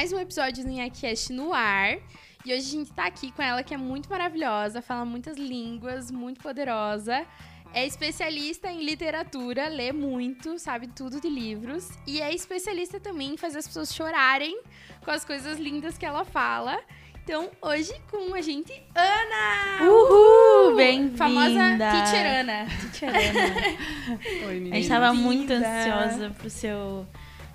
mais 0.00 0.14
um 0.14 0.18
episódio 0.18 0.64
do 0.64 0.70
Nhaquest 0.70 1.28
no 1.28 1.52
ar. 1.52 1.98
E 2.42 2.54
hoje 2.54 2.68
a 2.68 2.72
gente 2.72 2.90
tá 2.90 3.04
aqui 3.04 3.30
com 3.32 3.42
ela, 3.42 3.62
que 3.62 3.74
é 3.74 3.76
muito 3.76 4.08
maravilhosa, 4.08 4.80
fala 4.80 5.04
muitas 5.04 5.36
línguas, 5.36 6.10
muito 6.10 6.40
poderosa. 6.40 7.26
É 7.74 7.86
especialista 7.86 8.72
em 8.72 8.82
literatura, 8.82 9.68
lê 9.68 9.92
muito, 9.92 10.58
sabe 10.58 10.86
tudo 10.86 11.20
de 11.20 11.28
livros. 11.28 11.90
E 12.06 12.18
é 12.18 12.34
especialista 12.34 12.98
também 12.98 13.34
em 13.34 13.36
fazer 13.36 13.58
as 13.58 13.66
pessoas 13.66 13.94
chorarem 13.94 14.62
com 15.04 15.10
as 15.10 15.22
coisas 15.22 15.58
lindas 15.58 15.98
que 15.98 16.06
ela 16.06 16.24
fala. 16.24 16.80
Então, 17.22 17.50
hoje 17.60 17.92
com 18.10 18.34
a 18.34 18.40
gente, 18.40 18.72
Ana! 18.94 19.84
Uhul! 19.84 20.76
Bem-vinda! 20.76 21.18
Famosa 21.18 21.76
Teacher 21.76 22.40
Ana. 22.40 22.66
Teacher 22.90 23.08
Ana. 23.10 24.46
Oi, 24.48 24.54
menina. 24.54 24.76
A 24.76 24.78
gente 24.80 24.88
tava 24.88 25.12
muito 25.12 25.52
ansiosa 25.52 26.30
pro 26.30 26.48
seu, 26.48 27.06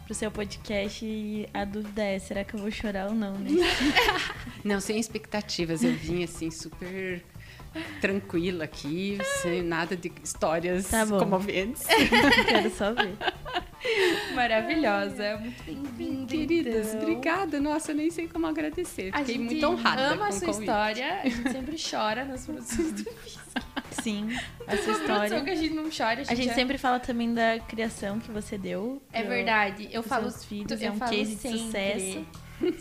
pro 0.05 0.13
seu 0.13 0.31
podcast 0.31 1.03
e 1.03 1.49
a 1.53 1.65
dúvida 1.65 2.03
é, 2.03 2.19
será 2.19 2.43
que 2.43 2.53
eu 2.53 2.59
vou 2.59 2.71
chorar 2.71 3.07
ou 3.07 3.15
não, 3.15 3.33
né? 3.37 3.49
Não, 4.63 4.79
sem 4.79 4.99
expectativas. 4.99 5.83
Eu 5.83 5.93
vim 5.93 6.23
assim, 6.23 6.49
super 6.49 7.23
tranquila 8.01 8.63
aqui, 8.65 9.17
sem 9.41 9.61
nada 9.61 9.95
de 9.95 10.11
histórias 10.23 10.87
Tá 10.89 11.05
comoventes. 11.05 11.83
Quero 12.47 12.69
só 12.71 12.93
ver. 12.93 13.15
Maravilhosa. 14.33 15.37
Muito 15.37 15.63
bem-vinda. 15.63 16.25
Queridas, 16.27 16.87
então. 16.93 17.01
obrigada. 17.01 17.59
Nossa, 17.59 17.91
eu 17.91 17.95
nem 17.95 18.09
sei 18.09 18.27
como 18.27 18.47
agradecer. 18.47 19.09
A 19.13 19.19
Fiquei 19.19 19.35
gente 19.35 19.45
muito 19.45 19.67
honrada 19.67 20.01
ama 20.07 20.17
com 20.17 20.23
a 20.23 20.31
sua 20.31 20.39
convite. 20.47 20.59
história. 20.61 21.19
A 21.21 21.29
gente 21.29 21.51
sempre 21.51 21.75
chora 21.91 22.25
nas 22.25 22.45
produções 22.45 22.91
do 22.93 23.05
Sim, 24.01 24.27
essa 24.67 24.83
produção 24.83 25.05
que 25.43 25.51
história. 25.51 25.51
a 25.51 25.55
gente 25.55 25.73
não 25.73 25.83
chora. 25.95 26.21
A 26.27 26.35
gente 26.35 26.49
é- 26.49 26.53
sempre 26.53 26.77
fala 26.77 26.99
também 26.99 27.33
da 27.33 27.59
criação 27.59 28.19
que 28.19 28.31
você 28.31 28.57
deu. 28.57 29.01
É 29.13 29.23
verdade. 29.23 29.87
Eu 29.91 30.03
falo 30.03 30.29
filhos, 30.31 30.81
eu 30.81 30.87
é 30.87 30.91
um 30.91 30.97
falo 30.97 31.11
case 31.11 31.35
de 31.35 31.41
sempre. 31.41 31.59
sucesso. 31.59 32.25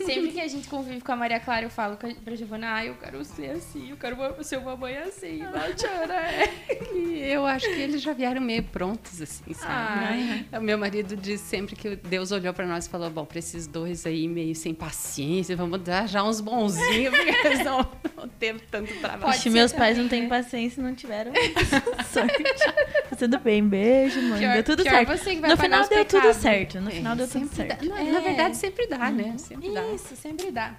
Sempre 0.05 0.31
que 0.31 0.39
a 0.39 0.47
gente 0.47 0.67
convive 0.69 1.01
com 1.01 1.11
a 1.11 1.15
Maria 1.17 1.39
Clara, 1.39 1.65
eu 1.65 1.69
falo 1.69 1.97
com 1.97 2.07
a- 2.07 2.13
pra 2.23 2.33
Giovana, 2.35 2.75
ah, 2.75 2.85
eu 2.85 2.95
quero 2.95 3.23
ser 3.25 3.51
assim, 3.51 3.89
eu 3.89 3.97
quero 3.97 4.15
ser 4.43 4.57
uma 4.57 4.75
mãe 4.77 4.95
assim, 4.97 5.39
Batiana, 5.51 6.13
é. 6.15 6.53
E 6.93 7.19
eu 7.31 7.45
acho 7.45 7.65
que 7.67 7.81
eles 7.81 8.01
já 8.01 8.13
vieram 8.13 8.39
meio 8.41 8.63
prontos, 8.63 9.21
assim, 9.21 9.53
sabe? 9.53 10.05
Ai. 10.05 10.45
O 10.57 10.61
meu 10.61 10.77
marido 10.77 11.15
diz 11.17 11.41
sempre 11.41 11.75
que 11.75 11.95
Deus 11.97 12.31
olhou 12.31 12.53
pra 12.53 12.65
nós 12.65 12.85
e 12.85 12.89
falou: 12.89 13.09
Bom, 13.09 13.25
pra 13.25 13.37
esses 13.39 13.67
dois 13.67 14.05
aí 14.05 14.27
meio 14.27 14.55
sem 14.55 14.73
paciência, 14.73 15.55
vamos 15.57 15.81
dar 15.81 16.07
já 16.07 16.23
uns 16.23 16.39
bonzinhos, 16.39 17.13
porque 17.15 17.31
eles 17.47 17.63
não, 17.65 17.79
não 18.15 18.27
teve 18.29 18.59
tanto 18.71 18.93
trabalho. 18.99 19.33
Pode 19.33 19.49
meus 19.49 19.73
pais 19.73 19.97
também, 19.97 20.03
não 20.03 20.09
têm 20.09 20.21
né? 20.23 20.29
paciência 20.29 20.79
e 20.79 20.83
não 20.83 20.95
tiveram 20.95 21.33
sorte. 22.11 22.43
Tá 23.09 23.15
tudo 23.17 23.39
bem, 23.39 23.63
beijo, 23.67 24.19
mãe. 24.23 24.39
Pior- 24.39 24.53
deu 24.53 24.63
tudo 24.63 24.83
certo. 24.83 25.09
No 25.11 25.41
pagar 25.41 25.57
final 25.57 25.87
deu 25.87 26.05
tudo 26.05 26.33
certo. 26.33 26.81
No 26.81 26.89
É, 26.89 26.93
final 26.93 27.15
deu 27.15 27.27
tudo 27.27 27.47
certo. 27.55 27.85
dá. 27.85 27.93
Na, 27.95 28.01
É. 28.01 28.11
na 28.11 28.19
verdade, 28.19 28.57
sempre 28.57 28.87
dá, 28.87 29.11
né? 29.11 29.35
Sempre 29.37 29.64
dá. 29.73 29.81
Isso, 29.93 30.15
sempre 30.15 30.51
dá. 30.51 30.75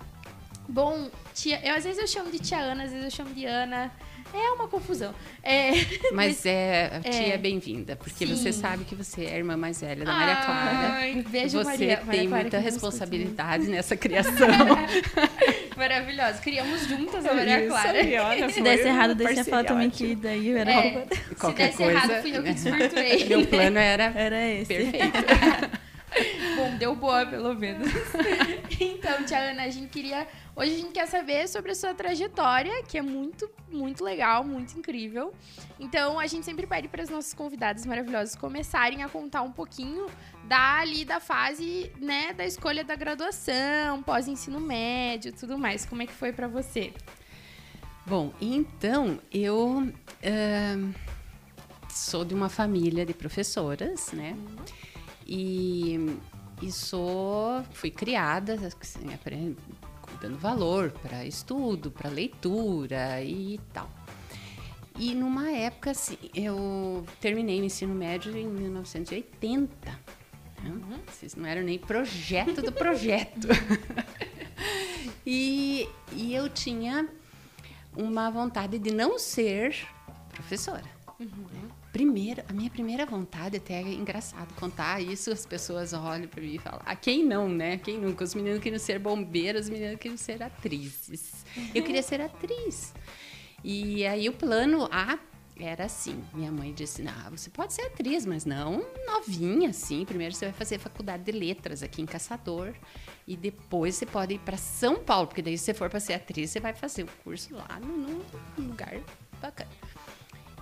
Bom, 0.69 1.09
tia, 1.33 1.61
eu, 1.65 1.75
às 1.77 1.84
vezes 1.84 1.98
eu 2.01 2.06
chamo 2.09 2.31
de 2.31 2.39
tia 2.41 2.59
Ana, 2.59 2.84
às 2.84 2.91
vezes 2.91 3.05
eu 3.05 3.11
chamo 3.11 3.33
de 3.34 3.45
Ana. 3.47 3.91
É 4.34 4.51
uma 4.51 4.67
confusão. 4.67 5.15
É, 5.42 5.70
Mas 6.12 6.45
é, 6.45 6.91
a 6.97 7.01
tia 7.01 7.29
É. 7.29 7.34
é 7.34 7.39
bem-vinda, 7.39 7.95
porque 7.95 8.27
Sim. 8.27 8.34
você 8.37 8.53
sabe 8.53 8.84
que 8.84 8.95
você 8.95 9.25
é 9.27 9.34
a 9.34 9.37
irmã 9.39 9.57
mais 9.57 9.81
velha 9.81 10.05
da 10.05 10.12
Maria 10.12 10.37
Clara. 10.37 10.89
Ai, 10.95 11.25
beijo, 11.31 11.59
você 11.59 11.64
Maria. 11.64 12.03
Maria 12.05 12.11
tem 12.20 12.29
Clara, 12.29 12.42
muita 12.42 12.59
responsabilidade 12.59 13.69
nessa 13.69 13.97
criação. 13.97 14.48
Maravilhosa. 15.77 16.39
Criamos 16.41 16.87
juntas 16.89 17.25
a 17.25 17.33
Maria 17.34 17.61
Isso 17.61 17.69
Clara. 17.69 17.98
aí, 17.98 18.19
olha, 18.19 18.48
Se 18.51 18.61
desse 18.61 18.89
errado, 18.89 19.17
parceria 19.17 19.64
também 19.64 19.87
ótima. 19.89 20.09
que 20.09 20.14
daí 20.17 20.51
era 20.51 20.70
É, 20.73 21.07
se 21.07 21.53
desse 21.53 21.77
coisa, 21.77 21.92
errado, 21.92 22.23
fui 22.23 22.37
eu 22.37 22.42
que 22.42 22.53
desvirtuei. 22.53 23.25
Meu 23.29 23.47
plano 23.47 23.79
era 23.79 24.05
Era 24.17 24.48
esse. 24.51 24.75
perfeito. 24.75 25.77
Bom, 26.56 26.77
deu 26.77 26.95
boa, 26.95 27.27
pelo 27.27 27.55
menos. 27.55 27.89
então, 28.80 29.24
tia 29.24 29.51
Ana, 29.51 29.64
a 29.64 29.70
gente 29.70 29.89
queria. 29.89 30.27
Hoje 30.55 30.74
a 30.74 30.77
gente 30.79 30.92
quer 30.92 31.07
saber 31.07 31.46
sobre 31.48 31.73
a 31.73 31.74
sua 31.74 31.92
trajetória, 31.92 32.83
que 32.85 32.96
é 32.96 33.02
muito, 33.02 33.51
muito 33.70 34.02
legal, 34.02 34.42
muito 34.42 34.79
incrível. 34.79 35.35
Então, 35.79 36.18
a 36.18 36.27
gente 36.27 36.45
sempre 36.45 36.67
pede 36.67 36.89
para 36.89 37.02
as 37.02 37.11
nossas 37.11 37.35
convidadas 37.35 37.85
maravilhosas 37.85 38.35
começarem 38.35 39.02
a 39.02 39.08
contar 39.08 39.42
um 39.42 39.52
pouquinho 39.52 40.07
da 40.45 40.79
ali 40.79 41.05
da 41.05 41.20
fase, 41.20 41.92
né, 42.01 42.33
da 42.33 42.46
escolha 42.46 42.83
da 42.83 42.95
graduação, 42.95 44.02
pós-ensino 44.02 44.58
médio, 44.58 45.33
tudo 45.33 45.58
mais. 45.58 45.85
Como 45.85 46.01
é 46.01 46.07
que 46.07 46.14
foi 46.14 46.33
para 46.33 46.48
você? 46.48 46.92
Bom, 48.07 48.33
então 48.41 49.18
eu 49.33 49.92
ahn, 50.24 50.92
sou 51.91 52.24
de 52.24 52.35
uma 52.35 52.48
família 52.48 53.05
de 53.05 53.12
professoras, 53.12 54.12
né? 54.12 54.36
E, 55.27 56.19
e 56.63 56.70
sou, 56.70 57.64
fui 57.73 57.91
criada 57.91 58.55
assim, 58.55 59.09
dando 60.20 60.39
valor 60.39 60.91
para 61.03 61.25
estudo, 61.25 61.91
para 61.91 62.09
leitura 62.09 63.23
e 63.23 63.61
tal. 63.73 63.91
E 64.98 65.15
numa 65.15 65.51
época, 65.51 65.91
assim, 65.91 66.17
eu 66.35 67.05
terminei 67.20 67.61
o 67.61 67.65
ensino 67.65 67.95
médio 67.95 68.35
em 68.36 68.47
1980. 68.47 69.69
né? 70.63 71.01
Vocês 71.07 71.35
não 71.35 71.47
eram 71.47 71.63
nem 71.63 71.79
projeto 71.79 72.63
do 72.63 72.73
projeto. 72.73 73.47
e, 75.27 75.86
e 76.13 76.35
eu 76.35 76.48
tinha 76.48 77.07
uma 77.95 78.31
vontade 78.31 78.79
de 78.79 78.91
não 78.91 79.19
ser 79.19 79.77
professora. 80.31 80.85
Primeiro, 81.96 82.42
a 82.46 82.52
minha 82.52 82.68
primeira 82.68 83.07
vontade, 83.07 83.57
até 83.57 83.80
é 83.80 83.95
engraçado 83.95 84.52
contar 84.57 85.01
isso, 85.01 85.33
as 85.33 85.46
pessoas 85.46 85.95
olham 85.95 86.29
para 86.29 86.42
mim 86.42 86.57
e 86.57 86.58
falam, 86.58 86.83
ah, 86.84 86.95
quem 86.95 87.24
não, 87.24 87.48
né? 87.48 87.79
Quem 87.79 87.98
nunca? 87.98 88.23
Os 88.23 88.34
meninos 88.34 88.61
queriam 88.61 88.79
ser 88.79 88.98
bombeiros, 88.98 89.62
os 89.62 89.70
meninos 89.70 89.98
queriam 89.98 90.18
ser 90.18 90.42
atrizes. 90.42 91.46
Eu 91.74 91.83
queria 91.83 92.02
ser 92.02 92.20
atriz. 92.20 92.92
E 93.64 94.05
aí 94.06 94.29
o 94.29 94.35
plano 94.35 94.86
A 94.92 95.18
era 95.58 95.86
assim, 95.86 96.23
minha 96.35 96.52
mãe 96.52 96.70
disse, 96.74 97.01
não, 97.01 97.30
você 97.30 97.48
pode 97.48 97.73
ser 97.73 97.86
atriz, 97.86 98.27
mas 98.27 98.45
não 98.45 98.85
novinha, 99.06 99.70
assim. 99.70 100.01
Lugar 100.01 100.30
você 100.30 100.45
vai 100.45 100.52
fazer 100.52 100.79
faculdade 100.79 101.23
de 101.23 101.33
letras 101.33 101.83
aqui 101.83 102.02
em 102.02 102.06
Caçador 102.06 102.74
e 103.27 103.35
depois 103.39 103.95
você 103.95 104.05
pode 104.05 104.35
ir 104.35 104.39
para 104.40 104.58
São 104.58 104.96
Paulo, 104.96 105.29
porque 105.29 105.40
daí 105.40 105.56
se 105.56 105.64
você 105.64 105.73
for 105.73 105.89
para 105.89 105.98
ser 105.98 106.12
atriz, 106.12 106.51
você 106.51 106.61
vai 106.61 106.74
fazer 106.74 107.05
o 107.05 107.08
curso 107.24 107.55
lá 107.55 107.80
num 107.80 108.20
lugar 108.58 109.01
bacana. 109.40 109.70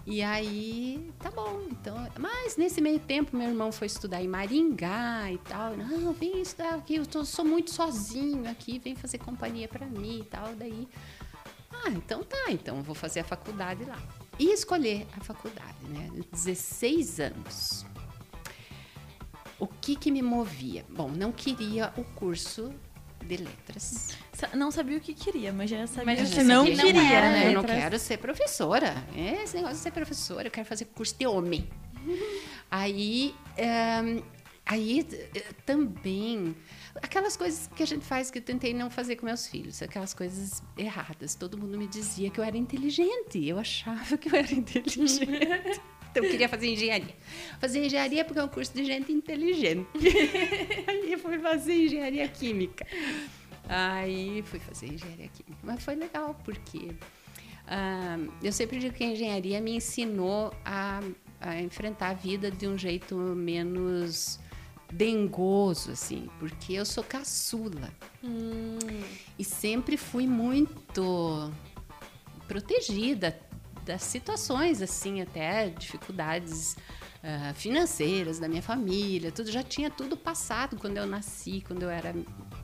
E 0.07 0.23
aí, 0.23 1.11
tá 1.19 1.31
bom. 1.31 1.67
Então, 1.71 1.97
mas 2.19 2.57
nesse 2.57 2.81
meio 2.81 2.99
tempo, 2.99 3.37
meu 3.37 3.49
irmão 3.49 3.73
foi 3.73 3.87
estudar 3.87 4.23
em 4.23 4.29
Maringá 4.29 5.33
e 5.33 5.39
tal. 5.39 5.77
Não, 5.77 6.13
vem 6.13 6.43
estudar 6.43 6.75
aqui, 6.75 6.97
eu 6.97 7.07
tô, 7.07 7.25
sou 7.25 7.45
muito 7.45 7.73
sozinho 7.73 8.49
aqui, 8.51 8.79
vem 8.79 8.95
fazer 8.95 9.19
companhia 9.19 9.67
para 9.67 9.87
mim 9.87 10.21
e 10.21 10.25
tal. 10.25 10.55
Daí, 10.55 10.87
ah, 11.73 11.91
então 11.91 12.23
tá, 12.23 12.51
então 12.51 12.83
vou 12.83 12.95
fazer 12.95 13.21
a 13.21 13.25
faculdade 13.25 13.85
lá. 13.85 13.99
E 14.39 14.53
escolher 14.53 15.07
a 15.17 15.21
faculdade, 15.21 15.85
né? 15.89 16.11
16 16.33 17.21
anos. 17.21 17.87
O 19.59 19.67
que 19.67 19.97
que 19.97 20.11
me 20.11 20.21
movia? 20.21 20.85
Bom, 20.91 21.09
não 21.09 21.33
queria 21.33 21.93
o 21.97 22.05
curso 22.05 22.75
de 23.25 23.37
letras. 23.39 24.17
Não 24.55 24.71
sabia 24.71 24.99
o 24.99 25.01
que 25.01 25.15
queria, 25.15 25.53
mas 25.53 25.71
já 25.71 25.87
sabia 25.87 26.17
Mas 26.17 26.35
que 26.35 26.43
não 26.43 26.65
que 26.65 26.75
não 26.75 26.85
queria, 26.85 27.13
era, 27.13 27.31
né? 27.31 27.49
Eu 27.49 27.53
não 27.55 27.65
quero 27.65 27.99
ser 27.99 28.19
professora. 28.19 28.95
Esse 29.17 29.57
negócio 29.57 29.77
de 29.77 29.83
ser 29.83 29.91
professora, 29.91 30.49
eu 30.49 30.51
quero 30.51 30.67
fazer 30.67 30.87
curso 30.87 31.17
de 31.19 31.27
homem. 31.27 31.69
Aí, 32.71 33.35
ehm, 33.57 34.23
aí 34.67 35.07
eh, 35.35 35.45
também, 35.65 36.57
aquelas 37.03 37.37
coisas 37.37 37.69
que 37.75 37.83
a 37.83 37.87
gente 37.87 38.05
faz 38.05 38.31
que 38.31 38.39
eu 38.39 38.43
tentei 38.43 38.73
não 38.73 38.91
fazer 38.91 39.17
com 39.17 39.27
meus 39.27 39.47
filhos, 39.47 39.83
aquelas 39.83 40.15
coisas 40.15 40.63
erradas. 40.77 41.35
Todo 41.35 41.59
mundo 41.59 41.77
me 41.79 41.87
dizia 41.87 42.31
que 42.31 42.41
eu 42.41 42.45
era 42.45 42.57
inteligente, 42.57 43.47
eu 43.47 43.59
achava 43.59 44.17
que 44.17 44.29
eu 44.29 44.37
era 44.37 44.51
inteligente. 44.55 45.81
Eu 46.15 46.23
queria 46.23 46.49
fazer 46.49 46.69
engenharia. 46.69 47.15
Fazer 47.61 47.85
engenharia 47.85 48.25
porque 48.25 48.39
é 48.39 48.45
um 48.45 48.49
curso 48.49 48.73
de 48.75 48.85
gente 48.85 49.13
inteligente. 49.13 49.89
Aí 50.87 51.17
fui 51.17 51.39
fazer 51.39 51.87
engenharia 51.87 52.29
química. 52.29 52.87
Aí 53.69 54.43
fui 54.47 54.61
fazer 54.61 54.93
engenharia 54.93 55.29
química. 55.29 55.59
Mas 55.63 55.83
foi 55.83 55.95
legal, 55.95 56.39
porque 56.45 56.91
ah, 57.67 58.19
eu 58.43 58.53
sempre 58.53 58.79
digo 58.79 58.95
que 58.95 59.05
a 59.05 59.09
engenharia 59.09 59.61
me 59.61 59.77
ensinou 59.77 60.53
a, 60.65 61.01
a 61.41 61.61
enfrentar 61.61 62.11
a 62.11 62.15
vida 62.15 62.51
de 62.51 62.69
um 62.69 62.77
jeito 62.77 63.17
menos 63.17 64.39
dengoso, 64.93 65.91
assim, 65.93 66.29
porque 66.39 66.75
eu 66.75 66.85
sou 66.85 67.03
caçula. 67.03 67.93
E 69.39 69.45
sempre 69.45 69.97
fui 69.97 70.27
muito 70.27 71.53
protegida 72.47 73.39
das 73.85 74.03
situações, 74.03 74.81
assim, 74.83 75.21
até 75.21 75.69
dificuldades 75.71 76.77
ah, 77.23 77.53
financeiras 77.55 78.39
da 78.39 78.49
minha 78.49 78.63
família, 78.63 79.31
tudo 79.33 79.51
já 79.51 79.63
tinha 79.63 79.91
tudo 79.91 80.17
passado 80.17 80.77
quando 80.77 80.97
eu 80.97 81.07
nasci, 81.07 81.63
quando 81.67 81.83
eu 81.83 81.91
era 81.91 82.15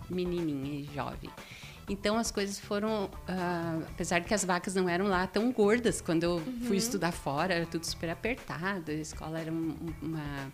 menininha 0.09 0.81
e 0.81 0.95
jovem. 0.95 1.31
Então 1.89 2.17
as 2.17 2.31
coisas 2.31 2.59
foram, 2.59 3.11
ah, 3.27 3.81
apesar 3.89 4.21
de 4.21 4.27
que 4.29 4.35
as 4.35 4.45
vacas 4.45 4.75
não 4.75 4.89
eram 4.89 5.07
lá 5.07 5.27
tão 5.27 5.51
gordas, 5.53 6.01
quando 6.01 6.23
eu 6.25 6.41
fui 6.67 6.77
estudar 6.77 7.13
fora 7.13 7.55
era 7.55 7.67
tudo 7.67 7.85
super 7.85 8.11
apertado, 8.11 8.91
a 8.91 8.95
escola 8.95 9.39
era 9.41 9.53
um- 9.53 9.77
uma 10.01 10.53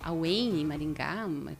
a 0.00 0.12
UEM 0.12 0.60
em 0.60 0.64
Maringá, 0.64 1.26
uma 1.26 1.52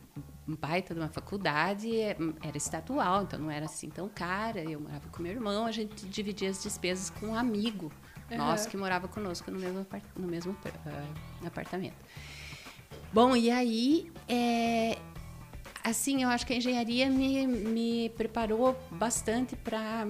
baita 0.47 0.95
de 0.95 1.01
uma 1.01 1.09
faculdade, 1.09 1.95
é, 2.01 2.17
era 2.41 2.57
estadual, 2.57 3.25
então 3.25 3.39
não 3.39 3.51
era 3.51 3.65
assim 3.67 3.91
tão 3.91 4.09
cara. 4.09 4.61
Eu 4.63 4.81
morava 4.81 5.09
com 5.11 5.21
meu 5.23 5.33
irmão, 5.33 5.67
a 5.67 5.73
gente 5.73 6.07
dividia 6.07 6.49
as 6.49 6.63
despesas 6.63 7.11
com 7.11 7.27
um 7.29 7.35
amigo 7.35 7.91
uhum. 8.31 8.39
nosso 8.39 8.69
que 8.69 8.77
morava 8.77 9.09
conosco 9.09 9.51
no 9.51 9.59
mesmo, 9.59 9.87
no 10.17 10.27
mesmo 10.27 10.53
uh, 10.53 11.47
apartamento. 11.47 11.97
Bom, 13.13 13.35
e 13.35 13.51
aí, 13.51 14.13
é, 14.29 14.99
assim, 15.83 16.23
eu 16.23 16.29
acho 16.29 16.47
que 16.47 16.53
a 16.53 16.57
engenharia 16.57 17.09
me, 17.09 17.47
me 17.47 18.09
preparou 18.11 18.79
bastante 18.91 19.57
para 19.57 20.07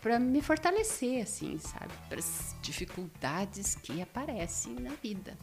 para 0.00 0.18
me 0.18 0.42
fortalecer, 0.42 1.22
assim, 1.22 1.58
sabe? 1.58 1.92
Para 2.08 2.18
as 2.18 2.56
dificuldades 2.60 3.76
que 3.76 4.02
aparecem 4.02 4.74
na 4.74 4.90
vida. 5.00 5.38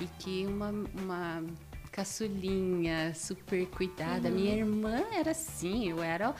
E 0.00 0.06
que 0.18 0.46
uma, 0.46 0.70
uma 1.00 1.44
caçulinha 1.92 3.14
super 3.14 3.66
cuidada, 3.68 4.28
uhum. 4.28 4.34
minha 4.34 4.56
irmã 4.56 5.04
era 5.12 5.30
assim, 5.30 5.88
eu 5.88 6.02
era 6.02 6.34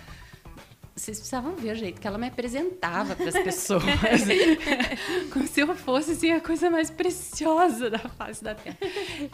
vocês 0.95 1.19
precisavam 1.19 1.57
ver 1.57 1.73
o 1.73 1.75
jeito 1.75 2.01
que 2.01 2.07
ela 2.07 2.19
me 2.19 2.27
apresentava 2.27 3.15
para 3.17 3.29
as 3.29 3.39
pessoas. 3.43 3.83
Como 5.33 5.47
se 5.47 5.61
eu 5.61 5.75
fosse 5.75 6.13
assim, 6.13 6.33
a 6.33 6.41
coisa 6.41 6.71
mais 6.71 6.91
preciosa 6.91 7.91
da 7.91 7.99
face 7.99 8.43
da 8.43 8.55
terra. 8.55 8.77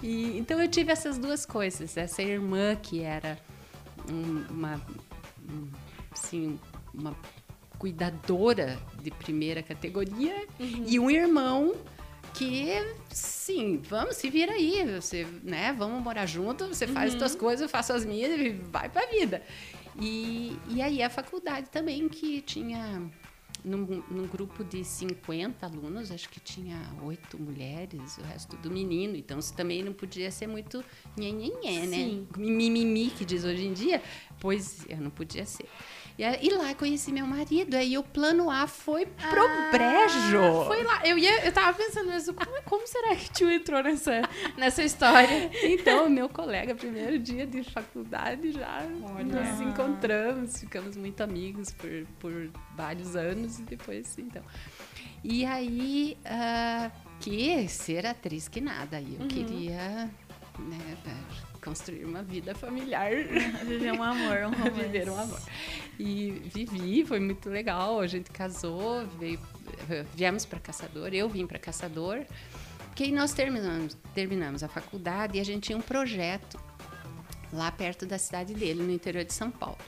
E, 0.03 0.39
então 0.39 0.61
eu 0.61 0.69
tive 0.69 0.93
essas 0.93 1.19
duas 1.19 1.45
coisas. 1.45 1.97
Essa 1.97 2.23
irmã 2.23 2.77
que 2.77 3.03
era 3.03 3.39
uma, 4.09 4.81
assim, 6.13 6.59
uma 6.95 7.17
cuidadora 7.79 8.79
de 9.03 9.11
primeira 9.11 9.63
categoria 9.63 10.47
uhum. 10.59 10.85
e 10.87 10.99
um 10.99 11.11
irmão 11.11 11.75
que 12.35 12.69
sim, 13.09 13.81
vamos 13.89 14.17
se 14.17 14.29
vira 14.29 14.53
aí, 14.53 14.85
você, 14.85 15.27
né, 15.43 15.75
vamos 15.77 16.03
morar 16.03 16.27
junto, 16.27 16.69
você 16.69 16.87
faz 16.87 17.11
uhum. 17.11 17.17
as 17.17 17.19
suas 17.19 17.35
coisas, 17.35 17.63
eu 17.63 17.69
faço 17.69 17.95
as 17.95 18.05
minhas 18.05 18.39
e 18.39 18.51
vai 18.51 18.89
para 18.91 19.05
a 19.05 19.07
vida. 19.07 19.43
E, 20.01 20.57
e 20.69 20.83
aí 20.83 21.03
a 21.03 21.11
faculdade 21.11 21.71
também, 21.71 22.09
que 22.09 22.43
tinha 22.43 23.11
num, 23.65 24.03
num, 24.11 24.27
grupo 24.27 24.63
de 24.63 24.85
50 24.85 25.67
alunos, 25.67 26.11
acho 26.11 26.29
que 26.29 26.39
tinha 26.39 26.81
oito 27.03 27.39
mulheres, 27.39 28.19
o 28.19 28.23
resto 28.23 28.57
do 28.59 28.71
menino. 28.71 29.17
Então, 29.17 29.39
isso 29.39 29.55
também 29.55 29.83
não 29.83 29.93
podia 29.93 30.31
ser 30.31 30.47
muito 30.47 30.85
nhenhenhé, 31.17 31.87
né? 31.87 32.25
Mimimi, 32.37 33.11
que 33.11 33.25
diz 33.25 33.45
hoje 33.45 33.67
em 33.67 33.73
dia. 33.73 34.03
Pois 34.39 34.87
eu 34.89 34.99
não 34.99 35.11
podia 35.11 35.45
ser. 35.45 35.69
E, 36.19 36.47
e 36.47 36.51
lá 36.51 36.75
conheci 36.75 37.13
meu 37.13 37.27
marido. 37.27 37.77
Aí 37.77 37.97
o 37.99 38.03
plano 38.03 38.51
A 38.51 38.67
foi 38.67 39.07
pro 39.07 39.47
ah, 39.47 39.71
brejo. 39.71 40.65
Foi 40.67 40.83
lá. 40.83 41.07
Eu, 41.07 41.19
ia, 41.19 41.45
eu 41.45 41.53
tava 41.53 41.77
pensando, 41.77 42.09
mas 42.09 42.27
como, 42.27 42.63
como 42.65 42.87
será 42.87 43.15
que 43.15 43.31
tio 43.31 43.51
entrou 43.51 43.83
nessa, 43.83 44.23
nessa 44.57 44.83
história? 44.83 45.51
Então, 45.63 46.09
meu 46.09 46.29
colega, 46.29 46.75
primeiro 46.75 47.19
dia 47.19 47.47
de 47.47 47.63
faculdade, 47.65 48.53
já 48.53 48.83
Olha. 49.15 49.25
nos 49.25 49.61
encontramos, 49.61 50.59
ficamos 50.61 50.97
muito 50.97 51.23
amigos 51.23 51.71
por, 51.73 52.07
por 52.19 52.51
vários 52.75 53.15
anos 53.15 53.59
e 53.59 53.63
depois, 53.63 54.17
então. 54.19 54.43
E 55.23 55.45
aí, 55.45 56.17
uh, 56.25 56.91
que 57.21 57.69
ser 57.69 58.07
atriz 58.07 58.49
que 58.49 58.61
nada. 58.61 58.97
Aí 58.97 59.15
eu 59.15 59.23
uhum. 59.23 59.29
queria 59.29 60.11
né, 60.59 60.97
construir 61.67 62.05
uma 62.05 62.23
vida 62.23 62.55
familiar. 62.55 63.11
Viver 63.67 63.93
um 63.93 64.03
amor, 64.03 64.39
um 64.45 64.51
romance. 64.51 64.71
Viver 64.87 65.11
um 65.11 65.19
amor. 65.19 65.41
E 65.99 66.31
vivi, 66.55 67.05
foi 67.05 67.19
muito 67.19 67.51
legal. 67.51 68.01
A 68.01 68.07
gente 68.07 68.31
casou, 68.31 69.05
veio, 69.19 69.41
viemos 70.15 70.47
para 70.47 70.61
Caçador, 70.61 71.13
eu 71.13 71.29
vim 71.29 71.45
para 71.47 71.59
Caçador. 71.59 72.25
Porque 72.87 73.03
aí 73.03 73.13
nós 73.13 73.33
terminamos, 73.33 73.97
terminamos 74.15 74.63
a 74.63 74.69
faculdade 74.69 75.37
e 75.37 75.41
a 75.41 75.45
gente 75.45 75.65
tinha 75.65 75.77
um 75.77 75.83
projeto 75.83 76.59
lá 77.53 77.71
perto 77.71 78.07
da 78.07 78.17
cidade 78.17 78.55
dele, 78.55 78.83
no 78.83 78.93
interior 78.93 79.25
de 79.25 79.35
São 79.35 79.51
Paulo. 79.51 79.79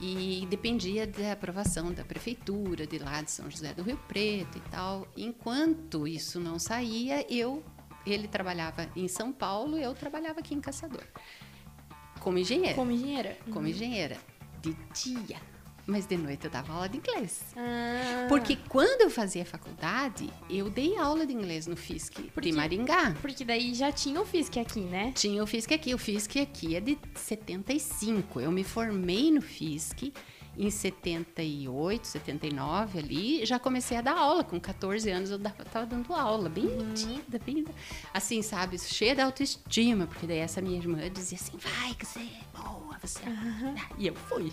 E 0.00 0.46
dependia 0.48 1.06
da 1.06 1.32
aprovação 1.32 1.92
da 1.92 2.04
prefeitura 2.04 2.86
de 2.86 2.98
lá 2.98 3.22
de 3.22 3.30
São 3.30 3.50
José 3.50 3.74
do 3.74 3.82
Rio 3.82 3.98
Preto 4.08 4.58
e 4.58 4.60
tal. 4.70 5.06
Enquanto 5.16 6.08
isso 6.08 6.40
não 6.40 6.58
saía, 6.58 7.26
eu 7.32 7.62
ele 8.06 8.28
trabalhava 8.28 8.88
em 8.96 9.08
São 9.08 9.32
Paulo 9.32 9.78
e 9.78 9.82
eu 9.82 9.94
trabalhava 9.94 10.40
aqui 10.40 10.54
em 10.54 10.60
Caçador. 10.60 11.04
Como 12.20 12.38
engenheira. 12.38 12.74
Como 12.74 12.90
engenheira. 12.92 13.36
Como 13.46 13.60
uhum. 13.60 13.66
engenheira. 13.66 14.16
De 14.60 14.76
dia. 14.94 15.36
Mas 15.84 16.06
de 16.06 16.16
noite 16.16 16.44
eu 16.44 16.50
dava 16.50 16.72
aula 16.72 16.88
de 16.88 16.98
inglês. 16.98 17.42
Ah. 17.56 18.26
Porque 18.28 18.56
quando 18.68 19.00
eu 19.02 19.10
fazia 19.10 19.44
faculdade, 19.44 20.30
eu 20.48 20.70
dei 20.70 20.96
aula 20.96 21.26
de 21.26 21.32
inglês 21.32 21.66
no 21.66 21.76
FISC 21.76 22.30
porque, 22.32 22.50
de 22.50 22.56
Maringá. 22.56 23.16
Porque 23.20 23.44
daí 23.44 23.74
já 23.74 23.90
tinha 23.90 24.20
o 24.20 24.24
FISC 24.24 24.60
aqui, 24.60 24.80
né? 24.80 25.12
Tinha 25.16 25.42
o 25.42 25.46
FISC 25.46 25.74
aqui. 25.74 25.92
O 25.92 25.98
FISC 25.98 26.38
aqui 26.38 26.76
é 26.76 26.80
de 26.80 26.96
75. 27.16 28.40
Eu 28.40 28.52
me 28.52 28.62
formei 28.62 29.32
no 29.32 29.42
FISC 29.42 30.12
em 30.56 30.70
78, 30.70 32.06
79 32.06 32.98
ali, 32.98 33.46
já 33.46 33.58
comecei 33.58 33.96
a 33.96 34.02
dar 34.02 34.16
aula. 34.16 34.44
Com 34.44 34.60
14 34.60 35.10
anos 35.10 35.30
eu 35.30 35.38
estava 35.38 35.86
dando 35.86 36.12
aula, 36.12 36.48
bem 36.48 36.66
uhum. 36.66 36.84
metida, 36.86 37.38
bem. 37.44 37.64
Assim, 38.12 38.42
sabe? 38.42 38.78
Cheia 38.78 39.14
de 39.14 39.20
autoestima, 39.22 40.06
porque 40.06 40.26
daí 40.26 40.38
essa 40.38 40.60
minha 40.60 40.76
irmã 40.76 40.98
dizia 41.10 41.38
assim: 41.40 41.56
vai, 41.56 41.94
que 41.94 42.04
você 42.04 42.20
é 42.20 42.58
boa, 42.58 42.91
É 43.04 43.28
uhum. 43.28 43.74
E 43.98 44.06
eu 44.06 44.14
fui. 44.14 44.52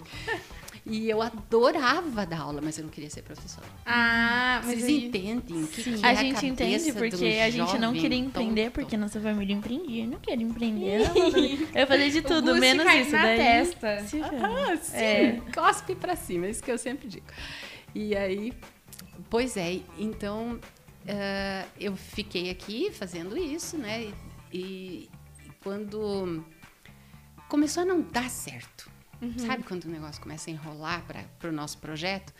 E 0.85 1.07
eu 1.09 1.21
adorava 1.21 2.25
dar 2.25 2.39
aula, 2.39 2.61
mas 2.63 2.77
eu 2.77 2.83
não 2.83 2.89
queria 2.89 3.09
ser 3.09 3.21
professora. 3.21 3.67
Ah, 3.85 4.61
mas 4.65 4.79
Vocês 4.79 4.85
aí... 4.85 5.05
entendem? 5.05 5.65
Que, 5.67 5.83
que 5.83 6.05
a 6.05 6.11
é 6.11 6.15
gente 6.15 6.45
a 6.45 6.47
entende 6.47 6.93
porque 6.93 7.25
a 7.25 7.49
gente 7.49 7.77
não 7.77 7.93
queria 7.93 8.17
empreender, 8.17 8.65
tonto. 8.65 8.73
porque 8.73 8.97
nossa 8.97 9.19
família 9.19 9.53
empreendia. 9.53 10.05
Eu 10.05 10.09
não 10.09 10.19
queria 10.19 10.45
empreender. 10.45 11.01
eu 11.75 11.87
fazer 11.87 12.09
de 12.09 12.21
tudo, 12.21 12.55
menos 12.55 12.91
isso. 12.93 13.11
Na 13.11 13.23
daí, 13.23 13.37
testa. 13.37 14.03
Se 14.05 14.21
ah, 14.21 14.77
sim. 14.77 14.97
É. 14.97 15.41
Cospe 15.53 15.95
pra 15.95 16.15
cima, 16.15 16.47
é 16.47 16.49
isso 16.49 16.63
que 16.63 16.71
eu 16.71 16.77
sempre 16.77 17.07
digo. 17.07 17.27
E 17.93 18.15
aí, 18.15 18.53
pois 19.29 19.57
é, 19.57 19.79
então 19.97 20.53
uh, 20.53 21.69
eu 21.79 21.95
fiquei 21.95 22.49
aqui 22.49 22.91
fazendo 22.91 23.37
isso, 23.37 23.77
né? 23.77 24.11
E, 24.51 24.53
e 24.53 25.09
quando 25.61 26.43
começou 27.49 27.83
a 27.83 27.85
não 27.85 28.01
dar 28.01 28.29
certo, 28.29 28.89
Uhum. 29.21 29.37
Sabe 29.37 29.63
quando 29.63 29.85
o 29.85 29.89
negócio 29.89 30.21
começa 30.21 30.49
a 30.49 30.53
enrolar 30.53 31.03
para 31.37 31.49
o 31.49 31.51
nosso 31.51 31.77
projeto? 31.77 32.33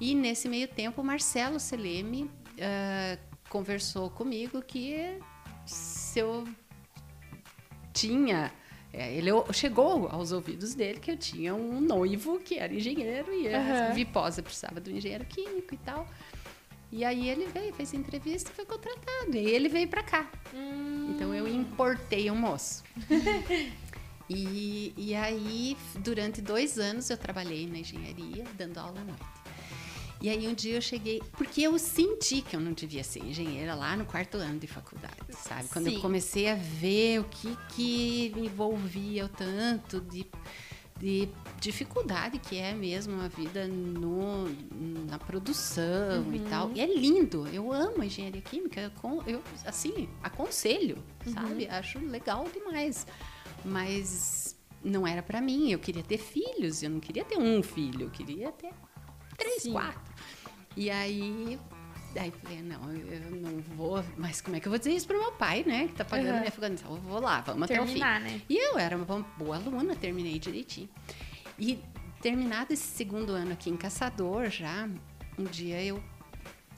E 0.00 0.14
nesse 0.14 0.48
meio 0.48 0.66
tempo, 0.66 1.00
o 1.00 1.04
Marcelo 1.04 1.60
Seleme 1.60 2.24
uh, 2.24 3.18
conversou 3.48 4.10
comigo 4.10 4.62
que 4.62 5.18
se 5.66 6.18
eu 6.20 6.44
tinha. 7.92 8.52
É, 8.92 9.12
ele 9.12 9.30
chegou 9.52 10.08
aos 10.08 10.30
ouvidos 10.30 10.72
dele 10.72 11.00
que 11.00 11.10
eu 11.10 11.16
tinha 11.16 11.52
um 11.52 11.80
noivo 11.80 12.38
que 12.38 12.58
era 12.58 12.72
engenheiro 12.72 13.34
e 13.34 13.52
a 13.52 13.88
uhum. 13.88 13.94
Viposa 13.94 14.40
precisava 14.40 14.80
do 14.80 14.88
engenheiro 14.88 15.24
químico 15.24 15.74
e 15.74 15.78
tal. 15.78 16.06
E 16.92 17.04
aí 17.04 17.28
ele 17.28 17.46
veio, 17.46 17.74
fez 17.74 17.92
entrevista 17.92 18.52
e 18.52 18.54
foi 18.54 18.64
contratado. 18.64 19.34
E 19.34 19.50
ele 19.50 19.68
veio 19.68 19.88
para 19.88 20.04
cá. 20.04 20.30
Hum. 20.54 21.12
Então 21.12 21.34
eu 21.34 21.48
importei 21.48 22.30
um 22.30 22.36
moço. 22.36 22.84
E, 24.28 24.94
e 24.96 25.14
aí, 25.14 25.76
durante 25.98 26.40
dois 26.40 26.78
anos, 26.78 27.10
eu 27.10 27.16
trabalhei 27.16 27.66
na 27.66 27.78
engenharia, 27.78 28.44
dando 28.56 28.78
aula 28.78 29.00
à 29.00 29.04
noite. 29.04 29.34
E 30.24 30.30
aí 30.30 30.48
um 30.48 30.54
dia 30.54 30.76
eu 30.76 30.80
cheguei, 30.80 31.22
porque 31.32 31.60
eu 31.60 31.78
senti 31.78 32.40
que 32.40 32.56
eu 32.56 32.60
não 32.60 32.72
devia 32.72 33.04
ser 33.04 33.22
engenheira 33.22 33.74
lá 33.74 33.94
no 33.94 34.06
quarto 34.06 34.38
ano 34.38 34.58
de 34.58 34.66
faculdade, 34.66 35.14
sabe? 35.30 35.68
Quando 35.68 35.90
Sim. 35.90 35.96
eu 35.96 36.00
comecei 36.00 36.48
a 36.48 36.54
ver 36.54 37.20
o 37.20 37.24
que 37.24 37.54
que 37.68 38.32
me 38.34 38.46
envolvia 38.46 39.26
o 39.26 39.28
tanto 39.28 40.00
de, 40.00 40.26
de 40.98 41.28
dificuldade 41.60 42.38
que 42.38 42.56
é 42.56 42.72
mesmo 42.72 43.20
a 43.20 43.28
vida 43.28 43.68
no, 43.68 44.48
na 45.10 45.18
produção 45.18 46.22
uhum. 46.22 46.34
e 46.34 46.40
tal. 46.48 46.72
E 46.74 46.80
é 46.80 46.86
lindo, 46.86 47.46
eu 47.48 47.70
amo 47.70 48.00
a 48.00 48.06
engenharia 48.06 48.40
química, 48.40 48.80
eu, 48.80 49.22
eu 49.26 49.42
assim, 49.66 50.08
aconselho, 50.22 51.04
uhum. 51.26 51.34
sabe? 51.34 51.66
Acho 51.68 51.98
legal 51.98 52.48
demais 52.50 53.06
mas 53.64 54.56
não 54.82 55.06
era 55.06 55.22
para 55.22 55.40
mim. 55.40 55.70
Eu 55.70 55.78
queria 55.78 56.02
ter 56.02 56.18
filhos, 56.18 56.82
eu 56.82 56.90
não 56.90 57.00
queria 57.00 57.24
ter 57.24 57.38
um 57.38 57.62
filho, 57.62 58.02
eu 58.02 58.10
queria 58.10 58.52
ter 58.52 58.72
três, 59.36 59.62
Sim. 59.62 59.72
quatro. 59.72 60.14
E 60.76 60.90
aí, 60.90 61.58
aí 62.16 62.32
falei, 62.42 62.62
não, 62.62 62.92
eu 62.92 63.30
não 63.30 63.60
vou, 63.76 64.04
mas 64.16 64.40
como 64.40 64.56
é 64.56 64.60
que 64.60 64.66
eu 64.66 64.70
vou 64.70 64.78
dizer 64.78 64.92
isso 64.92 65.06
pro 65.06 65.18
meu 65.18 65.32
pai, 65.32 65.64
né? 65.66 65.88
Que 65.88 65.94
tá 65.94 66.04
pagando 66.04 66.32
uhum. 66.32 66.40
minha 66.40 66.50
faculdade. 66.50 66.82
Eu 66.84 66.96
vou 66.96 67.20
lá, 67.20 67.40
vamos 67.40 67.68
Terminar, 67.68 68.16
até 68.16 68.24
o 68.26 68.26
fim. 68.26 68.34
Né? 68.34 68.42
E 68.48 68.56
eu 68.56 68.78
era 68.78 68.96
uma 68.96 69.04
boa 69.38 69.56
aluna, 69.56 69.94
terminei 69.94 70.38
direitinho. 70.38 70.88
E 71.58 71.78
terminado 72.20 72.72
esse 72.72 72.82
segundo 72.82 73.32
ano 73.32 73.52
aqui 73.52 73.70
em 73.70 73.76
Caçador 73.76 74.50
já, 74.50 74.88
um 75.38 75.44
dia 75.44 75.82
eu 75.82 76.02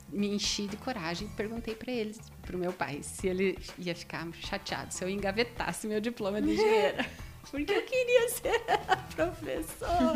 me 0.09 0.27
enchi 0.27 0.67
de 0.67 0.77
coragem 0.77 1.27
e 1.27 1.31
perguntei 1.31 1.75
para 1.75 1.91
ele, 1.91 2.15
para 2.47 2.55
o 2.55 2.59
meu 2.59 2.71
pai, 2.71 3.03
se 3.03 3.27
ele 3.27 3.59
ia 3.77 3.93
ficar 3.93 4.25
chateado 4.33 4.93
se 4.93 5.03
eu 5.03 5.09
engavetasse 5.09 5.85
meu 5.85 5.99
diploma 5.99 6.41
de 6.41 6.53
engenheira. 6.53 7.05
porque 7.51 7.71
eu 7.73 7.81
queria 7.83 8.29
ser 8.29 8.61
a 8.87 8.95
professora. 8.97 10.13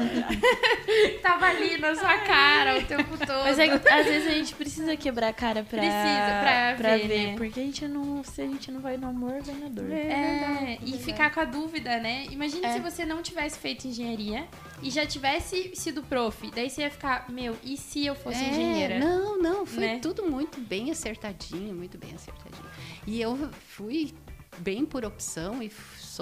Tava 1.22 1.46
ali 1.48 1.78
na 1.78 1.96
sua 1.96 2.18
cara 2.20 2.78
o 2.80 2.84
tempo 2.86 3.18
todo. 3.18 3.44
Mas 3.44 3.58
é, 3.60 3.78
que, 3.78 3.90
às 3.90 4.06
vezes 4.06 4.28
a 4.28 4.32
gente 4.34 4.56
precisa 4.56 4.96
quebrar 4.98 5.30
a 5.30 5.34
cara 5.34 5.64
pra, 5.64 5.80
Precisa, 5.80 6.42
pra 6.42 6.76
pra 6.78 6.98
ver, 6.98 7.08
ver. 7.08 7.28
né? 7.28 7.36
Porque 7.38 7.60
a 7.60 7.64
gente 7.64 7.88
não. 7.88 8.24
Se 8.24 8.42
a 8.42 8.46
gente 8.46 8.72
não 8.72 8.82
vai 8.82 8.98
no 8.98 9.08
amor, 9.08 9.42
vai 9.42 9.56
na 9.56 9.68
dor. 9.70 9.92
É, 9.92 10.78
e 10.84 10.98
ficar 10.98 11.34
com 11.34 11.40
a 11.40 11.46
dúvida, 11.46 11.98
né? 12.00 12.26
Imagine 12.32 12.66
É. 12.66 12.74
se 12.74 12.80
você 12.80 13.06
não 13.06 13.22
tivesse 13.22 13.58
feito 13.60 13.88
engenharia 13.88 14.48
e 14.82 14.90
já 14.90 15.06
tivesse 15.06 15.72
sido 15.76 16.04
prof. 16.04 16.50
Daí 16.54 16.70
você 16.70 16.82
ia 16.82 16.92
ficar, 16.92 17.26
meu, 17.30 17.56
e 17.64 17.78
se 17.78 18.06
eu 18.06 18.16
fosse 18.16 18.44
É, 18.44 18.50
engenheira? 18.50 19.00
Não, 19.00 19.38
não, 19.42 19.66
foi 19.66 19.86
Né? 19.86 20.00
tudo 20.02 20.30
muito 20.30 20.60
bem 20.60 20.92
acertadinho, 20.92 21.74
muito 21.74 21.98
bem 21.98 22.14
acertadinho. 22.14 22.66
E 23.08 23.22
eu 23.22 23.50
fui 23.70 24.14
bem 24.58 24.86
por 24.86 25.06
opção 25.06 25.62
e 25.64 25.70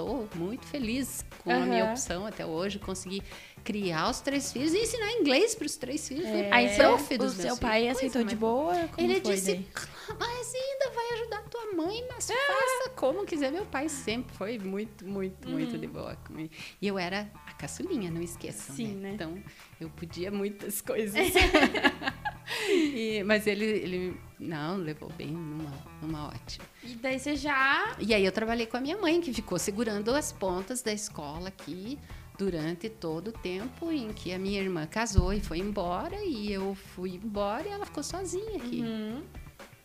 sou 0.00 0.26
muito 0.34 0.66
feliz 0.66 1.22
com 1.44 1.50
a 1.50 1.58
minha 1.58 1.90
opção 1.90 2.24
até 2.24 2.46
hoje. 2.46 2.78
Consegui 2.78 3.22
criar 3.64 4.10
os 4.10 4.20
três 4.20 4.52
filhos 4.52 4.72
e 4.72 4.78
ensinar 4.78 5.12
inglês 5.12 5.54
para 5.54 5.66
os 5.66 5.76
três 5.76 6.06
filhos. 6.08 6.28
Fui 6.28 6.48
Aí 6.50 6.68
seu, 6.70 6.96
prof 6.96 7.14
o 7.18 7.28
seu 7.30 7.56
pai 7.56 7.82
filhos. 7.82 7.96
aceitou 7.96 8.24
de 8.24 8.36
boa? 8.36 8.74
Como 8.88 9.06
Ele 9.06 9.20
foi 9.20 9.34
disse, 9.34 9.54
daí? 9.54 9.66
"Claro, 9.72 10.16
mas 10.18 10.54
ainda 10.54 10.90
vai 10.94 11.10
ajudar 11.14 11.42
tua 11.50 11.72
mãe, 11.74 12.04
mas 12.08 12.30
Ah. 12.30 12.34
faça 12.34 12.90
como 12.96 13.24
quiser. 13.24 13.50
Meu 13.52 13.66
pai 13.66 13.88
sempre 13.88 14.34
foi 14.36 14.58
muito, 14.58 15.04
muito, 15.06 15.48
muito 15.48 15.74
Uhum. 15.74 15.80
de 15.80 15.86
boa 15.86 16.16
comigo. 16.26 16.50
E 16.80 16.86
eu 16.86 16.98
era 16.98 17.30
a 17.46 17.52
caçulinha, 17.52 18.10
não 18.10 18.22
esqueçam, 18.22 18.74
Sim, 18.74 18.94
né? 18.96 19.12
Então, 19.14 19.42
eu 19.80 19.88
podia 19.90 20.30
muitas 20.30 20.80
coisas. 20.82 21.14
E- 22.68 23.22
mas 23.24 23.46
ele, 23.46 23.64
ele, 23.64 24.20
não, 24.38 24.76
levou 24.76 25.08
bem 25.10 25.28
numa, 25.28 25.72
numa 26.02 26.26
ótima. 26.28 26.64
E 26.82 26.94
daí 26.96 27.18
você 27.18 27.36
já. 27.36 27.94
E 27.98 28.12
aí 28.12 28.24
eu 28.24 28.32
trabalhei 28.32 28.66
com 28.66 28.76
a 28.76 28.80
minha 28.80 28.96
mãe, 28.98 29.20
que 29.20 29.32
ficou 29.32 29.56
segurando 29.58 30.12
as 30.14 30.32
pontas 30.32 30.82
da 30.82 30.92
escola 30.92 31.48
aqui 31.48 31.96
durante 32.40 32.88
todo 32.88 33.28
o 33.28 33.32
tempo 33.32 33.92
em 33.92 34.14
que 34.14 34.32
a 34.32 34.38
minha 34.38 34.58
irmã 34.58 34.86
casou 34.86 35.30
e 35.30 35.40
foi 35.40 35.58
embora 35.58 36.16
e 36.24 36.50
eu 36.50 36.74
fui 36.74 37.16
embora 37.22 37.68
e 37.68 37.70
ela 37.70 37.84
ficou 37.84 38.02
sozinha 38.02 38.56
aqui. 38.56 38.80
Uhum. 38.80 39.22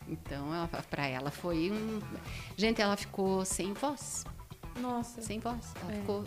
Então, 0.08 0.46
para 0.88 1.06
ela 1.06 1.30
foi 1.30 1.70
um. 1.70 2.00
Gente, 2.56 2.80
ela 2.80 2.96
ficou 2.96 3.44
sem 3.44 3.74
voz. 3.74 4.24
Nossa. 4.80 5.20
Sem 5.20 5.38
voz. 5.38 5.74
Ela 5.82 5.92
É. 5.92 6.00
ficou 6.00 6.24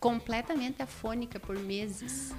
completamente 0.00 0.80
afônica 0.80 1.38
por 1.38 1.58
meses. 1.58 2.34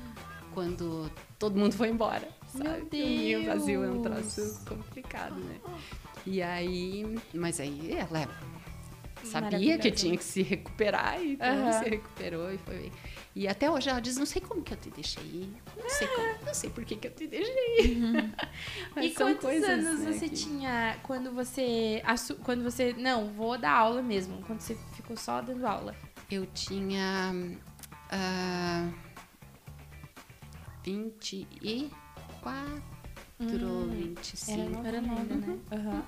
Quando 0.56 1.12
todo 1.38 1.56
mundo 1.56 1.74
foi 1.74 1.90
embora. 1.90 2.28
Meu 2.56 2.66
Sabe? 2.66 2.82
O 2.82 3.06
ninho 3.06 3.46
vazio 3.46 3.84
é 3.84 3.90
um 3.92 4.02
Deus. 4.02 4.34
troço 4.34 4.66
complicado, 4.66 5.36
né? 5.36 5.60
E 6.26 6.42
aí. 6.42 7.16
Mas 7.32 7.60
aí 7.60 7.92
ela 7.92 8.28
sabia 9.24 9.78
que 9.78 9.92
tinha 9.92 10.18
que 10.18 10.24
se 10.24 10.42
recuperar 10.42 11.22
e 11.22 11.34
então 11.34 11.48
Aham. 11.48 11.72
se 11.74 11.90
recuperou 11.90 12.52
e 12.54 12.58
foi 12.58 12.78
bem. 12.78 12.92
E 13.36 13.48
até 13.48 13.70
hoje 13.70 13.88
ela 13.88 14.00
diz, 14.00 14.18
não 14.18 14.26
sei 14.26 14.42
como 14.42 14.64
que 14.64 14.74
eu 14.74 14.78
te 14.78 14.90
deixei 14.90 15.24
ir. 15.24 15.54
Não 15.78 15.90
sei 15.90 16.08
como, 16.08 16.28
não 16.46 16.54
sei 16.56 16.70
por 16.72 16.84
que, 16.84 16.96
que 16.96 17.08
eu 17.08 17.12
te 17.12 17.28
deixei 17.28 17.82
ir. 17.82 17.98
Mas 18.96 19.06
E 19.06 19.10
quantos 19.12 19.42
coisas, 19.42 19.70
anos 19.70 20.00
né, 20.00 20.12
você 20.14 20.28
que- 20.28 20.36
tinha 20.36 20.98
quando 21.04 21.32
você. 21.32 22.02
Quando 22.44 22.64
você. 22.64 22.94
Não, 22.94 23.28
vou 23.34 23.56
dar 23.58 23.74
aula 23.74 24.02
mesmo. 24.02 24.42
Quando 24.42 24.62
você 24.62 24.76
ficou 24.94 25.16
só 25.16 25.40
dando 25.42 25.66
aula. 25.68 25.96
Eu 26.32 26.46
tinha 26.48 27.32
ah, 28.10 28.90
24, 30.84 32.82
Hum, 33.40 33.90
25. 33.92 34.88
Era 34.88 35.00
nova 35.00 35.24
nova, 35.24 35.36
né? 35.36 35.60
Aham. 35.72 36.04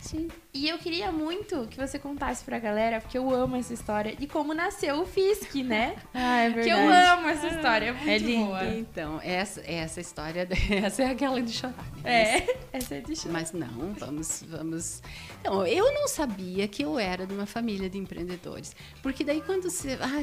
Sim. 0.00 0.28
E 0.52 0.68
eu 0.68 0.78
queria 0.78 1.12
muito 1.12 1.66
que 1.70 1.76
você 1.78 1.98
contasse 1.98 2.42
pra 2.44 2.58
galera, 2.58 3.00
porque 3.00 3.16
eu 3.16 3.32
amo 3.32 3.56
essa 3.56 3.72
história, 3.72 4.16
de 4.16 4.26
como 4.26 4.52
nasceu 4.54 5.00
o 5.02 5.06
Fisk, 5.06 5.54
né? 5.56 5.96
Ah, 6.12 6.40
é 6.40 6.50
verdade. 6.50 6.66
que 6.68 6.72
eu 6.72 6.92
amo 6.92 7.28
essa 7.28 7.46
história, 7.48 7.86
é 7.86 7.92
muito 7.92 8.08
É 8.10 8.18
boa. 8.18 8.64
Então, 8.66 9.20
essa, 9.22 9.60
essa 9.64 10.00
história, 10.00 10.48
essa 10.84 11.02
é 11.02 11.10
aquela 11.10 11.40
de 11.40 11.52
chorar. 11.52 11.84
né? 12.02 12.38
É, 12.38 12.58
essa 12.72 12.94
é 12.96 13.00
de 13.00 13.14
chorar. 13.14 13.32
Mas 13.32 13.52
não, 13.52 13.94
vamos, 13.94 14.42
vamos. 14.48 15.02
Não, 15.44 15.66
eu 15.66 15.92
não 15.94 16.08
sabia 16.08 16.66
que 16.66 16.82
eu 16.82 16.98
era 16.98 17.26
de 17.26 17.34
uma 17.34 17.46
família 17.46 17.88
de 17.88 17.98
empreendedores. 17.98 18.74
Porque 19.02 19.22
daí 19.22 19.40
quando 19.40 19.70
você. 19.70 19.98
Ah, 20.00 20.22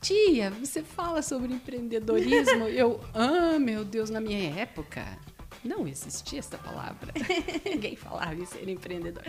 tia, 0.00 0.50
você 0.50 0.82
fala 0.82 1.22
sobre 1.22 1.52
empreendedorismo, 1.54 2.64
eu. 2.68 3.00
Ah, 3.14 3.58
meu 3.58 3.84
Deus, 3.84 4.10
na 4.10 4.20
minha 4.20 4.60
época. 4.60 5.04
Não 5.64 5.86
existia 5.86 6.38
essa 6.38 6.58
palavra. 6.58 7.12
Ninguém 7.64 7.94
falava 7.94 8.34
em 8.34 8.44
ser 8.44 8.68
empreendedor. 8.68 9.22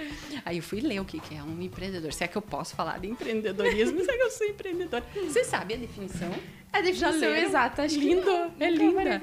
Aí 0.43 0.57
eu 0.57 0.63
fui 0.63 0.81
ler 0.81 0.99
o 0.99 1.05
que 1.05 1.19
que 1.19 1.35
é 1.35 1.43
um 1.43 1.61
empreendedor. 1.61 2.11
Se 2.11 2.23
é 2.23 2.27
que 2.27 2.37
eu 2.37 2.41
posso 2.41 2.75
falar 2.75 2.99
de 2.99 3.07
empreendedorismo, 3.07 4.03
se 4.03 4.11
é 4.11 4.17
que 4.17 4.23
eu 4.23 4.31
sou 4.31 4.47
empreendedor. 4.47 5.03
Você 5.13 5.43
sabe 5.43 5.75
a 5.75 5.77
definição? 5.77 6.31
A 6.71 6.81
definição 6.81 7.35
exata, 7.35 7.83
acho 7.83 7.99
Lindo, 7.99 8.31
é 8.59 8.69
linda. 8.69 9.21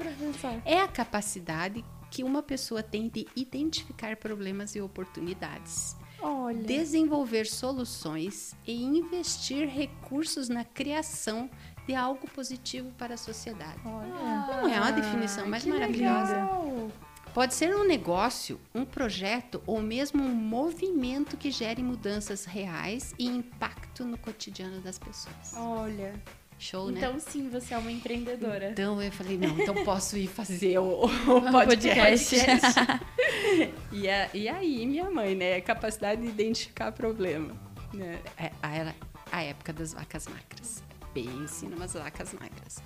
É 0.65 0.79
a 0.79 0.87
capacidade 0.87 1.83
que 2.09 2.23
uma 2.23 2.41
pessoa 2.41 2.81
tem 2.81 3.09
de 3.09 3.27
identificar 3.35 4.15
problemas 4.17 4.75
e 4.75 4.81
oportunidades 4.81 5.95
Olha. 6.21 6.61
desenvolver 6.63 7.45
soluções 7.45 8.55
e 8.67 8.83
investir 8.83 9.67
recursos 9.67 10.49
na 10.49 10.63
criação 10.63 11.49
de 11.87 11.95
algo 11.95 12.27
positivo 12.29 12.91
para 12.97 13.15
a 13.15 13.17
sociedade. 13.17 13.79
Olha. 13.85 14.07
Não 14.61 14.69
é 14.69 14.79
uma 14.79 14.91
definição 14.91 15.47
mais 15.47 15.65
maravilhosa? 15.65 16.33
Legal. 16.35 16.91
Pode 17.33 17.53
ser 17.53 17.73
um 17.73 17.85
negócio, 17.87 18.59
um 18.75 18.83
projeto 18.83 19.63
ou 19.65 19.81
mesmo 19.81 20.21
um 20.21 20.33
movimento 20.33 21.37
que 21.37 21.49
gere 21.49 21.81
mudanças 21.81 22.43
reais 22.45 23.13
e 23.17 23.25
impacto 23.25 24.03
no 24.03 24.17
cotidiano 24.17 24.81
das 24.81 24.99
pessoas. 24.99 25.53
Olha. 25.55 26.13
Show, 26.59 26.91
né? 26.91 26.99
Então 26.99 27.19
sim, 27.19 27.49
você 27.49 27.73
é 27.73 27.77
uma 27.77 27.91
empreendedora. 27.91 28.69
Então 28.71 29.01
eu 29.01 29.11
falei, 29.11 29.35
não, 29.37 29.49
então 29.59 29.73
posso 29.83 30.15
ir 30.17 30.27
fazer 30.27 30.77
o, 30.77 31.05
o 31.05 31.09
podcast. 31.51 32.35
podcast. 32.35 32.79
e, 33.91 34.07
a- 34.07 34.29
e 34.31 34.47
aí, 34.47 34.85
minha 34.85 35.09
mãe, 35.09 35.33
né? 35.33 35.59
Capacidade 35.61 36.21
de 36.21 36.27
identificar 36.27 36.91
problema. 36.91 37.55
Né? 37.93 38.19
É, 38.37 38.51
a, 38.61 38.93
a 39.31 39.41
época 39.41 39.73
das 39.73 39.93
vacas 39.93 40.27
magras. 40.27 40.83
Pense 41.13 41.65
numas 41.67 41.93
vacas 41.93 42.33
magras. 42.33 42.81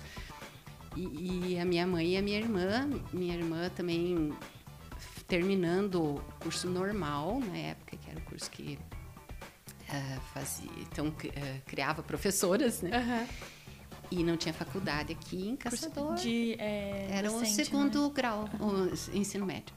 E, 0.96 1.52
e 1.52 1.58
a 1.58 1.64
minha 1.64 1.86
mãe 1.86 2.14
e 2.14 2.16
a 2.16 2.22
minha 2.22 2.38
irmã, 2.38 2.88
minha 3.12 3.34
irmã 3.34 3.68
também 3.68 4.32
terminando 5.28 6.02
o 6.02 6.22
curso 6.40 6.68
normal, 6.68 7.40
na 7.40 7.56
época, 7.56 7.96
que 7.96 8.10
era 8.10 8.18
o 8.18 8.22
curso 8.22 8.50
que 8.50 8.78
ah, 9.88 10.20
fazia, 10.32 10.70
então 10.80 11.12
ah, 11.36 11.60
criava 11.66 12.02
professoras, 12.02 12.82
né? 12.82 12.96
Aham. 12.96 13.26
E 14.08 14.22
não 14.22 14.36
tinha 14.36 14.54
faculdade 14.54 15.12
aqui 15.12 15.48
em 15.48 15.56
Caçador. 15.56 16.14
De, 16.14 16.54
é, 16.60 17.08
Era 17.10 17.28
o 17.28 17.40
docente, 17.40 17.64
segundo 17.64 18.06
né? 18.06 18.12
grau, 18.14 18.48
o 18.60 19.16
ensino 19.16 19.44
médio. 19.44 19.74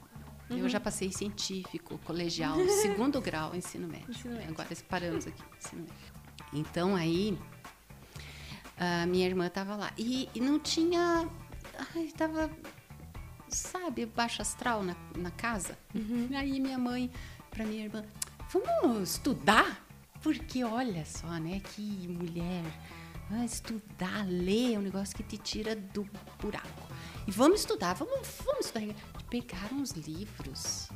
Uhum. 0.50 0.58
Eu 0.58 0.70
já 0.70 0.80
passei 0.80 1.12
científico, 1.12 2.00
colegial, 2.06 2.56
segundo 2.82 3.20
grau, 3.22 3.56
ensino 3.56 3.88
médio. 3.88 4.10
Ensino 4.10 4.36
médio. 4.36 4.52
Agora 4.52 4.70
paramos 4.88 5.26
aqui, 5.26 5.42
ensino 5.58 5.82
médio. 5.82 6.14
Então 6.54 6.96
aí, 6.96 7.38
a 8.80 9.06
minha 9.06 9.28
irmã 9.28 9.48
estava 9.48 9.76
lá. 9.76 9.92
E, 9.98 10.30
e 10.34 10.40
não 10.40 10.58
tinha. 10.58 11.30
Ai, 11.96 12.08
tava. 12.18 12.50
Sabe, 13.50 14.06
baixo 14.06 14.42
astral 14.42 14.84
na, 14.84 14.96
na 15.18 15.32
casa. 15.32 15.78
Uhum. 15.94 16.30
Aí 16.36 16.60
minha 16.60 16.78
mãe, 16.78 17.12
para 17.50 17.66
minha 17.66 17.86
irmã, 17.86 18.06
vamos 18.52 19.16
estudar? 19.16 19.86
Porque 20.22 20.64
olha 20.64 21.04
só, 21.06 21.28
né, 21.40 21.60
que 21.60 22.08
mulher. 22.08 22.64
Ah, 23.32 23.46
estudar, 23.46 24.26
ler 24.28 24.74
é 24.74 24.80
um 24.80 24.82
negócio 24.82 25.16
que 25.16 25.24
te 25.24 25.38
tira 25.38 25.76
do 25.76 26.08
buraco. 26.42 26.88
E 27.28 27.32
vamos 27.32 27.62
estudar, 27.62 27.94
vamos, 27.94 28.28
vamos 28.44 28.66
estudar. 28.68 28.96
Pegaram 29.30 29.82
os 29.82 29.92
livros 29.92 30.90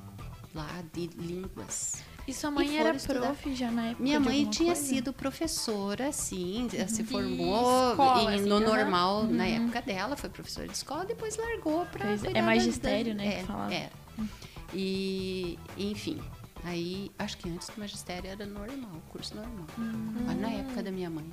lá 0.54 0.84
de 0.94 1.08
línguas. 1.08 2.04
E 2.28 2.34
sua 2.34 2.50
mãe 2.52 2.68
foram 2.68 2.80
era 2.88 2.96
estudar. 2.98 3.20
prof 3.22 3.54
já 3.56 3.70
na 3.70 3.88
época 3.88 4.04
Minha 4.04 4.20
mãe 4.20 4.46
tinha 4.50 4.74
coisa? 4.74 4.88
sido 4.88 5.12
professora, 5.12 6.12
sim, 6.14 6.70
se 6.88 7.04
formou 7.04 7.92
escola, 7.92 8.32
em- 8.32 8.36
assim, 8.40 8.50
no 8.50 8.60
normal 8.62 9.24
na 9.26 9.46
época 9.46 9.82
dela, 9.82 10.16
foi 10.16 10.30
professora 10.30 10.68
de 10.68 10.74
escola, 10.74 11.04
depois 11.06 11.36
largou 11.36 11.86
para 11.88 12.06
é, 12.12 12.18
é 12.36 12.42
magistério, 12.42 13.14
né, 13.14 13.40
que 13.42 13.44
falava. 13.46 13.74
É. 13.74 13.90
E, 14.74 15.60
enfim, 15.78 16.22
aí 16.64 17.12
acho 17.20 17.38
que 17.38 17.50
antes 17.50 17.68
do 17.70 17.80
magistério 17.80 18.30
era 18.30 18.46
normal, 18.46 19.02
curso 19.10 19.36
normal. 19.36 19.66
Hum. 19.78 20.14
Mas 20.26 20.40
na 20.40 20.50
época 20.50 20.82
da 20.82 20.92
minha 20.92 21.10
mãe, 21.10 21.26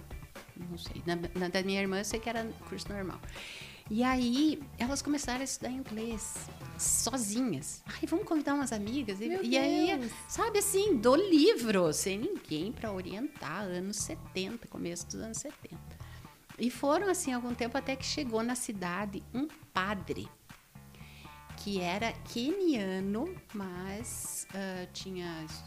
não 0.70 0.76
sei. 0.76 1.02
Na, 1.06 1.16
na 1.38 1.48
da 1.48 1.62
minha 1.62 1.80
irmã 1.80 1.98
eu 1.98 2.04
sei 2.04 2.18
que 2.20 2.28
era 2.28 2.44
curso 2.68 2.88
normal. 2.92 3.18
E 3.90 4.04
aí 4.04 4.62
elas 4.78 5.02
começaram 5.02 5.40
a 5.40 5.44
estudar 5.44 5.70
inglês 5.72 6.36
sozinhas. 6.78 7.82
Ai, 7.86 8.06
vamos 8.06 8.24
convidar 8.24 8.54
umas 8.54 8.72
amigas. 8.72 9.20
E, 9.20 9.28
Meu 9.28 9.42
e 9.42 9.58
aí, 9.58 9.98
Deus. 9.98 10.12
sabe 10.28 10.60
assim, 10.60 10.96
do 10.96 11.14
livro, 11.16 11.92
sem 11.92 12.18
ninguém 12.18 12.70
para 12.72 12.92
orientar, 12.92 13.62
anos 13.64 13.96
70, 13.96 14.68
começo 14.68 15.06
dos 15.06 15.16
anos 15.16 15.38
70. 15.38 15.76
E 16.58 16.70
foram 16.70 17.08
assim 17.08 17.32
algum 17.32 17.52
tempo 17.54 17.76
até 17.76 17.96
que 17.96 18.04
chegou 18.06 18.42
na 18.42 18.54
cidade 18.54 19.22
um 19.34 19.48
padre 19.72 20.28
que 21.56 21.80
era 21.80 22.12
queniano, 22.12 23.34
mas 23.52 24.46
ah, 24.54 24.86
tinha 24.92 25.44
es- 25.44 25.62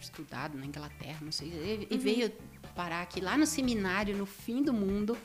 estudado 0.00 0.58
na 0.58 0.66
Inglaterra, 0.66 1.18
não 1.22 1.32
sei, 1.32 1.48
e, 1.88 1.94
e 1.94 1.98
veio 1.98 2.30
parar 2.74 3.00
aqui 3.02 3.20
lá 3.20 3.38
no 3.38 3.46
seminário, 3.46 4.16
no 4.16 4.26
fim 4.26 4.62
do 4.62 4.72
mundo. 4.72 5.16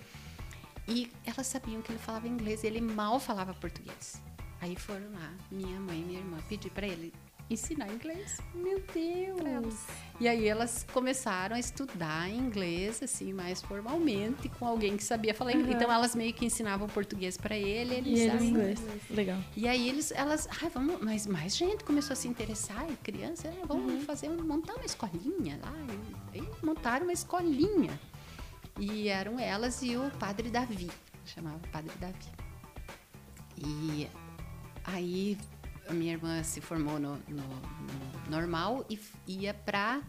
E 0.89 1.11
elas 1.23 1.47
sabiam 1.47 1.81
que 1.81 1.91
ele 1.91 1.99
falava 1.99 2.27
inglês, 2.27 2.63
ele 2.63 2.81
mal 2.81 3.19
falava 3.19 3.53
português. 3.53 4.21
Aí 4.59 4.75
foram 4.75 5.11
lá, 5.11 5.33
minha 5.51 5.79
mãe 5.79 6.01
e 6.01 6.03
minha 6.03 6.19
irmã, 6.19 6.37
pedir 6.49 6.69
para 6.71 6.87
ele 6.87 7.13
ensinar 7.49 7.91
inglês. 7.91 8.39
Meu 8.53 8.81
Deus! 8.93 9.75
E 10.19 10.27
aí 10.27 10.47
elas 10.47 10.85
começaram 10.91 11.55
a 11.55 11.59
estudar 11.59 12.29
inglês, 12.29 13.01
assim, 13.01 13.33
mais 13.33 13.61
formalmente, 13.61 14.49
com 14.49 14.65
alguém 14.65 14.97
que 14.97 15.03
sabia 15.03 15.33
falar 15.33 15.51
inglês. 15.51 15.69
Uhum. 15.69 15.75
Então 15.77 15.91
elas 15.91 16.15
meio 16.15 16.33
que 16.33 16.45
ensinavam 16.45 16.87
português 16.87 17.37
para 17.37 17.55
ele, 17.55 17.95
ele 17.95 18.09
e 18.09 18.19
ele 18.19 18.45
inglês. 18.45 18.79
Legal. 19.09 19.39
E 19.55 19.67
aí 19.67 19.87
eles, 19.87 20.11
elas, 20.11 20.47
ah, 20.47 20.69
vamos, 20.73 21.01
mas 21.01 21.25
mais 21.25 21.55
gente 21.55 21.83
começou 21.83 22.13
a 22.13 22.17
se 22.17 22.27
interessar, 22.27 22.85
e 22.89 22.95
criança, 22.97 23.51
ah, 23.61 23.65
vamos 23.65 23.93
uhum. 23.93 24.01
fazer, 24.01 24.29
montar 24.29 24.75
uma 24.75 24.85
escolinha 24.85 25.59
lá. 25.63 25.73
E, 26.33 26.39
e 26.39 26.65
montaram 26.65 27.05
uma 27.05 27.13
escolinha. 27.13 27.99
E 28.79 29.09
eram 29.09 29.39
elas 29.39 29.81
e 29.81 29.97
o 29.97 30.09
padre 30.11 30.49
Davi, 30.49 30.89
chamava 31.25 31.59
Padre 31.71 31.91
Davi. 31.99 32.31
E 33.57 34.09
aí 34.85 35.37
a 35.87 35.93
minha 35.93 36.13
irmã 36.13 36.41
se 36.43 36.61
formou 36.61 36.99
no, 36.99 37.17
no, 37.27 37.43
no 37.43 38.29
normal 38.29 38.85
e 38.89 38.99
ia 39.27 39.53
para 39.53 40.01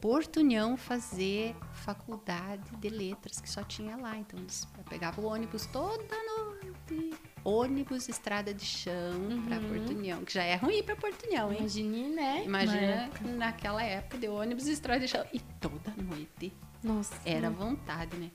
Porto 0.00 0.40
União 0.40 0.76
fazer 0.76 1.54
faculdade 1.72 2.74
de 2.76 2.88
letras, 2.88 3.40
que 3.40 3.48
só 3.48 3.62
tinha 3.62 3.96
lá. 3.96 4.16
Então, 4.16 4.36
eles 4.40 4.66
pegavam 4.88 5.24
o 5.24 5.28
ônibus 5.28 5.66
toda 5.66 6.16
noite. 6.24 7.14
Ônibus, 7.44 8.08
estrada 8.08 8.54
de 8.54 8.64
chão 8.64 9.14
uhum. 9.30 9.46
para 9.46 9.60
Porto 9.60 9.90
União, 9.90 10.24
que 10.24 10.32
já 10.32 10.44
é 10.44 10.54
ruim 10.56 10.82
para 10.82 10.96
Porto 10.96 11.26
União, 11.26 11.50
hein? 11.50 11.58
Imagine, 11.60 12.08
né? 12.08 12.42
Imagina 12.44 12.80
época. 12.80 13.28
naquela 13.28 13.82
época 13.82 14.18
de 14.18 14.28
ônibus, 14.28 14.66
estrada 14.66 15.00
de 15.00 15.08
chão. 15.08 15.24
E 15.32 15.40
toda 15.60 15.92
noite. 15.96 16.52
Nossa. 16.82 17.14
Era 17.24 17.50
vontade, 17.50 18.16
né? 18.16 18.30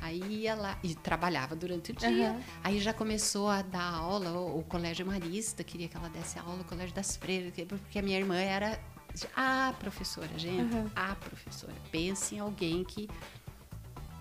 Aí 0.00 0.20
ia 0.20 0.54
lá 0.56 0.76
e 0.82 0.96
trabalhava 0.96 1.54
durante 1.54 1.92
o 1.92 1.94
dia. 1.94 2.32
Uhum. 2.32 2.42
Aí 2.64 2.80
já 2.80 2.92
começou 2.92 3.48
a 3.48 3.62
dar 3.62 3.94
aula, 3.94 4.32
o, 4.32 4.58
o, 4.58 4.64
colégio 4.64 5.06
marista 5.06 5.62
queria 5.62 5.86
que 5.88 5.96
ela 5.96 6.08
desse 6.08 6.38
aula, 6.40 6.60
o 6.60 6.64
colégio 6.64 6.92
das 6.92 7.16
freiras, 7.16 7.52
porque 7.68 8.00
a 8.00 8.02
minha 8.02 8.18
irmã 8.18 8.36
era 8.36 8.80
a 9.36 9.72
professora, 9.78 10.36
gente, 10.36 10.74
uhum. 10.74 10.90
a 10.96 11.14
professora. 11.14 11.74
Pense 11.92 12.34
em 12.34 12.40
alguém 12.40 12.82
que 12.82 13.08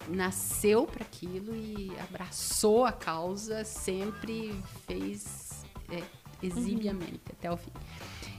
nasceu 0.07 0.85
para 0.85 1.03
aquilo 1.03 1.55
e 1.55 1.91
abraçou 1.99 2.85
a 2.85 2.91
causa, 2.91 3.63
sempre 3.63 4.53
fez 4.85 5.65
é, 5.89 6.03
exibiamente 6.41 7.13
uhum. 7.13 7.35
até 7.37 7.51
o 7.51 7.57
fim. 7.57 7.71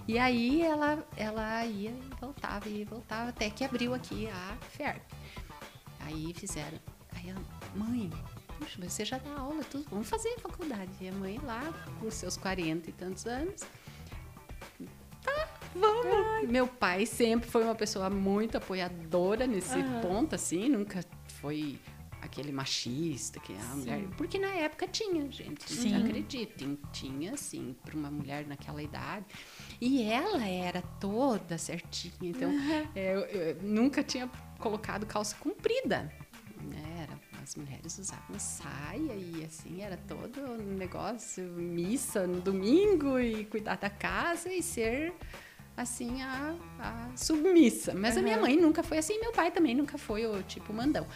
E 0.07 0.19
aí 0.19 0.63
ela, 0.63 1.07
ela 1.17 1.65
ia 1.65 1.91
e 1.91 2.21
voltava, 2.21 2.69
e 2.69 2.85
voltava, 2.85 3.31
até 3.31 3.49
que 3.49 3.65
abriu 3.65 3.95
aqui 3.95 4.29
a 4.29 4.57
FERP. 4.71 5.03
Aí 6.01 6.35
fizeram 6.35 6.79
Aí 7.15 7.31
ela, 7.31 7.41
mãe, 7.75 8.11
puxa, 8.59 8.81
você 8.81 9.05
já 9.05 9.19
dá 9.19 9.39
aula, 9.39 9.63
tudo, 9.65 9.85
vamos 9.91 10.09
fazer 10.09 10.39
faculdade. 10.41 10.91
E 11.01 11.09
a 11.09 11.13
mãe 11.13 11.39
lá, 11.43 11.73
com 12.01 12.11
seus 12.11 12.37
40 12.37 12.91
e 12.91 12.93
tantos 12.93 13.27
anos, 13.27 13.63
vamos. 15.75 16.07
Ai. 16.07 16.47
Meu 16.47 16.67
pai 16.67 17.07
sempre 17.07 17.49
foi 17.49 17.65
uma 17.65 17.75
pessoa 17.75 18.11
muito 18.11 18.57
apoiadora 18.57 19.47
nesse 19.47 19.79
uhum. 19.79 20.01
ponto, 20.01 20.35
assim, 20.35 20.69
nunca 20.69 21.05
foi 21.41 21.79
aquele 22.21 22.53
machista 22.53 23.41
que 23.41 23.53
a 23.53 23.77
mulher. 23.77 24.05
Porque 24.17 24.39
na 24.39 24.51
época 24.55 24.87
tinha, 24.87 25.31
gente. 25.31 25.73
Sim. 25.73 25.97
Acreditem, 26.05 26.79
tinha, 26.93 27.35
assim, 27.35 27.75
para 27.85 27.97
uma 27.97 28.11
mulher 28.11 28.47
naquela 28.47 28.83
idade. 28.83 29.27
E 29.81 30.03
ela 30.03 30.47
era 30.47 30.81
toda 31.01 31.59
certinha. 31.59 32.13
Então, 32.23 32.49
uhum. 32.49 32.89
eu, 32.95 33.21
eu, 33.21 33.63
nunca 33.63 34.03
tinha 34.03 34.31
colocado 34.59 35.05
calça 35.05 35.35
comprida 35.37 36.13
né? 36.63 37.07
Era, 37.09 37.43
as 37.43 37.57
mulheres 37.57 37.99
usavam 37.99 38.39
saia 38.39 39.15
e 39.15 39.45
assim 39.45 39.83
era 39.83 39.97
todo 39.97 40.41
um 40.41 40.77
negócio, 40.77 41.45
missa 41.45 42.27
no 42.27 42.41
domingo 42.41 43.19
e 43.19 43.45
cuidar 43.47 43.77
da 43.77 43.91
casa 43.91 44.53
e 44.53 44.63
ser 44.63 45.13
assim 45.83 46.23
a, 46.23 46.55
a 46.79 47.17
submissa. 47.17 47.95
Mas 47.95 48.15
uhum. 48.15 48.21
a 48.21 48.23
minha 48.23 48.39
mãe 48.39 48.57
nunca 48.57 48.83
foi 48.83 48.99
assim, 48.99 49.19
meu 49.21 49.33
pai 49.33 49.51
também 49.51 49.75
nunca 49.75 49.99
foi 49.99 50.27
o 50.27 50.43
tipo 50.43 50.73
mandão. 50.73 51.07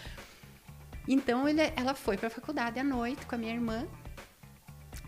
Então 1.09 1.49
ele, 1.49 1.63
ela 1.77 1.95
foi 1.95 2.17
para 2.17 2.27
a 2.27 2.31
faculdade 2.31 2.79
à 2.79 2.85
noite 2.85 3.25
com 3.27 3.35
a 3.35 3.39
minha 3.39 3.55
irmã 3.55 3.87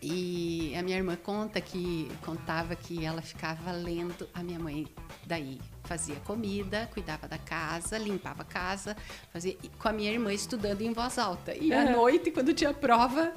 e 0.00 0.74
a 0.76 0.82
minha 0.82 0.96
irmã 0.96 1.16
conta 1.16 1.60
que 1.60 2.08
contava 2.24 2.76
que 2.76 3.04
ela 3.04 3.20
ficava 3.20 3.72
lendo 3.72 4.28
a 4.32 4.42
minha 4.42 4.58
mãe 4.58 4.86
daí 5.26 5.60
fazia 5.84 6.16
comida, 6.20 6.88
cuidava 6.92 7.26
da 7.26 7.38
casa, 7.38 7.98
limpava 7.98 8.42
a 8.42 8.44
casa, 8.44 8.96
fazia 9.32 9.56
com 9.78 9.88
a 9.88 9.92
minha 9.92 10.12
irmã 10.12 10.32
estudando 10.32 10.82
em 10.82 10.92
voz 10.92 11.18
alta. 11.18 11.54
E 11.56 11.72
à 11.72 11.90
noite, 11.90 12.30
quando 12.30 12.54
tinha 12.54 12.72
prova, 12.72 13.32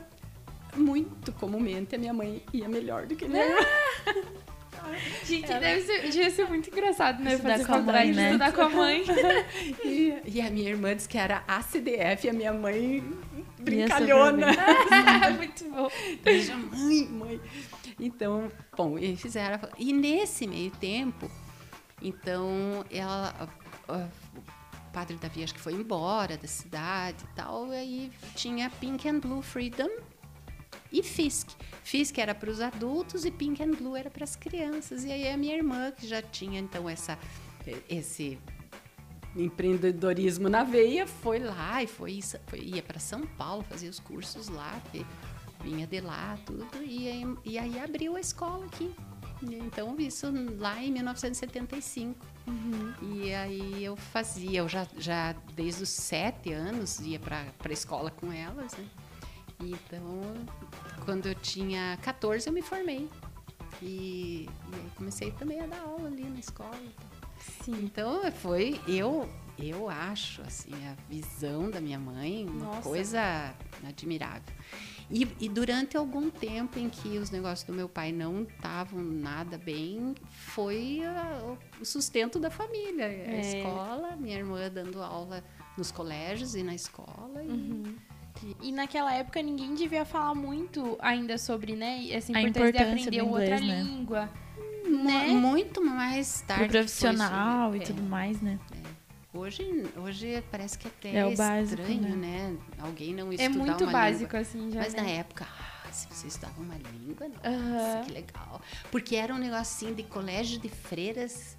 muito 0.76 1.32
comumente 1.34 1.96
a 1.96 1.98
minha 1.98 2.14
mãe 2.14 2.44
ia 2.54 2.70
melhor 2.70 3.08
do 3.08 3.16
que 3.16 3.28
minha 3.28 3.44
irmã. 3.44 3.66
Gente, 5.26 5.48
deve 5.48 5.82
ser, 5.82 6.02
devia 6.02 6.30
ser 6.30 6.48
muito 6.48 6.70
engraçado, 6.70 7.22
né? 7.24 7.34
Estudar 7.34 7.66
com 7.66 7.74
a 7.74 7.82
mãe, 7.82 8.12
né? 8.12 8.26
Estudar 8.26 8.52
com 8.52 8.62
a 8.62 8.70
mãe. 8.70 9.04
e, 9.84 10.22
e, 10.26 10.42
a 10.42 10.50
minha 10.50 10.70
irmã 10.70 10.96
disse 10.96 11.08
que 11.08 11.18
era 11.18 11.44
ACDF 11.48 12.30
a 12.30 12.34
minha 12.34 12.54
mãe 12.54 13.04
brincalhona. 13.60 14.48
muito 15.38 15.66
bom. 15.70 15.90
Beija 16.24 16.56
mãe, 16.56 17.08
mãe. 17.08 17.42
Então, 18.00 18.52
bom, 18.76 18.98
e 18.98 19.16
fizeram. 19.16 19.60
E 19.78 19.94
nesse 19.94 20.48
meio 20.48 20.72
tempo, 20.72 21.30
então, 22.02 22.84
ela, 22.90 23.50
o 23.88 24.92
padre 24.92 25.16
Davi 25.18 25.44
acho 25.44 25.54
que 25.54 25.60
foi 25.60 25.74
embora 25.74 26.36
da 26.38 26.48
cidade 26.48 27.24
e 27.24 27.36
tal, 27.36 27.72
e 27.72 27.76
aí 27.76 28.12
tinha 28.36 28.70
Pink 28.70 29.08
and 29.08 29.20
Blue 29.20 29.42
Freedom 29.42 29.90
e 30.92 31.02
Fisk. 31.04 31.50
Fisk 31.84 32.18
era 32.18 32.36
para 32.36 32.50
os 32.50 32.60
adultos 32.60 33.26
e 33.26 33.32
Pink 33.32 33.62
and 33.64 33.72
Blue 33.72 33.96
era 33.96 34.10
para 34.10 34.24
as 34.24 34.36
crianças. 34.36 35.04
E 35.04 35.12
aí 35.12 35.30
a 35.30 35.38
minha 35.38 35.56
irmã, 35.56 35.92
que 35.92 36.08
já 36.08 36.22
tinha 36.22 36.60
então 36.60 36.90
essa 36.90 37.18
esse 37.88 38.40
empreendedorismo 39.36 40.50
na 40.50 40.64
veia, 40.64 41.06
foi 41.06 41.40
lá 41.40 41.82
e 41.84 41.88
foi, 41.88 42.20
foi 42.48 42.60
ia 42.60 42.82
para 42.82 43.00
São 43.00 43.22
Paulo 43.22 43.64
fazer 43.64 43.88
os 43.88 44.00
cursos 44.00 44.50
lá, 44.50 44.82
vinha 45.64 45.86
de 45.86 46.02
lá 46.02 46.38
tudo 46.46 46.68
e 46.84 47.08
aí, 47.08 47.38
e 47.46 47.58
aí 47.60 47.80
abriu 47.80 48.16
a 48.16 48.20
escola 48.20 48.66
aqui 48.66 48.92
então, 49.44 49.96
isso 50.00 50.28
lá 50.60 50.82
em 50.82 50.92
1975. 50.92 52.26
Uhum. 52.48 52.94
E 53.02 53.34
aí 53.34 53.84
eu 53.84 53.96
fazia, 53.96 54.60
eu 54.60 54.70
já, 54.70 54.86
já 54.98 55.34
desde 55.56 55.84
os 55.84 55.90
sete 55.90 56.52
anos 56.52 57.00
ia 57.00 57.20
para 57.20 57.46
a 57.64 57.72
escola 57.72 58.12
com 58.12 58.32
elas, 58.32 58.74
né? 58.74 58.86
Então, 59.64 60.34
quando 61.06 61.28
eu 61.28 61.36
tinha 61.36 61.98
14, 62.02 62.48
eu 62.48 62.54
me 62.54 62.62
formei. 62.62 63.10
E, 63.82 64.48
e 64.72 64.76
aí 64.76 64.92
comecei 64.96 65.32
também 65.32 65.60
a 65.60 65.66
dar 65.66 65.82
aula 65.82 66.08
ali 66.08 66.24
na 66.24 66.40
escola. 66.40 66.78
Sim. 67.64 67.84
Então, 67.84 68.32
foi, 68.32 68.80
eu, 68.88 69.28
eu 69.58 69.90
acho, 69.90 70.42
assim, 70.44 70.72
a 70.88 70.96
visão 71.10 71.70
da 71.70 71.82
minha 71.82 71.98
mãe 71.98 72.46
uma 72.48 72.66
Nossa. 72.66 72.82
coisa 72.82 73.56
admirável. 73.88 74.54
E, 75.10 75.28
e, 75.42 75.50
durante 75.50 75.98
algum 75.98 76.30
tempo 76.30 76.80
em 76.80 76.90
que 76.90 77.18
os 77.18 77.32
negócios 77.32 77.68
do 77.68 77.74
meu 77.74 77.90
pai 77.90 78.14
não 78.14 78.44
estavam 78.44 79.02
nada 79.04 79.58
bem, 79.58 80.16
foi 80.30 81.04
a, 81.04 81.58
o 81.82 81.86
sustento 81.86 82.40
da 82.40 82.50
família. 82.50 83.04
É. 83.04 83.36
A 83.36 83.40
escola, 83.42 84.16
minha 84.16 84.38
irmã 84.38 84.70
dando 84.70 85.02
aula 85.04 85.44
nos 85.78 85.92
colégios 85.92 86.56
e 86.56 86.64
na 86.64 86.74
escola. 86.74 87.42
Uhum. 87.42 87.94
E, 88.44 88.70
e, 88.70 88.72
naquela 88.72 89.14
época 89.14 89.42
ninguém 89.42 89.76
devia 89.76 90.06
falar 90.06 90.34
muito 90.34 90.98
ainda 91.00 91.38
sobre 91.38 91.76
né, 91.76 92.10
essa 92.10 92.32
importância, 92.32 92.70
importância 92.70 93.12
de 93.12 93.20
aprender 93.20 93.24
inglês, 93.24 93.52
outra 93.52 93.60
né? 93.60 93.84
língua. 93.84 94.30
Né? 94.86 95.28
Muito 95.28 95.84
mais 95.84 96.42
tarde. 96.42 96.64
Pro 96.64 96.72
profissional 96.72 97.76
e 97.76 97.80
é. 97.80 97.82
tudo 97.84 98.02
mais, 98.02 98.42
né? 98.42 98.60
Hoje, 99.34 99.64
hoje 99.96 100.44
parece 100.52 100.78
que 100.78 100.88
até 100.88 101.16
é, 101.16 101.26
o 101.26 101.36
básico, 101.36 101.82
estranho, 101.82 102.18
né? 102.18 102.52
né? 102.52 102.58
Alguém 102.80 103.14
não 103.14 103.32
estudar 103.32 103.46
É 103.46 103.50
muito 103.50 103.86
básico, 103.88 104.24
língua. 104.24 104.40
assim, 104.40 104.72
já. 104.72 104.80
Mas 104.80 104.94
né? 104.94 105.02
na 105.02 105.08
época, 105.08 105.48
ah, 105.50 105.92
se 105.92 106.08
você 106.08 106.28
estudava 106.28 106.62
uma 106.62 106.76
língua, 106.76 107.30
nossa, 107.30 108.04
que 108.06 108.12
legal. 108.12 108.62
Porque 108.92 109.16
era 109.16 109.34
um 109.34 109.38
negocinho 109.38 109.96
de 109.96 110.04
colégio 110.04 110.60
de 110.60 110.68
freiras 110.68 111.56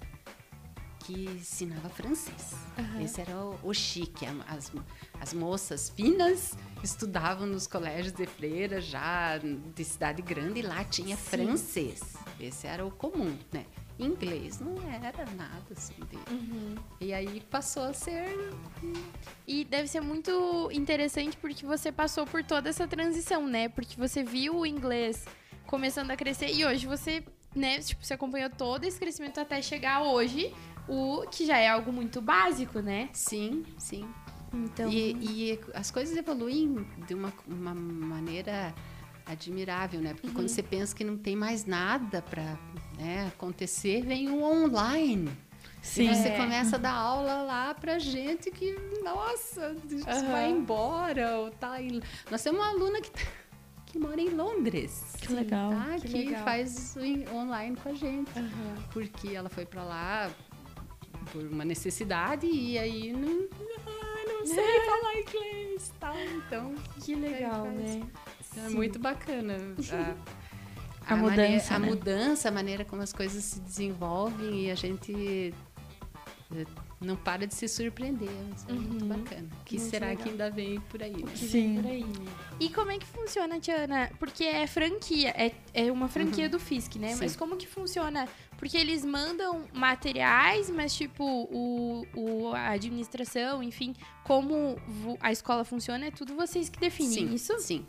que 1.03 1.25
ensinava 1.25 1.89
francês. 1.89 2.53
Uhum. 2.77 3.01
Esse 3.01 3.21
era 3.21 3.35
o, 3.35 3.59
o 3.63 3.73
chique. 3.73 4.25
As, 4.47 4.71
as 5.19 5.33
moças 5.33 5.89
finas 5.89 6.57
estudavam 6.83 7.45
nos 7.45 7.67
colégios 7.67 8.13
de 8.13 8.25
freiras 8.25 8.85
já 8.85 9.37
de 9.37 9.83
cidade 9.83 10.21
grande 10.21 10.59
e 10.59 10.61
lá 10.63 10.83
tinha 10.83 11.15
Sim. 11.15 11.23
francês. 11.23 12.15
Esse 12.39 12.67
era 12.67 12.85
o 12.85 12.91
comum, 12.91 13.37
né? 13.51 13.65
Inglês 13.99 14.59
não 14.59 14.75
era 14.91 15.25
nada 15.35 15.65
assim 15.75 15.93
dele. 16.09 16.23
Uhum. 16.31 16.75
E 16.99 17.13
aí 17.13 17.41
passou 17.41 17.83
a 17.83 17.93
ser. 17.93 18.35
E 19.47 19.63
deve 19.65 19.87
ser 19.87 20.01
muito 20.01 20.69
interessante 20.71 21.37
porque 21.37 21.65
você 21.65 21.91
passou 21.91 22.25
por 22.25 22.43
toda 22.43 22.69
essa 22.69 22.87
transição, 22.87 23.45
né? 23.45 23.69
Porque 23.69 23.95
você 23.95 24.23
viu 24.23 24.57
o 24.59 24.65
inglês 24.65 25.25
começando 25.67 26.11
a 26.11 26.17
crescer 26.17 26.51
e 26.53 26.65
hoje 26.65 26.87
você 26.87 27.23
né, 27.55 27.79
tipo, 27.79 28.03
você 28.03 28.15
acompanhou 28.15 28.49
todo 28.49 28.83
esse 28.83 28.99
crescimento 28.99 29.39
até 29.39 29.61
chegar 29.61 30.03
hoje, 30.03 30.53
o 30.87 31.25
que 31.29 31.45
já 31.45 31.57
é 31.57 31.67
algo 31.69 31.91
muito 31.91 32.21
básico, 32.21 32.79
né? 32.79 33.09
Sim, 33.13 33.63
sim. 33.77 34.07
Então, 34.53 34.89
E, 34.91 35.13
e 35.53 35.59
as 35.73 35.89
coisas 35.89 36.15
evoluem 36.15 36.85
de 37.07 37.13
uma, 37.13 37.33
uma 37.47 37.73
maneira 37.73 38.73
admirável, 39.25 39.99
né? 40.01 40.13
Porque 40.13 40.29
quando 40.29 40.47
você 40.49 40.61
pensa 40.61 40.93
que 40.95 41.03
não 41.03 41.17
tem 41.17 41.35
mais 41.35 41.65
nada 41.65 42.21
para 42.21 42.57
acontecer, 43.27 44.01
vem 44.05 44.29
o 44.29 44.43
online. 44.43 45.31
Sim. 45.81 46.09
E 46.09 46.15
você 46.15 46.29
É. 46.29 46.37
começa 46.37 46.75
a 46.75 46.79
dar 46.79 46.93
aula 46.93 47.41
lá 47.41 47.73
pra 47.73 47.99
gente 47.99 48.51
que, 48.51 48.73
nossa, 49.03 49.75
Aham. 50.07 50.31
vai 50.31 50.49
embora. 50.51 51.37
Ou 51.39 51.51
tá 51.51 51.81
em... 51.81 51.99
Nós 52.31 52.41
temos 52.43 52.59
uma 52.61 52.69
aluna 52.69 53.01
que, 53.01 53.11
tá- 53.11 53.19
que 53.87 53.99
mora 53.99 54.21
em 54.21 54.29
Londres. 54.29 55.13
Que 55.19 55.33
legal. 55.33 55.71
Tá? 55.71 55.95
Que 55.99 56.07
Que, 56.07 56.25
legal. 56.25 56.43
faz 56.43 56.95
online 57.33 57.75
com 57.77 57.89
a 57.89 57.93
gente. 57.93 58.29
Aham. 58.37 58.75
Porque 58.93 59.29
ela 59.29 59.49
foi 59.49 59.65
pra 59.65 59.83
lá 59.83 60.29
por 61.31 61.43
uma 61.43 61.65
necessidade 61.65 62.45
e 62.45 62.77
aí 62.77 63.13
não, 63.13 63.47
ah, 63.87 64.23
não 64.27 64.45
sei 64.45 64.79
falar 64.85 65.19
inglês. 65.19 65.93
Tá? 65.99 66.13
Então, 66.25 66.75
que 67.01 67.15
legal, 67.15 67.65
né? 67.65 68.01
é 68.57 68.69
Sim. 68.69 68.75
muito 68.75 68.99
bacana. 68.99 69.57
A, 69.91 70.15
A 71.05 71.17
mudança, 71.17 71.37
maneira, 71.37 71.75
a 71.75 71.79
né? 71.79 71.87
mudança, 71.87 72.47
a 72.47 72.51
maneira 72.51 72.85
como 72.85 73.01
as 73.01 73.11
coisas 73.11 73.43
se 73.43 73.59
desenvolvem 73.59 74.67
e 74.67 74.71
a 74.71 74.75
gente 74.75 75.53
eh, 76.55 76.65
não 77.03 77.15
para 77.15 77.45
de 77.45 77.53
se 77.53 77.67
surpreender. 77.67 78.29
Isso 78.55 78.65
é 78.69 78.73
muito 78.73 79.03
Uhum. 79.03 79.09
bacana. 79.09 79.47
O 79.61 79.63
que 79.65 79.77
Muito 79.77 79.89
será 79.91 80.07
legal. 80.07 80.23
que 80.23 80.29
ainda 80.31 80.49
vem 80.49 80.79
por 80.81 81.03
aí? 81.03 81.23
né? 81.23 81.35
Sim. 81.35 81.81
vem 81.81 81.81
por 81.81 81.91
aí. 81.91 82.05
E 82.59 82.69
como 82.69 82.91
é 82.91 82.97
que 82.97 83.05
funciona, 83.05 83.59
Tiana? 83.59 84.09
Porque 84.19 84.43
é 84.43 84.65
franquia, 84.67 85.29
é, 85.29 85.53
é 85.73 85.91
uma 85.91 86.07
franquia 86.07 86.47
do 86.49 86.59
FISC, 86.59 86.97
né? 86.97 87.09
Sim. 87.13 87.19
Mas 87.21 87.35
como 87.35 87.57
que 87.57 87.67
funciona? 87.67 88.27
Porque 88.57 88.77
eles 88.77 89.03
mandam 89.03 89.65
materiais, 89.73 90.69
mas 90.69 90.95
tipo, 90.95 91.23
o, 91.25 92.05
o, 92.15 92.53
a 92.53 92.69
administração, 92.69 93.61
enfim, 93.61 93.93
como 94.23 94.77
a 95.19 95.31
escola 95.31 95.65
funciona, 95.65 96.05
é 96.05 96.11
tudo 96.11 96.33
vocês 96.35 96.69
que 96.69 96.79
definem 96.79 97.27
sim, 97.27 97.33
isso? 97.33 97.59
Sim. 97.59 97.85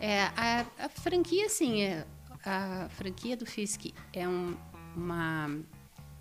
É, 0.00 0.24
a, 0.36 0.66
a 0.78 0.88
franquia, 0.88 1.48
sim, 1.48 1.80
é, 1.82 2.06
a 2.44 2.88
franquia 2.90 3.36
do 3.36 3.46
FISC 3.46 3.94
é 4.12 4.28
um- 4.28 4.54
uma, 4.94 5.50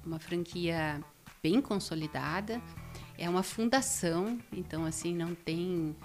uma 0.06 0.20
franquia 0.20 1.04
bem 1.48 1.62
consolidada, 1.62 2.62
é 3.18 3.30
uma 3.30 3.42
fundação, 3.42 4.38
então, 4.52 4.84
assim, 4.84 5.16
não 5.16 5.34
tem 5.34 5.96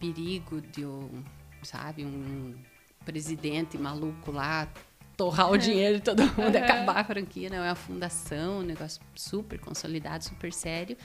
perigo 0.00 0.62
de, 0.62 0.86
um, 0.86 1.22
sabe, 1.62 2.02
um 2.02 2.54
presidente 3.04 3.76
maluco 3.76 4.30
lá 4.30 4.66
torrar 5.14 5.50
o 5.50 5.58
dinheiro 5.58 5.96
de 5.98 6.02
todo 6.02 6.22
mundo 6.22 6.54
e 6.54 6.56
acabar 6.56 6.96
a 6.96 7.04
franquia, 7.04 7.50
não, 7.50 7.58
é 7.58 7.68
uma 7.68 7.74
fundação, 7.74 8.60
um 8.60 8.62
negócio 8.62 9.02
super 9.14 9.60
consolidado, 9.60 10.24
super 10.24 10.50
sério. 10.52 10.96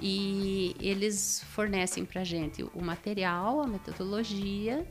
E 0.00 0.74
eles 0.80 1.44
fornecem 1.50 2.06
para 2.06 2.24
gente 2.24 2.62
o 2.62 2.82
material, 2.82 3.60
a 3.60 3.66
metodologia 3.66 4.86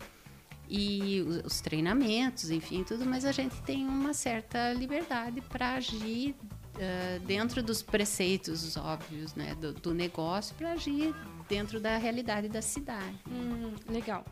e 0.69 1.21
os, 1.21 1.53
os 1.53 1.61
treinamentos, 1.61 2.51
enfim, 2.51 2.83
tudo, 2.83 3.03
mas 3.03 3.25
a 3.25 3.31
gente 3.31 3.59
tem 3.63 3.85
uma 3.85 4.13
certa 4.13 4.73
liberdade 4.73 5.41
para 5.41 5.73
agir 5.73 6.35
ah, 6.81 7.19
dentro 7.25 7.61
dos 7.63 7.81
preceitos 7.81 8.75
óbvios 8.75 9.35
né, 9.35 9.55
do, 9.55 9.71
do 9.73 9.93
negócio, 9.93 10.55
para 10.55 10.71
agir 10.73 11.13
dentro 11.47 11.79
da 11.79 11.97
realidade 11.97 12.47
da 12.49 12.61
cidade. 12.61 13.15
Hum, 13.29 13.73
legal. 13.89 14.25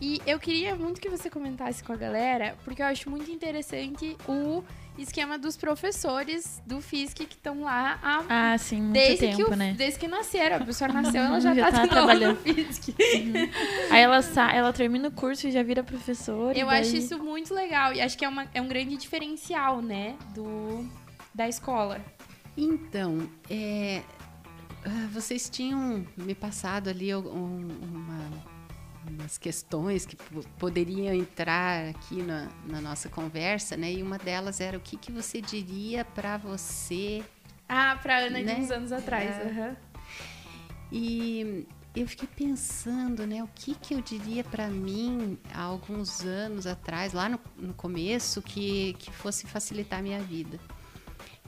E 0.00 0.20
eu 0.26 0.38
queria 0.38 0.74
muito 0.74 0.98
que 1.00 1.10
você 1.10 1.28
comentasse 1.28 1.84
com 1.84 1.92
a 1.92 1.96
galera, 1.96 2.56
porque 2.64 2.80
eu 2.80 2.86
acho 2.86 3.10
muito 3.10 3.30
interessante 3.30 4.16
o 4.26 4.64
esquema 4.96 5.38
dos 5.38 5.56
professores 5.58 6.62
do 6.66 6.80
FISC 6.80 7.26
que 7.26 7.34
estão 7.34 7.62
lá 7.62 7.98
há 8.02 8.52
Ah, 8.52 8.58
sim, 8.58 8.80
muito 8.80 8.92
desde, 8.94 9.26
tempo, 9.26 9.36
que 9.36 9.44
o, 9.44 9.56
né? 9.56 9.74
desde 9.76 9.98
que 9.98 10.08
nasceram. 10.08 10.56
A 10.56 10.60
pessoa 10.60 10.88
nasceu, 10.90 11.20
ela 11.22 11.38
já, 11.40 11.54
Já 11.54 11.70
tá, 11.70 11.80
tá 11.82 11.88
trabalhando 11.88 12.36
no 12.36 12.40
FISC. 12.54 12.94
Aí 13.90 14.00
ela, 14.02 14.20
ela 14.54 14.72
termina 14.72 15.08
o 15.08 15.12
curso 15.12 15.46
e 15.48 15.50
já 15.50 15.62
vira 15.62 15.82
professora. 15.82 16.58
Eu 16.58 16.66
daí- 16.66 16.80
acho 16.80 16.96
isso 16.96 17.18
muito 17.18 17.52
legal 17.54 17.92
e 17.92 18.00
acho 18.00 18.16
que 18.16 18.24
é, 18.24 18.28
uma, 18.28 18.46
é 18.54 18.60
um 18.60 18.68
grande 18.68 18.96
diferencial, 18.96 19.82
né, 19.82 20.16
do, 20.34 20.86
da 21.34 21.48
escola. 21.48 22.00
Então, 22.56 23.28
é, 23.48 24.02
ah, 24.84 25.08
vocês 25.12 25.48
tinham 25.48 26.04
me 26.16 26.34
passado 26.34 26.88
ali 26.90 27.14
um- 27.14 27.68
uma- 27.82 28.50
umas 29.08 29.38
questões 29.38 30.04
que 30.04 30.16
po- 30.16 30.44
poderiam 30.58 31.14
entrar 31.14 31.88
aqui 31.88 32.22
na, 32.22 32.48
na 32.66 32.80
nossa 32.80 33.08
conversa, 33.08 33.76
né? 33.76 33.92
E 33.92 34.02
uma 34.02 34.18
delas 34.18 34.60
era 34.60 34.76
o 34.76 34.80
que, 34.80 34.96
que 34.96 35.10
você 35.10 35.40
diria 35.40 36.04
para 36.04 36.36
você 36.36 37.22
Ah, 37.68 37.96
pra 38.02 38.18
Ana 38.18 38.38
de 38.40 38.44
Né? 38.46 38.56
uns 38.58 38.70
anos 38.70 38.90
atrás. 38.92 39.30
É. 39.30 39.42
aham. 39.48 39.76
E 40.92 41.66
eu 41.94 42.06
fiquei 42.06 42.28
pensando, 42.28 43.26
né, 43.26 43.42
o 43.42 43.48
que, 43.54 43.74
que 43.74 43.94
eu 43.94 44.00
diria 44.00 44.42
para 44.44 44.68
mim 44.68 45.38
há 45.54 45.62
alguns 45.62 46.20
anos 46.22 46.66
atrás, 46.66 47.12
lá 47.12 47.28
no, 47.28 47.38
no 47.56 47.72
começo, 47.74 48.42
que, 48.42 48.94
que 48.94 49.10
fosse 49.12 49.46
facilitar 49.46 50.00
a 50.00 50.02
minha 50.02 50.20
vida. 50.20 50.58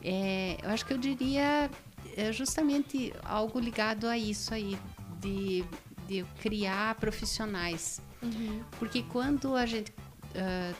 É, 0.03 0.57
eu 0.61 0.69
acho 0.69 0.85
que 0.85 0.93
eu 0.93 0.97
diria 0.97 1.69
é, 2.17 2.31
justamente 2.31 3.13
algo 3.23 3.59
ligado 3.59 4.07
a 4.07 4.17
isso 4.17 4.53
aí, 4.53 4.77
de, 5.19 5.63
de 6.07 6.25
criar 6.41 6.95
profissionais. 6.95 8.01
Uhum. 8.21 8.61
Porque 8.79 9.03
quando 9.03 9.55
a 9.55 9.65
gente 9.65 9.91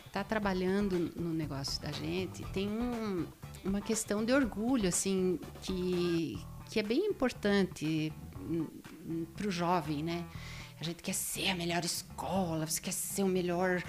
está 0.08 0.24
trabalhando 0.24 1.12
no 1.16 1.32
negócio 1.34 1.82
da 1.82 1.92
gente, 1.92 2.44
tem 2.54 2.68
um- 2.68 3.26
uma 3.64 3.80
questão 3.82 4.26
de 4.26 4.34
orgulho, 4.34 4.90
assim, 4.90 5.40
que, 5.62 6.38
que 6.70 6.80
é 6.80 6.84
bem 6.84 7.06
importante 7.06 8.12
para 9.38 9.48
o 9.48 9.52
jovem, 9.52 10.04
né? 10.04 10.26
A 10.82 10.84
gente 10.84 11.02
quer 11.04 11.14
ser 11.14 11.50
a 11.50 11.56
melhor 11.56 11.86
escola, 11.86 12.66
você 12.68 12.82
quer 12.82 12.92
ser 12.92 13.24
o 13.24 13.28
melhor, 13.28 13.82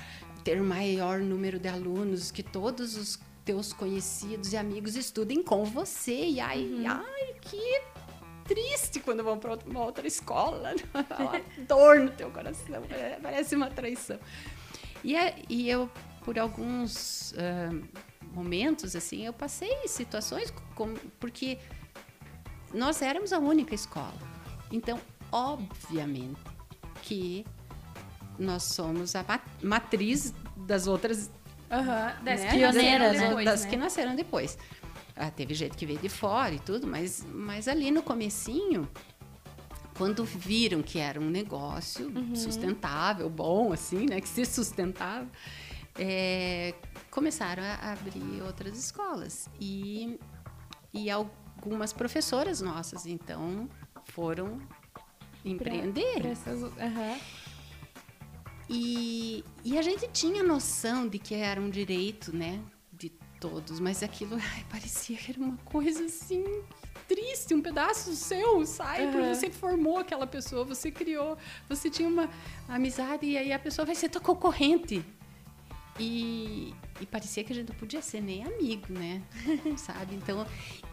ter 0.44 0.60
o 0.60 0.64
maior 0.64 1.18
número 1.20 1.58
de 1.58 1.66
alunos, 1.66 2.30
que 2.30 2.42
todos 2.42 2.96
os 2.96 3.18
teus 3.44 3.72
conhecidos 3.72 4.52
e 4.52 4.56
amigos 4.56 4.96
estudem 4.96 5.42
com 5.42 5.64
você. 5.64 6.26
E 6.28 6.40
ai, 6.40 6.84
ai, 6.86 7.34
que 7.40 7.82
triste 8.44 9.00
quando 9.00 9.22
vão 9.22 9.38
para 9.38 9.58
uma 9.66 9.84
outra 9.84 10.06
escola. 10.06 10.74
uma 11.18 11.40
dor 11.66 12.00
no 12.00 12.10
teu 12.10 12.30
coração, 12.30 12.82
é, 12.90 13.18
parece 13.20 13.54
uma 13.54 13.70
traição. 13.70 14.18
E, 15.02 15.14
é- 15.16 15.42
e 15.48 15.68
eu, 15.68 15.90
por 16.24 16.38
alguns 16.38 17.34
ah, 17.36 17.70
momentos, 18.32 18.96
assim, 18.96 19.26
eu 19.26 19.32
passei 19.32 19.86
situações 19.86 20.52
como, 20.74 20.96
porque 21.20 21.58
nós 22.72 23.02
éramos 23.02 23.32
a 23.32 23.38
única 23.38 23.74
escola. 23.74 24.18
Então, 24.72 24.98
obviamente 25.30 26.40
que 27.02 27.44
nós 28.38 28.62
somos 28.64 29.14
a 29.14 29.22
ma- 29.22 29.40
matriz 29.62 30.34
das 30.56 30.86
outras 30.86 31.30
Aham. 31.70 32.12
Das 32.24 32.40
né? 32.40 32.46
que 32.50 32.56
Pioneira, 32.58 32.98
nasceram 33.08 33.12
né? 33.20 33.28
depois, 33.28 33.44
das 33.46 33.64
né? 33.64 33.70
que 33.70 33.76
nasceram 33.76 34.16
depois. 34.16 34.58
Ah, 35.16 35.30
teve 35.30 35.54
gente 35.54 35.76
que 35.76 35.86
veio 35.86 35.98
de 35.98 36.08
fora 36.08 36.54
e 36.54 36.58
tudo, 36.58 36.86
mas, 36.86 37.24
mas 37.32 37.68
ali 37.68 37.90
no 37.90 38.02
comecinho, 38.02 38.88
quando 39.96 40.24
viram 40.24 40.82
que 40.82 40.98
era 40.98 41.20
um 41.20 41.30
negócio 41.30 42.08
Uhum. 42.08 42.34
sustentável, 42.34 43.28
bom, 43.30 43.72
assim, 43.72 44.06
né? 44.06 44.20
Que 44.20 44.28
se 44.28 44.44
sustentava, 44.44 45.28
é, 45.96 46.74
começaram 47.10 47.62
a 47.62 47.92
abrir 47.92 48.42
outras 48.44 48.76
escolas. 48.76 49.48
E, 49.60 50.18
e 50.92 51.08
algumas 51.10 51.92
professoras 51.92 52.60
nossas, 52.60 53.06
então, 53.06 53.68
foram 54.06 54.60
empreender. 55.44 56.20
Pra 56.22 56.30
essas- 56.30 56.62
aham. 56.78 57.16
E, 58.68 59.44
e 59.64 59.78
a 59.78 59.82
gente 59.82 60.08
tinha 60.08 60.42
noção 60.42 61.06
de 61.06 61.18
que 61.18 61.34
era 61.34 61.60
um 61.60 61.68
direito, 61.68 62.34
né, 62.34 62.60
de 62.92 63.10
todos, 63.40 63.78
mas 63.80 64.02
aquilo 64.02 64.36
ai, 64.40 64.64
parecia 64.70 65.16
que 65.16 65.32
era 65.32 65.40
uma 65.40 65.56
coisa 65.58 66.04
assim 66.04 66.44
triste, 67.06 67.54
um 67.54 67.60
pedaço 67.60 68.14
seu, 68.14 68.64
sai, 68.66 69.08
porque 69.08 69.18
Aham. 69.18 69.34
você 69.34 69.50
formou 69.50 69.98
aquela 69.98 70.26
pessoa, 70.26 70.64
você 70.64 70.90
criou, 70.90 71.36
você 71.68 71.90
tinha 71.90 72.08
uma 72.08 72.28
amizade 72.68 73.26
e 73.26 73.36
aí 73.36 73.52
a 73.52 73.58
pessoa 73.58 73.84
vai 73.84 73.94
ser 73.94 74.08
tua 74.08 74.20
concorrente. 74.20 75.04
E, 75.98 76.74
e 77.00 77.06
parecia 77.06 77.44
que 77.44 77.52
a 77.52 77.54
gente 77.54 77.68
não 77.68 77.78
podia 77.78 78.02
ser 78.02 78.20
nem 78.20 78.42
amigo, 78.42 78.92
né? 78.92 79.22
Sabe? 79.78 80.16
Então, 80.16 80.44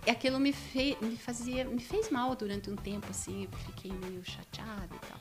aquilo 0.07 0.39
me, 0.39 0.53
fe, 0.53 0.95
me 1.01 1.17
fazia, 1.17 1.65
me 1.65 1.81
fez 1.81 2.11
mal 2.11 2.35
durante 2.35 2.69
um 2.69 2.75
tempo, 2.75 3.07
assim, 3.09 3.45
eu 3.45 3.57
fiquei 3.59 3.91
meio 3.91 4.23
chateada 4.23 4.95
e 4.95 4.99
tal. 4.99 5.19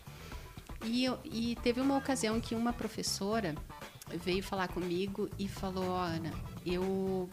E, 0.85 1.05
eu- 1.05 1.19
e 1.25 1.57
teve 1.63 1.81
uma 1.81 1.97
ocasião 1.97 2.41
que 2.41 2.55
uma 2.55 2.73
professora 2.73 3.55
veio 4.25 4.43
falar 4.43 4.69
comigo 4.69 5.29
e 5.39 5.47
falou, 5.49 5.89
"Ó, 5.91 6.01
Ana, 6.03 6.33
eu 6.65 7.29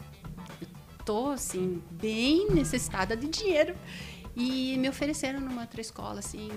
eu 0.60 0.68
tô, 1.04 1.30
assim, 1.30 1.82
bem 1.90 2.48
necessitada 2.50 3.16
de 3.16 3.28
dinheiro. 3.28 3.74
E 4.36 4.76
me 4.76 4.88
ofereceram 4.88 5.40
numa 5.40 5.62
outra 5.62 5.80
escola, 5.80 6.18
assim, 6.18 6.50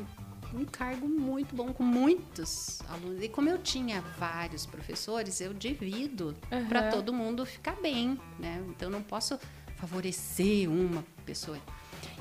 um 0.53 0.65
cargo 0.65 1.07
muito 1.07 1.55
bom 1.55 1.71
com 1.73 1.83
muitos 1.83 2.79
alunos. 2.89 3.23
E 3.23 3.29
como 3.29 3.47
eu 3.49 3.57
tinha 3.57 4.01
vários 4.19 4.65
professores, 4.65 5.39
eu 5.39 5.53
divido 5.53 6.35
Aham. 6.51 6.67
para 6.67 6.89
todo 6.89 7.13
mundo 7.13 7.45
ficar 7.45 7.75
bem, 7.81 8.19
né? 8.37 8.61
Então 8.69 8.89
não 8.89 9.01
posso 9.01 9.39
favorecer 9.77 10.69
uma 10.69 11.03
pessoa. 11.25 11.57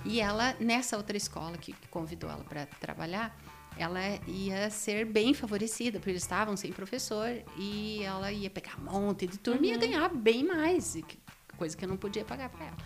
E 0.04 0.20
ela 0.20 0.54
nessa 0.60 0.96
outra 0.96 1.16
escola 1.16 1.58
que, 1.58 1.72
que 1.72 1.88
convidou 1.88 2.30
ela 2.30 2.44
para 2.44 2.64
trabalhar, 2.66 3.36
ela 3.82 4.00
ia 4.26 4.70
ser 4.70 5.04
bem 5.04 5.32
favorecida, 5.34 5.98
porque 5.98 6.10
eles 6.10 6.22
estavam 6.22 6.56
sem 6.56 6.72
professor 6.72 7.30
e 7.56 8.02
ela 8.02 8.30
ia 8.30 8.50
pegar 8.50 8.78
um 8.78 8.84
monte 8.84 9.26
de 9.26 9.38
turma 9.38 9.66
e 9.66 9.70
ia 9.70 9.78
ganhar 9.78 10.08
bem 10.08 10.44
mais, 10.44 10.96
coisa 11.56 11.76
que 11.76 11.84
eu 11.84 11.88
não 11.88 11.96
podia 11.96 12.24
pagar 12.24 12.48
para 12.48 12.66
ela. 12.66 12.76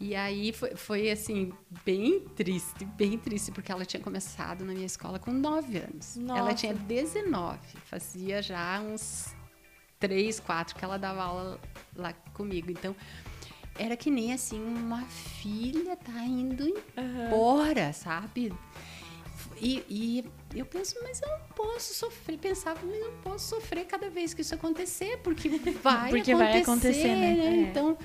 E 0.00 0.14
aí 0.14 0.52
foi, 0.52 0.76
foi, 0.76 1.10
assim, 1.10 1.52
bem 1.84 2.20
triste, 2.36 2.84
bem 2.84 3.18
triste, 3.18 3.50
porque 3.50 3.72
ela 3.72 3.84
tinha 3.84 4.00
começado 4.00 4.64
na 4.64 4.72
minha 4.72 4.86
escola 4.86 5.18
com 5.18 5.32
9 5.32 5.78
anos. 5.78 6.16
Nossa. 6.16 6.40
Ela 6.40 6.54
tinha 6.54 6.72
19, 6.72 7.58
fazia 7.84 8.40
já 8.40 8.80
uns 8.80 9.34
3, 9.98 10.38
4 10.38 10.76
que 10.76 10.84
ela 10.84 10.96
dava 10.98 11.22
aula 11.22 11.60
lá 11.96 12.12
comigo. 12.32 12.70
Então, 12.70 12.94
era 13.76 13.96
que 13.96 14.08
nem 14.08 14.32
assim, 14.32 14.62
uma 14.62 15.02
filha 15.04 15.96
tá 15.96 16.22
indo 16.22 16.64
embora, 16.96 17.92
sabe? 17.92 18.52
E, 19.60 19.84
e 19.88 20.24
eu 20.54 20.64
penso, 20.66 20.94
mas 21.02 21.20
eu 21.20 21.28
não 21.28 21.40
posso 21.54 21.94
sofrer. 21.94 22.38
Pensava, 22.38 22.80
mas 22.84 22.94
eu 22.98 23.10
não 23.12 23.18
posso 23.18 23.48
sofrer 23.48 23.84
cada 23.86 24.08
vez 24.10 24.34
que 24.34 24.42
isso 24.42 24.54
acontecer, 24.54 25.18
porque 25.18 25.48
vai 25.82 26.10
Porque 26.10 26.32
acontecer. 26.32 26.34
vai 26.34 26.60
acontecer, 26.60 27.14
né? 27.16 27.38
É. 27.38 27.56
Então, 27.62 27.98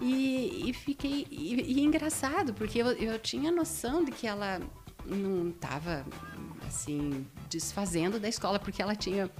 e, 0.00 0.70
e 0.70 0.72
fiquei. 0.72 1.26
E, 1.30 1.72
e 1.78 1.80
engraçado, 1.80 2.54
porque 2.54 2.80
eu, 2.80 2.88
eu 2.92 3.18
tinha 3.18 3.50
noção 3.50 4.04
de 4.04 4.12
que 4.12 4.26
ela 4.26 4.60
não 5.06 5.50
estava, 5.50 6.04
assim, 6.66 7.26
desfazendo 7.50 8.18
da 8.18 8.28
escola, 8.28 8.58
porque 8.58 8.80
ela 8.80 8.94
tinha 8.94 9.30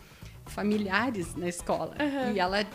familiares 0.46 1.34
na 1.34 1.48
escola. 1.48 1.96
E 2.34 2.38
ela 2.38 2.66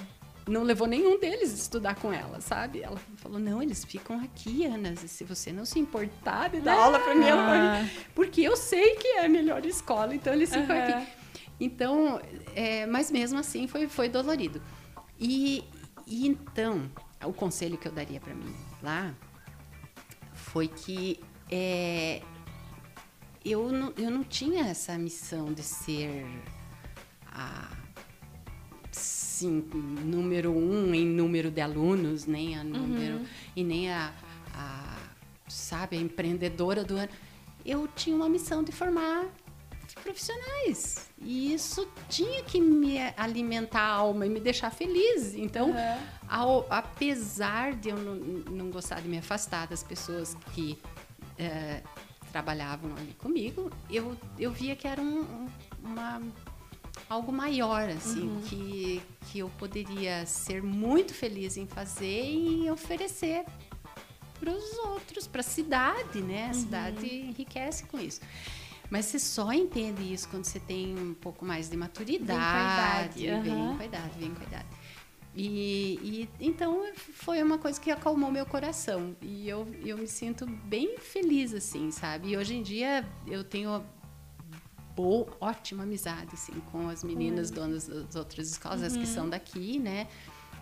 não 0.50 0.64
levou 0.64 0.88
nenhum 0.88 1.20
deles 1.20 1.54
estudar 1.54 1.96
com 1.96 2.12
ela, 2.12 2.42
sabe? 2.42 2.82
Ela 2.82 2.98
falou: 3.18 3.40
não, 3.40 3.62
eles 3.62 3.84
ficam 3.86 4.20
aqui, 4.24 4.66
Ana. 4.66 4.96
Se 4.96 5.24
você 5.24 5.52
não 5.54 5.66
se 5.66 5.80
importar 5.80 6.50
de 6.50 6.60
dar 6.62 6.76
aula 6.78 7.00
para 7.00 7.16
mim, 7.16 7.26
ela 7.26 7.42
Ah. 7.44 7.48
vai- 7.82 7.92
porque 8.16 8.42
eu 8.42 8.58
sei 8.58 8.96
que 8.96 9.08
é 9.08 9.26
a 9.26 9.30
melhor 9.30 9.66
escola, 9.66 10.14
então 10.16 10.34
eles 10.34 10.54
ficam 10.54 10.76
aqui. 10.78 11.08
Então, 11.60 12.22
é, 12.56 12.86
mas 12.86 13.12
mesmo 13.12 13.38
assim 13.38 13.68
foi, 13.68 13.88
foi 13.88 14.08
dolorido. 14.10 14.62
E, 15.20 15.64
e 16.08 16.26
então, 16.28 16.90
o 17.26 17.34
conselho 17.34 17.78
que 17.78 17.88
eu 17.88 17.92
daria 17.92 18.20
para 18.20 18.34
mim 18.34 18.56
lá 18.82 19.14
foi 20.34 20.68
que 20.70 21.20
é, 21.52 22.22
eu, 23.44 23.70
não, 23.72 23.94
eu 23.98 24.10
não 24.10 24.24
tinha 24.24 24.66
essa 24.66 24.98
missão 24.98 25.52
de 25.54 25.64
ser 25.64 26.26
a 27.28 27.68
sim, 29.40 29.64
número 30.06 30.52
um 30.52 30.94
em 30.94 31.06
número 31.06 31.50
de 31.50 31.62
alunos, 31.62 32.26
nem 32.26 32.58
a 32.58 32.64
número 32.64 33.22
e 33.56 33.64
nem 33.64 33.92
a, 33.92 34.12
a 34.54 34.98
sabe 35.48 35.98
a 35.98 36.00
empreendedora 36.02 36.84
do 36.84 36.96
ano. 36.98 37.10
Eu 37.66 37.88
tinha 37.96 38.16
uma 38.16 38.28
missão 38.30 38.64
de 38.64 38.72
formar 38.72 39.26
profissionais 40.04 41.10
e 41.22 41.54
isso 41.54 41.88
tinha 42.10 42.44
que 42.44 42.60
me 42.62 42.98
alimentar 43.18 43.82
a 43.82 43.88
alma 43.94 44.26
e 44.26 44.30
me 44.30 44.40
deixar 44.40 44.72
feliz. 44.72 45.34
Então, 45.36 45.74
ao- 46.28 46.66
apesar 46.70 47.74
de 47.76 47.90
eu 47.90 47.98
não, 47.98 48.16
não 48.16 48.70
gostar 48.72 49.02
de 49.02 49.08
me 49.08 49.18
afastar 49.18 49.68
das 49.68 49.84
pessoas 49.84 50.36
que 50.54 50.78
eh, 51.38 51.82
trabalhavam 52.32 52.92
ali 52.98 53.14
comigo, 53.18 53.72
eu, 53.90 54.16
eu 54.38 54.52
via 54.52 54.76
que 54.76 54.88
era 54.88 55.02
um, 55.02 55.22
um- 55.22 55.48
uma, 55.84 56.22
algo 57.10 57.32
maior, 57.32 57.90
assim, 57.90 58.40
que, 58.46 59.02
que 59.28 59.40
eu 59.40 59.50
poderia 59.58 60.26
ser 60.26 60.62
muito 60.62 61.14
feliz 61.14 61.58
em 61.58 61.66
fazer 61.66 62.24
e 62.32 62.70
oferecer 62.70 63.46
para 64.40 64.52
os 64.52 64.78
outros, 64.80 65.28
para 65.28 65.42
a 65.42 65.44
cidade, 65.44 66.22
né? 66.22 66.50
A 66.50 66.54
cidade 66.54 67.06
enriquece 67.08 67.86
com 67.86 68.00
isso. 68.00 68.22
Mas 68.90 69.06
você 69.06 69.20
só 69.20 69.52
entende 69.52 70.14
isso 70.14 70.30
quando 70.30 70.46
você 70.46 70.60
tem 70.60 70.98
um 70.98 71.14
pouco 71.14 71.46
mais 71.46 71.70
de 71.70 71.78
maturidade. 71.78 73.24
idade, 73.24 73.42
Vem 73.44 73.54
aham. 73.54 73.76
com 73.76 73.82
a 73.82 73.86
idade, 73.86 74.20
vem 74.20 74.34
com 74.34 74.42
a 74.42 74.46
idade. 74.46 74.68
E, 75.36 76.00
e 76.02 76.30
então 76.40 76.84
foi 76.96 77.42
uma 77.44 77.58
coisa 77.60 77.80
que 77.80 77.92
acalmou 77.92 78.32
meu 78.32 78.46
coração. 78.46 79.16
E 79.22 79.48
eu, 79.48 79.68
eu 79.86 79.98
me 79.98 80.08
sinto 80.08 80.46
bem 80.46 80.98
feliz, 80.98 81.54
assim, 81.54 81.92
sabe? 81.92 82.30
E 82.30 82.38
hoje 82.38 82.56
em 82.56 82.64
dia 82.64 83.06
eu 83.28 83.44
tenho 83.44 83.84
boa, 85.00 85.26
ótima 85.40 85.84
amizade, 85.84 86.32
assim, 86.34 86.52
com 86.74 86.90
as 86.90 87.04
meninas 87.06 87.50
donas 87.50 87.88
das 87.88 88.16
outras 88.18 88.50
escolas, 88.52 88.84
as 88.84 88.98
que 88.98 89.06
são 89.08 89.30
daqui, 89.30 89.80
né? 89.80 90.08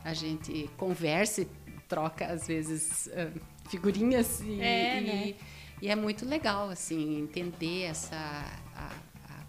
A 0.04 0.13
gente 0.13 0.69
conversa 0.78 1.41
e 1.41 1.47
troca, 1.88 2.28
às 2.28 2.45
vezes, 2.45 3.10
ah, 3.13 3.32
figurinhas 3.67 4.41
e 4.41 4.62
É, 4.62 5.02
e- 5.02 5.06
né? 5.06 5.36
e 5.82 5.89
é 5.89 5.95
muito 5.95 6.23
legal, 6.23 6.69
assim, 6.69 7.19
entender 7.19 7.84
essa 7.86 8.15
a 8.76 8.91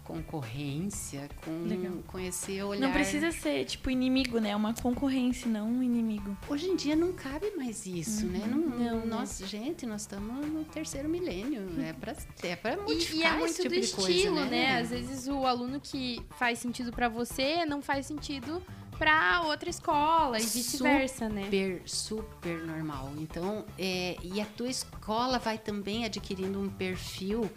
concorrência 0.09 1.29
com, 1.45 1.67
Legal. 1.67 1.93
com 2.07 2.17
esse 2.17 2.59
olhar. 2.63 2.81
Não 2.81 2.91
precisa 2.91 3.31
ser, 3.31 3.63
tipo, 3.65 3.91
inimigo, 3.91 4.39
né? 4.39 4.49
É 4.49 4.55
uma 4.55 4.73
concorrência, 4.73 5.47
não 5.47 5.69
um 5.69 5.83
inimigo. 5.83 6.35
Hoje 6.47 6.67
em 6.67 6.75
dia 6.75 6.95
não 6.95 7.13
cabe 7.13 7.51
mais 7.55 7.85
isso, 7.85 8.25
né? 8.25 8.41
Não, 8.49 8.57
Não, 8.57 8.99
né? 9.01 9.05
nós, 9.05 9.37
gente, 9.45 9.85
nós 9.85 10.01
estamos 10.01 10.47
no 10.47 10.63
terceiro 10.65 11.07
milênio. 11.07 11.67
É 11.79 11.93
para 11.93 12.15
é 12.41 12.55
pra 12.55 12.73
E, 12.73 12.77
modificar 12.77 13.39
e 13.39 13.43
é 13.43 13.45
esse 13.45 13.61
muito 13.61 13.61
tipo 13.61 13.69
do 13.69 13.75
de 13.75 13.79
estilo, 13.81 14.35
coisa, 14.35 14.49
né? 14.49 14.79
Às 14.79 14.89
vezes 14.89 15.27
o 15.27 15.45
aluno 15.45 15.79
que 15.79 16.19
faz 16.39 16.57
sentido 16.57 16.91
pra 16.91 17.07
você 17.07 17.63
não 17.65 17.79
faz 17.79 18.07
sentido 18.07 18.63
pra 18.97 19.43
outra 19.45 19.69
escola 19.69 20.39
e 20.39 20.41
vice-versa, 20.41 21.29
né? 21.29 21.43
super, 21.45 21.81
super 21.85 22.65
normal. 22.65 23.11
Então, 23.17 23.63
é, 23.77 24.17
e 24.23 24.41
a 24.41 24.45
tua 24.45 24.69
escola 24.69 25.37
vai 25.37 25.59
também 25.59 26.03
adquirindo 26.03 26.59
um 26.59 26.67
perfil 26.67 27.49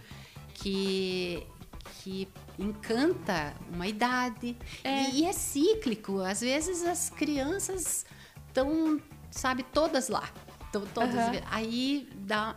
que 0.55 1.45
que 2.03 2.29
encanta 2.59 3.55
uma 3.73 3.87
idade 3.87 4.57
É. 4.83 5.11
E, 5.11 5.21
e 5.21 5.25
é 5.27 5.33
cíclico. 5.33 6.21
Às 6.21 6.41
vezes 6.41 6.83
as 6.85 7.11
crianças 7.11 8.05
estão, 8.49 9.01
sabe, 9.31 9.63
todas 9.63 10.09
lá, 10.09 10.29
Tão 10.73 10.87
todas. 10.87 11.15
Aham. 11.15 11.41
Aí 11.51 12.09
dá 12.15 12.57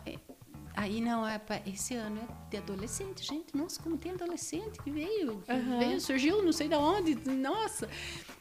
Aí 0.77 0.99
não, 0.99 1.25
é 1.25 1.39
pra- 1.39 1.61
esse 1.65 1.95
ano 1.95 2.19
é 2.19 2.49
de 2.51 2.57
adolescente, 2.57 3.23
gente. 3.25 3.55
Nossa, 3.55 3.81
como 3.81 3.97
tem 3.97 4.11
adolescente 4.11 4.77
que 4.83 4.91
veio, 4.91 5.41
que 5.45 5.51
Aham. 5.53 5.79
veio, 5.79 6.01
surgiu, 6.01 6.43
não 6.43 6.51
sei 6.51 6.67
de 6.67 6.75
onde, 6.75 7.15
nossa. 7.31 7.89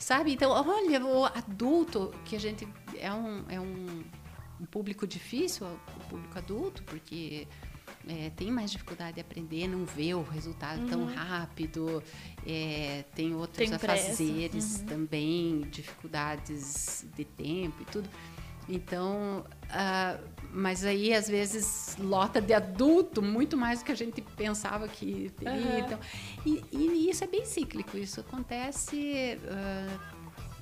Sabe? 0.00 0.33
Então, 0.33 0.50
olha, 0.50 1.04
o 1.07 1.24
adulto, 1.26 2.12
que 2.24 2.35
a 2.35 2.40
gente 2.40 2.66
é 2.98 3.12
um, 3.12 3.44
é 3.48 3.61
um, 3.61 4.02
um 4.61 4.66
público 4.66 5.07
difícil, 5.07 5.64
o 5.64 6.04
público 6.09 6.37
adulto, 6.37 6.83
porque 6.83 7.46
é, 8.09 8.31
tem 8.31 8.51
mais 8.51 8.71
dificuldade 8.71 9.14
de 9.14 9.21
aprender, 9.21 9.67
não 9.69 9.85
vê 9.85 10.14
o 10.14 10.23
resultado 10.23 10.87
tão 10.88 11.05
rápido, 11.07 12.03
é, 12.47 13.05
tem 13.14 13.35
outros 13.35 13.59
Tem 13.59 13.75
afazeres 13.75 14.81
também, 14.87 15.62
dificuldades 15.71 17.07
de 17.17 17.25
tempo 17.25 17.83
e 17.83 17.85
tudo. 17.87 18.09
Então, 18.69 19.45
ah, 19.71 20.19
mas 20.51 20.85
aí 20.85 21.12
às 21.12 21.29
vezes 21.29 21.97
lota 21.99 22.40
de 22.40 22.55
adulto, 22.55 23.21
muito 23.21 23.57
mais 23.57 23.81
do 23.81 23.85
que 23.85 23.93
a 23.93 23.97
gente 23.97 24.23
pensava 24.23 24.88
que 24.88 25.31
teria. 25.38 25.53
Aham. 25.53 25.79
Então, 25.79 25.99
e, 26.47 26.62
e 26.73 27.11
isso 27.11 27.25
é 27.25 27.27
bem 27.27 27.45
cíclico, 27.45 27.99
isso 27.99 28.21
acontece, 28.21 29.38
ah, 29.49 29.99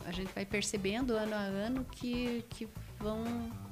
a 0.04 0.10
gente 0.10 0.32
vai 0.34 0.44
percebendo 0.44 1.14
ano 1.14 1.34
a 1.34 1.38
ano 1.38 1.86
que, 1.92 2.44
que 2.50 2.68
vão 3.02 3.24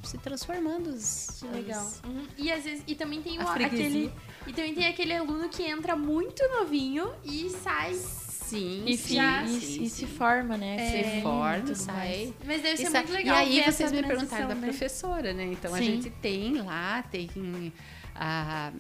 se 0.02 0.18
transformando. 0.18 0.90
Que 1.38 1.46
legal. 1.46 1.80
as- 1.86 2.02
Uhum. 2.04 2.26
E 2.36 2.50
às 2.52 2.64
vezes 2.64 2.82
e 2.86 2.94
também 2.94 3.22
tem 3.22 3.38
A 3.38 3.44
o, 3.44 3.48
aquele 3.48 4.12
e 4.46 4.52
também 4.52 4.74
tem 4.74 4.86
aquele 4.88 5.14
aluno 5.14 5.48
que 5.48 5.62
entra 5.62 5.94
muito 5.96 6.42
novinho 6.48 7.10
e 7.24 7.48
sai. 7.50 7.94
Sim, 7.94 8.82
E, 8.84 8.96
sim, 8.96 9.14
Já- 9.14 9.44
e- 9.44 9.48
sim, 9.48 9.56
e 9.84 9.88
sim. 9.88 9.88
se 9.88 10.06
forma, 10.06 10.56
né? 10.56 10.76
se 10.90 11.04
Sim, 11.10 11.22
forma, 11.22 11.74
sai. 11.76 12.34
Mas 12.44 12.60
deve 12.60 12.76
ser 12.78 12.82
Isso- 12.84 12.92
muito 12.92 13.12
legal. 13.12 13.36
E 13.36 13.38
aí 13.38 13.54
ver 13.60 13.72
vocês 13.72 13.92
essa 13.92 13.94
me 13.94 14.02
perguntaram 14.08 14.48
da 14.48 14.54
né? 14.56 14.66
professora, 14.66 15.32
né? 15.32 15.44
Então 15.52 15.72
a 15.72 15.78
Sim. 15.78 15.84
gente 15.84 16.10
tem 16.10 16.60
lá, 16.60 17.00
tem 17.04 17.72
a 18.16 18.72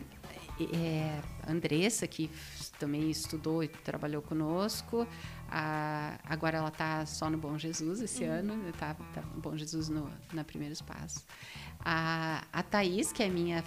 é, 0.74 1.20
Andressa, 1.48 2.06
que 2.06 2.30
também 2.78 3.10
estudou 3.10 3.62
e 3.62 3.68
trabalhou 3.68 4.20
conosco. 4.22 5.06
A- 5.50 6.18
agora 6.24 6.58
ela 6.58 6.68
está 6.68 7.04
só 7.06 7.28
no 7.28 7.36
Bom 7.36 7.58
Jesus 7.58 8.00
esse 8.00 8.24
Uhum. 8.24 8.30
ano, 8.32 8.68
está 8.68 8.94
tá 8.94 9.22
no 9.34 9.40
Bom 9.40 9.56
Jesus 9.56 9.88
no, 9.88 10.10
na 10.32 10.44
Primeiros 10.44 10.80
Passos. 10.80 11.24
A, 11.84 12.44
a 12.52 12.62
Thaís, 12.62 13.12
que 13.12 13.22
é 13.22 13.28
minha 13.28 13.64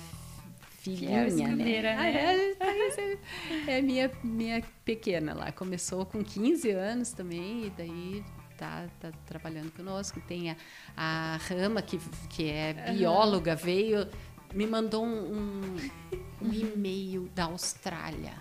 filhinha, 0.79 1.25
Fiel 1.25 1.27
escudeira, 1.27 1.95
né? 1.95 2.11
né? 2.11 2.17
Ah, 2.19 2.31
é, 2.31 2.55
Thaís 2.55 2.97
é, 2.97 3.77
é 3.77 3.81
minha, 3.81 4.11
minha 4.23 4.63
pequena 4.85 5.33
lá. 5.33 5.51
Começou 5.51 6.05
com 6.05 6.23
15 6.23 6.71
anos 6.71 7.11
também, 7.11 7.65
e 7.65 7.69
daí 7.71 8.23
tá, 8.57 8.87
tá 8.99 9.11
trabalhando 9.25 9.71
conosco. 9.71 10.21
Tem 10.21 10.51
a, 10.51 10.55
a 10.95 11.37
Rama, 11.37 11.81
que, 11.81 11.99
que 12.29 12.49
é 12.49 12.93
bióloga, 12.93 13.55
veio, 13.55 14.07
me 14.53 14.67
mandou 14.67 15.05
um, 15.05 15.33
um, 15.37 15.77
um 16.41 16.53
e-mail 16.53 17.27
da 17.35 17.45
Austrália. 17.45 18.33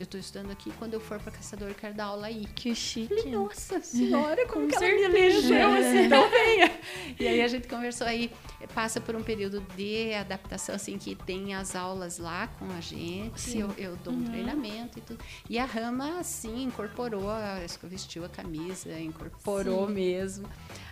Eu 0.00 0.04
estou 0.04 0.18
estudando 0.18 0.50
aqui, 0.50 0.72
quando 0.78 0.94
eu 0.94 1.00
for 1.00 1.20
para 1.20 1.30
Caçador, 1.30 1.68
eu 1.68 1.74
quero 1.74 1.92
dar 1.94 2.04
aula 2.06 2.28
aí. 2.28 2.46
Que 2.54 2.74
chique. 2.74 3.14
Falei, 3.14 3.30
nossa 3.32 3.80
senhora, 3.82 4.46
como 4.46 4.62
Com 4.62 4.68
que 4.78 4.82
ela 4.82 4.86
me 4.94 4.98
certeza. 5.02 5.54
elegeu 5.54 5.72
assim, 5.74 5.98
então 6.06 6.30
venha. 6.30 6.80
E 7.20 7.28
aí 7.28 7.42
a 7.42 7.46
gente 7.48 7.68
conversou 7.68 8.06
aí, 8.06 8.32
passa 8.74 8.98
por 8.98 9.14
um 9.14 9.22
período 9.22 9.60
de 9.76 10.14
adaptação, 10.14 10.74
assim, 10.74 10.96
que 10.96 11.14
tem 11.14 11.54
as 11.54 11.76
aulas 11.76 12.16
lá 12.16 12.46
com 12.46 12.64
a 12.72 12.80
gente, 12.80 13.58
eu, 13.58 13.68
eu 13.76 13.94
dou 13.96 14.14
um 14.14 14.24
treinamento 14.24 14.98
e 14.98 15.02
tudo. 15.02 15.22
E 15.50 15.58
a 15.58 15.66
Rama, 15.66 16.18
assim, 16.18 16.62
incorporou, 16.62 17.28
a- 17.28 17.60
vestiu 17.82 18.24
a 18.24 18.28
camisa, 18.30 18.98
incorporou 18.98 19.86
mesmo. 19.86 20.48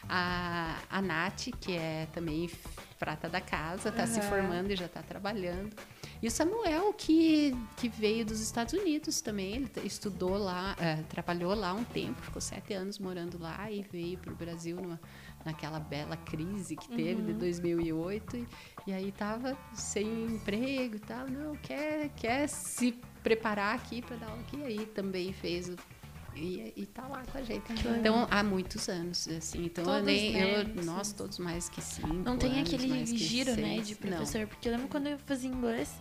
A, 0.06 0.76
a 0.90 1.00
Nath, 1.00 1.48
que 1.58 1.72
é 1.72 2.06
também 2.12 2.50
prata 2.98 3.28
da 3.28 3.40
casa, 3.40 3.88
está 3.90 4.06
se 4.06 4.20
Aham. 4.20 4.28
formando 4.28 4.70
e 4.70 4.76
já 4.76 4.86
está 4.86 5.02
trabalhando. 5.02 5.74
E 6.20 6.26
o 6.26 6.30
Samuel, 6.30 6.92
que, 6.94 7.56
que 7.76 7.88
veio 7.88 8.26
dos 8.26 8.40
Estados 8.40 8.74
Unidos 8.74 9.20
também, 9.20 9.54
ele 9.54 9.70
estudou 9.84 10.36
lá, 10.36 10.74
eh, 10.80 11.02
trabalhou 11.08 11.54
lá 11.54 11.72
um 11.72 11.84
tempo, 11.84 12.20
ficou 12.20 12.40
sete 12.40 12.74
anos 12.74 12.98
morando 12.98 13.38
lá 13.38 13.70
e 13.70 13.82
veio 13.82 14.18
para 14.18 14.32
o 14.32 14.36
Brasil 14.36 14.76
numa, 14.76 15.00
naquela 15.44 15.78
bela 15.78 16.16
crise 16.16 16.74
que 16.74 16.88
teve 16.88 17.22
de 17.22 17.34
2008. 17.34 18.36
E, 18.36 18.48
e 18.88 18.92
aí 18.92 19.10
estava 19.10 19.56
sem 19.72 20.24
emprego 20.24 20.96
e 20.96 21.00
tal. 21.00 21.28
Não, 21.28 21.54
quer, 21.56 22.08
quer 22.16 22.48
se 22.48 22.92
preparar 23.22 23.76
aqui 23.76 24.02
para 24.02 24.16
dar 24.16 24.26
aula 24.28 24.40
aqui. 24.40 24.56
E 24.56 24.64
aí 24.64 24.86
também 24.86 25.32
fez 25.32 25.68
o. 25.68 25.76
E, 26.34 26.72
e 26.76 26.86
tá 26.86 27.02
lá 27.08 27.22
com 27.30 27.38
a 27.38 27.42
gente. 27.42 27.62
Então, 27.98 28.26
há 28.30 28.42
muitos 28.42 28.88
anos, 28.88 29.26
assim. 29.28 29.64
Então, 29.64 29.82
eu 29.84 29.90
Todos, 29.90 30.06
nem, 30.06 30.32
né, 30.32 30.60
eu, 30.60 30.84
nós 30.84 31.12
todos 31.12 31.38
mais 31.38 31.68
que 31.68 31.80
cinco 31.80 32.08
Não 32.08 32.36
tem 32.36 32.58
anos, 32.58 32.72
aquele 32.72 33.06
giro, 33.06 33.56
né, 33.56 33.80
de 33.80 33.94
Não. 34.04 34.16
professor. 34.16 34.46
Porque 34.46 34.68
eu 34.68 34.72
lembro 34.72 34.88
quando 34.88 35.08
eu 35.08 35.18
fazia 35.18 35.50
inglês, 35.50 35.92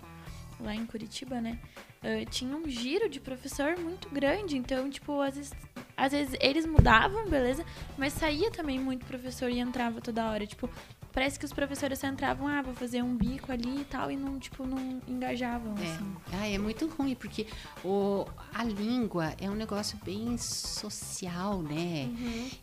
lá 0.60 0.76
em 0.76 0.86
Curitiba, 0.86 1.42
né? 1.42 1.60
eh, 2.04 2.26
tinha 2.26 2.56
um 2.56 2.68
giro 2.70 3.10
de 3.10 3.20
professor 3.20 3.78
muito 3.78 4.10
grande. 4.10 4.58
Então, 4.58 4.90
tipo, 4.90 5.20
às 5.22 5.36
vezes, 5.36 5.52
às 5.96 6.12
vezes 6.12 6.36
eles 6.40 6.66
mudavam, 6.66 7.28
beleza? 7.28 7.66
Mas 7.98 8.14
saía 8.14 8.52
também 8.52 8.80
muito 8.80 9.06
professor 9.06 9.50
e 9.50 9.60
entrava 9.60 10.00
toda 10.02 10.30
hora. 10.30 10.46
Tipo, 10.46 10.70
parece 11.18 11.40
que 11.40 11.46
os 11.46 11.52
professores 11.52 11.98
só 11.98 12.06
entravam, 12.06 12.48
ah, 12.48 12.62
vou 12.62 12.76
fazer 12.76 13.02
um 13.02 13.18
bico 13.18 13.52
ali 13.52 13.82
e 13.82 13.86
tal, 13.86 14.12
e 14.12 14.16
não, 14.16 14.38
tipo, 14.38 14.68
não 14.68 15.02
engajavam, 15.08 15.74
É. 15.80 15.84
assim. 15.84 16.16
Ah, 16.32 16.48
é 16.48 16.60
muito 16.60 16.86
ruim, 16.90 17.16
porque 17.16 17.48
o, 17.84 18.24
a 18.54 18.64
língua 18.64 19.34
é 19.42 19.50
um 19.50 19.56
negócio 19.56 19.98
bem 20.06 20.38
social, 20.38 21.64
né? 21.64 22.08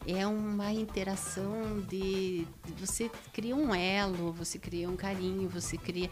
É 0.07 0.25
uma 0.25 0.73
interação 0.73 1.81
de, 1.81 2.47
de- 2.65 2.73
Você 2.79 3.11
cria 3.33 3.57
um 3.57 3.75
elo, 3.75 4.33
você 4.33 4.57
cria 4.57 4.89
um 4.89 4.95
carinho, 4.95 5.49
você 5.49 5.77
cria. 5.77 6.09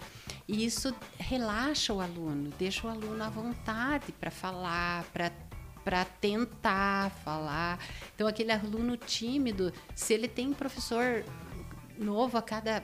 E 0.48 0.64
isso 0.64 0.92
relaxa 1.20 1.92
o 1.92 2.00
aluno, 2.00 2.50
deixa 2.58 2.88
o 2.88 2.90
aluno 2.90 3.22
à 3.22 3.28
vontade 3.28 4.10
para 4.18 4.32
falar, 4.32 5.04
para 5.12 5.30
para 5.84 6.04
tentar 6.04 7.10
falar. 7.24 7.76
Então, 8.14 8.28
aquele 8.28 8.52
aluno 8.52 8.96
tímido, 8.96 9.72
se 9.96 10.14
ele 10.14 10.28
tem 10.28 10.46
um 10.46 10.52
professor 10.52 11.24
novo 11.98 12.36
a 12.38 12.42
cada 12.42 12.82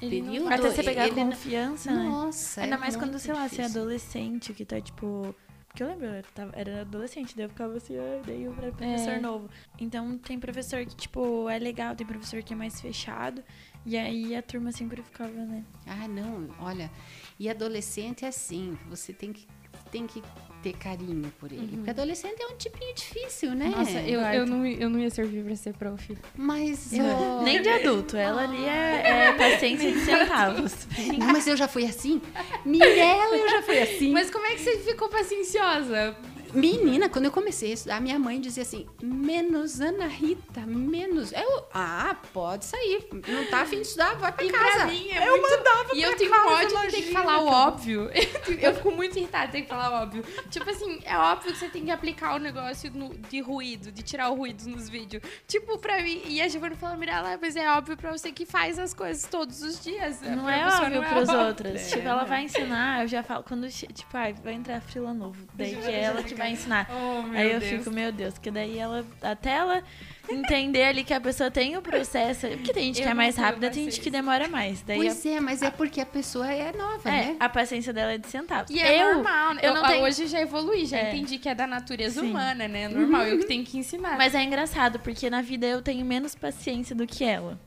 Ele 0.00 0.20
não- 0.20 0.28
período, 0.32 0.52
Até 0.52 0.70
você 0.70 0.82
pegar 0.82 1.06
ele 1.06 1.16
não- 1.16 1.30
confiança, 1.30 1.90
né? 1.90 2.02
Nossa, 2.04 2.60
Ainda 2.62 2.76
é 2.76 2.78
mais 2.78 2.96
quando, 2.96 3.18
sei 3.18 3.32
lá, 3.32 3.40
você 3.48 3.56
é 3.56 3.58
difícil. 3.64 3.80
adolescente, 3.80 4.52
que 4.52 4.64
tá 4.64 4.80
tipo. 4.80 5.34
Porque 5.68 5.82
eu 5.82 5.88
lembro, 5.88 6.06
eu 6.06 6.22
tava- 6.34 6.52
era 6.54 6.80
adolescente, 6.80 7.36
daí 7.36 7.44
eu 7.44 7.48
ficava 7.50 7.76
assim, 7.76 7.98
ah, 7.98 8.22
daí 8.26 8.44
eu 8.44 8.52
era 8.56 8.72
professor 8.72 9.10
É. 9.12 9.20
novo. 9.20 9.50
Então 9.78 10.16
tem 10.16 10.38
professor 10.40 10.86
que, 10.86 10.96
tipo, 10.96 11.50
é 11.50 11.58
legal, 11.58 11.94
tem 11.94 12.06
professor 12.06 12.42
que 12.42 12.54
é 12.54 12.56
mais 12.56 12.80
fechado. 12.80 13.44
E 13.84 13.94
aí 13.96 14.34
a 14.34 14.40
turma 14.42 14.72
sempre 14.72 15.02
ficava, 15.02 15.30
né? 15.32 15.62
Ah, 15.86 16.08
não, 16.08 16.48
olha. 16.60 16.90
E 17.38 17.46
adolescente 17.50 18.24
é 18.24 18.28
assim, 18.28 18.78
você 18.88 19.12
tem 19.12 19.34
que, 19.34 19.46
tem 19.90 20.06
que 20.06 20.22
ter 20.66 20.72
carinho 20.78 21.32
por 21.38 21.52
ele. 21.52 21.76
Porque 21.76 21.90
adolescente 21.90 22.42
é 22.42 22.46
um 22.46 22.56
tipinho 22.56 22.92
difícil, 22.94 23.54
né? 23.54 23.68
Nossa, 23.68 24.00
eu, 24.00 24.18
Eduardo. 24.20 24.36
eu, 24.38 24.46
não, 24.46 24.66
eu 24.66 24.90
não 24.90 24.98
ia 24.98 25.10
servir 25.10 25.44
pra 25.44 25.54
ser 25.54 25.74
prof. 25.74 26.18
Mas, 26.36 26.92
Eu- 26.92 27.04
ó, 27.04 27.42
Nem 27.42 27.62
de 27.62 27.68
adulto, 27.68 28.16
ela 28.16 28.42
ali 28.42 28.64
é, 28.64 29.28
é 29.28 29.32
paciência 29.38 29.92
de 29.92 30.00
centavos. 30.00 30.74
Não, 31.18 31.28
mas 31.28 31.46
eu 31.46 31.56
já 31.56 31.68
fui 31.68 31.84
assim. 31.84 32.20
Mirella, 32.64 33.36
eu 33.36 33.48
já 33.48 33.62
fui 33.62 33.78
assim. 33.78 34.10
Mas 34.12 34.28
como 34.30 34.44
é 34.46 34.54
que 34.54 34.60
você 34.60 34.76
ficou 34.78 35.08
pacienciosa? 35.08 36.16
Menina, 36.56 37.08
quando 37.08 37.26
eu 37.26 37.30
comecei 37.32 37.70
a 37.70 37.74
estudar, 37.74 38.00
minha 38.00 38.18
mãe 38.18 38.40
dizia 38.40 38.62
assim: 38.62 38.86
menos 39.02 39.80
Ana 39.80 40.06
Rita, 40.06 40.60
menos. 40.66 41.32
Eu, 41.32 41.66
ah, 41.72 42.16
pode 42.32 42.64
sair. 42.64 43.06
Não 43.28 43.44
tá 43.46 43.62
afim 43.62 43.76
de 43.76 43.82
estudar, 43.86 44.14
vai 44.16 44.32
pra 44.32 44.44
E 44.44 44.50
casa. 44.50 44.70
pra 44.76 44.86
mim 44.86 45.08
é 45.10 45.28
eu 45.28 45.36
muito... 45.38 45.50
mandava 45.50 45.94
E 45.94 46.02
eu 46.02 46.08
pra 46.10 46.18
tenho 46.18 46.30
casa, 46.30 46.48
ódio 46.50 46.68
de 46.80 46.86
ter 46.96 47.02
que 47.02 47.12
falar 47.12 47.38
o 47.38 47.46
óbvio. 47.46 48.10
Eu 48.60 48.74
fico 48.74 48.90
muito 48.92 49.18
irritada 49.18 49.46
de 49.46 49.52
ter 49.52 49.62
que 49.62 49.68
falar 49.68 49.90
o 49.90 50.02
óbvio. 50.02 50.24
Tipo 50.50 50.70
assim, 50.70 51.00
é 51.04 51.16
óbvio 51.18 51.52
que 51.52 51.58
você 51.58 51.68
tem 51.68 51.84
que 51.84 51.90
aplicar 51.90 52.34
o 52.36 52.38
negócio 52.38 52.90
no- 52.94 53.14
de 53.28 53.40
ruído, 53.40 53.90
de 53.92 54.02
tirar 54.02 54.30
o 54.30 54.34
ruído 54.34 54.66
nos 54.68 54.88
vídeos. 54.88 55.22
Tipo, 55.46 55.78
pra 55.78 56.02
mim. 56.02 56.22
E 56.26 56.40
a 56.40 56.48
Giovana 56.48 56.74
falou, 56.76 56.96
Mirella, 56.96 57.38
mas 57.40 57.56
é 57.56 57.70
óbvio 57.72 57.96
pra 57.96 58.12
você 58.12 58.32
que 58.32 58.46
faz 58.46 58.78
as 58.78 58.94
coisas 58.94 59.24
todos 59.28 59.62
os 59.62 59.82
dias. 59.82 60.20
Não 60.22 60.44
Pra 60.44 60.56
é 60.56 60.66
óbvio 60.66 60.90
não 61.00 61.04
é 61.04 61.08
pros 61.14 61.28
óbvio. 61.28 61.46
outros. 61.46 61.88
Tipo, 61.90 62.08
ela 62.08 62.24
vai 62.24 62.44
ensinar, 62.44 63.02
eu 63.02 63.08
já 63.08 63.22
falo, 63.22 63.42
quando, 63.44 63.68
tipo, 63.68 64.16
ai, 64.16 64.32
vai 64.32 64.54
entrar 64.54 64.80
frila 64.80 65.12
novo. 65.12 65.46
Daí 65.54 65.76
que 65.76 65.86
é 65.90 66.00
ela 66.02 66.22
que 66.22 66.34
vai 66.34 66.45
ensinar. 66.50 66.88
Oh, 66.90 67.30
Aí 67.36 67.52
eu 67.52 67.60
Deus. 67.60 67.72
fico, 67.72 67.90
meu 67.90 68.10
Deus, 68.12 68.34
porque 68.34 68.50
daí 68.50 68.78
ela, 68.78 69.04
até 69.22 69.50
ela 69.50 69.82
entender 70.28 70.84
ali 70.84 71.04
que 71.04 71.14
a 71.14 71.20
pessoa 71.20 71.50
tem 71.50 71.76
o 71.76 71.82
processo, 71.82 72.48
porque 72.48 72.72
tem 72.72 72.84
gente 72.86 72.98
Eu 72.98 73.04
que 73.04 73.10
é 73.10 73.14
mais 73.14 73.36
rápida, 73.36 73.70
tem 73.70 73.84
gente 73.84 74.00
que 74.00 74.10
demora 74.10 74.48
mais. 74.48 74.82
Daí 74.82 74.96
a, 75.08 75.12
Pois 75.12 75.24
é, 75.26 75.40
mas 75.40 75.62
é 75.62 75.70
porque 75.70 76.00
a 76.00 76.06
pessoa 76.06 76.50
é 76.50 76.72
nova, 76.76 77.08
é, 77.08 77.12
né? 77.26 77.36
a 77.38 77.48
paciência 77.48 77.92
dela 77.92 78.12
é 78.12 78.18
de 78.18 78.26
centavos. 78.26 78.70
E 78.70 78.78
é 78.80 79.02
eu, 79.02 79.14
normal, 79.14 79.54
né? 79.54 79.60
eu 79.62 79.68
Eu, 79.70 79.74
não 79.74 79.86
tenho- 79.86 80.04
Hoje 80.04 80.26
já 80.26 80.40
evolui, 80.40 80.84
já 80.84 80.98
É. 80.98 81.08
entendi 81.14 81.38
que 81.38 81.48
é 81.48 81.54
da 81.54 81.66
natureza 81.66 82.20
Sim. 82.20 82.30
humana, 82.30 82.66
né? 82.66 82.82
É 82.82 82.88
normal, 82.88 83.22
eu 83.24 83.38
que 83.38 83.46
tenho 83.46 83.64
que 83.64 83.78
ensinar. 83.78 84.16
Mas 84.18 84.34
é 84.34 84.42
engraçado, 84.42 84.98
porque 84.98 85.30
na 85.30 85.42
vida 85.42 85.66
eu 85.66 85.80
tenho 85.80 86.04
menos 86.04 86.34
paciência 86.34 86.94
do 86.94 87.06
que 87.06 87.22
ela. 87.24 87.58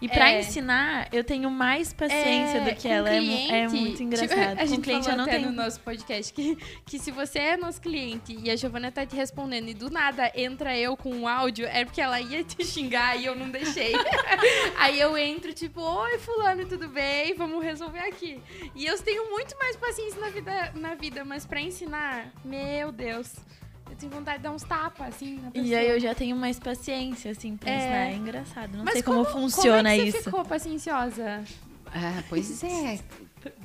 E 0.00 0.08
pra 0.08 0.30
É. 0.30 0.40
ensinar, 0.40 1.08
eu 1.12 1.24
tenho 1.24 1.50
mais 1.50 1.92
paciência 1.92 2.60
do 2.60 2.74
que 2.74 2.88
com 2.88 2.94
ela. 2.94 3.08
É 3.08 3.16
É, 3.16 3.20
cliente, 3.20 3.74
muito 3.76 3.90
tipo, 3.92 4.02
engraçado. 4.04 4.52
a 4.58 4.60
Com 4.60 4.66
gente 4.66 4.80
cliente 4.82 5.08
eu 5.08 5.16
não 5.16 5.24
até 5.24 5.36
tenho. 5.38 5.46
no 5.50 5.52
nosso 5.56 5.80
podcast 5.80 6.32
que, 6.32 6.56
que 6.84 6.98
se 6.98 7.10
você 7.10 7.38
é 7.38 7.56
nosso 7.56 7.80
cliente 7.80 8.36
e 8.42 8.50
a 8.50 8.56
Giovana 8.56 8.92
tá 8.92 9.06
te 9.06 9.16
respondendo 9.16 9.68
e 9.68 9.74
do 9.74 9.88
nada 9.88 10.30
entra 10.34 10.76
eu 10.76 10.94
com 10.96 11.10
um 11.14 11.26
áudio, 11.26 11.66
é 11.66 11.84
porque 11.86 12.00
ela 12.02 12.20
ia 12.20 12.44
te 12.44 12.62
xingar 12.64 13.16
e 13.18 13.24
eu 13.24 13.34
não 13.34 13.48
deixei. 13.48 13.92
Aí 14.76 15.00
eu 15.00 15.16
entro, 15.16 15.52
tipo, 15.54 15.80
oi, 15.80 16.18
fulano, 16.18 16.66
tudo 16.66 16.88
bem? 16.88 17.32
Vamos 17.34 17.64
resolver 17.64 18.00
aqui. 18.00 18.40
E 18.74 18.84
eu 18.84 18.98
tenho 19.00 19.30
muito 19.30 19.56
mais 19.58 19.76
paciência 19.76 20.20
na 20.20 20.28
vida, 20.28 20.72
na 20.74 20.94
vida 20.94 21.24
mas 21.24 21.46
pra 21.46 21.60
ensinar, 21.60 22.30
meu 22.44 22.92
Deus. 22.92 23.32
Eu 23.90 23.96
tenho 23.96 24.10
vontade 24.12 24.38
de 24.38 24.44
dar 24.44 24.50
uns 24.52 24.62
tapas, 24.62 25.08
assim, 25.14 25.36
na 25.36 25.50
pessoa. 25.50 25.66
E 25.68 25.74
aí 25.74 25.88
eu 25.90 26.00
já 26.00 26.14
tenho 26.14 26.36
mais 26.36 26.58
paciência, 26.58 27.30
assim, 27.30 27.56
pra 27.56 27.70
É. 27.70 27.76
ensinar. 27.76 27.96
É 27.96 28.16
engraçado. 28.16 28.76
Não 28.76 28.84
Mas 28.84 28.94
sei 28.94 29.02
como, 29.02 29.24
funciona 29.24 29.76
como 29.76 29.88
é 29.88 29.96
que 29.96 30.02
isso. 30.04 30.18
você 30.18 30.24
ficou 30.24 30.44
pacienciosa? 30.44 31.44
Ah, 31.86 32.22
pois 32.28 32.62
é. 32.64 32.98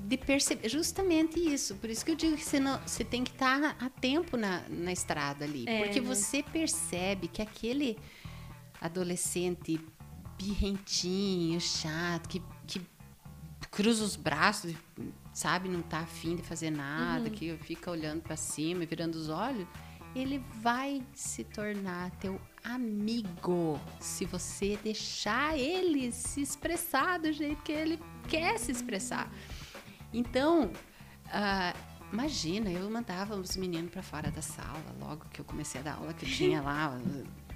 De 0.06 0.18
perceber 0.18 0.70
justamente 0.70 1.40
isso. 1.40 1.76
Por 1.76 1.90
isso 1.90 2.04
que 2.06 2.12
eu 2.12 2.16
digo 2.16 2.36
que 2.36 2.44
você, 2.44 2.60
não, 2.60 2.80
você 2.86 3.04
tem 3.04 3.24
que 3.24 3.32
estar 3.32 3.76
a 3.80 3.90
tempo 3.90 4.36
na, 4.38 4.62
na 4.70 4.92
estrada 4.92 5.46
ali. 5.46 5.64
É, 5.68 5.84
porque 5.86 6.02
né? 6.02 6.06
você 6.08 6.44
percebe 6.44 7.28
que 7.28 7.42
aquele 7.42 7.98
adolescente 8.80 9.80
birrentinho, 10.38 11.60
chato, 11.60 12.28
que, 12.30 12.42
que 12.68 12.82
cruza 13.72 14.04
os 14.04 14.16
braços, 14.16 14.74
sabe, 15.34 15.70
não 15.70 15.82
tá 15.82 16.00
afim 16.00 16.36
de 16.36 16.42
fazer 16.44 16.70
nada, 16.72 17.30
que 17.30 17.56
fica 17.58 17.90
olhando 17.92 18.22
para 18.22 18.36
cima 18.36 18.84
e 18.84 18.86
virando 18.86 19.16
os 19.16 19.30
olhos, 19.30 19.68
ele 20.16 20.44
vai 20.62 21.04
se 21.14 21.44
tornar 21.44 22.12
teu 22.12 22.40
amigo 22.64 23.80
se 24.00 24.26
você 24.26 24.78
deixar 24.84 25.58
ele 25.58 26.12
se 26.12 26.42
expressar 26.42 27.20
do 27.20 27.32
jeito 27.32 27.62
que 27.62 27.72
ele 27.72 28.00
quer 28.28 28.58
se 28.58 28.72
expressar. 28.72 29.32
Então, 30.14 30.72
ah, 31.32 31.74
imagina, 32.12 32.70
eu 32.72 32.90
mandava 32.90 33.36
os 33.36 33.56
meninos 33.56 33.92
para 33.92 34.02
fora 34.02 34.32
da 34.32 34.42
sala 34.42 34.84
logo 35.00 35.26
que 35.32 35.40
eu 35.40 35.46
comecei 35.46 35.82
a 35.82 35.84
dar 35.84 35.94
aula, 35.96 36.14
que 36.14 36.26
eu 36.26 36.30
tinha 36.30 36.62
lá, 36.62 37.00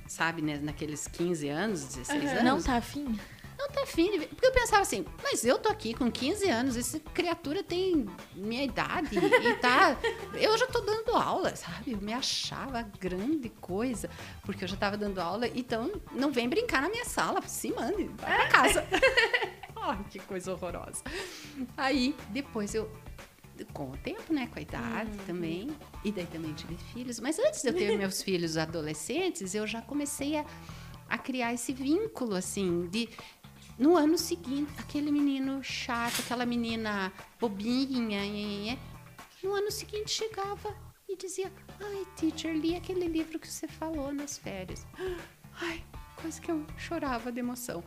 sabe, 0.08 0.42
né, 0.42 0.58
naqueles 0.58 1.08
15 1.08 1.50
anos, 1.50 1.86
16 1.86 2.32
anos. 2.32 2.44
Não 2.44 2.62
tá 2.62 2.78
afim? 2.78 3.18
Não 3.63 3.69
tá 3.69 3.84
afim 3.84 4.12
de 4.12 4.19
ver. 4.19 4.28
Porque 4.28 4.45
eu 4.45 4.52
pensava 4.52 4.82
assim, 4.82 5.06
mas 5.23 5.45
eu 5.45 5.58
tô 5.58 5.69
aqui 5.69 5.93
com 5.93 6.12
15 6.12 6.49
anos, 6.49 6.76
essa 6.76 6.99
criatura 6.99 7.63
tem 7.63 8.06
minha 8.36 8.62
idade 8.62 9.17
e 9.17 9.54
tá. 9.56 9.97
Eu 10.36 10.58
já 10.58 10.67
tô 10.67 10.82
dando 10.82 11.15
aula, 11.15 11.56
sabe? 11.56 11.93
Eu 11.93 12.02
me 12.02 12.12
achava 12.12 12.82
grande 12.99 13.47
coisa, 13.62 14.10
porque 14.44 14.65
eu 14.65 14.67
já 14.67 14.75
tava 14.75 14.98
dando 14.98 15.19
aula, 15.19 15.48
então 15.48 15.92
não 16.12 16.31
vem 16.31 16.50
brincar 16.50 16.81
na 16.81 16.90
minha 16.90 17.06
sala, 17.06 17.42
se 17.44 17.71
mande, 17.71 18.06
vai 18.17 18.35
pra 18.35 18.48
casa. 18.50 18.85
Ai, 19.77 20.06
que 20.10 20.19
coisa 20.19 20.52
horrorosa. 20.52 21.02
Aí, 21.77 22.15
depois 22.29 22.75
eu. 22.75 22.92
Com 23.71 23.92
o 23.92 23.98
tempo, 23.98 24.33
né? 24.33 24.48
Com 24.48 24.60
a 24.60 24.62
idade 24.62 25.12
também. 25.25 25.69
E 26.04 26.12
daí 26.12 26.25
também 26.25 26.54
tive 26.54 26.75
filhos. 26.92 27.19
Mas 27.19 27.38
antes 27.40 27.62
de 27.62 27.69
eu 27.69 27.73
ter 27.73 27.96
meus 27.98 28.21
filhos 28.21 28.58
adolescentes, 28.58 29.54
eu 29.56 29.65
já 29.67 29.81
comecei 29.81 30.35
a, 30.35 30.46
a 31.08 31.17
criar 31.17 31.54
esse 31.54 31.71
vínculo, 31.71 32.35
assim, 32.35 32.88
de 32.88 33.08
no 33.78 33.98
ano 33.98 34.17
seguinte, 34.17 34.71
aquele 34.80 35.12
menino 35.12 35.63
chata, 35.63 36.21
aquela 36.21 36.46
menina 36.46 37.12
bobinha. 37.40 38.78
No 39.44 39.54
ano 39.54 39.71
seguinte 39.71 40.12
chegava 40.12 40.76
e 41.08 41.15
dizia: 41.15 41.52
Ai, 41.80 42.06
teacher, 42.15 42.56
li 42.56 42.76
aquele 42.76 43.08
livro 43.08 43.40
que 43.40 43.48
você 43.48 43.67
falou 43.67 44.13
nas 44.13 44.38
férias. 44.38 44.86
Ai, 45.62 45.84
coisa 46.21 46.40
que 46.40 46.50
eu 46.50 46.65
chorava 46.78 47.32
de 47.32 47.40
emoção. 47.40 47.84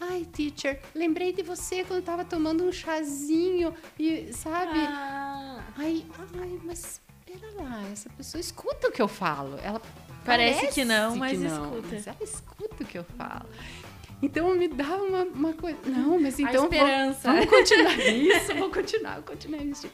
Ai, 0.00 0.24
teacher, 0.24 0.80
lembrei 0.94 1.32
de 1.32 1.42
você 1.42 1.84
quando 1.84 2.04
tava 2.04 2.24
tomando 2.24 2.64
um 2.64 2.70
chazinho 2.70 3.74
e, 3.98 4.32
sabe? 4.32 4.78
Ah, 4.78 5.64
Ai, 5.76 6.04
ai, 6.40 6.60
mas 6.64 7.00
pera 7.24 7.50
lá, 7.56 7.88
essa 7.92 8.08
pessoa 8.10 8.40
escuta 8.40 8.88
o 8.88 8.92
que 8.92 9.02
eu 9.02 9.08
falo. 9.08 9.58
Ela 9.62 9.80
Parece 10.24 10.68
que 10.68 10.84
não, 10.84 11.16
mas 11.16 11.40
não, 11.40 11.78
escuta. 11.78 11.88
Mas 11.94 12.06
ela 12.06 12.22
escuta 12.22 12.82
o 12.82 12.86
que 12.86 12.98
eu 12.98 13.04
falo. 13.04 13.48
Então 14.22 14.54
me 14.56 14.66
dá 14.68 14.96
uma, 14.96 15.22
uma 15.24 15.52
coisa. 15.52 15.78
Não, 15.86 16.20
mas 16.20 16.38
A 16.38 16.42
então 16.42 16.68
vou- 16.68 16.72
esperança. 16.72 17.32
vamos 17.32 17.46
continuar 17.46 17.98
isso, 18.08 18.54
vou 18.56 18.70
continuar, 18.70 19.14
vou 19.16 19.22
continuar 19.24 19.62
isso. 19.62 19.88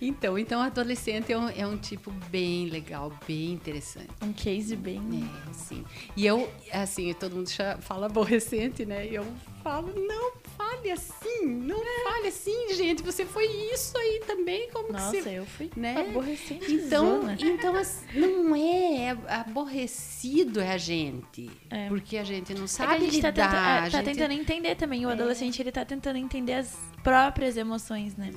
Então, 0.00 0.38
então 0.38 0.60
adolescente 0.60 1.32
é 1.32 1.38
um, 1.38 1.48
é 1.48 1.66
um 1.66 1.78
tipo 1.78 2.10
bem 2.30 2.66
legal, 2.68 3.10
bem 3.26 3.52
interessante. 3.52 4.10
Um 4.22 4.30
case 4.30 4.76
bem. 4.76 5.00
É, 5.48 5.52
sim. 5.54 5.84
E 6.14 6.26
eu, 6.26 6.50
assim, 6.70 7.14
todo 7.14 7.34
mundo 7.34 7.48
já 7.48 7.78
fala 7.78 8.04
aborrecente, 8.04 8.84
né? 8.84 9.06
E 9.06 9.14
eu 9.14 9.24
falo, 9.62 9.90
não 10.06 10.32
fale 10.56 10.90
assim, 10.90 11.46
não 11.46 11.78
fale 12.04 12.28
assim, 12.28 12.74
gente. 12.74 13.02
Você 13.02 13.24
foi 13.26 13.46
isso 13.72 13.96
aí 13.98 14.22
também, 14.26 14.70
como 14.70 14.92
Nossa, 14.92 15.10
que 15.16 15.22
você 15.22 15.38
eu 15.38 15.46
fui 15.46 15.70
né? 15.76 15.96
aborrecente. 16.08 16.72
então, 16.72 17.30
então 17.38 17.72
não 18.14 18.54
é, 18.56 19.04
é 19.04 19.10
aborrecido 19.28 20.60
é 20.60 20.72
a 20.72 20.78
gente. 20.78 21.50
É. 21.70 21.88
Porque 21.88 22.16
a 22.18 22.24
gente 22.24 22.54
não 22.54 22.64
É 22.64 22.68
sabe 22.68 22.94
a 22.94 22.98
gente 22.98 23.20
tá, 23.20 23.30
lidar. 23.30 23.44
tenta- 23.50 23.56
é, 23.56 23.78
a 23.78 23.82
tá 23.82 23.88
gente- 23.90 24.04
tentando 24.04 24.32
entender 24.32 24.74
também. 24.76 25.04
O 25.06 25.08
adolescente, 25.10 25.60
ele 25.60 25.72
tá 25.72 25.84
tentando 25.84 26.16
entender 26.16 26.54
as 26.54 26.76
próprias 27.02 27.56
emoções, 27.56 28.16
né? 28.16 28.30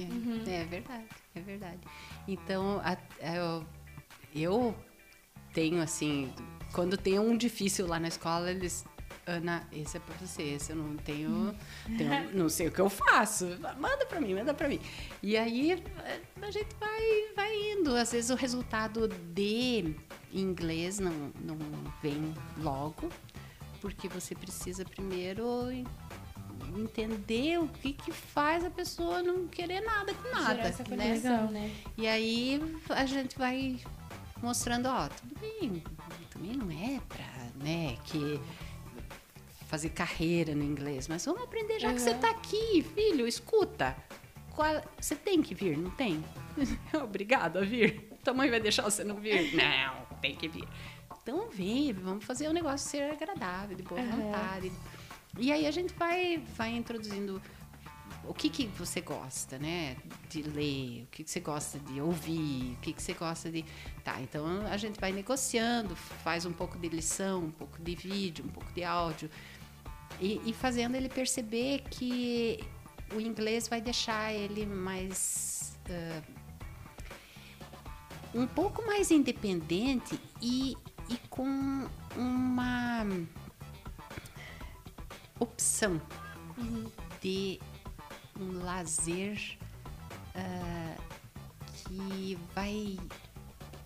É, 0.47 0.61
é 0.61 0.65
verdade, 0.65 1.05
é 1.35 1.39
verdade. 1.39 1.79
Então, 2.27 2.81
a- 2.83 2.97
eu, 3.35 3.65
eu 4.35 4.75
tenho 5.53 5.81
assim, 5.81 6.31
quando 6.73 6.97
tem 6.97 7.17
um 7.19 7.35
difícil 7.35 7.87
lá 7.87 7.99
na 7.99 8.07
escola, 8.07 8.51
eles. 8.51 8.85
Ana, 9.29 9.67
esse 9.71 9.97
é 9.97 9.99
pra 9.99 10.15
você, 10.17 10.41
esse 10.43 10.71
eu 10.71 10.75
não 10.75 10.95
tenho, 10.97 11.55
tenho- 11.97 12.33
não 12.33 12.49
sei 12.49 12.67
o 12.67 12.71
que 12.71 12.79
eu 12.81 12.89
faço. 12.89 13.45
Manda 13.79 14.05
pra 14.05 14.19
mim, 14.19 14.33
manda 14.33 14.53
pra 14.53 14.67
mim. 14.67 14.79
E 15.21 15.37
aí 15.37 15.81
a 16.41 16.51
gente 16.51 16.75
vai, 16.79 17.33
vai 17.35 17.71
indo. 17.73 17.95
Às 17.95 18.11
vezes 18.11 18.29
o 18.29 18.35
resultado 18.35 19.07
de 19.07 19.95
inglês 20.33 20.99
não, 20.99 21.31
não 21.41 21.57
vem 22.01 22.33
logo, 22.57 23.09
porque 23.81 24.07
você 24.07 24.33
precisa 24.35 24.83
primeiro 24.83 25.71
en- 25.71 25.85
entender 26.77 27.59
o 27.59 27.67
que, 27.67 27.93
que 27.93 28.11
faz 28.11 28.63
a 28.63 28.69
pessoa 28.69 29.23
não 29.23 29.47
querer 29.47 29.81
nada 29.81 30.13
com 30.13 30.29
nada. 30.29 30.55
gerar 30.55 30.67
essa 30.67 30.83
né? 30.83 30.89
conexão, 30.89 31.51
né? 31.51 31.71
E 31.97 32.07
aí 32.07 32.59
a 32.89 33.05
gente 33.05 33.37
vai 33.37 33.79
mostrando, 34.41 34.87
ó, 34.87 35.07
tudo 35.09 35.35
bem, 35.39 35.83
também 36.29 36.53
não 36.55 36.69
é 36.71 36.99
pra, 37.09 37.25
né, 37.63 37.97
que 38.05 38.39
fazer 39.69 39.89
carreira 39.89 40.55
no 40.55 40.63
inglês, 40.63 41.07
mas 41.07 41.23
vamos 41.23 41.43
aprender 41.43 41.79
já 41.79 41.93
que 41.93 42.01
você 42.01 42.09
Uhum. 42.11 42.19
tá 42.19 42.31
aqui, 42.31 42.81
filho, 42.95 43.27
escuta. 43.27 43.95
Qual- 44.55 44.81
você 44.99 45.15
tem 45.15 45.41
que 45.43 45.53
vir, 45.53 45.77
não 45.77 45.91
tem? 45.91 46.23
Obrigado 47.03 47.57
a 47.57 47.61
vir. 47.61 48.09
Tua 48.23 48.33
mãe 48.33 48.49
vai 48.49 48.59
deixar 48.59 48.81
você 48.83 49.03
não 49.03 49.15
vir? 49.17 49.53
Não, 49.55 50.05
tem 50.21 50.35
que 50.35 50.47
vir. 50.47 50.67
Então 51.21 51.49
vem, 51.51 51.93
vamos 51.93 52.25
fazer 52.25 52.47
o 52.49 52.51
negócio 52.53 52.89
ser 52.89 53.11
agradável, 53.11 53.77
de 53.77 53.83
boa 53.83 54.01
Uhum. 54.01 54.09
vontade. 54.09 54.71
E 55.37 55.51
aí 55.51 55.67
a 55.67 55.71
gente 55.71 55.93
vai, 55.93 56.37
vai 56.57 56.71
introduzindo 56.75 57.39
o 58.25 58.33
que, 58.33 58.49
que 58.49 58.65
você 58.77 58.99
gosta, 59.01 59.57
né? 59.59 59.95
De 60.29 60.41
ler, 60.41 61.03
o 61.03 61.07
que, 61.11 61.23
que 61.23 61.29
você 61.31 61.39
gosta 61.39 61.77
de 61.79 62.01
ouvir, 62.01 62.73
o 62.73 62.81
que, 62.81 62.91
que 62.93 63.01
você 63.01 63.13
gosta 63.13 63.49
de. 63.51 63.63
Tá, 64.03 64.19
então 64.19 64.45
a 64.65 64.75
gente 64.77 64.99
vai 64.99 65.11
negociando, 65.11 65.95
faz 65.95 66.45
um 66.45 66.51
pouco 66.51 66.77
de 66.77 66.89
lição, 66.89 67.43
um 67.45 67.51
pouco 67.51 67.79
de 67.81 67.93
vídeo, 67.95 68.43
um 68.43 68.49
pouco 68.49 68.71
de 68.73 68.83
áudio. 68.83 69.29
E, 70.19 70.41
e 70.45 70.53
fazendo 70.53 70.95
ele 70.95 71.07
perceber 71.09 71.83
que 71.89 72.59
o 73.15 73.19
inglês 73.19 73.67
vai 73.67 73.81
deixar 73.81 74.33
ele 74.33 74.65
mais. 74.65 75.77
ah, 75.89 76.21
um 78.33 78.45
pouco 78.45 78.85
mais 78.85 79.09
independente 79.09 80.19
e, 80.41 80.77
e 81.09 81.17
com 81.29 81.87
uma 82.15 83.05
opção 85.39 85.99
de 87.21 87.59
um 88.39 88.63
lazer 88.63 89.57
ah, 90.35 90.95
que 91.73 92.37
vai 92.53 92.97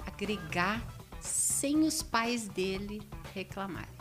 agregar 0.06 0.82
sem 1.22 1.84
os 1.84 2.04
pais 2.04 2.48
dele 2.50 3.02
reclamarem. 3.34 3.93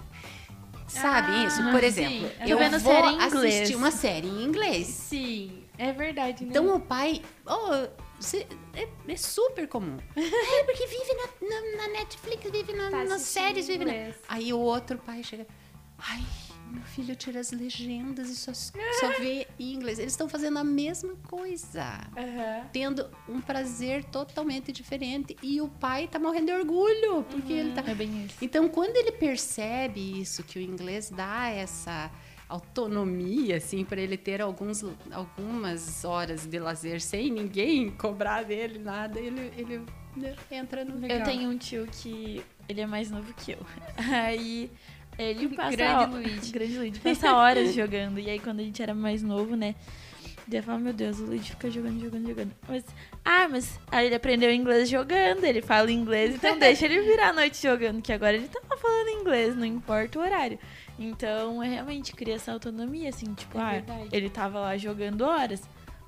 Sabe 1.01 1.33
Ah, 1.33 1.45
isso? 1.47 1.63
Por 1.71 1.81
sim. 1.81 1.87
exemplo, 1.87 2.31
Eu 2.41 2.49
eu 2.49 2.59
vendo 2.59 2.79
vou 2.81 2.93
assistir 2.95 3.75
uma 3.75 3.91
série 3.91 4.29
em 4.29 4.45
inglês. 4.45 4.87
Sim, 4.87 5.65
é 5.79 5.93
verdade, 5.93 6.45
né? 6.45 6.51
Então 6.51 6.75
o 6.75 6.81
pai, 6.81 7.23
oh, 7.47 7.73
é, 8.75 8.89
é 9.09 9.17
super 9.17 9.67
comum. 9.69 9.97
É 10.17 10.65
porque 10.65 10.87
vive 10.87 11.15
na, 11.15 11.49
na- 11.49 11.77
na 11.83 11.89
Netflix, 11.99 12.51
vive 12.51 12.73
na- 12.75 12.91
Tá 12.91 13.05
nas 13.05 13.23
séries, 13.23 13.67
vive 13.67 13.85
na... 13.85 13.93
Aí 14.29 14.53
o 14.53 14.59
outro 14.59 14.99
pai 14.99 15.23
chega, 15.23 15.47
ai, 15.99 16.23
meu 16.73 16.83
filho 16.83 17.15
tira 17.15 17.41
as 17.41 17.53
legendas 17.53 18.29
e 18.31 18.37
só, 18.37 18.53
só 18.55 19.19
vê 19.21 19.47
em 19.59 19.73
inglês. 19.75 19.99
Eles 19.99 20.13
estão 20.13 20.29
fazendo 20.29 20.59
a 20.59 20.65
mesma 20.65 21.15
coisa. 21.29 22.01
Aham. 22.17 22.67
Tendo 22.73 23.09
um 23.29 23.41
prazer 23.41 24.05
totalmente 24.05 24.73
diferente. 24.73 25.37
E 25.43 25.61
o 25.61 25.69
pai 25.69 26.09
tá 26.09 26.19
morrendo 26.19 26.47
de 26.47 26.53
orgulho, 26.53 27.25
porque 27.31 27.53
ele 27.53 27.73
tá 27.73 27.83
É 27.87 27.95
bem 27.95 28.25
isso. 28.25 28.37
então, 28.41 28.69
quando 28.69 28.97
ele 28.97 29.13
percebe 29.13 30.21
isso, 30.21 30.43
que 30.43 30.59
o 30.59 30.63
inglês 30.63 31.11
dá 31.11 31.49
essa 31.49 32.11
autonomia, 32.49 33.57
assim, 33.57 33.85
para 33.85 34.01
ele 34.01 34.17
ter 34.17 34.41
alguns, 34.41 34.85
algumas 35.11 36.05
horas 36.05 36.47
de 36.47 36.59
lazer 36.59 37.01
sem 37.01 37.31
ninguém 37.31 37.91
cobrar 37.91 38.43
dele 38.45 38.79
nada, 38.79 39.19
ele, 39.19 39.53
ele 39.57 39.83
entra 40.51 40.85
no 40.85 40.99
Legal. 40.99 41.19
Eu 41.19 41.25
tenho 41.25 41.51
um 41.51 41.57
tio 41.57 41.87
que 41.91 42.43
ele 42.69 42.81
é 42.81 42.87
mais 42.87 43.11
novo 43.11 43.33
que 43.35 43.53
eu. 43.53 43.59
Aí 44.13 44.71
ele 45.19 45.49
passa 45.55 45.77
Grande 45.77 46.05
ho- 46.05 46.17
Luigi. 46.17 46.53
grande 46.53 46.79
Luigi 46.79 47.01
passa 47.01 47.35
horas 47.37 47.75
jogando. 47.75 48.19
E 48.19 48.29
aí 48.31 48.39
quando 48.39 48.61
a 48.61 48.63
gente 48.63 48.83
era 48.83 48.95
mais 48.95 49.23
novo, 49.23 49.57
né? 49.57 49.75
Daí 50.47 50.59
eu 50.59 50.63
falava, 50.65 50.83
meu 50.83 50.93
Deus, 50.93 51.21
o 51.21 51.25
Luigi 51.27 51.51
fica 51.51 51.71
jogando, 51.71 52.01
jogando, 52.01 52.27
jogando. 52.27 52.51
Mas, 52.69 52.85
ah, 53.25 53.47
mas 53.49 53.79
aí 53.93 54.07
ele 54.07 54.15
aprendeu 54.17 54.53
inglês 54.53 54.89
jogando, 54.89 55.45
ele 55.45 55.63
fala 55.63 55.91
inglês, 55.93 56.35
então 56.35 56.59
deixa 56.59 56.85
ele 56.85 57.01
virar 57.03 57.29
a 57.29 57.33
noite 57.33 57.63
jogando, 57.63 58.03
que 58.03 58.13
agora 58.13 58.35
ele 58.35 58.49
tava 58.49 58.77
falando 58.77 59.09
inglês, 59.21 59.55
não 59.57 59.65
importa 59.65 60.19
o 60.19 60.23
horário. 60.23 60.59
Então, 60.99 61.63
é 61.63 61.69
realmente 61.69 62.13
cria 62.13 62.35
essa 62.35 62.53
autonomia, 62.53 63.09
assim, 63.09 63.33
tipo, 63.35 63.57
É 63.57 63.63
ah, 63.63 63.71
verdade. 63.71 64.09
ele 64.11 64.29
tava 64.29 64.59
lá 64.59 64.77
jogando 64.77 65.23
horas, 65.23 65.63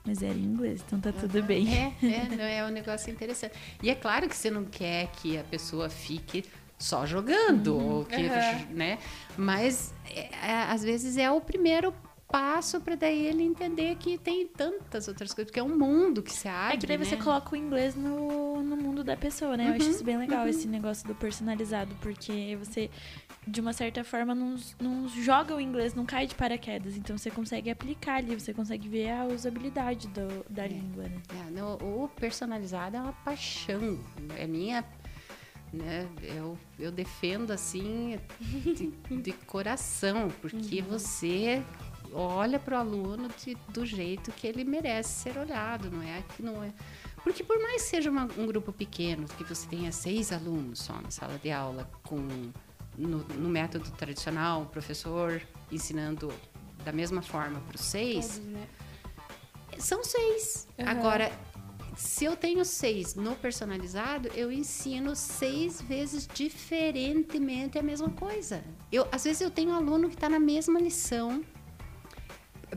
mas 0.04 0.20
era 0.20 0.34
em 0.34 0.42
inglês, 0.42 0.82
então 0.84 1.00
tá 1.00 1.12
tudo 1.12 1.40
bem. 1.40 1.68
É, 1.72 1.92
é, 2.04 2.36
não, 2.36 2.44
é 2.44 2.64
um 2.66 2.70
negócio 2.70 3.12
interessante. 3.12 3.54
E 3.82 3.88
é 3.88 3.94
claro 3.94 4.28
que 4.28 4.36
você 4.36 4.50
não 4.50 4.64
quer 4.64 5.06
que 5.22 5.38
a 5.38 5.44
pessoa 5.44 5.88
fique 5.88 6.44
só 6.78 7.06
jogando, 7.06 7.76
ou 7.76 8.04
que, 8.04 8.26
Aham. 8.26 8.66
né? 8.70 8.98
Mas 9.36 9.92
é, 10.06 10.28
é, 10.46 10.62
às 10.70 10.82
vezes 10.82 11.16
é 11.16 11.30
o 11.30 11.40
primeiro 11.40 11.94
passo 12.28 12.80
para 12.80 12.96
daí 12.96 13.26
ele 13.26 13.44
entender 13.44 13.94
que 13.94 14.18
tem 14.18 14.44
tantas 14.46 15.06
outras 15.06 15.32
coisas, 15.32 15.48
porque 15.50 15.60
é 15.60 15.62
um 15.62 15.78
mundo 15.78 16.20
que 16.20 16.32
se 16.32 16.48
abre, 16.48 16.74
É 16.74 16.76
que 16.78 16.86
daí 16.86 16.96
você 16.96 17.14
né? 17.14 17.22
coloca 17.22 17.54
o 17.54 17.56
inglês 17.56 17.94
no, 17.94 18.60
no 18.60 18.76
mundo 18.76 19.04
da 19.04 19.16
pessoa, 19.16 19.56
né? 19.56 19.68
Eu 19.70 19.74
acho 19.74 19.84
Uhum, 19.84 19.90
isso 19.92 20.04
bem 20.04 20.18
legal, 20.18 20.48
esse 20.48 20.66
negócio 20.66 21.06
do 21.06 21.14
personalizado, 21.14 21.94
porque 22.00 22.56
você, 22.58 22.90
de 23.46 23.60
uma 23.60 23.72
certa 23.72 24.02
forma, 24.02 24.34
não, 24.34 24.56
não 24.80 25.06
joga 25.08 25.54
o 25.54 25.60
inglês, 25.60 25.94
não 25.94 26.04
cai 26.04 26.26
de 26.26 26.34
paraquedas. 26.34 26.96
Então 26.96 27.16
você 27.16 27.30
consegue 27.30 27.70
aplicar 27.70 28.16
ali, 28.16 28.34
você 28.34 28.52
consegue 28.52 28.88
ver 28.88 29.10
a 29.12 29.26
usabilidade 29.26 30.08
do, 30.08 30.44
da 30.50 30.66
língua, 30.66 31.04
né? 31.04 31.22
É, 31.46 31.50
no- 31.50 31.74
o 32.04 32.08
personalizado 32.16 32.96
é 32.96 33.00
uma 33.00 33.12
paixão. 33.12 33.96
É 34.36 34.44
minha. 34.46 34.84
Né, 35.74 36.08
eu, 36.22 36.56
eu 36.78 36.92
defendo 36.92 37.50
assim 37.50 38.18
de, 38.40 38.92
de 39.20 39.32
coração, 39.32 40.28
porque 40.40 40.80
você 40.82 41.62
olha 42.12 42.60
para 42.60 42.76
o 42.76 42.80
aluno 42.80 43.28
de- 43.44 43.56
do 43.70 43.84
jeito 43.84 44.30
que 44.30 44.46
ele 44.46 44.62
merece 44.62 45.22
ser 45.30 45.36
olhado, 45.38 45.90
não 45.90 46.00
é 46.02 46.22
que 46.36 46.42
não 46.42 46.62
é. 46.62 46.72
Porque 47.24 47.42
por 47.42 47.58
mais 47.60 47.82
que 47.82 47.88
seja 47.88 48.08
uma- 48.10 48.28
um 48.38 48.46
grupo 48.46 48.72
pequeno, 48.72 49.26
que 49.26 49.42
você 49.42 49.66
tenha 49.66 49.90
seis 49.90 50.30
alunos 50.30 50.78
só 50.78 50.92
na 51.00 51.10
sala 51.10 51.38
de 51.38 51.50
aula, 51.50 51.90
com 52.04 52.18
no, 52.96 53.18
no 53.24 53.48
método 53.48 53.90
tradicional, 53.92 54.62
o 54.62 54.66
professor 54.66 55.42
ensinando 55.72 56.32
da 56.84 56.92
mesma 56.92 57.20
forma 57.22 57.58
para 57.62 57.74
os 57.74 57.82
seis, 57.82 58.38
Todos, 58.38 58.44
né? 58.52 58.68
são 59.78 60.04
seis. 60.04 60.68
Aham. 60.78 60.90
Agora, 60.90 61.32
se 61.96 62.24
eu 62.24 62.36
tenho 62.36 62.64
seis 62.64 63.14
no 63.14 63.36
personalizado, 63.36 64.28
eu 64.34 64.50
ensino 64.50 65.14
seis 65.14 65.80
vezes 65.80 66.28
diferentemente 66.32 67.78
a 67.78 67.82
mesma 67.82 68.10
coisa. 68.10 68.64
Eu, 68.90 69.06
às 69.12 69.24
vezes 69.24 69.40
eu 69.40 69.50
tenho 69.50 69.70
um 69.70 69.74
aluno 69.74 70.08
que 70.08 70.14
está 70.14 70.28
na 70.28 70.40
mesma 70.40 70.80
lição. 70.80 71.44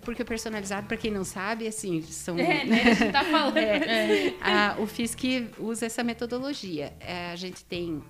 porque 0.03 0.21
o 0.21 0.25
personalizado, 0.25 0.87
para 0.87 0.97
quem 0.97 1.09
não 1.09 1.23
sabe, 1.23 1.67
assim, 1.67 2.01
são. 2.03 2.37
É, 2.37 2.63
né? 2.63 2.81
A 2.83 2.93
gente 2.93 3.11
tá 3.11 3.23
falando. 3.23 3.57
É, 3.57 4.35
a, 4.41 4.77
o 4.79 4.85
FISC 4.85 5.49
usa 5.57 5.87
essa 5.87 6.03
metodologia. 6.03 6.93
É, 6.99 7.31
a 7.31 7.35
gente 7.35 7.65
tem 7.65 8.03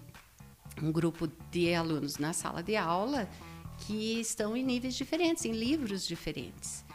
um 0.82 0.92
grupo 0.92 1.30
de 1.50 1.74
alunos 1.74 2.18
na 2.18 2.34
sala 2.34 2.62
de 2.62 2.76
aula 2.76 3.30
que 3.80 4.20
estão 4.20 4.58
em 4.58 4.64
níveis 4.64 4.96
diferentes, 4.96 5.46
em 5.46 5.52
livros 5.52 6.06
diferentes. 6.06 6.87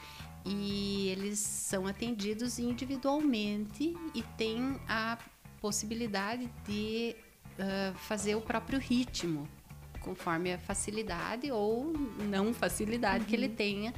E 0.45 1.09
eles 1.09 1.39
são 1.39 1.87
atendidos 1.87 2.59
individualmente 2.59 3.97
e 4.15 4.23
têm 4.37 4.81
a 4.89 5.17
possibilidade 5.61 6.51
de 6.67 7.15
uh, 7.59 7.95
fazer 7.99 8.35
o 8.35 8.41
próprio 8.41 8.79
ritmo, 8.81 9.49
conforme 10.01 10.53
a 10.53 10.59
facilidade 10.59 11.51
ou 11.53 11.93
não 12.29 12.53
facilidade 12.53 13.25
uhum. 13.25 13.31
que 13.31 13.37
ele 13.37 13.49
tenha 13.49 13.95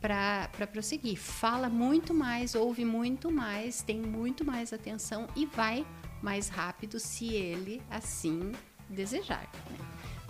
para 0.00 0.66
prosseguir. 0.72 1.18
Fala 1.18 1.68
muito 1.68 2.14
mais, 2.14 2.54
ouve 2.54 2.84
muito 2.84 3.30
mais, 3.30 3.82
tem 3.82 4.00
muito 4.00 4.44
mais 4.44 4.72
atenção 4.72 5.26
e 5.36 5.46
vai 5.46 5.86
mais 6.22 6.48
rápido 6.48 6.98
se 6.98 7.34
ele 7.34 7.82
assim 7.90 8.52
desejar. 8.88 9.50
Né? 9.70 9.78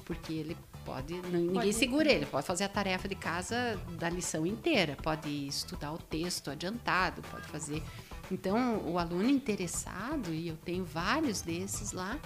Porque 0.05 0.33
ele 0.33 0.57
pode, 0.87 1.15
ninguém 1.23 1.53
pode. 1.53 1.73
segura 1.73 2.11
ele, 2.11 2.25
pode 2.25 2.47
fazer 2.47 2.65
a 2.65 2.69
tarefa 2.69 3.09
de 3.09 3.17
casa 3.17 3.79
da 3.99 4.09
lição 4.09 4.47
inteira, 4.47 4.97
pode 5.03 5.29
estudar 5.49 5.93
o 5.93 5.99
texto 5.99 6.51
adiantado, 6.51 7.21
pode 7.23 7.47
fazer. 7.49 7.83
Então, 8.31 8.79
o 8.87 8.99
aluno 8.99 9.29
interessado, 9.29 10.33
e 10.33 10.49
eu 10.49 10.57
tenho 10.57 10.85
vários 10.85 11.43
desses 11.43 11.93
lá, 11.93 12.19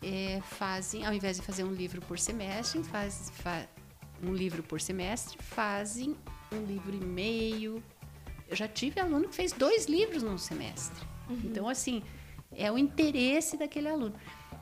é, 0.00 0.40
fazem, 0.42 1.04
ao 1.04 1.12
invés 1.12 1.36
de 1.36 1.42
fazer 1.42 1.64
um 1.64 1.72
livro 1.72 2.00
por 2.02 2.18
semestre, 2.18 2.82
faz, 2.84 3.32
faz 3.36 3.68
um 4.22 4.32
livro 4.32 4.62
por 4.62 4.80
semestre, 4.80 5.36
fazem 5.42 6.16
um 6.52 6.64
livro 6.64 6.94
e 6.94 7.04
meio. 7.04 7.82
Eu 8.48 8.56
já 8.56 8.68
tive 8.68 9.00
aluno 9.00 9.28
que 9.28 9.34
fez 9.34 9.52
dois 9.52 9.86
livros 9.86 10.22
num 10.22 10.38
semestre. 10.38 11.04
Uhum. 11.28 11.40
Então, 11.44 11.68
assim, 11.68 12.02
é 12.52 12.70
o 12.70 12.78
interesse 12.78 13.56
daquele 13.56 13.88
aluno. 13.88 14.14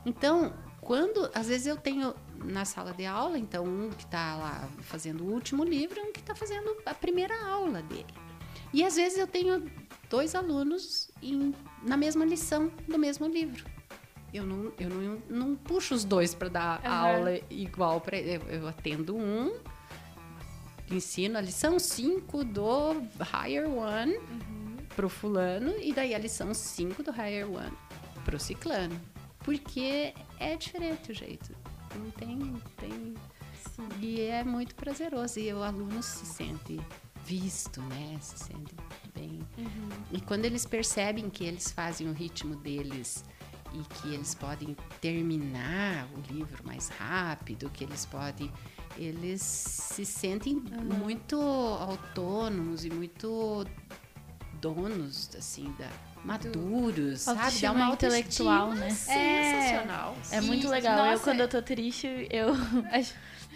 Então, 0.05 0.53
quando, 0.81 1.29
às 1.33 1.47
vezes 1.47 1.67
eu 1.67 1.77
tenho 1.77 2.13
na 2.43 2.65
sala 2.65 2.93
de 2.93 3.05
aula, 3.05 3.37
então 3.37 3.65
um 3.65 3.89
que 3.89 4.03
está 4.03 4.35
lá 4.35 4.69
fazendo 4.81 5.23
o 5.23 5.31
último 5.31 5.63
livro, 5.63 6.01
um 6.01 6.11
que 6.11 6.19
está 6.19 6.35
fazendo 6.35 6.75
a 6.85 6.93
primeira 6.93 7.35
aula 7.45 7.81
dele. 7.81 8.13
E 8.73 8.83
às 8.83 8.95
vezes 8.95 9.19
eu 9.19 9.27
tenho 9.27 9.71
dois 10.09 10.33
alunos 10.35 11.11
em, 11.21 11.53
na 11.83 11.95
mesma 11.95 12.25
lição 12.25 12.71
do 12.87 12.97
mesmo 12.97 13.27
livro. 13.27 13.65
Eu 14.33 14.45
não, 14.45 14.73
eu 14.79 14.89
não, 14.89 15.21
não 15.29 15.55
puxo 15.55 15.93
os 15.93 16.03
dois 16.03 16.33
para 16.33 16.49
dar 16.49 16.81
uhum. 16.83 16.91
aula 16.91 17.39
igual 17.51 18.01
para 18.01 18.17
eu, 18.17 18.41
eu 18.41 18.67
atendo 18.67 19.15
um, 19.15 19.55
ensino 20.91 21.37
a 21.37 21.41
lição 21.41 21.77
5 21.77 22.43
do 22.43 23.03
Higher 23.19 23.69
One 23.69 24.17
uhum. 24.17 24.77
pro 24.95 25.07
fulano 25.07 25.73
e 25.79 25.93
daí 25.93 26.15
a 26.15 26.17
lição 26.17 26.51
5 26.51 27.03
do 27.03 27.11
Higher 27.11 27.47
One 27.47 27.77
pro 28.25 28.39
ciclano. 28.39 28.99
Porque 29.39 30.13
é 30.39 30.55
diferente 30.55 31.11
o 31.11 31.13
jeito. 31.13 31.53
Não 31.95 32.11
tem. 32.11 32.53
tem 32.77 33.15
Sim. 33.75 33.87
E 33.99 34.21
é 34.21 34.43
muito 34.43 34.75
prazeroso. 34.75 35.39
E 35.39 35.51
o 35.53 35.63
aluno 35.63 36.01
se 36.03 36.25
sente 36.25 36.79
visto, 37.25 37.81
né? 37.81 38.17
Se 38.21 38.37
sente 38.37 38.75
bem. 39.15 39.39
Uhum. 39.57 39.89
E 40.11 40.21
quando 40.21 40.45
eles 40.45 40.65
percebem 40.65 41.29
que 41.29 41.43
eles 41.43 41.71
fazem 41.71 42.07
o 42.07 42.13
ritmo 42.13 42.55
deles 42.55 43.23
e 43.73 43.83
que 43.95 44.13
eles 44.13 44.35
podem 44.35 44.75
terminar 45.01 46.07
o 46.15 46.33
livro 46.33 46.63
mais 46.65 46.89
rápido, 46.89 47.69
que 47.69 47.83
eles 47.83 48.05
podem. 48.05 48.51
Eles 48.95 49.41
se 49.41 50.05
sentem 50.05 50.55
uhum. 50.55 50.99
muito 50.99 51.35
autônomos 51.35 52.85
e 52.85 52.91
muito 52.91 53.65
donos, 54.61 55.31
assim, 55.35 55.73
da, 55.79 55.89
maduros, 56.23 57.21
sabe? 57.21 57.59
Dá 57.59 57.71
uma 57.71 57.89
intelectual, 57.93 58.71
né? 58.71 58.89
Sensacional. 58.89 60.15
É, 60.31 60.37
é 60.37 60.41
muito 60.41 60.67
legal. 60.69 60.97
Nossa, 60.97 61.13
eu, 61.13 61.19
quando 61.19 61.39
eu 61.41 61.47
tô 61.47 61.61
triste, 61.61 62.27
eu. 62.29 62.53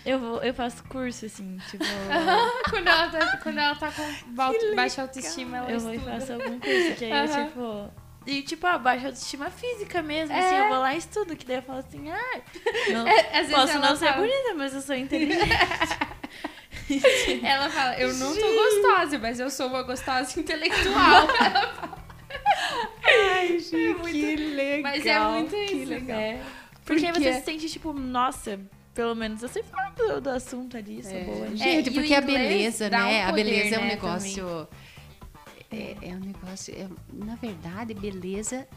Eu, 0.05 0.19
vou, 0.19 0.41
eu 0.41 0.53
faço 0.53 0.81
curso, 0.85 1.25
assim, 1.25 1.57
tipo. 1.69 1.83
quando, 2.69 2.87
ela 2.87 3.09
tá, 3.09 3.37
quando 3.43 3.57
ela 3.57 3.75
tá 3.75 3.91
com 3.91 4.73
baixa 4.73 5.01
autoestima, 5.01 5.57
ela 5.57 5.69
Eu 5.69 5.81
vou 5.81 5.93
e 5.93 5.99
faço 5.99 6.31
algum 6.31 6.59
curso, 6.59 6.95
que 6.97 7.05
aí 7.05 7.27
eu, 7.27 7.45
tipo. 7.45 7.91
E, 8.25 8.41
tipo, 8.41 8.65
a 8.67 8.77
baixa 8.77 9.07
autoestima 9.07 9.49
física 9.49 10.01
mesmo, 10.01 10.33
é. 10.33 10.39
assim, 10.39 10.55
eu 10.55 10.69
vou 10.69 10.79
lá 10.79 10.95
e 10.95 10.97
estudo, 10.97 11.35
que 11.35 11.45
daí 11.45 11.57
eu 11.57 11.61
falo 11.61 11.79
assim, 11.79 12.09
ah, 12.09 12.41
não, 12.93 13.05
é, 13.05 13.43
posso 13.45 13.79
não 13.79 13.97
ser 13.97 14.13
bonita, 14.13 14.53
mas 14.55 14.73
eu 14.73 14.81
sou 14.81 14.95
inteligente. 14.95 15.49
ela 17.43 17.69
fala, 17.69 17.99
eu 17.99 18.13
não 18.13 18.33
tô 18.33 18.47
gostosa, 18.53 19.19
mas 19.19 19.39
eu 19.41 19.49
sou 19.49 19.67
uma 19.67 19.83
gostosa 19.83 20.39
intelectual. 20.39 21.27
ela 21.27 21.73
fala. 21.73 22.06
Ai, 23.03 23.59
gente, 23.59 23.75
é 23.75 23.93
muito... 23.93 24.11
que 24.11 24.35
legal. 24.35 24.81
Mas 24.81 25.05
é 25.05 25.19
muito 25.19 25.55
isso, 25.55 25.89
legal. 25.89 26.17
Né? 26.17 26.45
Porque, 26.85 27.05
porque 27.05 27.19
você 27.19 27.33
se 27.33 27.41
sente, 27.45 27.69
tipo, 27.69 27.93
nossa, 27.93 28.59
pelo 28.93 29.13
menos 29.15 29.43
eu 29.43 29.49
sei 29.49 29.63
falar 29.63 29.91
do, 29.91 30.21
do 30.21 30.29
assunto 30.29 30.77
ali, 30.77 31.03
sou 31.03 31.11
é. 31.11 31.23
boa. 31.23 31.55
Gente, 31.55 31.89
é, 31.89 31.91
porque 31.91 32.13
a 32.13 32.21
beleza, 32.21 32.89
né? 32.89 32.97
Um 32.97 33.01
poder, 33.03 33.21
a 33.21 33.31
beleza 33.31 33.75
é 33.75 33.79
um 33.79 33.81
né, 33.81 33.87
negócio. 33.89 34.67
É, 35.69 35.95
é, 36.01 36.09
um 36.13 36.19
negócio. 36.19 36.73
É, 36.73 36.87
na 37.13 37.35
verdade, 37.35 37.93
beleza 37.93 38.67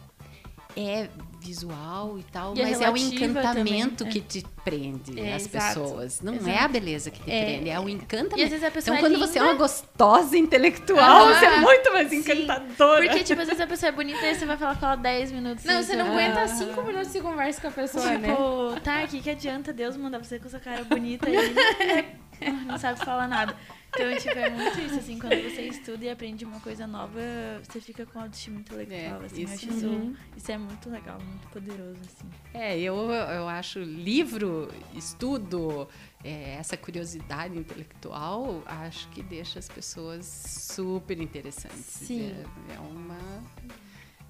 é 0.77 1.09
visual 1.41 2.19
e 2.19 2.23
tal, 2.25 2.55
e 2.55 2.63
mas 2.63 2.81
é 2.81 2.91
o 2.91 2.97
encantamento 2.97 4.05
também, 4.05 4.13
que 4.13 4.21
te 4.21 4.47
prende 4.63 5.19
é, 5.19 5.35
as 5.35 5.47
exato, 5.47 5.81
pessoas. 5.81 6.21
Não 6.21 6.35
exato. 6.35 6.51
é 6.51 6.59
a 6.59 6.69
beleza 6.69 7.11
que 7.11 7.21
te 7.23 7.31
é, 7.31 7.45
prende, 7.45 7.71
é 7.71 7.81
o 7.81 7.89
encantamento. 7.89 8.39
E 8.39 8.43
às 8.43 8.51
vezes 8.51 8.65
a 8.65 8.71
pessoa 8.71 8.95
então, 8.95 9.07
é 9.07 9.09
quando 9.09 9.19
linda, 9.19 9.27
você 9.27 9.39
é 9.39 9.43
uma 9.43 9.55
gostosa 9.55 10.37
intelectual, 10.37 11.01
ah, 11.01 11.35
você 11.35 11.47
é 11.47 11.61
muito 11.61 11.93
mais 11.93 12.13
encantadora. 12.13 13.05
Porque, 13.07 13.25
tipo, 13.25 13.41
às 13.41 13.49
vezes 13.49 13.61
a 13.61 13.67
pessoa 13.67 13.89
é 13.89 13.93
bonita 13.93 14.27
e 14.27 14.35
você 14.35 14.45
vai 14.45 14.57
falar 14.57 14.77
com 14.79 14.87
ela 14.87 14.97
10 14.97 15.33
minutos. 15.33 15.65
Não, 15.65 15.83
você 15.83 15.97
não 15.97 16.07
ah, 16.07 16.11
aguenta 16.11 16.49
5 16.49 16.83
minutos 16.83 17.13
de 17.13 17.21
conversa 17.21 17.61
com 17.61 17.69
a 17.69 17.71
pessoa, 17.71 18.07
tipo, 18.07 18.21
né? 18.21 18.81
tá, 18.85 19.03
o 19.05 19.09
que, 19.09 19.21
que 19.21 19.31
adianta 19.31 19.73
Deus 19.73 19.97
mandar 19.97 20.19
você 20.19 20.39
com 20.39 20.47
essa 20.47 20.61
cara 20.61 20.85
bonita 20.85 21.29
e 21.29 21.35
não 22.67 22.79
sabe 22.79 22.99
falar 23.05 23.29
nada. 23.29 23.57
Então, 23.93 24.17
tipo, 24.17 24.39
é 24.39 24.49
muito 24.51 24.81
isso, 24.81 24.99
assim, 24.99 25.19
quando 25.19 25.43
você 25.43 25.63
estuda 25.63 26.05
e 26.05 26.11
aprende 26.11 26.45
uma 26.45 26.61
coisa 26.61 26.87
nova, 26.87 27.21
você 27.69 27.81
fica 27.81 28.07
com 28.07 28.21
autoestima 28.21 28.61
intelectual, 28.61 29.23
é, 29.23 29.27
assim, 29.27 29.43
isso, 29.43 29.53
eu 29.53 29.55
acho 29.55 29.69
isso, 29.69 29.87
uhum. 29.89 30.17
isso 30.37 30.53
é 30.53 30.59
muito 30.59 30.89
legal, 30.89 31.19
muito 31.21 31.49
poderoso, 31.49 31.99
assim. 32.07 32.31
É, 32.55 32.79
eu, 32.79 32.95
eu 33.11 33.49
acho 33.49 33.81
livro, 33.81 34.69
estudo, 34.95 35.89
é, 36.23 36.55
essa 36.55 36.77
curiosidade 36.77 37.59
intelectual, 37.59 38.63
acho 38.65 39.09
que 39.09 39.23
deixa 39.25 39.59
as 39.59 39.69
pessoas 39.69 40.25
super 40.25 41.21
interessantes. 41.21 41.85
Sim. 41.85 42.31
É, 42.69 42.75
é 42.77 42.79
uma 42.79 43.19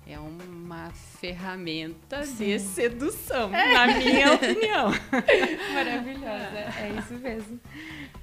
é 0.06 0.18
uma 0.18 0.90
ferramenta 0.90 2.24
Sim. 2.24 2.46
de 2.46 2.58
sedução, 2.58 3.54
é. 3.54 3.72
na 3.72 3.86
minha 3.86 4.34
opinião. 4.34 4.90
Maravilhosa, 5.72 6.58
é 6.78 6.94
isso 6.98 7.14
mesmo. 7.14 7.60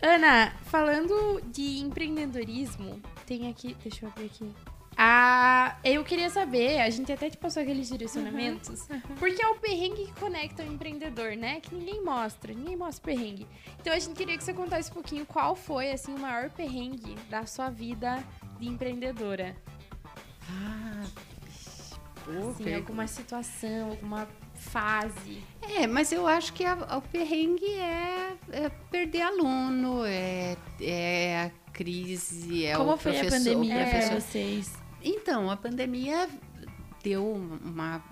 Ana, 0.02 0.54
falando 0.66 1.42
de 1.52 1.80
empreendedorismo, 1.80 3.02
tem 3.26 3.50
aqui, 3.50 3.76
deixa 3.82 4.06
eu 4.06 4.10
abrir 4.10 4.26
aqui. 4.26 4.54
Ah, 5.00 5.78
eu 5.84 6.04
queria 6.04 6.28
saber, 6.28 6.82
a 6.82 6.90
gente 6.90 7.12
até 7.12 7.30
te 7.30 7.38
passou 7.38 7.62
aqueles 7.62 7.88
direcionamentos, 7.88 8.90
uhum, 8.90 9.00
porque 9.20 9.40
é 9.44 9.48
o 9.48 9.54
perrengue 9.56 10.08
que 10.08 10.20
conecta 10.20 10.64
o 10.64 10.66
empreendedor, 10.66 11.36
né? 11.36 11.60
Que 11.60 11.76
ninguém 11.76 12.04
mostra, 12.04 12.52
ninguém 12.52 12.76
mostra 12.76 13.04
o 13.04 13.16
perrengue. 13.16 13.48
Então 13.80 13.94
a 13.94 14.00
gente 14.00 14.16
queria 14.16 14.36
que 14.36 14.44
você 14.44 14.56
contasse 14.56 14.90
um 14.90 14.96
pouquinho 14.96 15.24
qual 15.24 15.56
foi, 15.56 15.92
assim, 15.92 16.16
o 16.16 16.20
maior 16.20 16.50
perrengue 16.50 17.14
da 17.30 17.46
sua 17.46 17.70
vida 17.70 18.24
de 18.60 18.68
empreendedora. 18.68 19.56
Ah, 20.50 21.04
assim, 22.32 22.74
alguma 22.74 23.08
situação, 23.08 23.90
alguma 23.92 24.28
fase. 24.56 25.42
É, 25.62 25.86
mas 25.88 26.12
eu 26.12 26.28
acho 26.28 26.54
que 26.54 26.66
a, 26.66 26.74
o 26.98 27.02
perrengue 27.02 27.66
é, 27.66 28.36
é, 28.52 28.70
perder 28.92 29.22
aluno, 29.22 30.04
é, 30.06 30.58
é 30.82 31.46
a 31.46 31.72
crise, 31.72 32.66
é 32.66 32.76
Como 32.76 32.94
o 32.94 32.98
foi 32.98 33.14
professor. 33.14 33.36
a 33.36 33.40
pandemia 33.40 33.76
é, 33.76 34.08
para 34.08 34.20
vocês? 34.20 34.74
Então, 35.04 35.50
a 35.50 35.58
pandemia 35.58 36.28
deu 37.04 37.26
uma, 37.34 38.04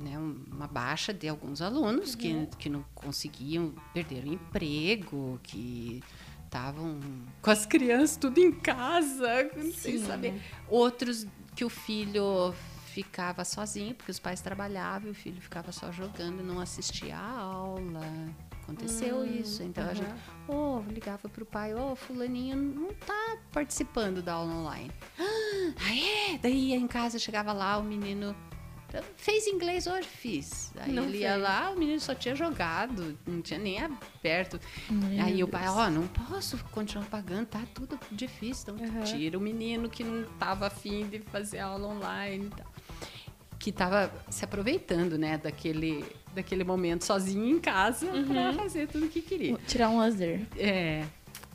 né, 0.00 0.18
uma 0.18 0.66
baixa 0.66 1.14
de 1.14 1.28
alguns 1.28 1.62
alunos 1.62 2.14
uhum. 2.14 2.18
que, 2.18 2.46
que 2.58 2.68
não 2.68 2.84
conseguiam, 2.94 3.74
perderam 3.94 4.32
emprego, 4.32 5.38
que 5.42 6.02
estavam 6.44 6.98
com 7.42 7.50
as 7.50 7.66
crianças 7.66 8.16
tudo 8.16 8.38
em 8.38 8.52
casa, 8.52 9.50
sem 9.74 9.98
saber. 9.98 10.40
Outros 10.68 11.26
que 11.54 11.64
o 11.64 11.70
filho 11.70 12.54
ficava 12.96 13.44
sozinho, 13.44 13.94
porque 13.94 14.10
os 14.10 14.18
pais 14.18 14.40
trabalhavam, 14.40 15.08
e 15.08 15.10
o 15.10 15.14
filho 15.14 15.38
ficava 15.38 15.70
só 15.70 15.92
jogando, 15.92 16.42
não 16.42 16.58
assistia 16.58 17.14
a 17.14 17.40
aula. 17.40 18.00
Aconteceu 18.62 19.18
hum, 19.18 19.38
isso. 19.38 19.62
Então 19.62 19.84
uhum. 19.84 19.90
a 19.90 19.94
gente 19.94 20.14
oh, 20.48 20.82
ligava 20.90 21.28
pro 21.28 21.44
pai, 21.44 21.74
ô, 21.74 21.92
oh, 21.92 21.96
fulaninho 21.96 22.56
não 22.56 22.94
tá 22.94 23.36
participando 23.52 24.22
da 24.22 24.32
aula 24.34 24.52
online. 24.52 24.90
Ah, 25.78 25.94
é? 25.94 26.38
Daí 26.38 26.72
em 26.72 26.86
casa 26.86 27.18
chegava 27.18 27.52
lá, 27.52 27.76
o 27.76 27.82
menino 27.82 28.36
Fez 29.16 29.46
inglês 29.46 29.86
hoje? 29.86 30.06
Fiz. 30.06 30.72
Aí 30.76 30.92
Não 30.92 31.04
ele 31.04 31.18
ia 31.18 31.32
fez. 31.32 31.42
lá, 31.42 31.70
o 31.70 31.78
menino 31.78 32.00
só 32.00 32.14
tinha 32.14 32.34
jogado, 32.34 33.18
não 33.26 33.42
tinha 33.42 33.58
nem 33.58 33.78
aberto. 33.80 34.60
Meu 34.88 35.24
Aí 35.24 35.42
o 35.42 35.48
pai, 35.48 35.64
Deus. 35.64 35.76
ó, 35.76 35.90
não 35.90 36.06
posso 36.06 36.58
continuar 36.70 37.06
pagando, 37.06 37.46
tá 37.46 37.62
tudo 37.74 37.98
difícil. 38.12 38.74
Então 38.74 38.86
Aham. 38.86 39.04
tira 39.04 39.36
o 39.36 39.40
menino 39.40 39.88
que 39.88 40.04
não 40.04 40.24
tava 40.38 40.66
afim 40.68 41.08
de 41.08 41.18
fazer 41.20 41.58
aula 41.58 41.88
online 41.88 42.46
e 42.46 42.50
tal. 42.50 42.75
Que 43.58 43.72
tava 43.72 44.12
se 44.30 44.44
aproveitando, 44.44 45.16
né, 45.16 45.38
daquele, 45.38 46.04
daquele 46.34 46.62
momento 46.62 47.04
sozinho 47.04 47.56
em 47.56 47.58
casa 47.58 48.06
pra 48.26 48.52
fazer 48.52 48.86
tudo 48.88 49.06
o 49.06 49.08
que 49.08 49.22
queria. 49.22 49.56
Tirar 49.66 49.88
um 49.88 49.98
lazer. 49.98 50.46
É. 50.56 51.04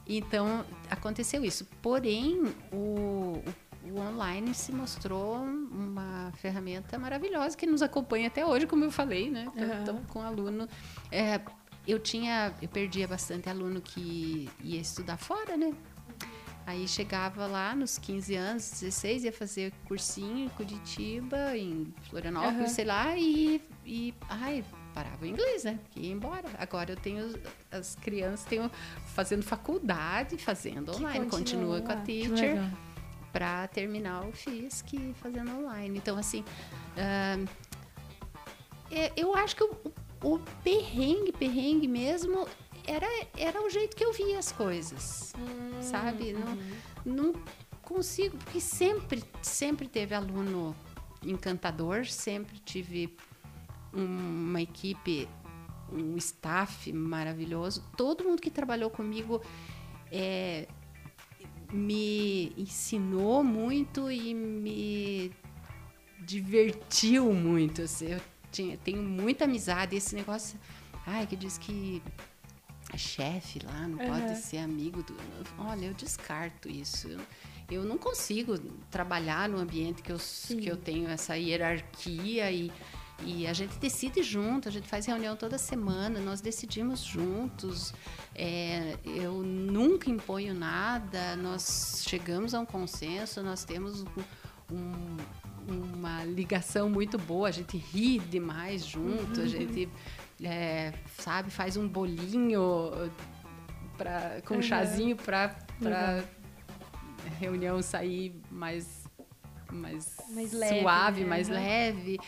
Então, 0.08 0.66
aconteceu 0.90 1.46
isso. 1.46 1.66
Porém, 1.82 2.42
o, 2.72 3.42
o 3.86 4.00
online 4.00 4.54
se 4.54 4.72
mostrou 4.72 5.36
uma 5.36 6.32
ferramenta 6.38 6.98
maravilhosa 6.98 7.56
que 7.56 7.66
nos 7.66 7.82
acompanha 7.82 8.28
até 8.28 8.46
hoje, 8.46 8.68
como 8.68 8.84
eu 8.84 8.92
falei, 8.92 9.30
né? 9.30 9.48
Então, 9.82 10.02
com 10.10 10.22
aluno. 10.22 10.68
é, 11.12 11.40
eu 11.88 11.98
tinha, 12.00 12.54
eu 12.62 12.70
perdia 12.70 13.08
bastante 13.08 13.50
aluno 13.50 13.82
que 13.82 14.50
ia 14.64 14.80
estudar 14.80 15.18
fora, 15.18 15.58
né? 15.58 15.74
Aí 16.66 16.88
chegava 16.88 17.48
lá 17.48 17.76
nos 17.76 17.98
15 17.98 18.36
anos, 18.36 18.72
16, 18.82 19.26
ia 19.26 19.34
fazer 19.34 19.74
cursinho 19.86 20.46
em 20.46 20.50
Curitiba, 20.50 21.58
em 21.58 21.94
Florianópolis, 22.10 22.60
Aham. 22.60 22.68
sei 22.68 22.86
lá, 22.86 23.18
e, 23.18 23.62
e 23.86 24.14
ai, 24.30 24.64
parava 24.94 25.24
o 25.24 25.26
inglês, 25.26 25.64
né? 25.64 25.80
Que 25.90 26.02
ia 26.02 26.12
embora. 26.12 26.48
Agora 26.60 26.92
eu 26.92 26.98
tenho 26.98 27.34
as 27.72 27.96
crianças 27.96 28.46
tenho 28.46 28.70
fazendo 29.08 29.44
faculdade, 29.44 30.38
fazendo 30.38 30.96
online, 30.96 31.30
continuam 31.30 31.30
continua 31.30 31.82
com 31.82 31.92
a. 31.92 31.96
Que 31.96 32.28
teacher 32.28 32.62
para 33.32 33.68
terminar 33.68 34.28
o 34.28 34.32
FISC 34.32 35.14
fazendo 35.16 35.52
online. 35.52 35.98
Então, 35.98 36.18
assim, 36.18 36.44
é, 36.96 37.40
eu 39.16 39.34
acho 39.34 39.56
que 39.56 39.64
o, 39.64 39.76
o 40.24 40.40
perrengue, 40.64 41.32
perrengue 41.32 41.88
mesmo, 41.88 42.48
era, 42.92 43.08
era 43.38 43.62
o 43.66 43.70
jeito 43.70 43.96
que 43.96 44.04
eu 44.04 44.14
via 44.14 44.38
as 44.40 44.52
coisas, 44.52 45.34
sabe? 45.82 46.34
Não, 46.34 46.58
não 47.06 47.34
consigo, 47.82 48.38
porque 48.38 48.60
sempre, 48.60 49.24
sempre 49.42 49.88
teve 49.88 50.14
aluno 50.16 50.76
encantador, 51.24 52.06
sempre 52.06 52.58
tive 52.60 53.16
um- 53.94 54.50
uma 54.50 54.62
equipe, 54.62 55.28
um 55.92 56.16
staff 56.18 56.92
maravilhoso. 56.94 57.84
Todo 57.98 58.24
mundo 58.24 58.42
que 58.42 58.50
trabalhou 58.50 58.90
comigo 58.90 59.42
é, 60.12 60.68
me 61.72 62.52
ensinou 62.58 63.44
muito 63.44 64.10
e 64.12 64.34
me 64.34 65.32
divertiu 66.20 67.32
muito. 67.34 67.82
Eu 68.02 68.22
tinha, 68.52 68.78
tenho 68.78 69.02
muita 69.02 69.46
amizade. 69.46 69.96
Esse 69.96 70.16
negócio, 70.16 70.60
ai, 71.06 71.26
que 71.28 71.36
diz 71.36 71.58
que 71.58 72.02
é 72.94 72.98
chefe 72.98 73.60
lá, 73.66 73.88
não 73.88 74.00
Aham. 74.00 74.20
pode 74.22 74.38
ser 74.40 74.58
amigo 74.58 75.02
do. 75.04 75.16
Olha, 75.58 75.86
eu 75.86 75.94
descarto 75.94 76.70
isso. 76.70 77.08
Eu, 77.08 77.20
eu 77.70 77.84
não 77.86 77.98
consigo 77.98 78.58
trabalhar 78.90 79.48
no 79.48 79.58
ambiente 79.58 80.02
que 80.02 80.12
eu, 80.12 80.18
que 80.48 80.68
eu 80.68 80.76
tenho 80.78 81.08
essa 81.10 81.36
hierarquia 81.38 82.52
e, 82.52 82.70
e 83.24 83.48
a 83.48 83.54
gente 83.54 83.78
decide 83.78 84.22
junto, 84.24 84.68
a 84.68 84.72
gente 84.72 84.88
faz 84.90 85.06
reunião 85.06 85.36
toda 85.38 85.58
semana, 85.58 86.20
nós 86.20 86.42
decidimos 86.42 87.00
juntos. 87.02 87.94
É, 88.36 88.98
eu 89.06 89.42
nunca 89.44 90.10
imponho 90.10 90.54
nada, 90.54 91.36
nós 91.38 92.04
chegamos 92.06 92.54
a 92.54 92.60
um 92.60 92.66
consenso, 92.66 93.42
nós 93.42 93.64
temos 93.64 94.02
um- 94.02 94.76
um- 94.76 95.18
uma 95.94 96.24
ligação 96.26 96.90
muito 96.90 97.18
boa, 97.18 97.48
a 97.48 97.52
gente 97.52 97.78
ri 97.78 98.20
demais 98.20 98.84
junto, 98.86 99.40
a 99.42 99.46
gente 99.48 99.88
é, 100.44 100.94
sabe, 101.18 101.50
faz 101.52 101.78
um 101.78 101.88
bolinho 101.88 102.92
pra, 103.98 104.42
com 104.46 104.56
um 104.58 104.62
chazinho 104.62 105.16
para 105.16 105.56
Legal. 105.80 106.24
reunião 107.40 107.82
sair 107.82 108.40
mais, 108.50 109.06
mais, 109.72 110.18
Mais 110.34 110.52
leve, 110.54 110.80
suave, 110.82 111.22
né? 111.22 111.28
mais 111.28 111.48
Uhum. 111.50 111.56
leve. 111.56 112.20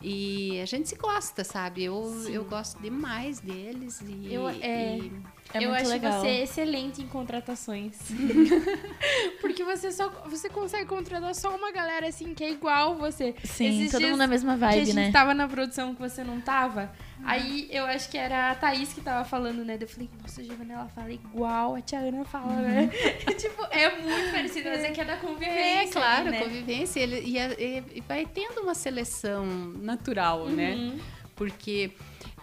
E 0.00 0.60
a 0.60 0.64
gente 0.66 0.88
se 0.88 0.96
gosta, 0.96 1.44
sabe? 1.44 1.84
Eu, 1.84 2.02
eu 2.28 2.44
gosto 2.44 2.80
demais 2.82 3.38
deles. 3.38 4.00
E, 4.00 4.34
Eu- 4.34 4.48
é. 4.48 4.98
e- 4.98 5.12
É 5.54 5.58
eu 5.58 5.68
muito 5.68 5.82
acho 5.82 5.90
legal. 5.90 6.20
você 6.20 6.28
excelente 6.42 7.02
em 7.02 7.06
contratações. 7.06 7.94
Porque 9.40 9.62
você 9.64 9.90
só 9.92 10.08
você 10.26 10.48
consegue 10.48 10.86
contratar 10.86 11.34
só 11.34 11.54
uma 11.54 11.70
galera 11.70 12.06
assim 12.08 12.32
que 12.34 12.42
é 12.42 12.50
igual 12.50 12.94
você. 12.96 13.34
Sim, 13.44 13.66
Esses 13.82 13.92
todo 13.92 14.02
mundo 14.02 14.16
na 14.16 14.26
mesma 14.26 14.56
que 14.56 14.64
a 14.64 14.68
vibe, 14.68 14.84
gente 14.86 14.94
né? 14.94 15.10
tava 15.12 15.34
na 15.34 15.46
produção 15.46 15.94
que 15.94 16.00
você 16.00 16.24
não 16.24 16.40
tava. 16.40 16.90
Aí 17.24 17.68
eu 17.70 17.84
acho 17.84 18.08
que 18.10 18.18
era 18.18 18.50
a 18.50 18.54
Thaís 18.54 18.92
que 18.92 19.00
tava 19.00 19.24
falando, 19.24 19.64
né? 19.64 19.76
Eu 19.80 19.86
falei, 19.86 20.08
nossa, 20.20 20.40
a 20.40 20.44
Giovanna, 20.44 20.74
ela 20.74 20.88
fala 20.88 21.12
igual 21.12 21.74
a 21.76 21.80
tia 21.80 21.98
Ana 22.00 22.24
fala, 22.24 22.52
né? 22.56 22.90
tipo, 23.38 23.62
é 23.70 23.96
muito 24.00 24.32
parecido. 24.32 24.70
Você 24.70 24.90
que 24.90 25.00
é 25.00 25.04
da 25.04 25.16
convivência. 25.18 25.58
É, 25.60 25.86
claro, 25.86 26.30
né? 26.30 26.40
convivência. 26.42 26.98
Ele, 27.00 27.20
e, 27.24 27.38
a- 27.38 27.52
e- 27.52 28.02
vai 28.08 28.26
tendo 28.26 28.62
uma 28.62 28.74
seleção 28.74 29.44
natural, 29.46 30.48
né? 30.48 30.72
Uhum. 30.74 30.98
Porque 31.36 31.92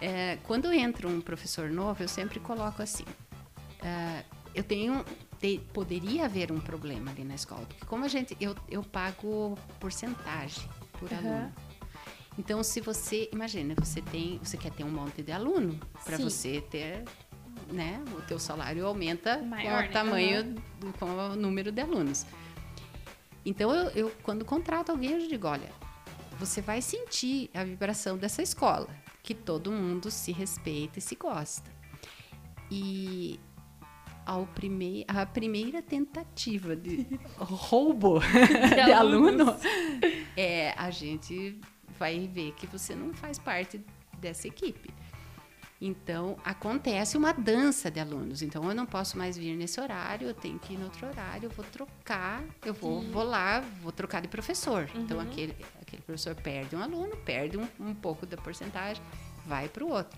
é, 0.02 0.38
quando 0.44 0.72
entra 0.72 1.08
um 1.08 1.22
professor 1.22 1.70
novo, 1.70 2.02
eu 2.04 2.08
sempre 2.08 2.40
coloco 2.40 2.82
assim: 2.82 3.06
é, 3.82 4.24
eu 4.56 4.64
tenho. 4.64 5.04
te- 5.40 5.60
poderia 5.74 6.26
haver 6.26 6.52
um 6.52 6.60
problema 6.60 7.12
ali 7.12 7.24
na 7.24 7.36
escola, 7.36 7.66
porque 7.66 7.86
como 7.86 8.06
a 8.06 8.08
gente. 8.08 8.36
Eu, 8.40 8.56
eu 8.70 8.84
pago 8.84 9.58
porcentagem 9.80 10.68
por 10.94 11.12
Aham. 11.14 11.20
aluno. 11.20 11.54
Então, 12.38 12.64
se 12.64 12.80
você. 12.82 13.30
Imagina, 13.34 13.76
você 13.78 14.02
tem. 14.02 14.40
Você 14.44 14.58
quer 14.58 14.72
ter 14.72 14.84
um 14.84 14.92
monte 14.92 15.22
de 15.22 15.32
aluno 15.32 15.80
para 16.06 16.18
você 16.18 16.62
ter. 16.62 17.04
Né, 17.72 18.04
o 18.18 18.22
teu 18.24 18.40
salário 18.40 18.84
aumenta 18.88 19.38
Maior, 19.44 19.70
com 19.84 19.84
né? 19.84 19.90
o 19.90 19.92
tamanho, 19.92 20.40
Aham. 20.42 20.56
do, 20.80 20.94
com 20.98 21.06
o 21.06 21.36
número 21.36 21.72
de 21.72 21.82
alunos. 21.82 22.26
Então, 23.46 23.72
eu, 23.74 23.90
eu, 23.92 24.12
quando 24.24 24.44
contrato 24.44 24.90
alguém, 24.92 25.12
eu 25.12 25.28
digo, 25.28 25.48
olha, 25.48 25.70
você 26.40 26.62
vai 26.62 26.82
sentir 26.82 27.50
a 27.54 27.64
vibração 27.64 28.18
dessa 28.18 28.42
escola, 28.42 28.88
que 29.24 29.34
todo 29.34 29.72
mundo 29.72 30.10
se 30.10 30.32
respeita 30.32 31.00
e 31.00 31.02
se 31.02 31.16
gosta. 31.16 31.72
E 32.72 33.40
ao 34.26 34.46
prime 34.46 35.04
a 35.08 35.26
primeira 35.26 35.82
tentativa 35.82 36.76
de 36.76 37.08
roubo 37.38 38.20
de, 38.76 38.92
aluno, 38.92 39.56
é, 40.38 40.74
a 40.78 40.92
gente 40.92 41.60
vai 41.98 42.28
ver 42.28 42.54
que 42.54 42.68
você 42.68 42.96
não 42.96 43.14
faz 43.14 43.40
parte 43.40 43.84
dessa 44.20 44.48
equipe. 44.48 44.90
Então, 45.82 46.36
acontece 46.44 47.18
uma 47.18 47.32
dança 47.32 47.90
de 47.90 48.02
alunos. 48.02 48.42
Então, 48.42 48.68
eu 48.68 48.76
não 48.76 48.86
posso 48.86 49.18
mais 49.18 49.38
vir 49.38 49.56
nesse 49.56 49.80
horário, 49.80 50.28
eu 50.28 50.34
tenho 50.34 50.60
que 50.60 50.74
ir 50.74 50.78
no 50.78 50.86
outro 50.86 51.08
horário, 51.08 51.46
eu 51.46 51.50
vou 51.50 51.64
trocar, 51.66 52.44
eu 52.66 52.74
vou, 52.74 53.02
vou 53.02 53.24
lá, 53.24 53.62
vou 53.82 53.92
trocar 53.92 54.22
de 54.22 54.28
professor. 54.28 54.90
Então, 54.94 55.20
aquele, 55.22 55.56
aquele 55.90 56.02
professor 56.04 56.36
perde 56.36 56.76
um 56.76 56.82
aluno, 56.82 57.16
perde 57.18 57.58
um, 57.58 57.68
um 57.80 57.94
pouco 57.94 58.26
da 58.26 58.38
porcentagem, 58.38 59.04
vai 59.46 59.68
para 59.68 59.84
o 59.84 59.90
outro. 59.90 60.18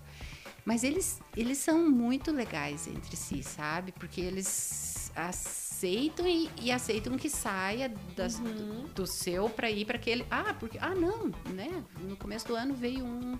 Mas 0.64 0.84
eles, 0.84 1.20
eles 1.36 1.58
são 1.58 1.90
muito 1.90 2.30
legais 2.30 2.86
entre 2.86 3.16
si, 3.16 3.42
sabe? 3.42 3.90
Porque 3.90 4.20
eles 4.20 5.10
aceitam 5.16 6.26
e, 6.26 6.48
e 6.60 6.70
aceitam 6.70 7.16
que 7.18 7.28
saia 7.28 7.88
das- 8.16 8.38
do, 8.38 8.86
do 8.94 9.06
seu 9.06 9.50
para 9.50 9.68
ir 9.70 9.84
para 9.84 9.96
aquele. 9.96 10.24
Ah, 10.30 10.54
porque. 10.58 10.78
Ah, 10.80 10.94
não, 10.94 11.32
né? 11.52 11.82
No 12.00 12.16
começo 12.16 12.46
do 12.46 12.54
ano 12.54 12.74
veio 12.74 13.04
um, 13.04 13.36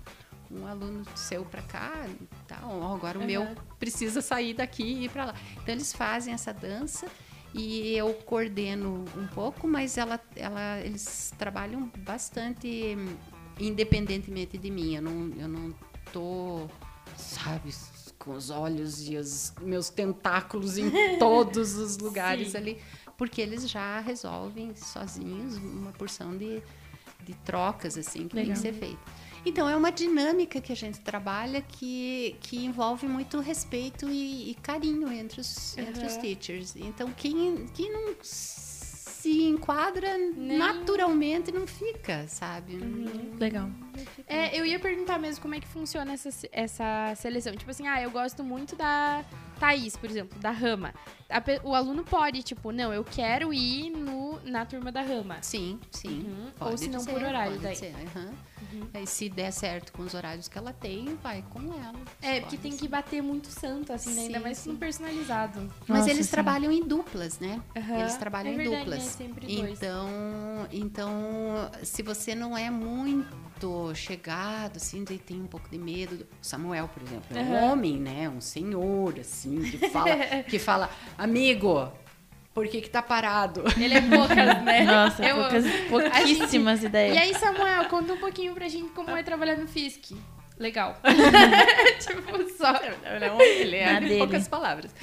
um 0.51 0.67
aluno 0.67 1.05
seu 1.15 1.45
para 1.45 1.61
cá, 1.61 2.05
tal. 2.45 2.81
ó, 2.81 2.93
agora 2.93 3.17
o 3.17 3.23
meu 3.23 3.43
Aham. 3.43 3.55
precisa 3.79 4.21
sair 4.21 4.53
daqui 4.53 4.83
e 4.83 5.05
ir 5.05 5.09
para 5.09 5.25
lá. 5.25 5.35
Então 5.61 5.73
eles 5.73 5.93
fazem 5.93 6.33
essa 6.33 6.53
dança 6.53 7.07
e 7.53 7.95
eu 7.95 8.13
coordeno 8.13 9.05
um 9.15 9.27
pouco, 9.27 9.67
mas 9.67 9.97
ela, 9.97 10.19
ela, 10.35 10.79
eles 10.79 11.33
trabalham 11.37 11.91
bastante 11.99 12.95
hum, 12.97 13.15
independentemente 13.59 14.57
de 14.57 14.71
mim. 14.71 14.95
Eu 14.95 15.01
não, 15.01 15.31
eu 15.37 15.47
não 15.47 15.73
tô, 16.11 16.67
sabe, 17.15 17.71
com 18.17 18.31
os 18.31 18.49
olhos 18.49 19.07
e 19.07 19.17
os 19.17 19.53
meus 19.61 19.89
tentáculos 19.89 20.77
em 20.77 20.89
todos 21.19 21.75
os 21.75 21.97
lugares 21.97 22.55
ali, 22.55 22.79
porque 23.17 23.41
eles 23.41 23.69
já 23.69 23.99
resolvem 23.99 24.75
sozinhos 24.75 25.57
uma 25.57 25.91
porção 25.91 26.35
de, 26.35 26.61
de 27.23 27.33
trocas 27.45 27.97
assim 27.97 28.27
que 28.27 28.35
tem 28.35 28.45
Legal. 28.45 28.55
que 28.55 28.61
ser 28.61 28.73
feita. 28.73 29.22
Então 29.45 29.67
é 29.69 29.75
uma 29.75 29.91
dinâmica 29.91 30.61
que 30.61 30.71
a 30.71 30.75
gente 30.75 30.99
trabalha 31.01 31.61
que, 31.61 32.35
que 32.41 32.63
envolve 32.65 33.07
muito 33.07 33.39
respeito 33.39 34.09
e, 34.09 34.51
e 34.51 34.55
carinho 34.55 35.11
entre 35.11 35.41
os, 35.41 35.77
entre 35.77 36.05
os 36.05 36.15
teachers. 36.17 36.75
Então 36.75 37.11
quem, 37.11 37.65
quem 37.73 37.91
não 37.91 38.15
se 38.21 39.43
enquadra 39.43 40.17
Nem- 40.17 40.57
naturalmente 40.57 41.51
não 41.51 41.65
fica, 41.67 42.27
sabe? 42.27 42.77
Legal. 43.39 43.69
É, 44.27 44.57
eu 44.57 44.65
ia 44.65 44.79
perguntar 44.79 45.17
mesmo 45.19 45.41
como 45.41 45.55
é 45.55 45.59
que 45.59 45.67
funciona 45.67 46.13
essa, 46.13 46.29
essa 46.51 47.13
seleção. 47.15 47.53
Tipo 47.55 47.71
assim, 47.71 47.87
ah, 47.87 48.01
eu 48.01 48.11
gosto 48.11 48.43
muito 48.43 48.75
da 48.75 49.23
Thaís, 49.63 49.95
por 49.95 50.09
exemplo, 50.09 50.37
da 50.39 50.51
Rama. 50.51 50.93
A 51.29 51.41
o 51.63 51.73
aluno 51.73 52.03
pode, 52.03 52.43
tipo, 52.43 52.71
não, 52.73 52.93
eu 52.93 53.01
quero 53.03 53.53
ir 53.53 53.89
no, 53.91 54.37
na 54.43 54.65
turma 54.65 54.91
da 54.91 55.01
rama. 55.01 55.37
Sim, 55.41 55.79
sim. 55.89 56.25
Uhum. 56.27 56.51
Pode 56.59 56.71
Ou 56.71 56.77
se 56.77 56.89
não 56.89 57.03
por 57.05 57.23
horário 57.23 57.51
pode 57.53 57.63
daí. 57.63 57.75
ser, 57.75 57.95
aham. 57.95 58.33
Uhum. 58.73 58.87
Aí 58.93 59.07
se 59.07 59.29
der 59.29 59.51
certo 59.51 59.93
com 59.93 60.03
os 60.03 60.13
horários 60.13 60.47
que 60.49 60.57
ela 60.57 60.73
tem, 60.73 61.15
vai 61.23 61.43
com 61.49 61.61
ela. 61.73 61.93
É, 62.21 62.41
porque 62.41 62.57
tem 62.57 62.75
que 62.75 62.87
bater 62.89 63.21
muito 63.23 63.47
santo, 63.47 63.93
assim, 63.93 64.13
né? 64.13 64.21
ainda 64.23 64.37
Sim, 64.37 64.43
mais 64.43 64.57
sim. 64.57 64.71
no 64.73 64.77
personalizado. 64.77 65.73
Mas 65.87 65.99
Nossa, 65.99 66.11
eles 66.11 66.25
sim. 66.25 66.31
trabalham 66.31 66.71
em 66.71 66.83
duplas, 66.83 67.39
né? 67.39 67.61
Eles 67.73 68.17
trabalham 68.17 68.51
É 68.51 68.53
em 68.55 68.57
verdade, 68.57 68.83
duplas. 68.83 68.99
é 68.99 69.09
sempre 69.09 69.47
dois. 69.47 69.77
Então, 69.81 70.07
então, 70.71 71.11
se 71.83 72.03
você 72.03 72.35
não 72.35 72.57
é 72.57 72.69
muito 72.69 73.35
chegado, 73.95 74.77
assim, 74.77 75.03
daí 75.03 75.17
tem 75.17 75.41
um 75.41 75.47
pouco 75.47 75.69
de 75.69 75.77
medo. 75.77 76.17
do- 76.17 76.27
Samuel, 76.41 76.87
por 76.87 77.01
exemplo, 77.03 77.25
é 77.37 77.39
um 77.41 77.55
Aham. 77.55 77.71
homem, 77.73 77.97
né? 77.97 78.29
Um 78.29 78.41
senhor, 78.41 79.19
assim, 79.19 79.61
que 79.63 79.89
fala, 79.89 80.09
que 80.49 80.59
fala, 80.59 80.89
amigo, 81.17 81.91
por 82.53 82.67
que 82.67 82.81
que 82.81 82.89
tá 82.89 83.01
parado? 83.01 83.63
Ele 83.79 83.93
é 83.95 84.01
poucas, 84.01 84.61
né? 84.63 84.83
Nossa, 84.83 85.23
Eu 85.25 85.35
poucas, 85.37 85.65
pouquíssimas 85.89 86.81
E 86.83 86.85
ideias. 86.87 87.17
aí, 87.17 87.33
Samuel, 87.35 87.85
conta 87.85 88.13
um 88.13 88.17
pouquinho 88.17 88.53
pra 88.53 88.67
gente 88.67 88.89
como 88.91 89.15
é 89.15 89.23
trabalhar 89.23 89.57
no 89.57 89.67
FISC. 89.67 90.15
Legal. 90.59 90.95
tipo, 91.99 92.49
só. 92.57 92.73
Ele 93.59 93.75
é 93.75 93.85
Na 93.93 93.97
em 93.99 94.07
dele. 94.07 94.17
poucas 94.19 94.47
palavras. 94.47 94.93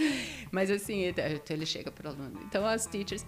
Mas 0.50 0.70
assim, 0.70 1.06
então 1.06 1.24
ele 1.50 1.66
chega 1.66 1.90
pro 1.90 2.08
aluno. 2.08 2.40
Então 2.44 2.64
as 2.66 2.86
teachers, 2.86 3.26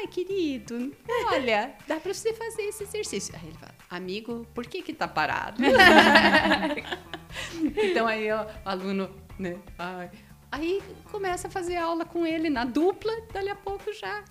ai, 0.00 0.06
querido, 0.06 0.92
olha, 1.26 1.74
dá 1.86 2.00
pra 2.00 2.14
você 2.14 2.32
fazer 2.32 2.62
esse 2.62 2.84
exercício. 2.84 3.34
Aí 3.36 3.48
ele 3.48 3.58
fala, 3.58 3.74
amigo, 3.90 4.46
por 4.54 4.66
que 4.66 4.82
que 4.82 4.94
tá 4.94 5.06
parado? 5.06 5.62
então 7.76 8.06
aí 8.06 8.30
ó, 8.32 8.44
o 8.44 8.68
aluno, 8.68 9.10
né, 9.38 9.58
ai, 9.78 10.10
Aí 10.52 10.82
começa 11.12 11.46
a 11.46 11.50
fazer 11.50 11.76
aula 11.76 12.04
com 12.04 12.26
ele 12.26 12.50
na 12.50 12.64
dupla, 12.64 13.12
dali 13.32 13.48
a 13.48 13.54
pouco 13.54 13.92
já. 13.92 14.24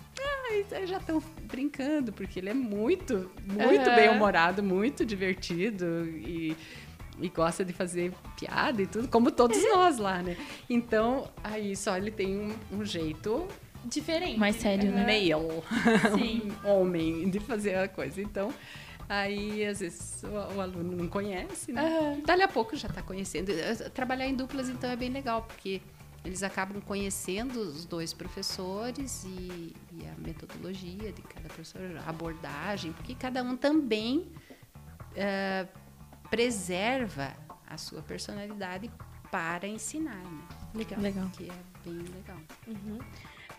Já 0.86 0.98
estão 0.98 1.18
brincando, 1.44 2.12
porque 2.12 2.38
ele 2.38 2.50
é 2.50 2.54
muito, 2.54 3.30
muito 3.46 3.88
Aham. 3.88 3.94
bem-humorado, 3.94 4.62
muito 4.62 5.06
divertido 5.06 6.06
e, 6.06 6.54
e 7.18 7.28
gosta 7.30 7.64
de 7.64 7.72
fazer 7.72 8.12
piada 8.38 8.82
e 8.82 8.86
tudo, 8.86 9.08
como 9.08 9.30
todos 9.30 9.56
nós 9.72 9.96
lá, 9.96 10.22
né? 10.22 10.36
Então, 10.68 11.30
aí 11.42 11.74
só 11.74 11.96
ele 11.96 12.10
tem 12.10 12.38
um, 12.38 12.54
um 12.70 12.84
jeito 12.84 13.48
Diferente. 13.84 14.38
Mais 14.38 14.56
sério, 14.56 14.90
né? 14.90 15.04
male, 15.04 15.30
Sim. 16.18 16.52
um 16.64 16.68
homem, 16.68 17.30
de 17.30 17.40
fazer 17.40 17.76
a 17.76 17.88
coisa. 17.88 18.20
Então, 18.20 18.52
aí 19.08 19.64
às 19.64 19.80
vezes 19.80 20.22
o, 20.22 20.56
o 20.56 20.60
aluno 20.60 20.96
não 20.96 21.08
conhece, 21.08 21.72
né? 21.72 21.82
Aham. 21.82 22.20
Dali 22.24 22.42
a 22.42 22.48
pouco 22.48 22.76
já 22.76 22.88
está 22.88 23.02
conhecendo. 23.02 23.50
Eh, 23.50 23.74
Trabalhar 23.90 24.26
em 24.26 24.34
duplas, 24.34 24.68
então, 24.68 24.90
é 24.90 24.96
bem 24.96 25.10
legal, 25.10 25.42
porque 25.42 25.80
eles 26.24 26.42
acabam 26.42 26.80
conhecendo 26.82 27.58
os 27.60 27.84
dois 27.84 28.12
professores 28.12 29.24
e, 29.24 29.74
e 29.92 30.06
a 30.06 30.20
metodologia 30.20 31.12
de 31.12 31.22
cada 31.22 31.48
professor, 31.48 31.80
a 32.06 32.10
abordagem, 32.10 32.92
porque 32.92 33.14
cada 33.14 33.42
um 33.42 33.56
também 33.56 34.28
eh, 35.16 35.66
preserva 36.30 37.34
a 37.66 37.78
sua 37.78 38.02
personalidade 38.02 38.90
para 39.30 39.66
ensinar, 39.66 40.16
né? 40.16 40.42
Legal. 40.74 41.00
Legal. 41.00 41.28
Que 41.30 41.44
é 41.44 41.54
bem 41.84 41.98
legal. 41.98 42.36
Uhum. 42.66 42.98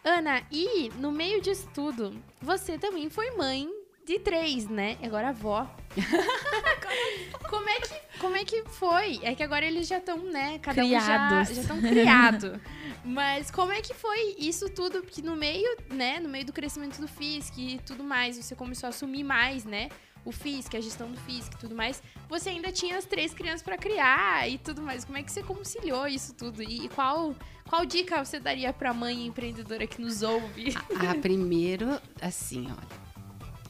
Ana, 0.03 0.41
e 0.51 0.89
no 0.97 1.11
meio 1.11 1.41
disso 1.41 1.69
tudo, 1.73 2.15
você 2.41 2.77
também 2.77 3.09
foi 3.09 3.31
mãe 3.31 3.69
de 4.05 4.17
três, 4.19 4.67
né? 4.67 4.97
Agora 5.03 5.29
avó. 5.29 5.69
como, 7.49 7.69
é 7.69 7.79
que, 7.79 8.19
como 8.19 8.35
é 8.35 8.43
que 8.43 8.63
foi? 8.65 9.19
É 9.21 9.35
que 9.35 9.43
agora 9.43 9.63
eles 9.63 9.87
já 9.87 9.99
estão, 9.99 10.17
né? 10.17 10.57
Cada 10.59 10.81
Criados. 10.81 11.49
um 11.49 11.53
já 11.53 11.61
estão 11.61 11.81
criados. 11.81 12.51
Mas 13.05 13.49
como 13.49 13.71
é 13.71 13.81
que 13.81 13.93
foi 13.93 14.35
isso 14.37 14.69
tudo? 14.69 15.01
Porque 15.01 15.21
no 15.21 15.35
meio, 15.35 15.77
né? 15.91 16.19
No 16.19 16.29
meio 16.29 16.45
do 16.45 16.53
crescimento 16.53 16.99
do 16.99 17.07
FISC 17.07 17.57
e 17.57 17.79
tudo 17.79 18.03
mais, 18.03 18.37
você 18.37 18.55
começou 18.55 18.87
a 18.87 18.89
assumir 18.89 19.23
mais, 19.23 19.65
né? 19.65 19.89
O 20.23 20.31
FISC, 20.31 20.77
a 20.77 20.81
gestão 20.81 21.11
do 21.11 21.19
FISC 21.21 21.53
e 21.53 21.57
tudo 21.57 21.75
mais. 21.75 22.01
Você 22.29 22.49
ainda 22.49 22.71
tinha 22.71 22.97
as 22.97 23.05
três 23.05 23.33
crianças 23.33 23.63
pra 23.63 23.77
criar 23.77 24.47
e 24.47 24.57
tudo 24.59 24.81
mais. 24.81 25.03
Como 25.03 25.17
é 25.17 25.23
que 25.23 25.31
você 25.31 25.41
conciliou 25.41 26.07
isso 26.07 26.33
tudo? 26.35 26.61
E 26.61 26.87
qual, 26.89 27.35
qual 27.71 27.85
dica 27.85 28.21
você 28.21 28.37
daria 28.37 28.73
pra 28.73 28.93
mãe 28.93 29.25
empreendedora 29.25 29.87
que 29.87 30.01
nos 30.01 30.21
ouve? 30.21 30.75
Ah, 30.93 31.15
primeiro, 31.15 32.01
assim, 32.21 32.67
olha. 32.67 33.01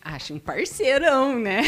Acha 0.04 0.34
um 0.34 0.40
parceirão, 0.40 1.38
né? 1.38 1.62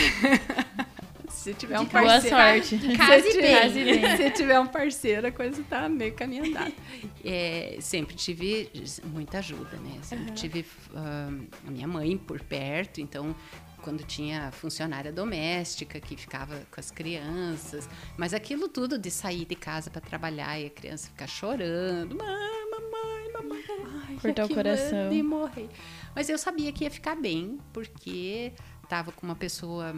Se 1.30 1.54
tiver 1.54 1.80
um 1.80 1.84
Dica 1.84 2.00
Boa 2.00 2.14
parceiro. 2.14 2.36
sorte. 2.36 2.98
Case 2.98 3.32
se. 3.32 3.42
Case 3.42 3.84
bem. 3.84 4.18
se 4.18 4.32
tiver 4.32 4.60
um 4.60 4.68
parceiro, 4.68 5.28
a 5.28 5.32
coisa 5.32 5.64
tá 5.64 5.90
meio 5.90 6.14
caminho 6.14 6.46
andado. 6.46 6.74
É, 7.26 7.78
sempre 7.80 8.16
tive 8.16 8.70
muita 9.06 9.38
ajuda, 9.40 9.78
né? 9.78 9.98
Sempre 10.02 10.34
tive 10.34 10.66
ah, 10.94 11.30
a 11.66 11.72
minha 11.72 11.88
mãe 11.88 12.18
por 12.18 12.42
perto, 12.42 13.00
então 13.00 13.36
quando 13.84 14.04
tinha 14.04 14.52
funcionária 14.52 15.12
doméstica 15.12 16.00
que 16.00 16.16
ficava 16.16 16.56
com 16.72 16.80
as 16.80 16.90
crianças, 16.90 17.88
mas 18.18 18.34
aquilo 18.34 18.68
tudo 18.70 18.98
de 18.98 19.12
sair 19.12 19.46
de 19.46 19.56
casa 19.56 19.90
para 19.90 20.02
trabalhar 20.02 20.58
e 20.60 20.68
a 20.68 20.70
criança 20.70 21.10
ficar 21.10 21.28
chorando, 21.28 22.16
mãe, 22.16 22.72
mamãe, 22.72 23.32
mamãe, 23.34 23.64
ai, 24.08 24.16
Cortar 24.22 24.46
o 24.46 24.50
coração. 24.50 25.10
de 25.10 25.22
morrer. 25.22 25.70
Mas 26.16 26.30
eu 26.30 26.38
sabia 26.38 26.72
que 26.72 26.86
ia 26.86 26.92
ficar 26.92 27.16
bem, 27.16 27.60
porque 27.74 28.54
tava 28.88 29.12
com 29.12 29.26
uma 29.26 29.36
pessoa 29.36 29.94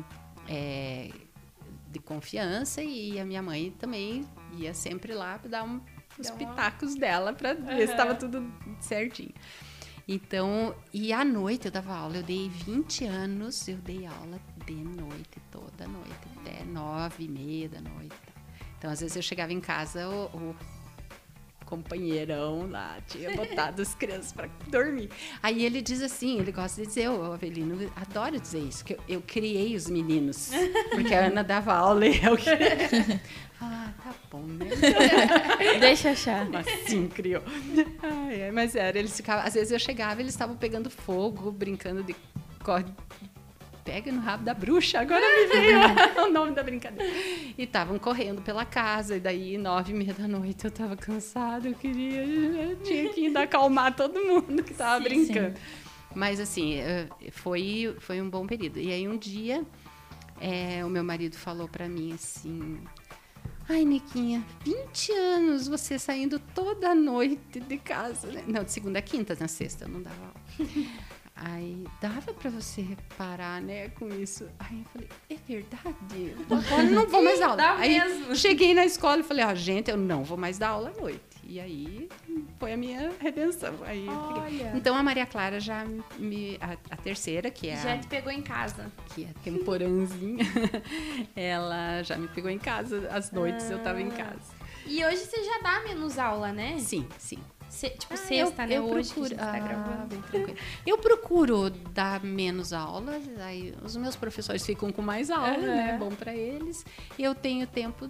é, 0.50 1.12
de 1.92 2.00
confiança 2.00 2.82
e 2.82 3.20
a 3.20 3.26
minha 3.26 3.42
mãe 3.42 3.72
também 3.78 4.26
ia 4.58 4.74
sempre 4.74 5.14
lá 5.14 5.38
para 5.38 5.50
dar 5.50 5.64
um, 5.64 5.80
os 6.18 6.28
Dar 6.28 6.34
uma- 6.34 6.40
pitacos 6.40 6.96
dela 6.96 7.34
para 7.34 7.54
ver 7.54 7.66
se 7.66 7.72
Aham. 7.84 7.92
estava 7.92 8.16
tudo 8.16 8.52
certinho. 8.80 9.34
Então, 10.08 10.76
e 10.94 11.12
à 11.12 11.26
noite 11.26 11.66
eu 11.66 11.72
dava 11.72 11.96
aula. 11.96 12.18
Eu 12.18 12.24
dei 12.24 12.48
20 12.50 13.06
anos, 13.06 13.68
eu 13.68 13.78
dei 13.78 14.06
aula 14.06 14.40
de 14.66 14.74
noite, 14.74 15.42
toda 15.52 15.88
noite, 15.88 16.28
até 16.38 16.64
nove 16.64 17.26
e 17.26 17.28
meia 17.28 17.70
da 17.70 17.82
noite. 17.82 18.16
Então, 18.78 18.92
às 18.92 19.00
vezes 19.00 19.16
eu 19.16 19.22
chegava 19.22 19.52
em 19.52 19.60
casa, 19.60 20.08
o, 20.08 20.26
o 20.26 20.56
companheirão 21.66 22.70
lá 22.70 22.98
tinha 23.08 23.32
botado 23.36 23.82
as 23.82 23.94
crianças 23.96 24.32
para 24.32 24.48
dormir. 24.68 25.10
Aí 25.42 25.66
ele 25.66 25.82
diz 25.82 26.02
assim, 26.02 26.40
ele 26.40 26.52
gosta 26.52 26.82
de 26.82 26.88
dizer, 26.88 27.10
o 27.10 27.32
Avelino 27.34 27.92
adora 27.96 28.40
dizer 28.40 28.60
isso, 28.60 28.86
que 28.86 28.94
eu, 28.94 29.00
eu 29.08 29.22
criei 29.26 29.76
os 29.76 29.90
meninos, 29.90 30.52
porque 30.92 31.14
a 31.14 31.26
Ana 31.26 31.44
dava 31.44 31.74
aula 31.74 32.06
e 32.06 32.24
eu 32.24 32.38
que... 32.38 32.50
Ah, 33.62 33.90
tá 34.04 34.14
bom, 34.30 34.42
né? 34.44 34.66
Deixa 35.80 36.12
achar. 36.12 36.46
Mas 36.50 36.68
sim, 36.88 37.08
criou. 37.08 37.42
Ai, 38.04 38.52
mas 38.52 38.76
era, 38.76 39.00
eles 39.00 39.16
ficavam. 39.16 39.46
Às 39.48 39.54
vezes 39.54 39.72
eu 39.72 39.80
chegava 39.80 40.20
eles 40.22 40.34
estavam 40.34 40.58
pegando 40.58 40.90
fogo, 40.90 41.52
brincando 41.52 42.04
de. 42.04 42.14
corre- 42.62 42.84
Pega 43.86 44.12
no 44.12 44.20
rabo 44.20 44.44
da 44.44 44.54
bruxa, 44.56 45.00
agora 45.00 45.22
me 45.22 45.46
veio 45.46 45.78
o 46.26 46.32
nome 46.32 46.54
da 46.54 46.64
brincadeira. 46.64 47.14
E 47.56 47.64
estavam 47.64 48.00
correndo 48.00 48.42
pela 48.42 48.66
casa, 48.66 49.16
e 49.16 49.20
daí, 49.20 49.60
nove 49.60 49.94
e 49.94 49.96
meia 49.96 50.12
da 50.12 50.28
noite, 50.28 50.66
eu 50.66 50.72
tava 50.72 50.98
cansada, 50.98 51.68
eu 51.68 51.76
queria. 51.76 52.24
Eu 52.24 52.78
tinha 52.78 53.14
que 53.14 53.28
ainda 53.28 53.44
acalmar 53.44 53.96
todo 53.96 54.20
mundo 54.20 54.64
que 54.64 54.74
tava 54.74 54.98
Sim, 54.98 55.04
brincando. 55.04 55.54
Mas 56.16 56.40
assim, 56.40 56.78
eh, 56.78 57.08
foi, 57.32 57.96
foi 58.00 58.20
um 58.20 58.28
bom 58.30 58.48
período. 58.48 58.80
E 58.80 58.92
aí 58.92 59.08
um 59.08 59.18
dia 59.18 59.64
eh, 60.42 60.84
o 60.84 60.90
meu 60.90 61.04
marido 61.04 61.36
falou 61.36 61.68
pra 61.68 61.88
mim 61.88 62.12
assim. 62.12 62.80
Ai, 63.70 63.86
Niquinha, 63.86 64.44
20 64.64 65.12
anos 65.12 65.68
você 65.68 66.00
saindo 66.00 66.40
toda 66.40 66.96
noite 66.96 67.60
de 67.60 67.78
casa, 67.78 68.32
né? 68.32 68.44
Não, 68.48 68.64
de 68.64 68.72
segunda 68.72 69.00
a 69.00 69.02
quinta, 69.02 69.36
na 69.40 69.48
sexta 69.48 69.86
eu 69.86 69.90
não 69.90 70.02
dava 70.02 70.16
aula. 70.24 70.36
Aí, 71.36 71.84
dava 72.02 72.34
pra 72.34 72.50
você 72.50 72.86
parar, 73.18 73.62
né, 73.62 73.90
com 73.90 74.08
isso. 74.10 74.48
Aí 74.58 74.80
eu 74.80 74.86
falei, 74.86 75.10
é 75.30 75.36
verdade? 75.48 76.36
Agora 76.50 76.84
eu 76.84 76.92
não 76.92 77.08
vou 77.08 77.22
mais 77.22 77.40
dar 77.40 77.46
aula. 77.48 77.58
Dá 77.58 77.76
Aí 77.76 78.00
mesmo. 78.00 78.36
cheguei 78.38 78.74
na 78.74 78.86
escola 78.86 79.20
e 79.20 79.24
falei, 79.24 79.44
ó, 79.44 79.54
gente, 79.54 79.92
eu 79.92 79.98
não 79.98 80.24
vou 80.24 80.38
mais 80.38 80.58
dar 80.58 80.70
aula 80.70 80.94
à 80.96 81.02
noite. 81.02 81.20
E 81.48 81.60
aí 81.60 82.10
foi 82.58 82.74
a 82.74 82.78
minha 82.78 83.12
redenção. 83.20 83.76
Aí. 83.86 84.08
Então 84.74 84.96
a 84.96 85.04
Maria 85.04 85.26
Clara 85.28 85.60
já 85.60 85.86
me. 86.18 86.58
A, 86.60 86.72
a 86.94 86.98
terceira, 86.98 87.52
que 87.52 87.68
é 87.70 87.76
Já 87.78 87.94
a 87.94 87.98
te 88.00 88.08
pegou 88.08 88.32
em 88.32 88.42
casa. 88.42 88.92
que 89.14 89.26
é 89.26 89.28
temporãzinha, 89.44 90.44
ela 91.36 92.02
já 92.02 92.18
me 92.18 92.28
pegou 92.30 92.50
em 92.50 92.58
casa. 92.58 93.08
Às 93.12 93.30
noites 93.32 93.70
eu 93.70 93.78
tava 93.84 94.02
em 94.02 94.08
Ah. 94.08 94.12
casa. 94.16 94.56
E 94.88 95.04
hoje 95.06 95.18
você 95.18 95.44
já 95.44 95.60
dá 95.60 95.82
menos 95.84 96.18
aula, 96.18 96.52
né? 96.52 96.78
Sim, 96.80 97.08
sim. 97.20 97.40
Se- 97.70 97.90
tipo, 97.90 98.14
Ah, 98.14 98.18
sexta, 98.18 98.64
eu- 98.64 98.68
né? 98.68 98.76
eu 98.78 98.86
hoje 98.86 99.10
procuro- 99.14 99.36
que 99.36 99.42
a 99.42 99.46
gente 99.52 99.52
tá 99.52 99.58
Ah, 99.58 99.68
gravando. 99.68 100.08
bem 100.08 100.22
tranquilo. 100.22 100.58
Eu 100.88 100.98
procuro 100.98 101.70
dar 101.70 102.24
menos 102.24 102.72
aulas, 102.72 103.22
aí 103.40 103.74
os 103.84 103.96
meus 103.98 104.16
professores 104.16 104.66
ficam 104.66 104.92
com 104.92 105.02
mais 105.02 105.30
aula, 105.30 105.50
Aham. 105.50 105.62
né? 105.62 105.92
É 105.96 105.98
bom 105.98 106.10
pra 106.10 106.34
eles. 106.34 106.86
E 107.18 107.24
eu 107.24 107.36
tenho 107.36 107.68
tempo 107.68 108.08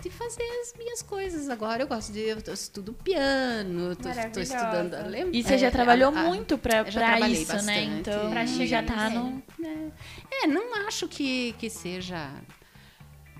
de 0.00 0.10
fazer 0.10 0.42
as 0.62 0.74
minhas 0.76 1.00
coisas. 1.00 1.48
Agora 1.48 1.82
eu 1.84 1.86
gosto 1.86 2.12
de. 2.12 2.20
Eu 2.20 2.38
estudo 2.52 2.92
piano, 2.92 3.94
tô, 3.94 4.02
tô 4.02 4.08
Maravilhosa. 4.08 4.40
estudando. 4.42 5.06
lembra? 5.08 5.36
E 5.36 5.42
você 5.44 5.54
É, 5.54 5.58
já 5.58 5.70
trabalhou 5.70 6.08
a- 6.08 6.12
muito 6.24 6.58
pra, 6.58 6.78
eu 6.78 6.90
já 6.90 7.00
pra 7.00 7.10
trabalhei 7.10 7.42
isso, 7.42 7.52
né? 7.52 7.56
bastante. 7.86 8.00
Então, 8.00 8.30
Pra 8.30 8.44
já 8.46 8.56
chegar 8.56 8.84
tá 8.84 9.08
nisso. 9.10 9.22
no... 9.22 9.92
É, 10.32 10.46
não 10.48 10.74
acho 10.88 11.06
que, 11.08 11.52
que 11.58 11.70
seja 11.70 12.30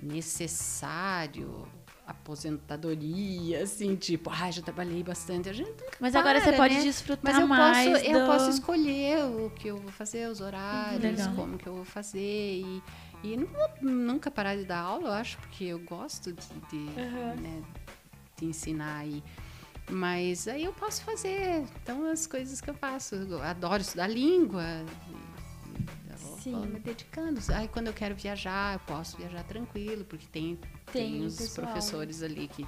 necessário 0.00 1.66
aposentadoria, 2.06 3.62
assim, 3.62 3.96
tipo, 3.96 4.30
ah, 4.30 4.50
já 4.50 4.62
trabalhei 4.62 5.02
bastante. 5.02 5.48
A 5.48 5.52
gente 5.52 5.72
Mas 6.00 6.14
agora 6.14 6.40
você 6.40 6.48
para, 6.48 6.56
pode 6.56 6.74
né? 6.74 6.80
desfrutar 6.82 7.32
Mas 7.32 7.38
eu 7.38 7.46
mais 7.46 7.92
posso, 7.98 8.04
eu 8.06 8.20
do- 8.20 8.26
posso 8.26 8.50
escolher 8.50 9.24
o 9.24 9.50
que 9.50 9.68
eu 9.68 9.76
vou 9.78 9.90
fazer, 9.92 10.28
os 10.28 10.40
horários, 10.40 11.02
Legal. 11.02 11.34
como 11.34 11.56
que 11.58 11.66
eu 11.66 11.74
vou 11.74 11.84
fazer. 11.84 12.18
E, 12.62 12.82
e 13.22 13.36
não 13.36 13.46
vou 13.46 13.90
nunca 13.90 14.30
parar 14.30 14.56
de 14.56 14.64
dar 14.64 14.80
aula, 14.80 15.08
eu 15.08 15.12
acho, 15.14 15.38
porque 15.38 15.64
eu 15.64 15.78
gosto 15.80 16.32
de, 16.32 16.46
de, 16.70 16.76
né, 17.40 17.62
de 18.38 18.44
ensinar 18.46 18.98
aí. 18.98 19.22
Mas 19.90 20.48
aí 20.48 20.64
eu 20.64 20.72
posso 20.72 21.02
fazer. 21.04 21.64
Então, 21.82 22.10
as 22.10 22.26
coisas 22.26 22.60
que 22.60 22.70
eu 22.70 22.74
faço. 22.74 23.14
Eu 23.16 23.42
adoro 23.42 23.82
estudar 23.82 24.06
língua. 24.06 24.62
e 25.10 26.10
eu 26.10 26.16
Sim. 26.40 26.52
vou 26.52 26.66
me 26.66 26.80
dedicando. 26.80 27.38
Aí, 27.54 27.68
quando 27.68 27.88
eu 27.88 27.92
quero 27.92 28.14
viajar, 28.14 28.74
eu 28.74 28.80
posso 28.80 29.16
viajar 29.18 29.42
tranquilo, 29.44 30.02
porque 30.04 30.26
tem, 30.26 30.58
Tem 30.94 31.12
tem, 31.18 31.26
os 31.26 31.36
pessoal. 31.36 31.66
professores 31.66 32.22
ali 32.22 32.48
que 32.48 32.66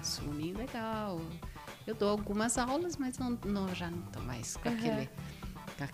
assumem 0.00 0.52
legal. 0.54 1.20
Eu 1.86 1.94
dou 1.94 2.08
algumas 2.10 2.56
aulas, 2.56 2.96
mas 2.96 3.18
não, 3.18 3.38
não- 3.44 3.74
já 3.74 3.90
não 3.90 3.98
estou 4.06 4.22
mais 4.22 4.56
com 4.56 4.68
Aham. 4.68 4.78
aquele. 4.78 5.10
com 5.76 5.84
a- 5.84 5.88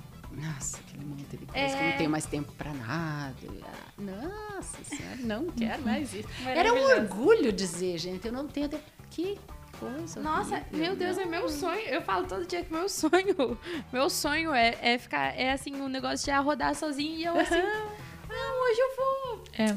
nossa, 0.52 0.78
aquele 0.78 1.04
monte 1.04 1.36
de 1.36 1.46
coisa 1.46 1.50
que 1.76 1.82
É. 1.82 1.90
não 1.90 1.96
tenho 1.98 2.10
mais 2.10 2.26
tempo 2.26 2.52
para 2.52 2.72
nada. 2.72 3.34
Ah, 3.64 4.00
Nossa 4.00 4.84
senhora, 4.84 5.16
não 5.20 5.46
quero 5.50 5.82
mais 5.82 6.14
isso. 6.14 6.28
Uhum. 6.42 6.48
Era 6.48 6.72
um 6.72 7.00
orgulho 7.00 7.52
dizer, 7.52 7.98
gente, 7.98 8.26
eu 8.28 8.32
não 8.32 8.46
tenho 8.46 8.68
tempo. 8.68 8.84
Que 9.10 9.36
coisa. 9.80 10.20
Nossa, 10.20 10.54
horrível, 10.56 10.78
meu 10.78 10.96
Deus, 10.96 11.16
não. 11.16 11.24
é 11.24 11.26
meu 11.26 11.48
sonho. 11.48 11.80
Eu 11.80 12.02
falo 12.02 12.26
todo 12.28 12.46
dia 12.46 12.62
que 12.64 12.72
meu 12.72 12.88
sonho, 12.88 13.58
meu 13.92 14.08
sonho 14.08 14.52
é, 14.54 14.76
é 14.80 14.98
ficar, 14.98 15.36
é 15.36 15.50
assim, 15.52 15.74
um 15.80 15.88
negócio 15.88 16.24
de 16.24 16.38
rodar 16.38 16.74
sozinho 16.76 17.16
e 17.18 17.24
eu 17.24 17.36
assim, 17.36 17.54
não, 17.56 18.62
hoje 18.64 18.80
eu 18.80 18.96
vou, 18.96 19.44
É, 19.58 19.76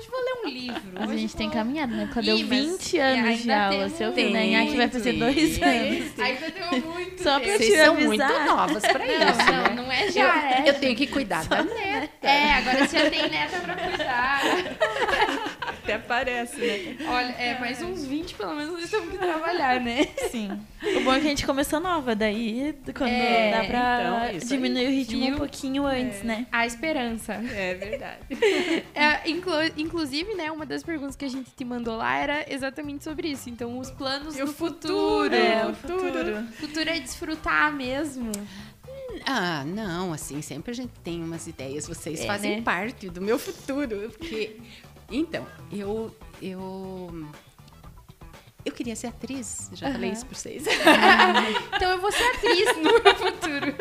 hoje 0.00 0.06
eu 0.06 0.10
vou 0.10 0.20
ler 0.20 0.34
um 0.44 0.48
livro. 0.48 0.80
a 0.96 1.04
hoje 1.06 1.18
gente 1.18 1.32
eu 1.34 1.38
tem 1.38 1.46
vou- 1.48 1.56
caminhado, 1.56 1.94
né? 1.94 2.08
Cadê 2.12 2.32
Ih, 2.34 2.44
mas 2.44 2.48
20 2.48 2.98
anos 2.98 3.42
de 3.42 3.50
aula? 3.52 3.70
temos 3.78 3.92
Seu 3.98 4.12
filho, 4.12 4.30
né? 4.30 4.46
Inhaque 4.46 4.76
vai 4.76 4.88
fazer 4.88 5.12
dois 5.12 5.36
isso. 5.36 5.64
anos. 5.64 6.18
Ainda 6.20 6.86
muito 6.86 7.22
Só 7.22 7.38
pra 7.40 7.48
te 7.52 7.58
Vocês 7.58 7.76
são 7.84 7.94
avisar. 7.94 8.06
muito 8.30 8.44
novas 8.46 8.82
para 8.82 9.06
isso. 9.06 9.18
Não, 9.20 9.62
né? 9.62 9.68
não, 9.76 9.82
não 9.84 9.92
é 9.92 10.10
já, 10.10 10.50
é. 10.50 10.62
Eu 10.66 10.74
tenho 10.74 10.96
que 10.96 11.06
cuidar 11.06 11.44
da 11.46 11.62
neta. 11.62 12.26
É, 12.26 12.52
agora 12.54 12.86
você 12.88 12.98
já 12.98 13.10
tem 13.10 13.28
neta 13.28 13.58
pra 13.60 13.74
cuidar. 13.74 14.40
Até 15.82 15.98
parece, 15.98 16.60
né? 16.60 16.96
Olha, 17.06 17.32
é, 17.32 17.58
mais 17.58 17.82
uns 17.82 18.04
20 18.04 18.34
pelo 18.34 18.54
menos 18.54 18.78
nós 18.80 18.90
temos 18.90 19.10
que 19.10 19.18
trabalhar, 19.18 19.80
né? 19.80 20.04
Sim. 20.30 20.50
O 20.96 21.00
bom 21.00 21.12
é 21.12 21.20
que 21.20 21.26
a 21.26 21.30
gente 21.30 21.46
começou 21.46 21.80
nova, 21.80 22.14
daí 22.14 22.74
quando 22.96 23.10
É, 23.10 23.50
dá 23.50 23.64
pra 23.64 23.98
então, 24.02 24.16
aí. 24.18 24.38
diminuir 24.38 24.86
o 24.86 24.90
ritmo 24.90 25.20
Viu? 25.24 25.34
um 25.34 25.38
pouquinho 25.38 25.86
antes, 25.86 26.22
né? 26.22 26.46
A 26.52 26.66
esperança. 26.66 27.34
É 27.34 27.74
verdade. 27.74 28.20
É, 28.94 29.28
inclu- 29.30 29.72
inclusive, 29.76 30.34
né, 30.34 30.50
uma 30.50 30.66
das 30.66 30.82
perguntas 30.82 31.16
que 31.16 31.24
a 31.24 31.28
gente 31.28 31.50
te 31.50 31.64
mandou 31.64 31.96
lá 31.96 32.16
era 32.16 32.44
exatamente 32.52 33.02
sobre 33.04 33.28
isso. 33.28 33.48
Então, 33.48 33.78
os 33.78 33.90
planos 33.90 34.36
E 34.36 34.42
o 34.42 34.46
do 34.46 34.52
futuro? 34.52 35.34
É, 35.34 35.64
o 35.66 35.70
o 35.70 35.74
futuro. 35.74 36.38
O 36.40 36.52
futuro 36.52 36.90
é 36.90 36.98
desfrutar 37.00 37.72
mesmo. 37.72 38.30
Ah, 39.26 39.64
não, 39.66 40.12
assim, 40.12 40.40
sempre 40.40 40.70
a 40.70 40.74
gente 40.74 40.92
tem 41.02 41.22
umas 41.22 41.46
ideias. 41.46 41.86
Vocês 41.86 42.20
É, 42.20 42.26
fazem 42.26 42.56
né? 42.56 42.62
parte 42.62 43.08
do 43.08 43.20
meu 43.20 43.38
futuro. 43.38 44.10
Porque. 44.16 44.56
Então, 45.10 45.46
eu. 45.72 46.14
Eu. 46.40 47.26
Eu 48.64 48.72
queria 48.72 48.94
ser 48.94 49.06
atriz, 49.06 49.70
já 49.72 49.90
falei 49.90 50.10
Aham. 50.10 50.16
isso 50.16 50.26
pra 50.26 50.38
vocês. 50.38 50.64
Então, 51.76 51.90
eu 51.92 51.98
vou 52.00 52.12
ser 52.12 52.22
atriz 52.24 52.76
no 52.76 52.90
futuro. 53.16 53.74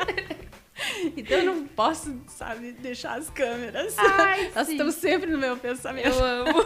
então 1.18 1.38
eu 1.38 1.46
não 1.46 1.68
posso, 1.68 2.18
sabe, 2.28 2.72
deixar 2.74 3.18
as 3.18 3.30
câmeras. 3.30 3.98
Ai, 3.98 4.50
Elas 4.56 4.68
sim. 4.68 4.74
estão 4.74 4.90
sempre 4.92 5.30
no 5.32 5.38
meu 5.38 5.58
pensamento. 5.58 6.08
Eu 6.08 6.24
amo. 6.24 6.54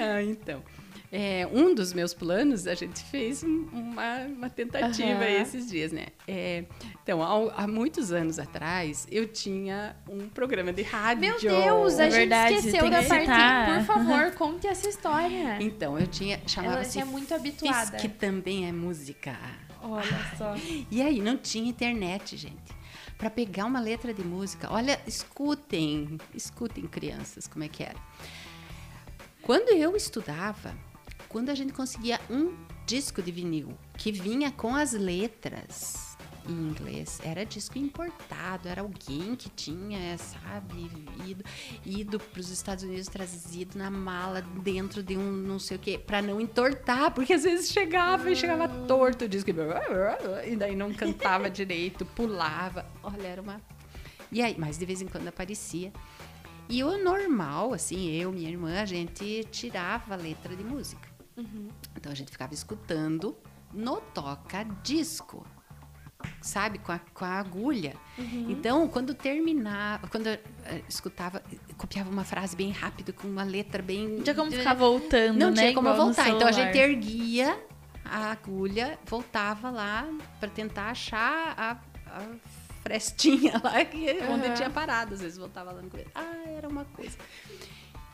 Ah, 0.00 0.22
então. 0.22 0.62
É, 1.10 1.48
um 1.50 1.74
dos 1.74 1.94
meus 1.94 2.12
planos, 2.12 2.66
a 2.66 2.74
gente 2.74 3.02
fez 3.04 3.42
um- 3.42 3.66
uma, 3.72 4.18
uma 4.26 4.50
tentativa 4.50 5.08
Aham. 5.24 5.40
esses 5.40 5.66
dias, 5.70 5.90
né? 5.90 6.08
É, 6.26 6.64
então, 7.02 7.22
há, 7.22 7.62
há 7.62 7.66
muitos 7.66 8.12
anos 8.12 8.38
atrás, 8.38 9.06
eu 9.10 9.26
tinha 9.26 9.96
um 10.06 10.28
programa 10.28 10.70
de 10.70 10.82
rádio. 10.82 11.20
Meu 11.22 11.40
Deus, 11.40 11.98
a 11.98 12.04
É 12.04 12.10
gente 12.10 12.18
verdade, 12.20 12.54
esqueceu 12.56 12.90
da 12.90 13.02
parte. 13.02 13.26
Por 13.78 13.84
favor, 13.86 14.32
conte 14.36 14.66
essa 14.66 14.86
história. 14.86 15.56
Então, 15.62 15.98
eu 15.98 16.06
tinha, 16.06 16.36
Ela 16.36 16.48
chamava-se 16.48 17.00
é 17.00 17.04
muito 17.06 17.34
habituada. 17.34 17.96
Que 17.96 18.08
também 18.08 18.68
é 18.68 18.72
música. 18.72 19.34
Olha 19.80 20.04
só. 20.36 20.54
E 20.90 21.00
aí, 21.00 21.20
não 21.22 21.38
tinha 21.38 21.70
internet, 21.70 22.36
gente. 22.36 22.76
Para 23.16 23.30
pegar 23.30 23.64
uma 23.64 23.80
letra 23.80 24.12
de 24.12 24.22
música, 24.22 24.68
olha, 24.70 25.00
escutem, 25.06 26.18
escutem 26.34 26.86
crianças, 26.86 27.48
como 27.48 27.64
é 27.64 27.68
que 27.68 27.82
era. 27.82 27.96
Quando 29.42 29.70
eu 29.70 29.96
estudava, 29.96 30.74
quando 31.28 31.50
a 31.50 31.54
gente 31.54 31.72
conseguia 31.72 32.20
um 32.30 32.54
disco 32.86 33.22
de 33.22 33.30
vinil 33.30 33.76
que 33.96 34.10
vinha 34.10 34.50
com 34.50 34.74
as 34.74 34.92
letras 34.92 36.08
em 36.48 36.52
inglês, 36.52 37.20
era 37.22 37.44
disco 37.44 37.78
importado, 37.78 38.68
era 38.68 38.80
alguém 38.80 39.36
que 39.36 39.50
tinha, 39.50 40.16
sabe, 40.16 40.90
ido, 41.26 41.44
ido 41.84 42.18
para 42.18 42.40
os 42.40 42.48
Estados 42.48 42.84
Unidos, 42.84 43.06
trazido 43.06 43.76
na 43.76 43.90
mala 43.90 44.40
dentro 44.62 45.02
de 45.02 45.14
um 45.16 45.30
não 45.30 45.58
sei 45.58 45.76
o 45.76 45.80
que, 45.80 45.98
para 45.98 46.22
não 46.22 46.40
entortar, 46.40 47.12
porque 47.12 47.34
às 47.34 47.42
vezes 47.42 47.70
chegava 47.70 48.30
e 48.30 48.36
chegava 48.36 48.66
torto 48.86 49.26
o 49.26 49.28
disco 49.28 49.50
e 49.50 50.56
daí 50.56 50.74
não 50.74 50.92
cantava 50.94 51.50
direito, 51.50 52.06
pulava. 52.06 52.86
Olha, 53.02 53.26
era 53.26 53.42
uma. 53.42 53.60
E 54.32 54.40
aí, 54.40 54.56
mas 54.58 54.78
de 54.78 54.86
vez 54.86 55.02
em 55.02 55.06
quando 55.06 55.28
aparecia. 55.28 55.92
E 56.70 56.82
o 56.84 57.02
normal, 57.02 57.72
assim, 57.72 58.10
eu, 58.10 58.30
minha 58.30 58.48
irmã, 58.48 58.80
a 58.80 58.84
gente 58.84 59.44
tirava 59.50 60.14
a 60.14 60.16
letra 60.16 60.54
de 60.54 60.62
música. 60.62 61.17
Então 61.96 62.10
a 62.10 62.14
gente 62.14 62.30
ficava 62.30 62.52
escutando 62.54 63.36
no 63.72 64.00
toca-disco, 64.00 65.46
sabe? 66.40 66.78
Com 66.78 66.92
a, 66.92 66.98
com 66.98 67.24
a 67.24 67.38
agulha. 67.38 67.94
Então, 68.48 68.88
quando 68.88 69.14
terminava, 69.14 70.08
quando 70.08 70.26
eu 70.26 70.38
eh, 70.64 70.82
escutava, 70.88 71.42
copiava 71.76 72.10
uma 72.10 72.24
frase 72.24 72.56
bem 72.56 72.70
rápido, 72.70 73.12
com 73.12 73.28
uma 73.28 73.44
letra 73.44 73.82
bem. 73.82 74.08
Não 74.08 74.22
tinha 74.22 74.34
como 74.34 74.50
ficar 74.50 74.74
voltando, 74.74 75.38
Não 75.38 75.50
né? 75.50 75.56
tinha 75.56 75.74
como 75.74 75.88
igual 75.88 76.06
voltar. 76.06 76.28
Então 76.30 76.48
a 76.48 76.52
gente 76.52 76.76
erguia 76.76 77.58
a 78.04 78.30
agulha, 78.32 78.98
voltava 79.06 79.70
lá 79.70 80.08
para 80.40 80.48
tentar 80.48 80.90
achar 80.90 81.54
a, 81.56 81.70
a 82.10 82.22
frestinha 82.82 83.60
lá 83.62 83.84
que, 83.84 84.10
onde 84.30 84.46
Aham. 84.46 84.54
tinha 84.54 84.70
parado. 84.70 85.14
Às 85.14 85.20
vezes 85.20 85.36
voltava 85.38 85.72
lá 85.72 85.82
no 85.82 85.90
começo. 85.90 86.10
Ah, 86.14 86.44
era 86.46 86.68
uma 86.68 86.84
coisa. 86.86 87.16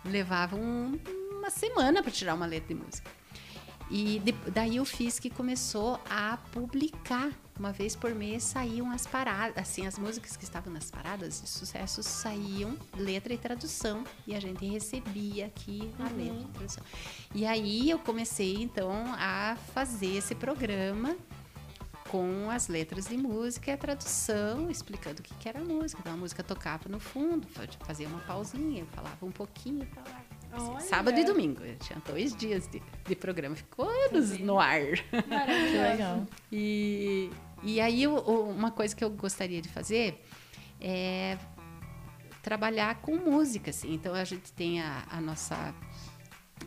Levava 0.04 0.56
um- 0.56 0.98
uma 1.44 1.50
semana 1.50 2.02
para 2.02 2.10
tirar 2.10 2.34
uma 2.34 2.46
letra 2.46 2.74
de 2.74 2.82
música. 2.82 3.10
E 3.90 4.18
de- 4.20 4.32
daí 4.50 4.80
o 4.80 4.84
FISC 4.84 5.28
começou 5.30 6.00
a 6.08 6.38
publicar. 6.52 7.30
Uma 7.56 7.70
vez 7.70 7.94
por 7.94 8.12
mês 8.14 8.42
saíam 8.42 8.90
as 8.90 9.06
paradas, 9.06 9.56
assim, 9.58 9.86
as 9.86 9.96
músicas 9.98 10.36
que 10.36 10.42
estavam 10.42 10.72
nas 10.72 10.90
paradas 10.90 11.40
de 11.42 11.48
sucesso 11.48 12.02
saíam 12.02 12.76
letra 12.96 13.32
e 13.34 13.38
tradução. 13.38 14.02
E 14.26 14.34
a 14.34 14.40
gente 14.40 14.64
recebia 14.66 15.46
aqui 15.46 15.92
a 16.00 16.04
letra 16.04 16.40
e 16.40 16.52
tradução. 16.54 16.82
E 17.34 17.44
aí 17.46 17.90
eu 17.90 17.98
comecei, 17.98 18.54
então, 18.54 18.90
a 19.18 19.56
fazer 19.74 20.16
esse 20.16 20.34
programa 20.34 21.14
com 22.08 22.50
as 22.50 22.68
letras 22.68 23.06
de 23.06 23.16
música 23.18 23.70
e 23.70 23.74
a 23.74 23.76
tradução, 23.76 24.70
explicando 24.70 25.20
o 25.20 25.22
que, 25.22 25.34
que 25.34 25.48
era 25.48 25.60
a 25.60 25.64
música. 25.64 26.00
Então 26.00 26.14
a 26.14 26.16
música 26.16 26.42
tocava 26.42 26.88
no 26.88 26.98
fundo, 26.98 27.46
fa- 27.48 27.68
fazia 27.84 28.08
uma 28.08 28.20
pausinha, 28.20 28.84
falava 28.94 29.24
um 29.26 29.30
pouquinho. 29.32 29.86
falava. 29.94 30.23
Assim, 30.56 30.80
sábado 30.88 31.18
e 31.18 31.24
domingo. 31.24 31.62
Eu 31.64 31.76
tinha 31.76 31.98
dois 32.06 32.34
dias 32.34 32.66
de, 32.68 32.82
de 33.06 33.16
programa, 33.16 33.54
ficou 33.56 33.88
anos 34.10 34.38
no 34.38 34.58
ar. 34.58 34.80
Que 35.10 35.78
legal. 35.78 36.26
E, 36.52 37.30
e 37.62 37.80
aí, 37.80 38.06
o- 38.06 38.14
o- 38.18 38.50
uma 38.50 38.70
coisa 38.70 38.94
que 38.94 39.04
eu 39.04 39.10
gostaria 39.10 39.60
de 39.62 39.68
fazer 39.68 40.24
é 40.80 41.36
trabalhar 42.42 42.96
com 42.96 43.16
música, 43.16 43.70
assim. 43.70 43.94
Então, 43.94 44.14
a 44.14 44.24
gente 44.24 44.52
tem 44.52 44.80
a, 44.80 45.04
a 45.10 45.20
nossa 45.20 45.74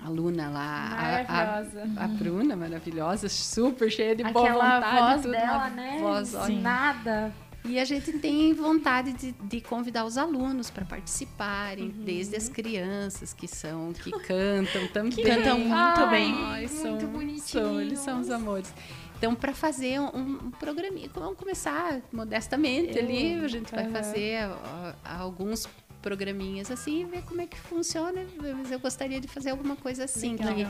aluna 0.04 0.50
lá, 0.50 0.62
a- 0.62 1.20
a, 1.20 1.22
Maravilhosa. 1.46 1.90
a 1.98 2.08
Bruna, 2.08 2.56
maravilhosa, 2.56 3.30
super 3.30 3.90
cheia 3.92 4.16
de 4.16 4.24
boa 4.24 4.46
Aquela 4.50 4.76
vontade. 4.76 4.98
voz 5.00 5.22
tudo, 5.22 5.32
dela, 5.32 5.70
né? 5.70 5.98
Voz. 6.02 6.34
Nada. 6.62 7.34
E 7.68 7.80
a 7.80 7.86
gente 7.86 8.14
tem 8.14 8.54
vontade 8.54 9.12
de, 9.14 9.32
de 9.34 9.62
convidar 9.62 10.06
os 10.06 10.18
alunos 10.18 10.70
para 10.70 10.86
participarem, 10.86 11.90
desde 11.90 12.36
as 12.36 12.48
crianças 12.48 13.34
que 13.34 13.48
são, 13.48 13.92
que 13.94 14.12
cantam 14.26 14.88
também. 14.88 15.12
Que 15.12 15.22
cantam 15.24 15.60
muito 15.60 15.74
Ai, 15.76 16.10
bem. 16.10 16.34
Ai, 16.34 16.60
muito 16.62 16.74
são, 16.74 16.98
bonitinhos. 17.12 17.44
são, 17.50 17.82
eles 17.82 18.00
são 18.00 18.22
os 18.22 18.30
amores. 18.30 18.74
Então, 19.18 19.34
para 19.36 19.54
fazer 19.54 20.00
um, 20.00 20.06
um 20.46 20.52
programinha, 20.52 21.10
vamos 21.14 21.38
começar 21.38 22.02
modestamente 22.14 22.98
Eu 22.98 23.04
ali, 23.04 23.34
amo. 23.34 23.46
a 23.46 23.48
gente 23.48 23.72
vai 23.72 23.84
Aham. 23.86 23.92
fazer 23.94 24.48
ó, 24.48 24.94
alguns 25.04 25.68
programinhas 26.02 26.70
assim 26.70 27.06
ver 27.08 27.24
como 27.24 27.42
é 27.42 27.48
que 27.48 27.58
funciona. 27.60 28.22
Mas 28.58 28.72
eu 28.72 28.80
gostaria 28.80 29.20
de 29.20 29.28
fazer 29.28 29.50
alguma 29.50 29.76
coisa 29.76 30.04
assim, 30.06 30.36
Legal. 30.36 30.54
que 30.56 30.68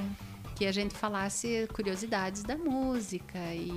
a 0.65 0.71
gente 0.71 0.93
falasse 0.95 1.67
curiosidades 1.73 2.43
da 2.43 2.57
música 2.57 3.37
e, 3.53 3.69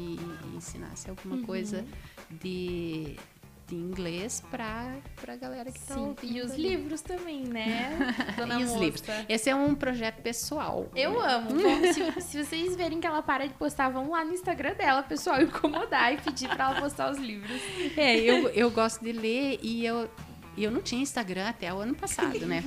e 0.53 0.57
ensinasse 0.57 1.09
alguma 1.11 1.37
Uhum. 1.37 1.43
coisa 1.45 1.85
de 2.31 3.16
de 3.66 3.76
inglês 3.76 4.43
para 4.51 4.97
a 5.28 5.37
galera 5.37 5.70
que 5.70 5.78
está 5.78 5.95
Sim, 5.95 6.09
ouvindo. 6.09 6.37
e 6.37 6.41
os 6.41 6.51
ali. 6.51 6.70
livros 6.70 7.03
também, 7.03 7.45
né? 7.45 7.97
Dona 8.37 8.59
E 8.59 8.64
os 8.64 8.70
Moça? 8.70 8.81
livros. 8.85 9.03
Esse 9.28 9.49
é 9.49 9.55
um 9.55 9.76
projeto 9.76 10.20
pessoal. 10.22 10.91
Eu 10.93 11.20
amo. 11.20 11.51
Bom, 11.51 11.93
se, 11.93 12.20
se 12.20 12.45
vocês 12.45 12.74
verem 12.74 12.99
que 13.01 13.07
ela 13.07 13.22
para 13.22 13.47
de 13.47 13.55
postar, 13.55 13.89
vão 13.89 14.11
lá 14.11 14.24
no 14.24 14.33
Instagram 14.33 14.74
dela, 14.74 15.05
pessoal, 15.05 15.39
incomodar 15.41 16.12
e 16.12 16.16
pedir 16.16 16.49
pra 16.49 16.64
ela 16.72 16.81
postar 16.81 17.12
os 17.12 17.18
livros. 17.18 17.61
É, 17.97 18.16
eu, 18.18 18.49
eu 18.49 18.72
gosto 18.72 19.05
de 19.05 19.12
ler 19.12 19.61
e 19.62 19.87
eu, 19.87 20.11
eu 20.59 20.72
não 20.72 20.83
tinha 20.83 21.01
Instagram 21.01 21.51
até 21.51 21.72
o 21.72 21.78
ano 21.78 21.95
passado, 21.95 22.45
né? 22.47 22.64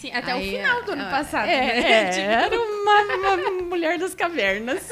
Sim, 0.00 0.10
até 0.10 0.32
Aí, 0.32 0.48
o 0.48 0.58
final 0.58 0.82
do 0.84 0.92
ano 0.92 1.02
ah, 1.02 1.10
passado. 1.10 1.48
É, 1.48 1.60
né? 1.60 1.80
é, 1.82 2.20
era 2.46 2.56
uma, 2.84 3.36
uma 3.36 3.50
mulher 3.62 3.98
das 3.98 4.14
cavernas. 4.14 4.88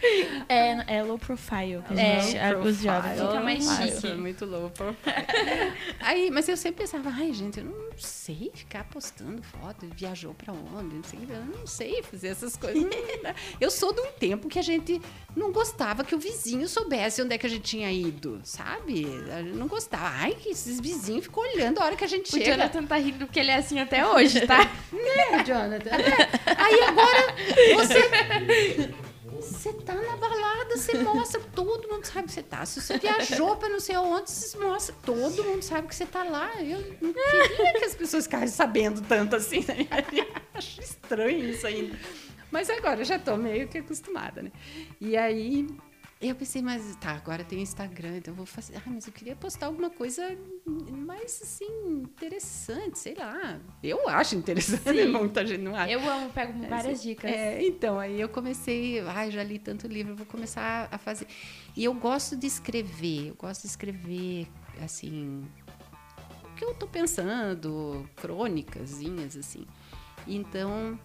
É, 0.48 0.96
é 0.98 1.02
low 1.02 1.18
profile. 1.18 1.82
que 1.88 1.94
a 1.94 2.00
É, 2.02 2.20
gente- 2.20 2.38
a- 2.38 2.58
os 2.58 2.80
jovens. 2.80 3.20
Fica 3.20 3.40
mais 3.40 3.64
chique. 3.64 3.94
Nossa, 3.94 4.14
muito 4.14 4.44
low 4.44 4.70
profile. 4.70 4.96
Aí, 6.00 6.30
mas 6.30 6.48
eu 6.48 6.56
sempre 6.56 6.82
pensava, 6.82 7.10
ai, 7.10 7.32
gente, 7.32 7.58
eu 7.58 7.64
não 7.64 7.74
sei 7.96 8.50
ficar 8.54 8.84
postando 8.84 9.42
foto, 9.42 9.86
viajou 9.96 10.34
pra 10.34 10.52
onde, 10.52 10.94
não 10.96 11.02
sei, 11.02 11.18
eu 11.28 11.44
não 11.58 11.66
sei 11.66 12.02
fazer 12.02 12.28
essas 12.28 12.56
coisas. 12.56 12.84
Eu 13.60 13.70
sou 13.70 13.92
de 13.92 14.00
um 14.00 14.12
tempo 14.12 14.48
que 14.48 14.58
a 14.58 14.62
gente 14.62 15.00
não 15.34 15.50
gostava 15.50 16.04
que 16.04 16.14
o 16.14 16.18
vizinho 16.18 16.68
soubesse 16.68 17.22
onde 17.22 17.34
é 17.34 17.38
que 17.38 17.46
a 17.46 17.48
gente 17.50 17.62
tinha 17.62 17.90
ido, 17.90 18.40
sabe? 18.44 19.06
Não 19.54 19.66
gostava. 19.66 20.06
Ai, 20.08 20.34
que 20.34 20.50
esses 20.50 20.78
vizinhos 20.80 21.24
ficam 21.24 21.42
olhando 21.42 21.78
a 21.80 21.84
hora 21.84 21.96
que 21.96 22.04
a 22.04 22.08
gente 22.08 22.26
O 22.28 22.38
chega. 22.38 22.52
Jonathan 22.52 22.84
tá 22.84 22.96
rindo 22.96 23.26
porque 23.26 23.40
ele 23.40 23.50
é 23.50 23.56
assim 23.56 23.80
até 23.80 24.06
hoje, 24.06 24.46
tá? 24.46 24.60
É, 24.92 25.42
Jonathan. 25.44 25.90
É. 25.90 26.54
Aí 26.56 26.80
agora 26.84 27.34
você. 27.76 29.05
Você 29.46 29.72
tá 29.72 29.94
na 29.94 30.16
balada, 30.16 30.76
você 30.76 30.98
mostra, 30.98 31.40
todo 31.54 31.88
mundo 31.88 32.04
sabe 32.04 32.26
que 32.26 32.34
você 32.34 32.42
tá. 32.42 32.66
Se 32.66 32.80
você 32.80 32.98
viajou 32.98 33.56
pra 33.56 33.68
não 33.68 33.80
sei 33.80 33.96
onde, 33.96 34.30
você 34.30 34.58
mostra, 34.58 34.94
todo 35.02 35.44
mundo 35.44 35.62
sabe 35.62 35.88
que 35.88 35.94
você 35.94 36.06
tá 36.06 36.24
lá. 36.24 36.50
Eu 36.62 36.78
não 37.00 37.12
queria 37.12 37.72
que 37.78 37.84
as 37.84 37.94
pessoas 37.94 38.24
ficassem 38.24 38.48
sabendo 38.48 39.00
tanto 39.02 39.36
assim 39.36 39.64
na 39.66 39.74
minha 39.74 40.02
vida. 40.10 40.42
Acho 40.54 40.80
estranho 40.80 41.50
isso 41.50 41.66
ainda. 41.66 41.98
Mas 42.50 42.70
agora 42.70 43.00
eu 43.00 43.04
já 43.04 43.18
tô 43.18 43.36
meio 43.36 43.68
que 43.68 43.78
acostumada, 43.78 44.42
né? 44.42 44.52
E 45.00 45.16
aí 45.16 45.66
eu 46.28 46.36
pensei, 46.36 46.62
mas 46.62 46.96
tá, 46.96 47.12
agora 47.12 47.44
tem 47.44 47.58
o 47.58 47.62
Instagram, 47.62 48.18
então 48.18 48.32
eu 48.32 48.36
vou 48.36 48.46
fazer. 48.46 48.76
Ah, 48.76 48.82
mas 48.86 49.06
eu 49.06 49.12
queria 49.12 49.36
postar 49.36 49.66
alguma 49.66 49.90
coisa 49.90 50.22
mais 50.66 51.40
assim, 51.42 52.02
interessante, 52.02 52.98
sei 52.98 53.14
lá. 53.14 53.60
Eu 53.82 54.08
acho 54.08 54.36
interessante, 54.36 55.02
Sim. 55.02 55.06
muita 55.12 55.46
gente 55.46 55.62
não 55.62 55.74
acha. 55.74 55.90
Eu 55.90 56.08
amo, 56.08 56.30
pego 56.30 56.66
várias 56.68 57.02
dicas. 57.02 57.30
É, 57.30 57.62
então, 57.62 57.98
aí 57.98 58.20
eu 58.20 58.28
comecei, 58.28 59.00
ai, 59.00 59.30
já 59.30 59.42
li 59.42 59.58
tanto 59.58 59.86
livro, 59.86 60.14
vou 60.14 60.26
começar 60.26 60.88
a 60.90 60.98
fazer. 60.98 61.26
E 61.76 61.84
eu 61.84 61.94
gosto 61.94 62.36
de 62.36 62.46
escrever, 62.46 63.28
eu 63.28 63.34
gosto 63.34 63.62
de 63.62 63.68
escrever, 63.68 64.48
assim, 64.82 65.44
o 66.44 66.54
que 66.54 66.64
eu 66.64 66.74
tô 66.74 66.86
pensando, 66.86 68.08
crônicasinhas, 68.16 69.36
assim. 69.36 69.66
Então, 70.26 70.98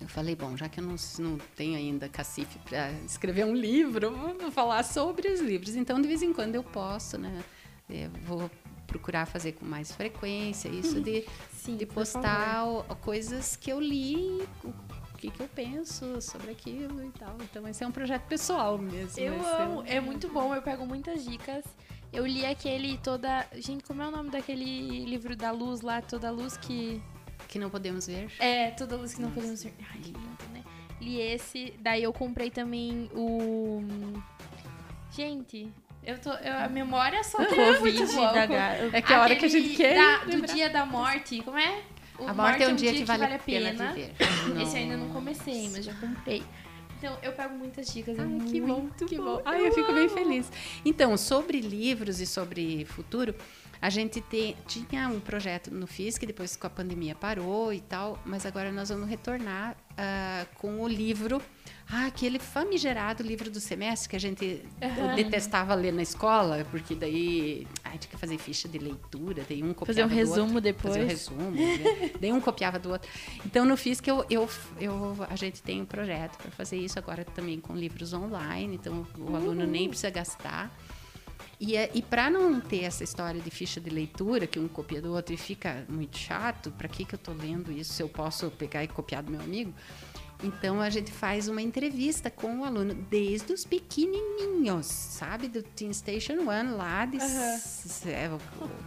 eu 0.00 0.08
falei, 0.08 0.36
bom, 0.36 0.56
já 0.56 0.68
que 0.68 0.80
eu 0.80 0.84
não, 0.84 0.96
não 1.18 1.38
tenho 1.56 1.76
ainda 1.76 2.08
cacife 2.08 2.58
para 2.60 2.92
escrever 3.04 3.44
um 3.44 3.54
livro, 3.54 4.10
vou 4.38 4.50
falar 4.50 4.84
sobre 4.84 5.28
os 5.28 5.40
livros. 5.40 5.74
Então, 5.74 6.00
de 6.00 6.06
vez 6.06 6.22
em 6.22 6.32
quando 6.32 6.54
eu 6.54 6.62
posto, 6.62 7.18
né? 7.18 7.42
É, 7.90 8.08
vou 8.24 8.50
procurar 8.86 9.26
fazer 9.26 9.52
com 9.52 9.64
mais 9.64 9.92
frequência 9.92 10.68
isso 10.68 11.00
de 11.00 11.24
Sim, 11.52 11.76
de 11.76 11.84
postar 11.84 12.64
coisas 13.02 13.56
que 13.56 13.70
eu 13.70 13.80
li, 13.80 14.42
o 14.64 14.72
que, 15.18 15.30
que 15.30 15.40
eu 15.40 15.48
penso 15.48 16.20
sobre 16.22 16.52
aquilo 16.52 17.04
e 17.04 17.10
tal. 17.10 17.36
Então, 17.42 17.66
esse 17.68 17.82
é 17.82 17.86
um 17.86 17.92
projeto 17.92 18.26
pessoal 18.26 18.78
mesmo. 18.78 19.18
Eu 19.18 19.34
esse 19.34 19.46
amo, 19.46 19.82
é 19.86 20.00
muito 20.00 20.28
bom, 20.28 20.54
eu 20.54 20.62
pego 20.62 20.86
muitas 20.86 21.24
dicas. 21.24 21.64
Eu 22.12 22.26
li 22.26 22.46
aquele 22.46 22.96
toda. 22.98 23.46
Gente, 23.56 23.84
como 23.84 24.00
é 24.00 24.08
o 24.08 24.10
nome 24.10 24.30
daquele 24.30 25.04
livro 25.04 25.36
da 25.36 25.50
luz 25.50 25.82
lá? 25.82 26.00
Toda 26.00 26.30
luz 26.30 26.56
que. 26.56 27.02
Que 27.48 27.58
não 27.58 27.70
podemos 27.70 28.06
ver. 28.06 28.30
É, 28.38 28.70
toda 28.72 28.96
luz 28.96 29.14
que 29.14 29.22
não 29.22 29.30
podemos 29.30 29.62
ver. 29.64 29.74
Ai, 29.90 29.98
que 30.00 30.10
lindo, 30.12 30.44
né? 30.52 30.62
Li 31.00 31.20
esse, 31.20 31.72
daí 31.80 32.02
eu 32.02 32.12
comprei 32.12 32.50
também 32.50 33.08
o. 33.14 33.82
Gente, 35.10 35.68
eu 36.04 36.18
tô. 36.18 36.30
eu- 36.30 36.58
a 36.58 36.68
memória 36.68 37.22
só 37.24 37.38
tá 37.44 37.54
muito 37.80 38.06
da 38.06 38.96
É 38.96 39.00
que 39.02 39.12
a 39.12 39.20
hora 39.22 39.34
que 39.36 39.46
a 39.46 39.48
gente 39.48 39.74
quer. 39.76 39.94
da- 39.94 40.24
do 40.24 40.42
dia 40.42 40.68
da 40.68 40.84
morte, 40.84 41.40
como 41.42 41.58
é? 41.58 41.82
O 42.18 42.26
a 42.26 42.34
morte 42.34 42.62
é 42.64 42.68
um 42.68 42.74
dia 42.74 42.92
que 42.92 43.04
vale, 43.04 43.24
a 43.24 43.38
pena. 43.38 43.92
viver. 43.92 44.12
Esse 44.62 44.76
eu 44.76 44.82
ainda 44.82 44.96
não 44.96 45.08
comecei, 45.10 45.68
mas 45.70 45.84
já 45.84 45.94
comprei. 45.94 46.42
Então, 46.98 47.16
eu 47.22 47.30
pego 47.32 47.54
muitas 47.54 47.86
dicas. 47.94 48.18
É 48.18 48.22
Ai, 48.22 48.26
muito 48.26 48.50
que 48.50 48.60
bom, 48.60 48.88
que 49.08 49.16
bom. 49.16 49.24
bom. 49.36 49.42
Ai, 49.44 49.64
eu 49.68 49.72
fico 49.72 49.92
bem 49.92 50.08
feliz. 50.08 50.50
Então, 50.84 51.16
sobre 51.16 51.60
livros 51.60 52.18
e 52.20 52.26
sobre 52.26 52.84
futuro, 52.86 53.36
a 53.80 53.90
gente 53.90 54.20
te- 54.20 54.56
tinha 54.66 55.08
um 55.08 55.20
projeto 55.20 55.70
no 55.72 55.86
FIS 55.86 56.18
que 56.18 56.26
depois 56.26 56.56
com 56.56 56.66
a 56.66 56.70
pandemia 56.70 57.14
parou 57.14 57.72
e 57.72 57.80
tal, 57.80 58.18
mas 58.24 58.44
agora 58.46 58.72
nós 58.72 58.88
vamos 58.88 59.08
retornar 59.08 59.76
ah, 59.96 60.46
com 60.56 60.80
o 60.80 60.88
livro, 60.88 61.40
ah, 61.90 62.06
aquele 62.06 62.38
famigerado 62.38 63.22
livro 63.22 63.50
do 63.50 63.60
semestre 63.60 64.08
que 64.08 64.16
a 64.16 64.20
gente 64.20 64.62
eu 64.80 65.14
detestava 65.16 65.74
ler 65.74 65.92
na 65.92 66.02
escola, 66.02 66.64
porque 66.70 66.94
daí 66.94 67.66
ai, 67.84 67.98
tinha 67.98 68.10
que 68.10 68.16
fazer 68.16 68.36
ficha 68.38 68.68
de 68.68 68.78
leitura, 68.78 69.44
daí 69.48 69.62
um 69.62 69.74
Fazer 69.74 70.04
um 70.04 70.08
copiava 70.08 70.14
do 70.14 70.18
outro. 70.28 70.42
resumo 70.42 70.60
depois. 70.60 70.94
Fazer 70.94 71.04
um 71.04 71.08
resumo, 71.08 71.50
né? 71.50 72.10
daí 72.20 72.32
um 72.32 72.40
copiava 72.40 72.78
do 72.78 72.90
outro. 72.90 73.08
Então, 73.44 73.64
no 73.64 73.76
FIS 73.76 74.00
que 74.00 74.10
eu, 74.10 74.24
eu, 74.30 74.48
eu, 74.80 75.16
a 75.28 75.36
gente 75.36 75.62
tem 75.62 75.80
um 75.82 75.86
projeto 75.86 76.36
para 76.38 76.50
fazer 76.50 76.76
isso 76.78 76.98
agora 76.98 77.24
também 77.24 77.58
com 77.60 77.74
livros 77.74 78.12
online, 78.12 78.74
então 78.76 79.06
o 79.18 79.34
aluno 79.34 79.66
nem 79.66 79.88
precisa 79.88 80.10
gastar. 80.10 80.70
E, 81.60 81.76
é- 81.76 81.90
e 81.92 82.00
para 82.02 82.30
não 82.30 82.60
ter 82.60 82.84
essa 82.84 83.02
história 83.02 83.40
de 83.40 83.50
ficha 83.50 83.80
de 83.80 83.90
leitura, 83.90 84.46
que 84.46 84.58
um 84.58 84.68
copia 84.68 85.02
do 85.02 85.12
outro 85.12 85.34
e 85.34 85.36
fica 85.36 85.84
muito 85.88 86.16
chato, 86.16 86.70
para 86.70 86.86
que, 86.88 87.04
que 87.04 87.14
eu 87.14 87.18
estou 87.18 87.34
lendo 87.34 87.72
isso 87.72 87.92
se 87.94 88.02
eu 88.02 88.08
posso 88.08 88.50
pegar 88.52 88.84
e 88.84 88.88
copiar 88.88 89.22
do 89.22 89.32
meu 89.32 89.40
amigo? 89.40 89.74
Então 90.42 90.80
a 90.80 90.88
gente 90.88 91.10
faz 91.10 91.48
uma 91.48 91.60
entrevista 91.60 92.30
com 92.30 92.60
o 92.60 92.64
aluno 92.64 92.94
desde 92.94 93.52
os 93.52 93.64
pequenininhos, 93.64 94.86
sabe? 94.86 95.48
Do 95.48 95.64
Teen 95.64 95.92
Station 95.92 96.48
One 96.48 96.70
lá 96.70 97.04
de 97.06 97.16
é, 98.06 98.30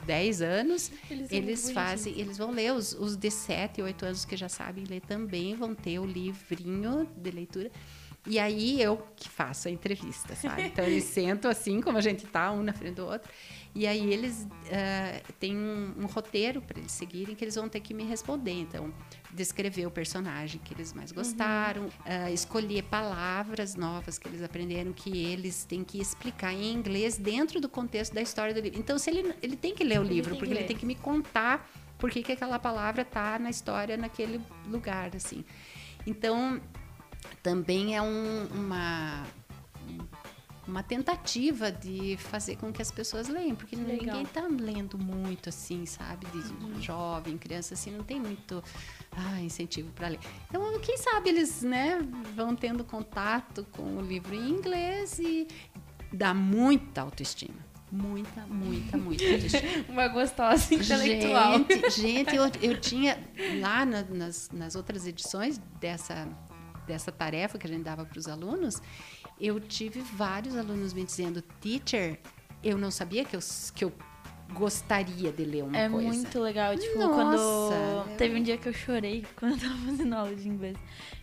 10 0.05 0.41
anos. 0.41 0.89
Eles 1.11 1.29
Eles 1.29 1.71
fazem, 1.71 2.17
eles 2.17 2.37
vão 2.37 2.51
ler, 2.51 2.71
os, 2.71 2.93
os 2.93 3.17
de 3.17 3.29
7, 3.29 3.81
8 3.81 4.05
anos 4.05 4.23
que 4.23 4.37
já 4.37 4.47
sabem 4.47 4.85
ler 4.85 5.01
também 5.01 5.53
vão 5.53 5.75
ter 5.75 5.99
o 5.99 6.05
livrinho 6.05 7.05
de 7.17 7.31
leitura. 7.31 7.69
E 8.25 8.37
aí 8.37 8.79
eu 8.81 9.03
que 9.15 9.27
faço 9.27 9.67
a 9.67 9.71
entrevista, 9.71 10.35
sabe? 10.35 10.63
Então 10.63 10.85
eles 10.85 11.05
sentam 11.05 11.49
assim, 11.49 11.81
como 11.81 11.97
a 11.97 12.01
gente 12.01 12.25
tá, 12.27 12.51
um 12.51 12.61
na 12.61 12.73
frente 12.73 12.95
do 12.95 13.05
outro. 13.05 13.29
E 13.73 13.87
aí 13.87 14.13
eles 14.13 14.47
ah, 14.71 15.21
têm 15.39 15.55
um, 15.55 15.93
um 15.99 16.05
roteiro 16.05 16.61
para 16.61 16.77
eles 16.77 16.91
seguirem 16.91 17.33
que 17.33 17.43
eles 17.43 17.55
vão 17.55 17.69
ter 17.69 17.79
que 17.79 17.93
me 17.93 18.03
responder. 18.03 18.51
Então, 18.51 18.93
descrever 19.33 19.85
o 19.85 19.91
personagem 19.91 20.59
que 20.63 20.73
eles 20.73 20.93
mais 20.93 21.11
gostaram, 21.11 21.89
ah, 22.05 22.29
escolher 22.29 22.83
palavras 22.83 23.75
novas 23.75 24.19
que 24.19 24.27
eles 24.27 24.43
aprenderam 24.43 24.91
que 24.91 25.25
eles 25.25 25.63
têm 25.63 25.83
que 25.83 25.99
explicar 25.99 26.53
em 26.53 26.73
inglês 26.73 27.17
dentro 27.17 27.61
do 27.61 27.69
contexto 27.69 28.13
da 28.13 28.21
história 28.21 28.53
do 28.53 28.59
livro. 28.59 28.77
Então, 28.77 28.99
se 28.99 29.09
ele, 29.09 29.33
ele 29.41 29.55
tem 29.55 29.73
que 29.73 29.83
ler 29.83 29.99
o 29.99 30.03
Ele 30.03 30.15
livro, 30.15 30.35
porque 30.35 30.53
ele 30.53 30.65
tem 30.65 30.75
que 30.75 30.85
me 30.85 30.95
contar 30.95 31.67
por 31.97 32.11
que, 32.11 32.21
que 32.21 32.33
aquela 32.33 32.59
palavra 32.59 33.05
tá 33.05 33.39
na 33.39 33.49
história 33.49 33.95
naquele 33.95 34.41
lugar, 34.67 35.15
assim. 35.15 35.45
Então, 36.05 36.59
também 37.43 37.95
é 37.95 38.01
um- 38.01 38.47
uma 38.53 39.23
uma 40.67 40.83
tentativa 40.83 41.69
de 41.71 42.15
fazer 42.17 42.55
com 42.55 42.71
que 42.71 42.81
as 42.81 42.91
pessoas 42.91 43.27
leiam, 43.27 43.55
porque 43.55 43.75
Legal. 43.75 43.97
ninguém 43.97 44.21
está 44.21 44.47
lendo 44.47 44.97
muito 44.97 45.49
assim, 45.49 45.85
sabe, 45.85 46.25
de 46.27 46.81
jovem, 46.81 47.37
criança 47.37 47.73
assim, 47.73 47.91
não 47.91 48.03
tem 48.05 48.19
muito 48.21 48.63
ah, 49.11 49.41
incentivo 49.41 49.91
para 49.91 50.07
ler. 50.09 50.19
Então, 50.47 50.79
quem 50.79 50.97
sabe 50.97 51.29
eles, 51.29 51.61
né, 51.61 51.99
vão 52.35 52.55
tendo 52.55 52.85
contato 52.85 53.65
com 53.71 53.97
o 53.97 54.01
livro 54.01 54.33
em 54.33 54.49
inglês 54.49 55.19
e 55.19 55.45
dá 56.13 56.33
muita 56.33 57.01
autoestima. 57.01 57.57
Muita, 57.91 58.45
muita, 58.47 58.95
muita 58.97 59.25
autoestima. 59.25 59.61
Uma 59.89 60.07
gostosa 60.07 60.73
intelectual. 60.73 61.57
Gente, 61.57 61.89
gente 61.89 62.35
eu, 62.35 62.43
eu 62.61 62.79
tinha 62.79 63.17
lá 63.59 63.83
na- 63.85 64.03
nas, 64.03 64.49
nas 64.53 64.75
outras 64.75 65.05
edições 65.05 65.57
dessa, 65.81 66.25
dessa 66.87 67.11
tarefa 67.11 67.57
que 67.57 67.67
a 67.67 67.69
gente 67.69 67.83
dava 67.83 68.05
para 68.05 68.17
os 68.17 68.27
alunos, 68.27 68.81
eu 69.39 69.59
tive 69.59 70.01
vários 70.01 70.55
alunos 70.55 70.93
me 70.93 71.03
dizendo, 71.03 71.41
teacher, 71.59 72.19
eu 72.63 72.77
não 72.77 72.91
sabia 72.91 73.25
que 73.25 73.35
eu, 73.35 73.39
que 73.73 73.85
eu 73.85 73.93
gostaria 74.53 75.31
de 75.31 75.43
ler 75.45 75.63
uma 75.63 75.77
É 75.77 75.89
coisa. 75.89 76.07
muito 76.07 76.39
legal, 76.39 76.77
tipo, 76.77 76.99
Nossa, 76.99 77.13
quando. 77.13 77.37
eu- 78.11 78.17
Teve 78.17 78.39
um 78.39 78.43
dia 78.43 78.57
que 78.57 78.67
eu 78.69 78.73
chorei 78.73 79.25
quando 79.35 79.53
eu 79.53 79.59
tava 79.59 79.75
fazendo 79.85 80.13
aula 80.13 80.35
de 80.35 80.47
inglês. 80.47 80.77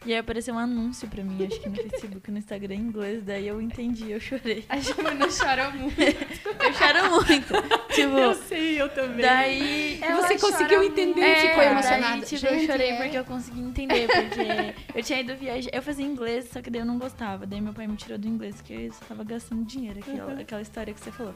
E 0.06 0.12
aí 0.12 0.18
apareceu 0.18 0.54
um 0.54 0.58
anúncio 0.58 1.08
pra 1.08 1.22
mim, 1.24 1.44
acho 1.46 1.60
que 1.60 1.68
no 1.68 1.74
Facebook, 1.76 2.30
no 2.30 2.38
Instagram 2.38 2.74
em 2.74 2.78
inglês, 2.80 3.24
daí 3.24 3.46
eu 3.48 3.60
entendi, 3.60 4.10
eu 4.12 4.20
chorei. 4.20 4.64
A 4.68 4.78
Giovana 4.78 5.26
chora 5.28 5.70
muito. 5.70 5.98
Eu 6.58 6.72
choro 6.74 7.10
muito. 7.24 7.54
tipo, 7.94 8.34
sei, 8.48 8.80
eu 8.80 8.88
também. 8.90 9.22
daí. 9.24 10.00
Você 10.16 10.38
conseguiu 10.38 10.78
muito. 10.80 10.92
entender 11.00 11.20
É, 11.20 11.44
e 11.44 11.48
ficou 11.48 11.62
emocionada. 11.62 12.16
Daí, 12.18 12.26
tipo, 12.26 12.46
eu 12.46 12.54
Gente, 12.58 12.66
chorei 12.66 12.90
é. 12.90 12.96
porque 13.02 13.18
eu 13.18 13.24
consegui 13.24 13.60
entender, 13.60 14.06
porque 14.08 14.98
eu 14.98 15.02
tinha 15.02 15.20
ido 15.20 15.36
viajar. 15.36 15.70
Eu 15.72 15.82
fazia 15.82 16.04
inglês, 16.04 16.48
só 16.52 16.60
que 16.60 16.68
daí 16.70 16.80
eu 16.82 16.86
não 16.86 16.98
gostava. 16.98 17.46
Daí 17.46 17.60
meu 17.60 17.72
pai 17.72 17.86
me 17.86 17.96
tirou 17.96 18.18
do 18.18 18.28
inglês, 18.28 18.56
porque 18.56 18.72
eu 18.72 18.92
só 18.92 19.04
tava 19.06 19.24
gastando 19.24 19.64
dinheiro, 19.64 19.98
aquela, 20.00 20.32
Uhum. 20.34 20.40
aquela 20.40 20.62
história 20.62 20.92
que 20.92 21.00
você 21.00 21.10
falou. 21.12 21.34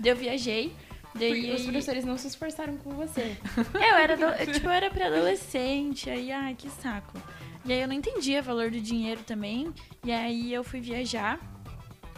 Daí 0.00 0.10
eu 0.12 0.16
viajei. 0.16 0.72
Daí 1.14 1.52
os 1.52 1.62
professores 1.62 2.04
não 2.04 2.16
se 2.16 2.28
esforçaram 2.28 2.76
com 2.78 2.90
você. 2.90 3.36
Eu 3.74 3.96
era, 3.96 4.14
eu, 4.14 4.52
tipo, 4.52 4.66
eu 4.66 4.70
era 4.70 4.90
pré-adolescente, 4.90 6.08
aí, 6.08 6.32
ai, 6.32 6.54
que 6.54 6.70
saco. 6.70 7.20
E 7.64 7.72
aí 7.72 7.80
eu 7.80 7.86
não 7.86 7.94
entendia 7.94 8.40
o 8.40 8.42
valor 8.42 8.70
do 8.70 8.80
dinheiro 8.80 9.22
também. 9.24 9.72
E 10.04 10.10
aí 10.10 10.52
eu 10.52 10.64
fui 10.64 10.80
viajar. 10.80 11.38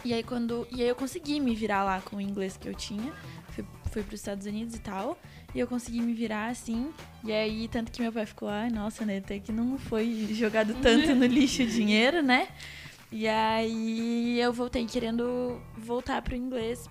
E 0.03 0.13
aí 0.13 0.23
quando. 0.23 0.67
E 0.71 0.81
aí 0.81 0.87
eu 0.87 0.95
consegui 0.95 1.39
me 1.39 1.53
virar 1.53 1.83
lá 1.83 2.01
com 2.01 2.15
o 2.15 2.21
inglês 2.21 2.57
que 2.57 2.67
eu 2.67 2.73
tinha. 2.73 3.13
Fui, 3.49 3.65
fui 3.91 4.03
pros 4.03 4.21
Estados 4.21 4.45
Unidos 4.47 4.75
e 4.75 4.79
tal. 4.79 5.17
E 5.53 5.59
eu 5.59 5.67
consegui 5.67 6.01
me 6.01 6.13
virar 6.13 6.47
assim. 6.47 6.91
E 7.23 7.31
aí, 7.31 7.67
tanto 7.67 7.91
que 7.91 8.01
meu 8.01 8.11
pai 8.11 8.25
ficou, 8.25 8.49
ai, 8.49 8.69
nossa, 8.69 9.05
né? 9.05 9.17
Até 9.17 9.39
que 9.39 9.51
não 9.51 9.77
foi 9.77 10.27
jogado 10.31 10.73
tanto 10.81 11.13
no 11.13 11.25
lixo 11.25 11.63
o 11.63 11.67
dinheiro, 11.67 12.23
né? 12.23 12.47
E 13.11 13.27
aí 13.27 14.39
eu 14.39 14.51
voltei 14.51 14.85
querendo 14.85 15.61
voltar 15.77 16.21
pro 16.21 16.35
inglês 16.35 16.89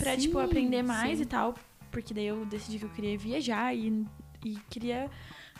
pra, 0.00 0.16
tipo, 0.16 0.38
Sim, 0.38 0.44
aprender 0.44 0.82
mais 0.82 1.18
sim. 1.18 1.22
e 1.24 1.26
tal. 1.26 1.54
Porque 1.90 2.14
daí 2.14 2.26
eu 2.26 2.44
decidi 2.46 2.78
que 2.78 2.84
eu 2.84 2.90
queria 2.90 3.16
viajar 3.18 3.74
e, 3.74 4.04
e 4.44 4.56
queria 4.70 5.10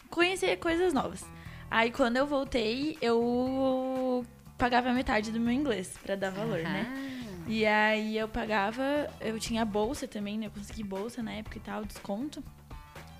conhecer 0.08 0.56
coisas 0.58 0.92
novas. 0.92 1.24
Aí 1.70 1.90
quando 1.90 2.16
eu 2.16 2.26
voltei, 2.26 2.96
eu 3.00 4.24
pagava 4.58 4.92
metade 4.92 5.30
do 5.30 5.40
meu 5.40 5.52
inglês 5.52 5.94
pra 6.02 6.14
dar 6.16 6.30
valor, 6.30 6.58
né? 6.60 6.86
Ah, 6.88 7.44
E 7.48 7.64
aí 7.66 8.16
eu 8.18 8.28
pagava, 8.28 8.82
eu 9.20 9.38
tinha 9.38 9.64
bolsa 9.64 10.06
também, 10.06 10.38
né? 10.38 10.46
Eu 10.46 10.50
consegui 10.50 10.82
bolsa 10.82 11.22
na 11.22 11.32
época 11.32 11.58
e 11.58 11.60
tal, 11.60 11.84
desconto. 11.84 12.42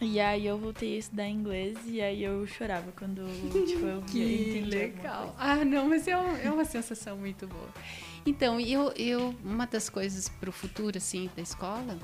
E 0.01 0.19
aí 0.19 0.47
eu 0.47 0.57
voltei 0.59 0.95
a 0.97 0.99
estudar 0.99 1.29
inglês 1.29 1.77
e 1.87 2.01
aí 2.01 2.23
eu 2.23 2.47
chorava 2.47 2.91
quando, 2.93 3.27
tipo, 3.67 3.85
eu 3.87 4.01
Que 4.11 4.61
legal. 4.63 5.35
Ah, 5.39 5.57
não, 5.65 5.89
mas 5.89 6.09
é, 6.09 6.17
um- 6.17 6.37
é 6.37 6.51
uma 6.51 6.65
sensação 6.65 7.19
muito 7.19 7.47
boa. 7.47 7.69
Então, 8.27 8.61
eu, 8.61 8.93
eu 8.97 9.35
uma 9.43 9.67
das 9.67 9.89
coisas 9.89 10.29
para 10.29 10.51
o 10.51 10.53
futuro, 10.53 10.99
assim, 10.99 11.31
da 11.35 11.43
escola, 11.43 11.99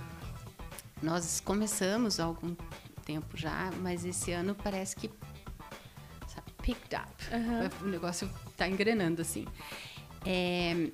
nós 1.03 1.41
começamos 1.41 2.19
há 2.19 2.25
algum 2.25 2.55
tempo 3.05 3.37
já, 3.37 3.71
mas 3.83 4.05
esse 4.05 4.33
ano 4.33 4.55
parece 4.55 4.97
que 4.97 5.11
sabe, 6.27 6.51
picked 6.63 6.97
up. 6.97 7.85
O 7.85 7.87
negócio 7.87 8.29
está 8.51 8.67
engrenando, 8.69 9.23
assim. 9.23 9.47
É, 10.25 10.91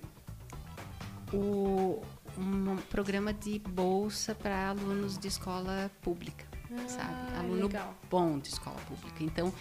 o, 1.33 2.03
um 2.37 2.77
programa 2.91 3.33
de 3.33 3.59
bolsa 3.59 4.35
para 4.35 4.69
alunos 4.71 5.17
de 5.17 5.29
escola 5.29 5.91
pública, 6.03 6.47
sabe? 6.89 7.15
Ah, 7.35 7.41
Aluno 7.41 7.63
legal. 7.63 7.95
bom 8.11 8.39
de 8.39 8.49
escola 8.49 8.77
pública. 8.89 9.23
Então, 9.23 9.53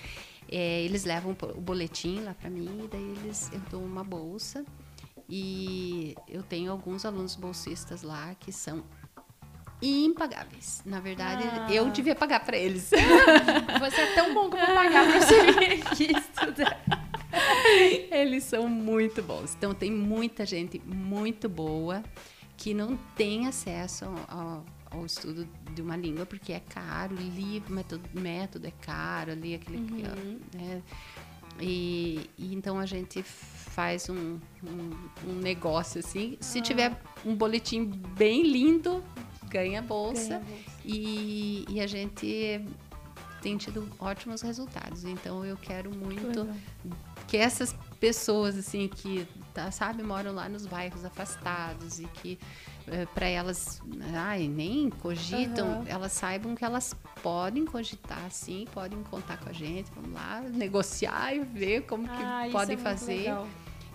é, 0.49 0.81
eles 0.81 1.05
levam 1.05 1.35
o 1.55 1.61
boletim 1.61 2.21
lá 2.21 2.33
para 2.33 2.49
mim, 2.49 2.81
e 2.83 2.87
daí 2.87 3.15
eles, 3.23 3.49
eu 3.53 3.61
dou 3.69 3.83
uma 3.83 4.03
bolsa. 4.03 4.65
E 5.33 6.13
eu 6.27 6.43
tenho 6.43 6.69
alguns 6.69 7.05
alunos 7.05 7.37
bolsistas 7.37 8.01
lá 8.03 8.35
que 8.37 8.51
são 8.51 8.83
impagáveis. 9.81 10.81
Na 10.85 10.99
verdade, 10.99 11.43
Ah. 11.47 11.71
eu 11.71 11.89
devia 11.89 12.13
pagar 12.13 12.41
para 12.41 12.57
eles. 12.57 12.89
Você 13.79 14.01
é 14.01 14.13
tão 14.13 14.33
bom 14.33 14.49
vou 14.49 14.59
pagar 14.59 15.07
pra 15.07 15.21
você 15.21 15.51
vir 15.53 15.81
aqui 15.87 16.11
estudar. 16.11 16.77
Eles 18.11 18.43
são 18.43 18.67
muito 18.67 19.23
bons. 19.23 19.55
Então, 19.55 19.73
tem 19.73 19.89
muita 19.89 20.45
gente 20.45 20.79
muito 20.85 21.47
boa 21.47 22.03
que 22.57 22.73
não 22.73 22.97
tem 23.15 23.47
acesso 23.47 24.05
ao, 24.27 24.65
ao 24.91 25.05
estudo 25.05 25.47
de 25.73 25.81
uma 25.81 25.95
língua, 25.95 26.25
porque 26.25 26.51
é 26.51 26.59
caro, 26.59 27.15
livro, 27.15 27.73
método, 27.73 28.03
método 28.13 28.67
é 28.67 28.71
caro, 28.81 29.31
ali 29.31 29.55
aquele... 29.55 29.79
né? 30.53 30.83
E, 31.59 32.29
e 32.37 32.53
então 32.53 32.77
a 32.77 32.85
gente 32.85 33.23
faz 33.71 34.09
um, 34.09 34.37
um, 34.63 34.91
um 35.27 35.33
negócio 35.33 35.99
assim. 35.99 36.37
Se 36.39 36.61
tiver 36.61 36.99
um 37.25 37.35
boletim 37.35 37.85
bem 37.85 38.43
lindo, 38.43 39.03
ganha 39.49 39.81
bolsa. 39.81 40.41
E, 40.85 41.65
e 41.69 41.79
a 41.79 41.87
gente 41.87 42.65
tem 43.41 43.57
tido 43.57 43.87
ótimos 43.99 44.41
resultados. 44.41 45.03
Então 45.05 45.43
eu 45.45 45.57
quero 45.57 45.89
muito 45.95 46.47
que 47.27 47.37
essas 47.37 47.75
pessoas 47.99 48.57
assim 48.57 48.87
que 48.87 49.27
tá, 49.53 49.71
sabe 49.71 50.03
moram 50.03 50.33
lá 50.33 50.49
nos 50.49 50.65
bairros 50.65 51.05
afastados 51.05 51.99
e 51.99 52.05
que 52.05 52.37
para 53.13 53.27
elas 53.27 53.79
ai, 54.15 54.47
nem 54.47 54.89
cogitam 54.89 55.67
Aham. 55.67 55.85
elas 55.87 56.11
saibam 56.11 56.55
que 56.55 56.65
elas 56.65 56.95
podem 57.21 57.63
cogitar 57.63 58.29
sim 58.31 58.65
podem 58.73 59.01
contar 59.03 59.37
com 59.37 59.49
a 59.49 59.53
gente 59.53 59.91
vamos 59.95 60.13
lá 60.13 60.41
negociar 60.41 61.35
e 61.35 61.41
ver 61.41 61.83
como 61.83 62.03
que 62.07 62.23
Ah, 62.23 62.47
isso 62.47 62.57
podem 62.57 62.75
é 62.75 62.79
fazer 62.79 63.13
legal. 63.17 63.47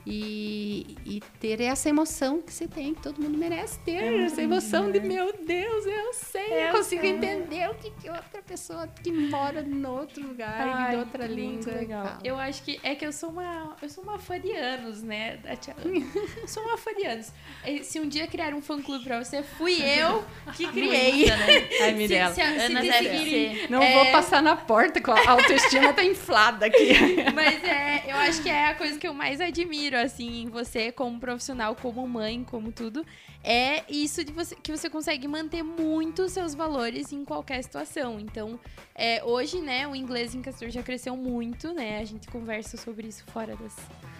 E, 0.07 0.97
e 1.05 1.21
ter 1.41 1.61
essa 1.61 1.89
emoção 1.89 2.41
que 2.41 2.53
você 2.53 2.69
tem, 2.69 2.95
que 2.95 3.03
todo 3.03 3.21
mundo 3.21 3.37
merece 3.37 3.79
ter. 3.81 3.97
É 4.03 4.25
essa 4.25 4.41
emoção 4.41 4.91
de, 4.91 5.01
meu 5.01 5.33
Deus, 5.45 5.85
eu 5.87 6.13
sei, 6.15 6.47
eu, 6.53 6.57
Eu 6.67 6.73
consigo 6.75 7.03
sei. 7.03 7.11
entender 7.11 7.69
o 7.71 7.75
que, 7.75 7.91
que 7.91 8.09
outra 8.09 8.41
pessoa 8.43 8.87
que 9.03 9.11
mora 9.13 9.61
em 9.63 9.85
outro 9.85 10.23
lugar, 10.27 10.61
Ai, 10.61 10.91
de 10.93 10.97
outra 10.97 11.27
muito 11.27 11.35
língua. 11.37 11.73
legal. 11.73 12.19
Eu 12.23 12.39
acho 12.39 12.63
que 12.63 12.79
é 12.83 12.95
que 12.95 13.05
eu 13.05 13.13
sou 13.13 13.31
uma, 13.31 13.77
eu 13.83 13.89
sou 13.89 14.05
uma 14.05 14.19
fã 14.19 14.39
de 14.39 14.53
anos, 14.53 15.03
né? 15.03 15.39
da 15.39 15.57
Tia 15.57 15.75
Ana. 15.85 16.07
Eu 16.41 16.47
sou 16.49 16.63
uma 16.63 16.77
fã 16.79 16.95
de 16.95 17.05
anos. 17.05 17.33
E 17.67 17.83
Se 17.83 17.99
um 17.99 18.09
dia 18.09 18.27
criar 18.29 18.55
um 18.55 18.63
fã 18.63 18.81
clube 18.81 19.05
pra 19.05 19.23
você, 19.23 19.43
fui 19.43 19.83
eu 19.83 20.25
que 20.55 20.67
criei. 20.69 21.13
Muita, 21.17 21.37
né? 21.37 21.47
Ai, 21.81 21.91
Se, 21.91 21.93
Mirella. 21.97 22.29
se, 22.35 22.35
se 22.35 22.41
Ana 22.43 22.81
seguirem-. 22.83 23.67
Não 23.69 23.83
É. 23.83 23.93
vou 23.95 24.13
passar 24.13 24.41
na 24.43 24.55
porta, 24.57 25.01
com 25.01 25.11
a 25.11 25.31
autoestima 25.31 25.93
tá 25.93 26.05
inflada 26.05 26.67
aqui. 26.67 26.93
Mas 27.35 27.63
é, 27.65 28.05
eu 28.07 28.17
acho 28.17 28.43
que 28.43 28.49
é 28.49 28.69
a 28.69 28.75
coisa 28.75 28.99
que 28.99 29.07
eu 29.09 29.15
mais 29.15 29.41
admiro, 29.41 29.96
assim, 30.03 30.43
em 30.43 30.49
você 30.49 30.93
como 30.93 31.19
profissional, 31.21 31.75
como 31.77 32.07
mãe, 32.07 32.45
como 32.45 32.73
tudo. 32.73 33.05
É 33.49 33.85
isso 33.89 34.25
de 34.25 34.33
você 34.33 34.57
que 34.57 34.77
você 34.77 34.91
consegue 34.91 35.29
manter 35.29 35.63
muito 35.63 36.23
os 36.23 36.33
seus 36.33 36.53
valores 36.53 37.13
em 37.13 37.25
qualquer 37.25 37.63
situação. 37.63 38.19
Então, 38.19 38.59
é, 38.93 39.23
hoje, 39.23 39.61
né, 39.61 39.87
o 39.87 39.95
inglês 39.95 40.35
em 40.35 40.43
Castor 40.43 40.69
já 40.69 40.83
cresceu 40.83 41.17
muito, 41.17 41.73
né? 41.73 42.01
A 42.01 42.05
gente 42.05 42.27
conversa 42.27 42.77
sobre 42.77 43.07
isso 43.07 43.25
fora 43.27 43.55
das 43.55 43.77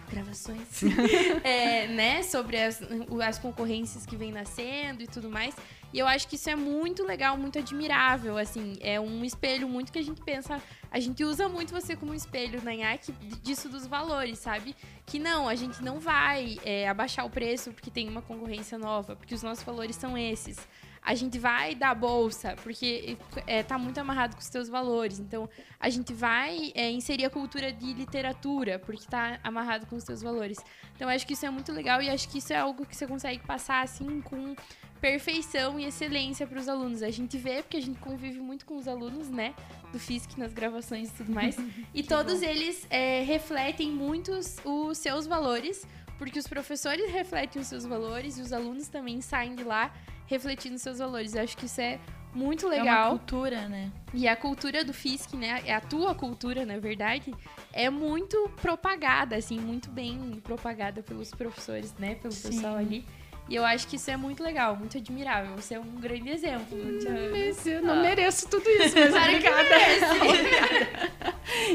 gravações. 0.09 0.81
É, 1.43 1.89
né, 1.89 2.23
sobre 2.23 2.57
as, 2.57 2.81
as 3.25 3.39
concorrências 3.39 4.07
que 4.07 4.17
vem 4.17 4.31
nascendo 4.31 5.03
e 5.03 5.07
tudo 5.07 5.29
mais. 5.29 5.55
E 5.93 5.99
eu 5.99 6.07
acho 6.07 6.29
que 6.29 6.35
isso 6.37 6.51
é 6.51 6.57
muito 6.57 7.05
legal, 7.05 7.37
muito 7.39 7.59
admirável, 7.59 8.37
assim. 8.37 8.77
É 8.81 9.01
um 9.01 9.25
espelho 9.25 9.69
muito 9.69 9.93
que 9.93 9.99
a 9.99 10.03
gente 10.03 10.21
pensa. 10.23 10.61
A 10.91 11.01
gente 11.01 11.25
usa 11.25 11.49
muito 11.49 11.73
você 11.73 11.97
como 11.97 12.15
espelho 12.15 12.63
na 12.63 12.75
IAC 12.75 13.13
disso 13.43 13.69
dos 13.69 13.87
valores, 13.87 14.39
sabe? 14.39 14.75
Que 15.07 15.19
não, 15.19 15.49
a 15.49 15.55
gente 15.55 15.83
não 15.83 15.99
vai 15.99 16.59
é, 16.65 16.89
abaixar 16.89 17.25
o 17.25 17.31
preço 17.31 17.73
porque 17.73 17.91
tem 17.91 18.09
uma 18.09 18.23
concorrência 18.23 18.77
nova, 18.77 19.16
porque 19.17 19.35
os 19.35 19.43
nossos 19.43 19.65
valores 19.65 19.97
são 19.97 20.17
esses. 20.17 20.59
A 21.03 21.15
gente 21.15 21.39
vai 21.39 21.73
dar 21.77 21.95
bolsa, 21.95 22.57
porque 22.65 23.17
é, 23.47 23.63
tá 23.63 23.79
muito 23.79 23.97
amarrado 23.99 24.35
com 24.35 24.41
os 24.41 24.49
teus 24.49 24.69
valores. 24.69 25.21
Então, 25.21 25.49
a 25.79 25.89
gente 25.89 26.13
vai 26.13 26.73
é, 26.75 26.91
inserir 26.91 27.25
a 27.25 27.31
cultura 27.31 27.73
de 27.73 27.93
literatura, 27.93 28.81
porque 28.81 29.07
tá 29.09 29.39
amarrado 29.45 29.87
com 29.87 29.95
os 29.95 30.03
teus 30.03 30.21
valores. 30.21 30.59
Então, 30.97 31.09
acho 31.09 31.25
que 31.25 31.35
isso 31.35 31.47
é 31.47 31.51
muito 31.51 31.71
legal 31.71 32.03
e 32.03 32.11
acho 32.11 32.29
que 32.29 32.39
isso 32.39 32.53
é 32.53 32.57
algo 32.57 32.85
que 32.85 32.97
você 32.97 33.07
consegue 33.07 33.47
passar, 33.47 33.85
assim, 33.85 34.21
com 34.21 34.57
perfeição 35.01 35.79
e 35.79 35.85
excelência 35.85 36.45
para 36.45 36.59
os 36.59 36.69
alunos. 36.69 37.03
A 37.03 37.11
gente 37.11 37.39
vê, 37.39 37.63
porque 37.63 37.77
a 37.77 37.83
gente 37.83 38.01
convive 38.01 38.41
muito 38.41 38.67
com 38.67 38.77
os 38.77 38.89
alunos, 38.89 39.31
né? 39.31 39.55
Do 39.93 40.01
FISC 40.01 40.37
nas 40.37 40.53
gravações 40.53 41.11
e 41.11 41.13
tudo 41.13 41.33
mais. 41.33 41.57
e 41.95 42.03
todos 42.03 42.43
eles 42.43 42.85
é, 42.91 43.23
refletem 43.23 43.93
muito 43.93 44.33
os, 44.33 44.57
os 44.65 44.99
seus 44.99 45.25
valores, 45.25 45.87
porque 46.19 46.39
os 46.39 46.47
professores 46.47 47.11
refletem 47.11 47.61
os 47.61 47.69
seus 47.69 47.85
valores 47.85 48.39
e 48.39 48.43
os 48.43 48.53
alunos 48.53 48.89
também 48.89 49.21
saem 49.21 49.55
de 49.55 49.65
lá 49.65 49.93
refletindo 50.27 50.79
seus 50.79 50.99
valores. 50.99 51.35
Eu 51.35 51.43
acho 51.43 51.57
que 51.57 51.67
isso 51.67 51.81
é 51.81 51.99
muito 52.35 52.67
É 52.67 52.69
uma 52.69 52.77
legal. 52.83 53.11
cultura, 53.11 53.69
né? 53.69 53.91
E 54.13 54.27
a 54.29 54.37
cultura 54.37 54.85
do 54.85 54.93
FISC, 54.93 55.37
né? 55.37 55.63
É 55.65 55.75
a 55.75 55.81
tua 55.81 56.15
cultura, 56.15 56.67
na 56.67 56.79
verdade, 56.79 57.35
é 57.73 57.89
muito 57.89 58.51
propagada, 58.61 59.37
assim, 59.37 59.59
muito 59.59 59.91
bem 59.91 60.41
propagada 60.43 61.03
pelos 61.03 61.31
professores, 61.31 61.95
né? 61.99 62.15
Pelo 62.17 62.33
Sim. 62.35 62.49
pessoal 62.51 62.77
ali. 62.77 63.07
E 63.49 63.55
eu 63.55 63.65
acho 63.65 63.87
que 63.87 63.95
isso 63.97 64.11
é 64.11 64.17
muito 64.17 64.43
legal, 64.43 64.75
muito 64.77 64.99
admirável. 64.99 65.55
Você 65.57 65.75
é 65.75 65.81
um 65.81 66.01
grande 66.01 66.29
exemplo. 66.31 66.77
Ana. 66.81 67.31
Mas 67.31 67.65
eu 67.67 67.81
não 67.81 68.03
mereço 68.03 68.49
tudo 68.49 68.69
isso, 68.69 68.97
mas 68.99 69.15
obrigada. 69.15 69.77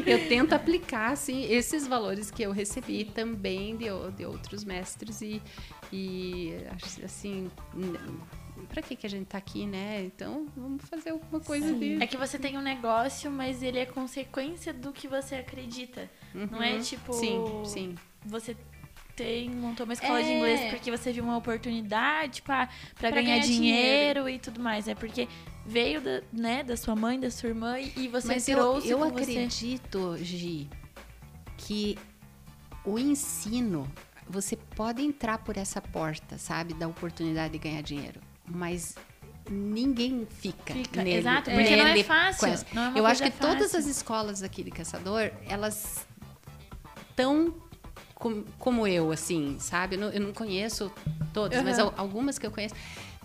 Eu 0.05 0.27
tento 0.27 0.53
aplicar, 0.53 1.11
assim, 1.11 1.43
esses 1.51 1.87
valores 1.87 2.29
que 2.29 2.43
eu 2.43 2.51
recebi 2.51 3.05
também 3.05 3.75
de, 3.77 3.85
de 4.17 4.25
outros 4.25 4.63
mestres 4.65 5.21
e, 5.21 5.41
e 5.93 6.53
acho, 6.75 7.05
assim, 7.05 7.49
para 8.69 8.81
que, 8.81 8.95
que 8.95 9.07
a 9.07 9.09
gente 9.09 9.27
tá 9.27 9.37
aqui, 9.37 9.65
né? 9.65 10.03
Então, 10.03 10.47
vamos 10.55 10.83
fazer 10.89 11.11
alguma 11.11 11.39
coisa 11.39 11.73
de... 11.73 12.01
É 12.03 12.05
que 12.07 12.17
você 12.17 12.37
tem 12.37 12.57
um 12.57 12.61
negócio, 12.61 13.31
mas 13.31 13.63
ele 13.63 13.79
é 13.79 13.85
consequência 13.85 14.73
do 14.73 14.91
que 14.91 15.07
você 15.07 15.35
acredita. 15.35 16.09
Não 16.33 16.61
é 16.61 16.73
Uhum. 16.73 16.81
tipo. 16.81 17.13
Sim, 17.13 17.43
sim. 17.65 17.95
Você 18.25 18.55
montou 19.49 19.83
uma 19.85 19.93
escola 19.93 20.21
de 20.21 20.29
É. 20.29 20.37
inglês 20.37 20.71
porque 20.71 20.89
você 20.91 21.11
viu 21.11 21.23
uma 21.23 21.37
oportunidade, 21.37 22.41
Pra 22.41 22.67
ganhar, 22.99 23.11
ganhar 23.11 23.39
dinheiro, 23.39 24.27
e 24.29 24.39
tudo 24.39 24.59
mais. 24.59 24.87
É 24.87 24.95
porque 24.95 25.27
veio 25.65 26.01
da, 26.01 26.21
né, 26.31 26.63
da 26.63 26.75
sua 26.77 26.95
mãe, 26.95 27.19
da 27.19 27.29
sua 27.31 27.49
irmã, 27.49 27.79
e 27.79 28.07
você 28.07 28.27
Mas 28.27 28.47
eu, 28.47 28.57
trouxe 28.57 28.89
eu 28.89 28.97
com 28.99 29.03
acredito, 29.05 30.17
Gi, 30.17 30.69
que 31.57 31.97
o 32.83 32.97
ensino, 32.97 33.87
você 34.27 34.55
pode 34.55 35.01
entrar 35.03 35.37
por 35.39 35.57
essa 35.57 35.81
porta, 35.81 36.37
sabe? 36.37 36.73
Da 36.73 36.87
oportunidade 36.87 37.53
de 37.53 37.59
ganhar 37.59 37.81
dinheiro. 37.81 38.19
Mas 38.45 38.95
ninguém 39.49 40.25
fica, 40.29 40.73
Fica, 40.73 41.03
nele, 41.03 41.17
exato, 41.19 41.51
porque 41.51 41.75
não 41.75 41.85
é 41.85 41.89
nele 41.89 42.03
fácil, 42.03 42.47
não 42.73 42.95
é 42.95 42.99
eu 42.99 43.05
acho 43.05 43.23
que 43.23 43.31
todas 43.31 43.63
fácil. 43.71 43.79
as 43.79 43.85
escolas 43.85 44.43
aqui 44.43 44.63
de 44.63 44.71
Caçador, 44.71 45.31
elas 45.47 46.05
estão 47.09 47.53
com- 48.21 48.43
como 48.59 48.85
eu, 48.87 49.11
assim, 49.11 49.57
sabe? 49.59 49.95
Eu 49.95 49.99
não, 49.99 50.09
eu 50.09 50.21
não 50.21 50.31
conheço 50.31 50.91
todas, 51.33 51.61
mas 51.63 51.79
Aham. 51.79 51.87
al- 51.89 51.93
algumas 51.97 52.37
que 52.37 52.45
eu 52.45 52.51
conheço 52.51 52.75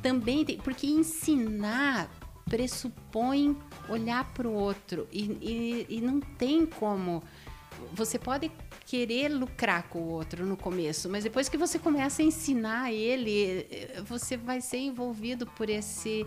também 0.03 0.45
tem, 0.45 0.57
porque 0.57 0.87
ensinar 0.87 2.09
pressupõe 2.47 3.57
olhar 3.89 4.25
para 4.33 4.49
o 4.49 4.53
outro 4.53 5.07
e, 5.13 5.25
e, 5.43 5.87
e 5.97 6.01
não 6.01 6.19
tem 6.21 6.65
como. 6.65 7.23
Você 7.93 8.19
pode 8.19 8.51
querer 8.87 9.29
lucrar 9.29 9.83
com 9.89 9.99
o 9.99 10.09
outro 10.09 10.47
no 10.47 10.57
começo, 10.57 11.09
mas 11.11 11.25
depois 11.25 11.49
que 11.49 11.59
você 11.59 11.79
começa 11.79 12.23
a 12.23 12.25
ensinar 12.25 12.91
ele, 12.93 13.67
você 14.07 14.37
vai 14.37 14.61
ser 14.61 14.79
envolvido 14.79 15.47
por 15.47 15.69
esse 15.69 16.25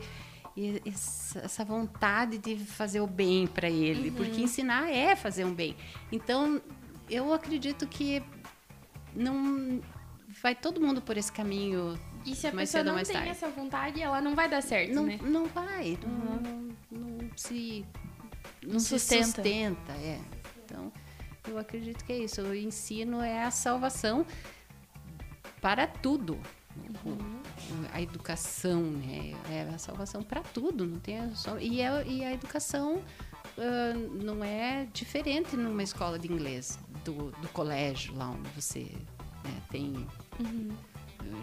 essa 0.86 1.40
essa 1.40 1.64
vontade 1.66 2.38
de 2.38 2.58
fazer 2.58 3.00
o 3.00 3.08
bem 3.08 3.48
para 3.48 3.70
ele, 3.70 4.12
porque 4.12 4.42
ensinar 4.42 4.90
é 4.92 5.16
fazer 5.16 5.46
um 5.46 5.54
bem. 5.54 5.76
Então, 6.12 6.62
eu 7.10 7.34
acredito 7.34 7.88
que 7.88 8.22
não 9.16 9.82
vai 10.42 10.56
todo 10.56 10.80
mundo 10.80 11.02
por 11.02 11.18
esse 11.18 11.32
caminho 11.32 12.00
E 12.26 12.36
se 12.36 12.48
a 12.48 12.54
Mais 12.54 12.70
pessoa 12.72 12.84
cedo 12.84 12.96
não 12.96 13.04
tem 13.04 13.14
tarde. 13.14 13.30
essa 13.30 13.50
vontade, 13.50 14.02
ela 14.02 14.22
não 14.22 14.36
vai 14.36 14.50
dar 14.50 14.62
certo, 14.62 14.94
não, 14.94 15.06
né? 15.06 15.20
não 15.22 15.46
vai, 15.48 15.98
não, 16.02 16.42
não, 16.42 16.76
não 16.92 17.30
se 17.36 17.86
não, 18.64 18.74
Não 18.74 18.80
se 18.80 18.90
sustenta. 19.00 19.26
sustenta, 19.26 19.92
é. 19.94 20.20
Então, 20.66 20.92
eu 21.48 21.58
acredito 21.58 22.04
que 22.06 22.12
é 22.14 22.18
isso. 22.20 22.42
O 22.42 22.54
ensino 22.54 23.22
é 23.22 23.44
a 23.44 23.52
salvação 23.52 24.26
para 25.62 25.88
tudo. 25.88 26.38
O- 27.06 27.40
A 27.94 28.02
educação, 28.02 28.82
né? 28.84 29.34
É 29.50 29.62
a 29.74 29.78
salvação 29.78 30.22
para 30.24 30.42
tudo, 30.42 30.86
não 30.86 31.00
tem 31.00 31.34
só 31.36 31.58
e, 31.60 31.82
é, 31.82 32.06
e 32.08 32.24
a 32.24 32.32
educação 32.34 33.02
ah, 33.60 33.94
não 34.24 34.44
é 34.44 34.88
diferente 34.94 35.56
numa 35.58 35.84
escola 35.84 36.18
de 36.18 36.32
inglês 36.32 36.80
do, 37.04 37.32
do 37.42 37.48
colégio 37.50 38.16
lá 38.16 38.30
onde 38.30 38.50
você 38.50 38.92
né, 39.44 39.62
tem 39.70 40.08
Uhum. 40.40 40.70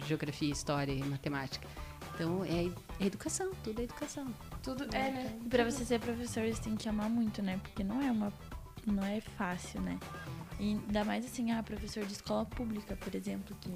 geografia, 0.06 0.50
história 0.50 0.92
e 0.92 1.02
matemática. 1.04 1.66
Então 2.14 2.42
é, 2.44 2.70
é 2.98 3.06
educação, 3.06 3.50
tudo 3.62 3.80
é 3.80 3.84
educação. 3.84 4.26
Tudo 4.62 4.84
é, 4.84 5.10
né? 5.12 5.38
E 5.44 5.48
pra 5.48 5.64
você 5.64 5.84
ser 5.84 6.00
professor, 6.00 6.42
você 6.48 6.62
tem 6.62 6.74
que 6.76 6.88
amar 6.88 7.10
muito, 7.10 7.42
né? 7.42 7.58
Porque 7.62 7.84
não 7.84 8.00
é 8.02 8.10
uma. 8.10 8.32
Não 8.86 9.04
é 9.04 9.20
fácil, 9.20 9.80
né? 9.82 9.98
E 10.58 10.70
ainda 10.70 11.04
mais 11.04 11.26
assim, 11.26 11.50
ah, 11.50 11.62
professor 11.62 12.04
de 12.06 12.12
escola 12.14 12.46
pública, 12.46 12.96
por 12.96 13.14
exemplo, 13.14 13.54
que 13.60 13.68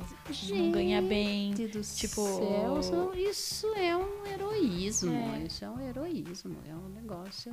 não 0.54 0.70
ganha 0.72 1.02
bem. 1.02 1.54
Gente 1.54 1.72
do 1.72 1.82
tipo- 1.82 2.24
céu, 2.24 2.80
isso- 2.80 3.12
isso 3.14 3.66
é 3.74 3.94
um 3.96 4.24
heroísmo, 4.26 5.12
É. 5.12 5.42
isso 5.44 5.62
é 5.64 5.68
um 5.70 5.80
heroísmo, 5.80 6.56
é 6.66 6.74
um 6.74 6.88
negócio 6.88 7.52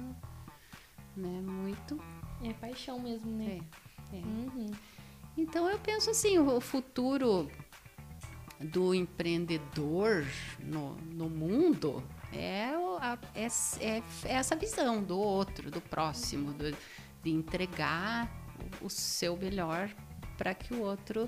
né, 1.17 1.41
muito... 1.41 1.99
É 2.43 2.53
paixão 2.53 2.99
mesmo, 2.99 3.31
né? 3.31 3.59
É, 4.13 4.17
é. 4.17 4.19
Uhum. 4.21 4.71
Então 5.35 5.69
eu 5.69 5.77
penso 5.79 6.09
assim, 6.11 6.37
o 6.37 6.59
futuro 6.61 7.49
do 8.59 8.93
empreendedor 8.93 10.25
no, 10.59 10.95
no 11.13 11.29
mundo 11.29 12.03
é, 12.33 12.65
a- 12.99 13.17
é, 13.35 13.45
é- 13.79 14.03
é 14.25 14.33
essa 14.33 14.55
visão 14.55 15.01
do 15.03 15.17
outro, 15.19 15.69
do 15.71 15.81
próximo, 15.81 16.53
do- 16.53 16.71
de 17.23 17.29
entregar 17.31 18.29
o 18.81 18.89
seu 18.89 19.35
melhor 19.37 19.89
para 20.37 20.53
que 20.53 20.73
o 20.73 20.81
outro 20.81 21.27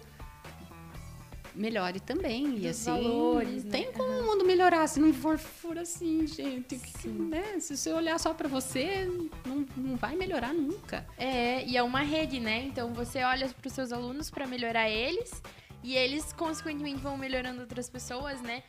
melhore 1.56 2.00
também. 2.00 2.46
e 2.56 2.60
Dos 2.60 2.66
assim, 2.68 2.92
valores, 2.92 3.64
não 3.64 3.72
né? 3.72 3.78
tem 3.78 3.92
como 3.92 4.10
o 4.12 4.26
mundo 4.26 4.46
melhorar 4.46 4.88
se 4.88 5.00
não 5.00 5.14
for, 5.14 5.38
for 5.38 5.78
assim, 5.78 6.26
gente. 6.28 6.78
que- 6.78 7.08
né? 7.08 7.60
Se 7.60 7.76
você 7.78 7.92
olhar 7.92 8.20
só 8.20 8.34
para 8.34 8.48
você, 8.48 9.10
não, 9.46 9.66
não 9.78 9.96
vai 9.96 10.16
melhorar 10.16 10.54
nunca. 10.54 11.06
É, 11.18 11.66
e 11.66 11.76
é 11.78 11.84
uma 11.84 12.02
rede, 12.02 12.40
né? 12.40 12.64
Então 12.66 12.94
você 12.94 13.24
olha 13.24 13.48
para 13.50 13.68
os 13.68 13.74
seus 13.74 13.92
alunos 13.92 14.30
para 14.30 14.46
melhorar 14.48 14.90
eles 14.90 15.42
e 15.84 15.96
eles 15.96 16.34
consequentemente 16.34 16.98
vão 17.00 17.18
melhorando 17.18 17.62
outras 17.62 17.90
pessoas, 17.90 18.42
né? 18.42 18.64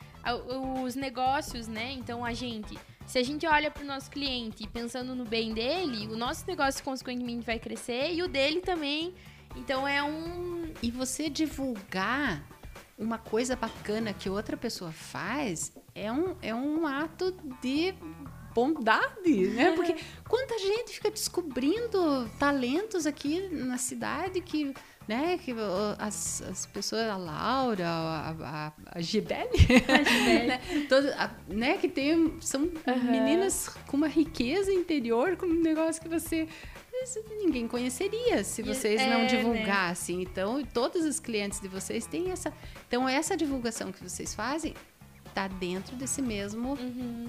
Os 0.85 0.94
negócios, 0.94 1.66
né? 1.66 1.93
Então 1.93 2.24
a 2.24 2.32
gente, 2.32 2.78
se 3.07 3.19
a 3.19 3.23
gente 3.23 3.47
olha 3.47 3.70
para 3.70 3.82
o 3.82 3.86
nosso 3.86 4.11
cliente 4.11 4.66
pensando 4.69 5.15
no 5.15 5.24
bem 5.24 5.52
dele, 5.52 6.07
o 6.07 6.16
nosso 6.16 6.44
negócio 6.47 6.85
consequentemente 6.85 7.44
vai 7.44 7.59
crescer 7.59 8.12
e 8.12 8.23
o 8.23 8.28
dele 8.28 8.61
também. 8.61 9.15
Então 9.57 9.86
é 9.89 10.01
um 10.02 10.73
E 10.82 10.90
você 10.90 11.28
divulgar 11.28 12.44
uma 13.01 13.18
coisa 13.18 13.56
bacana 13.56 14.12
que 14.12 14.28
outra 14.31 14.56
pessoa 14.56 14.93
faz 14.93 15.72
é 15.94 16.12
um, 16.12 16.36
é 16.43 16.55
um 16.55 16.86
ato 16.86 17.32
de 17.62 17.94
bondade, 18.55 19.47
né? 19.48 19.72
Porque 19.77 19.97
quanta 20.28 20.59
gente 20.59 20.93
fica 20.94 21.10
descobrindo 21.10 22.28
talentos 22.39 23.06
aqui 23.06 23.48
na 23.51 23.78
cidade 23.78 24.40
que, 24.40 24.74
né, 25.09 25.39
que 25.39 25.55
as, 25.98 26.43
as 26.43 26.66
pessoas, 26.66 27.09
a 27.09 27.16
Laura, 27.16 27.89
a, 27.89 28.31
a, 28.31 28.72
a 28.93 29.01
Gibele, 29.01 29.48
né, 30.47 30.60
toda- 30.89 31.14
a- 31.16 31.31
né, 31.48 31.78
que 31.78 31.89
tem, 31.89 32.36
são 32.40 32.68
meninas 33.10 33.68
com 33.86 33.97
uma 33.97 34.09
riqueza 34.09 34.72
interior, 34.72 35.36
com 35.36 35.47
um 35.47 35.62
negócio 35.62 36.02
que 36.02 36.09
você 36.09 36.48
ninguém 37.39 37.66
conheceria 37.68 38.43
se 38.44 38.62
vocês 38.62 39.01
é, 39.01 39.09
não 39.10 39.20
né? 39.20 39.27
divulgassem. 39.27 40.22
Então, 40.22 40.62
todos 40.64 41.05
os 41.05 41.18
clientes 41.20 41.60
de 41.60 41.68
vocês 41.68 42.06
têm 42.06 42.31
essa. 42.31 42.52
Então, 42.86 43.09
essa 43.09 43.36
divulgação 43.36 43.90
que 43.93 44.02
vocês 44.02 44.35
fazem 44.35 44.74
está 45.27 45.47
dentro 45.48 45.94
desse 45.97 46.20
mesmo, 46.20 46.72
Uhum. 46.74 47.28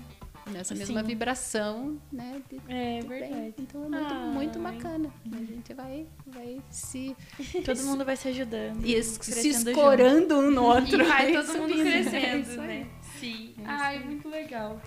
nessa 0.51 0.73
Sim. 0.73 0.79
mesma 0.79 1.03
vibração, 1.03 1.99
né? 2.11 2.41
de- 2.49 2.59
É 2.67 2.99
de 2.99 3.07
bem. 3.07 3.19
verdade. 3.19 3.53
Então, 3.59 3.85
é 3.85 3.89
muito, 3.89 4.13
Ai. 4.13 4.27
muito 4.29 4.59
bacana. 4.59 5.13
A 5.31 5.37
gente 5.37 5.73
vai, 5.73 6.07
vai 6.27 6.59
se, 6.69 7.15
Todo 7.63 7.83
mundo 7.83 8.03
vai 8.03 8.15
se 8.17 8.27
ajudando. 8.29 8.83
e 8.85 9.01
se 9.03 9.19
crescendo 9.19 9.53
junto. 9.57 9.69
escorando 9.69 10.35
um 10.39 10.51
no 10.51 10.63
outro. 10.63 11.01
E 11.01 11.07
vai 11.07 11.31
vai 11.31 11.33
todo 11.45 11.57
mundo. 11.59 11.73
É 11.79 11.83
crescendo, 11.83 12.61
né? 12.63 12.87
Sim. 13.19 13.53
É 13.59 13.63
Ai, 13.65 13.99
muito 13.99 14.27
legal. 14.27 14.81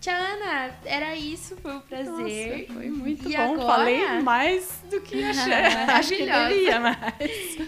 Tia 0.00 0.16
Ana, 0.16 0.70
era 0.84 1.16
isso, 1.16 1.56
foi 1.56 1.74
um 1.74 1.80
prazer. 1.80 2.06
Nossa, 2.68 2.72
foi 2.74 2.88
muito 2.90 3.28
E 3.28 3.36
bom. 3.36 3.54
agora? 3.54 3.66
Falei 3.78 4.20
mais 4.22 4.70
do 4.88 5.00
que 5.00 5.22
achei. 5.24 5.52
Acho 5.52 6.08
que 6.10 6.24
deveria, 6.24 6.78
mas... 6.80 6.96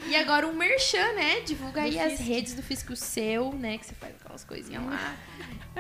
E 0.09 0.15
agora 0.17 0.47
um 0.47 0.53
merchan, 0.53 1.13
né? 1.15 1.41
Divulga 1.41 1.83
aí 1.83 1.93
Do 1.93 2.01
as 2.01 2.21
redes 2.21 2.55
do 2.55 2.63
Fisco 2.63 2.95
seu, 2.95 3.53
né? 3.55 3.79
Que 3.79 3.87
você 3.87 3.95
faz 3.95 4.15
aquelas 4.21 4.45
coisinhas 4.45 4.85
lá. 4.85 5.15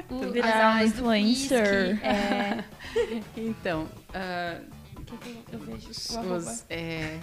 O, 0.08 0.30
Virar 0.30 0.78
as 0.78 0.92
do 0.92 0.98
influencer. 1.00 1.96
Fisk, 1.96 2.04
É. 2.04 2.64
Então, 3.36 3.88
ah, 4.14 4.60
Que 5.10 5.16
que 5.18 5.28
eu- 5.54 5.58
eu 5.58 5.58
vejo 5.66 5.90
os, 5.90 6.10
o 6.10 6.18
arroba. 6.18 6.36
os, 6.36 6.64
é... 6.70 7.18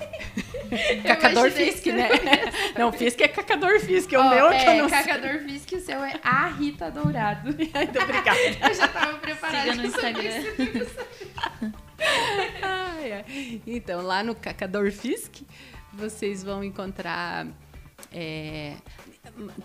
Cacador 1.07 1.51
Fisk, 1.51 1.85
né? 1.87 2.09
Não, 2.77 2.91
Fisk 2.91 3.21
é 3.21 3.27
Cacador 3.27 3.79
Fisk, 3.79 4.11
é 4.13 4.17
o 4.19 4.21
Ó, 4.21 4.29
meu 4.29 4.47
é, 4.49 4.63
que 4.63 4.69
eu 4.69 4.75
não 4.83 4.89
Cacador 4.89 5.39
Fisk, 5.39 5.71
o 5.73 5.79
seu 5.79 6.03
é 6.03 6.19
a 6.23 6.47
Rita 6.47 6.91
Dourado. 6.91 7.51
sei. 7.53 7.71
Muito 7.73 7.99
obrigada. 8.01 8.39
Eu 8.69 8.73
já 8.73 8.87
tava 8.87 9.17
preparada. 9.19 9.61
Siga 9.71 9.75
no 9.75 9.85
Instagram. 9.85 10.91
Ai, 12.61 13.11
ai. 13.13 13.61
Então, 13.65 14.01
lá 14.01 14.23
no 14.23 14.35
Cacador 14.35 14.91
Fisk, 14.91 15.41
vocês 15.93 16.43
vão 16.43 16.63
encontrar. 16.63 17.47
é, 18.11 18.75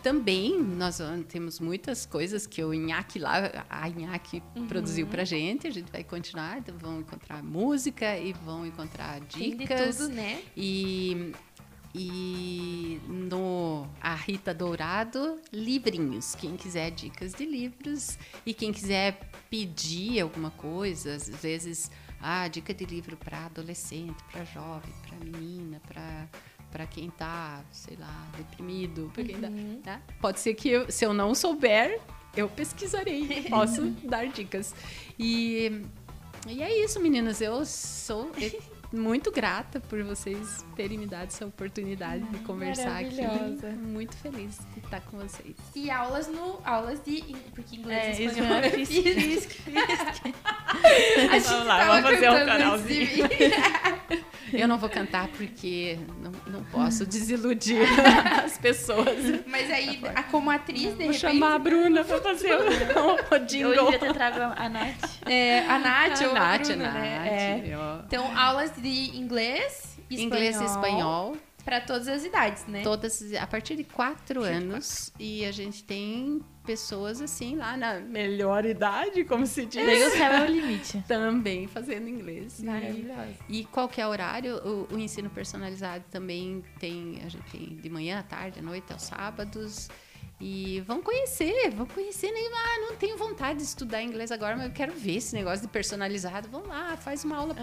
também 0.02 0.58
nós 0.62 0.98
vamos- 0.98 1.26
temos 1.26 1.60
muitas 1.60 2.04
coisas 2.06 2.46
que 2.46 2.62
o 2.62 2.72
Inhaque 2.74 3.18
lá, 3.18 3.64
a 3.68 3.88
Inhaque 3.88 4.42
produziu 4.68 5.06
pra 5.06 5.24
gente, 5.24 5.66
a 5.66 5.70
gente 5.70 5.90
vai 5.90 6.02
continuar, 6.04 6.58
então 6.58 6.76
vão 6.78 7.00
encontrar 7.00 7.42
música 7.42 8.16
e 8.18 8.32
vão 8.32 8.66
encontrar 8.66 9.20
Tem 9.20 9.50
de 9.52 9.56
dicas. 9.58 9.96
tudo, 9.96 10.08
né? 10.14 10.42
E, 10.56 11.32
e 11.94 13.00
no 13.08 13.86
A 14.00 14.14
Rita 14.14 14.54
Dourado, 14.54 15.38
livrinhos. 15.52 16.34
Quem 16.34 16.56
quiser 16.56 16.90
dicas 16.90 17.32
de 17.34 17.44
livros 17.44 18.18
e 18.46 18.54
quem 18.54 18.72
quiser 18.72 19.20
pedir 19.50 20.20
alguma 20.20 20.50
coisa, 20.50 21.14
às 21.14 21.28
vezes, 21.28 21.90
ah, 22.20 22.48
dica 22.48 22.72
de 22.72 22.84
livro 22.86 23.16
para 23.16 23.46
adolescente, 23.46 24.16
para 24.30 24.44
jovem, 24.44 24.92
para 25.06 25.18
menina, 25.18 25.80
para 25.86 26.28
para 26.72 26.86
quem 26.86 27.10
tá, 27.10 27.62
sei 27.70 27.96
lá, 28.00 28.26
deprimido, 28.36 29.10
para 29.14 29.22
quem 29.24 29.38
tá, 29.38 29.48
Uhum. 29.48 29.80
tá? 29.84 30.00
Pode 30.20 30.40
ser 30.40 30.54
que 30.54 30.68
eu- 30.70 30.90
se 30.90 31.04
eu 31.04 31.12
não 31.12 31.34
souber, 31.34 32.00
eu 32.36 32.48
pesquisarei, 32.48 33.44
posso 33.50 33.82
dar 34.04 34.26
dicas. 34.26 34.74
E, 35.18 35.82
e 36.48 36.62
é 36.62 36.82
isso, 36.84 36.98
meninas. 36.98 37.40
Eu 37.42 37.64
sou 37.66 38.30
muito 38.92 39.30
grata 39.32 39.80
por 39.80 40.02
vocês 40.02 40.64
terem 40.76 40.98
me 40.98 41.06
dado 41.06 41.28
essa 41.28 41.46
oportunidade 41.46 42.24
de 42.24 42.38
conversar 42.40 42.98
aqui. 43.00 43.20
Muito 43.78 44.14
feliz 44.16 44.58
de 44.74 44.80
estar 44.80 45.00
com 45.02 45.18
vocês. 45.18 45.54
E 45.74 45.90
aulas 45.90 46.28
no 46.28 46.58
aulas 46.64 47.02
de 47.04 47.22
porque 47.54 47.76
inglês 47.76 48.18
É, 48.18 48.22
e 48.22 48.26
espanhol. 48.26 48.60
espanhol, 48.60 48.86
física, 48.86 49.54
A 51.30 51.38
gente 51.38 51.46
Vamos 51.48 51.66
lá, 51.66 51.84
vamos 51.86 52.10
fazer 52.10 52.30
um 52.30 52.46
canalzinho. 52.46 53.28
Eu 54.52 54.68
não 54.68 54.78
vou 54.78 54.88
cantar 54.88 55.28
porque 55.28 55.98
não, 56.22 56.32
não 56.52 56.64
posso 56.64 57.06
desiludir 57.06 57.82
as 58.44 58.58
pessoas. 58.58 59.16
Mas 59.46 59.70
aí, 59.70 60.00
a- 60.14 60.22
como 60.24 60.50
atriz, 60.50 60.80
de 60.80 60.86
Vou 60.88 60.98
repente, 60.98 61.18
chamar 61.18 61.54
a 61.54 61.58
Bruna 61.58 62.04
pra 62.04 62.20
fazer 62.20 62.54
o, 62.54 62.60
o 63.30 63.34
Eu 63.34 63.46
jingle. 63.46 63.84
devia 63.84 63.98
ter 63.98 64.12
trago 64.12 64.38
a 64.40 64.54
a 64.64 64.68
Nath. 64.68 65.18
é, 65.26 65.60
a 65.66 65.78
Nath 65.78 66.20
ou 66.22 66.30
a 66.30 66.34
Nath, 66.34 66.66
Bruna, 66.66 66.84
Nath, 66.84 66.94
né? 66.94 67.28
É. 67.28 67.76
Então, 68.06 68.36
aulas 68.38 68.72
de 68.76 69.16
inglês, 69.16 69.96
espanhol, 70.10 70.26
Inglês 70.26 70.60
e 70.60 70.64
espanhol, 70.64 71.36
para 71.64 71.80
todas 71.80 72.08
as 72.08 72.24
idades, 72.24 72.66
né? 72.66 72.82
todas 72.82 73.22
a 73.34 73.46
partir 73.46 73.76
de 73.76 73.84
quatro 73.84 74.42
anos. 74.42 75.12
E 75.18 75.44
a 75.44 75.52
gente 75.52 75.84
tem 75.84 76.40
pessoas 76.64 77.20
assim 77.20 77.56
lá 77.56 77.76
na 77.76 78.00
Melhor 78.00 78.64
idade, 78.64 79.24
como 79.24 79.46
se 79.46 79.66
diz. 79.66 79.84
Daí 79.84 80.04
o 80.04 80.10
céu 80.10 80.32
é 80.32 80.42
o 80.42 80.46
limite. 80.46 81.02
também 81.08 81.66
fazendo 81.66 82.08
inglês. 82.08 82.60
E- 82.60 82.64
Maravilhosa. 82.64 83.34
E 83.48 83.64
qualquer 83.64 84.06
horário, 84.06 84.56
o, 84.58 84.94
o 84.94 84.98
ensino 84.98 85.28
personalizado 85.30 86.04
também 86.10 86.62
tem, 86.78 87.20
a 87.24 87.28
gente 87.28 87.50
tem 87.50 87.76
de 87.76 87.88
manhã, 87.90 88.20
à 88.20 88.22
tarde, 88.22 88.60
à 88.60 88.62
noite, 88.62 88.92
aos 88.92 89.02
sábados. 89.02 89.88
E 90.44 90.80
vão 90.80 91.00
conhecer, 91.00 91.70
vão 91.70 91.86
conhecer. 91.86 92.32
Nem, 92.32 92.48
ah, 92.52 92.78
não 92.88 92.96
tenho 92.96 93.16
vontade 93.16 93.58
de 93.60 93.64
estudar 93.64 94.02
inglês 94.02 94.32
agora, 94.32 94.56
mas 94.56 94.66
eu 94.66 94.72
quero 94.72 94.92
ver 94.92 95.18
esse 95.18 95.32
negócio 95.36 95.60
de 95.64 95.68
personalizado. 95.68 96.48
Vão 96.48 96.66
lá, 96.66 96.96
faz 96.96 97.22
uma 97.22 97.36
aula, 97.36 97.54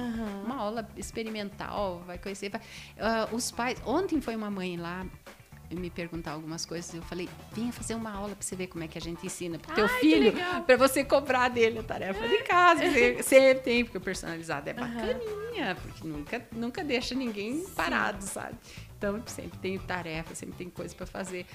uma 0.45 0.55
aula 0.55 0.87
experimental, 0.95 2.01
vai 2.07 2.17
conhecer. 2.17 2.49
vai- 2.49 2.61
Ah, 2.97 3.27
os 3.33 3.51
pais, 3.51 3.81
ontem 3.85 4.21
foi 4.21 4.33
uma 4.35 4.49
mãe 4.49 4.77
lá 4.77 5.05
me 5.69 5.89
perguntar 5.89 6.31
algumas 6.31 6.65
coisas. 6.65 6.91
Eu 6.95 7.01
falei, 7.01 7.27
venha 7.51 7.71
fazer 7.73 7.93
uma 7.95 8.11
aula 8.11 8.29
para 8.33 8.41
você 8.43 8.55
ver 8.55 8.67
como 8.67 8.83
é 8.83 8.87
que 8.87 8.97
a 8.97 9.01
gente 9.01 9.23
ensina 9.25 9.59
pro 9.59 9.75
teu 9.75 9.87
filho, 9.99 10.31
para 10.65 10.77
você 10.77 11.03
cobrar 11.03 11.49
dele 11.49 11.79
a 11.79 11.83
tarefa 11.83 12.27
de 12.27 12.37
casa. 12.43 12.81
Você- 12.89 13.21
Sempre 13.21 13.59
tem, 13.61 13.83
porque 13.83 13.97
o 13.97 14.01
personalizado 14.01 14.69
é 14.69 14.73
bacaninha, 14.73 15.75
porque 15.81 16.07
nunca, 16.07 16.47
nunca 16.53 16.83
deixa 16.83 17.13
ninguém 17.13 17.63
parado, 17.75 18.23
sabe? 18.23 18.55
Então 18.97 19.21
sempre 19.27 19.57
tem 19.59 19.77
tarefa, 19.79 20.33
sempre 20.35 20.55
tem 20.57 20.69
coisa 20.69 20.93
para 20.95 21.05
fazer. 21.05 21.45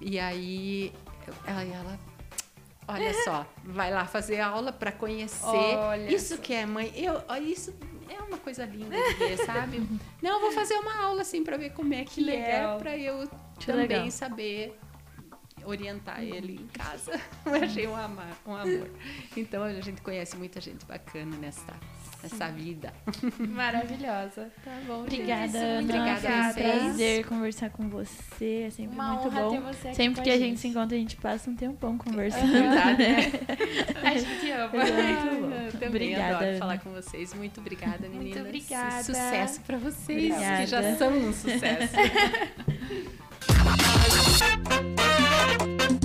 E 0.00 0.18
aí 0.18 0.92
ela, 1.46 1.62
ela 1.64 1.98
olha 2.88 3.14
só, 3.24 3.46
vai 3.64 3.90
lá 3.92 4.06
fazer 4.06 4.40
aula 4.40 4.72
para 4.72 4.92
conhecer. 4.92 5.46
Olha 5.46 6.12
isso 6.12 6.38
que 6.38 6.52
é 6.52 6.66
mãe, 6.66 6.92
eu, 6.96 7.22
ó, 7.28 7.36
isso 7.36 7.74
é 8.08 8.20
uma 8.20 8.38
coisa 8.38 8.64
linda 8.66 8.96
de 8.96 9.14
ver, 9.18 9.38
sabe? 9.44 9.86
Não, 10.22 10.40
vou 10.40 10.52
fazer 10.52 10.74
uma 10.74 11.02
aula 11.04 11.22
assim 11.22 11.42
para 11.42 11.56
ver 11.56 11.70
como 11.72 11.94
é 11.94 12.04
que, 12.04 12.16
Que 12.16 12.20
legal. 12.22 12.76
é, 12.76 12.78
para 12.78 12.96
eu 12.98 13.28
Que 13.58 13.66
também 13.66 13.86
legal. 13.88 14.10
saber 14.10 14.78
orientar 15.64 16.22
ele 16.22 16.56
em 16.60 16.66
casa. 16.66 17.18
Eu 17.46 17.54
achei 17.54 17.86
um, 17.86 17.96
ama- 17.96 18.28
um 18.46 18.54
amor. 18.54 18.90
Então 19.34 19.62
a 19.62 19.72
gente 19.80 20.02
conhece 20.02 20.36
muita 20.36 20.60
gente 20.60 20.84
bacana 20.84 21.34
nessa, 21.38 21.72
nessa 22.24 22.48
vida. 22.50 22.92
Maravilhosa. 23.38 24.50
Tá 24.64 24.72
bom, 24.86 25.00
Obrigada, 25.02 25.42
muito 25.42 25.56
Ana. 25.56 25.80
obrigada 25.82 26.20
Foi 26.54 26.62
um 26.62 26.78
prazer 26.80 27.26
conversar 27.26 27.70
com 27.70 27.88
você. 27.88 28.64
É 28.66 28.70
sempre 28.70 28.94
Uma 28.94 29.08
muito 29.14 29.28
honra 29.28 29.40
bom. 29.42 29.50
ter 29.50 29.60
você 29.60 29.88
aqui 29.88 29.96
Sempre 29.96 30.16
com 30.16 30.22
que 30.22 30.30
a 30.30 30.34
a 30.34 30.36
gente 30.38 30.48
gente. 30.48 30.60
se 30.60 30.68
encontra, 30.68 30.96
a 30.96 31.00
gente 31.00 31.16
passa 31.16 31.50
um 31.50 31.54
tempão 31.56 31.94
É 31.94 31.98
conversando. 31.98 32.52
verdade, 32.52 33.02
né? 33.02 33.32
A 34.02 34.18
gente 34.18 34.50
ama. 34.50 34.68
Muito 34.74 35.78
bom. 35.78 35.86
Obrigada, 35.86 36.36
adoro 36.36 36.50
Ana. 36.50 36.58
falar 36.58 36.78
com 36.78 36.90
vocês. 36.90 37.32
Muito 37.34 37.60
obrigada, 37.60 38.08
Muito 38.08 38.18
meninas. 38.18 38.40
obrigada. 38.46 39.00
E 39.00 39.04
sucesso 39.04 39.60
para 39.60 39.78
vocês, 39.78 40.32
Obrigada. 40.32 40.64
que 40.64 40.66
já 40.66 40.96
são 40.96 41.12
um 41.16 41.32
sucesso. 41.32 41.94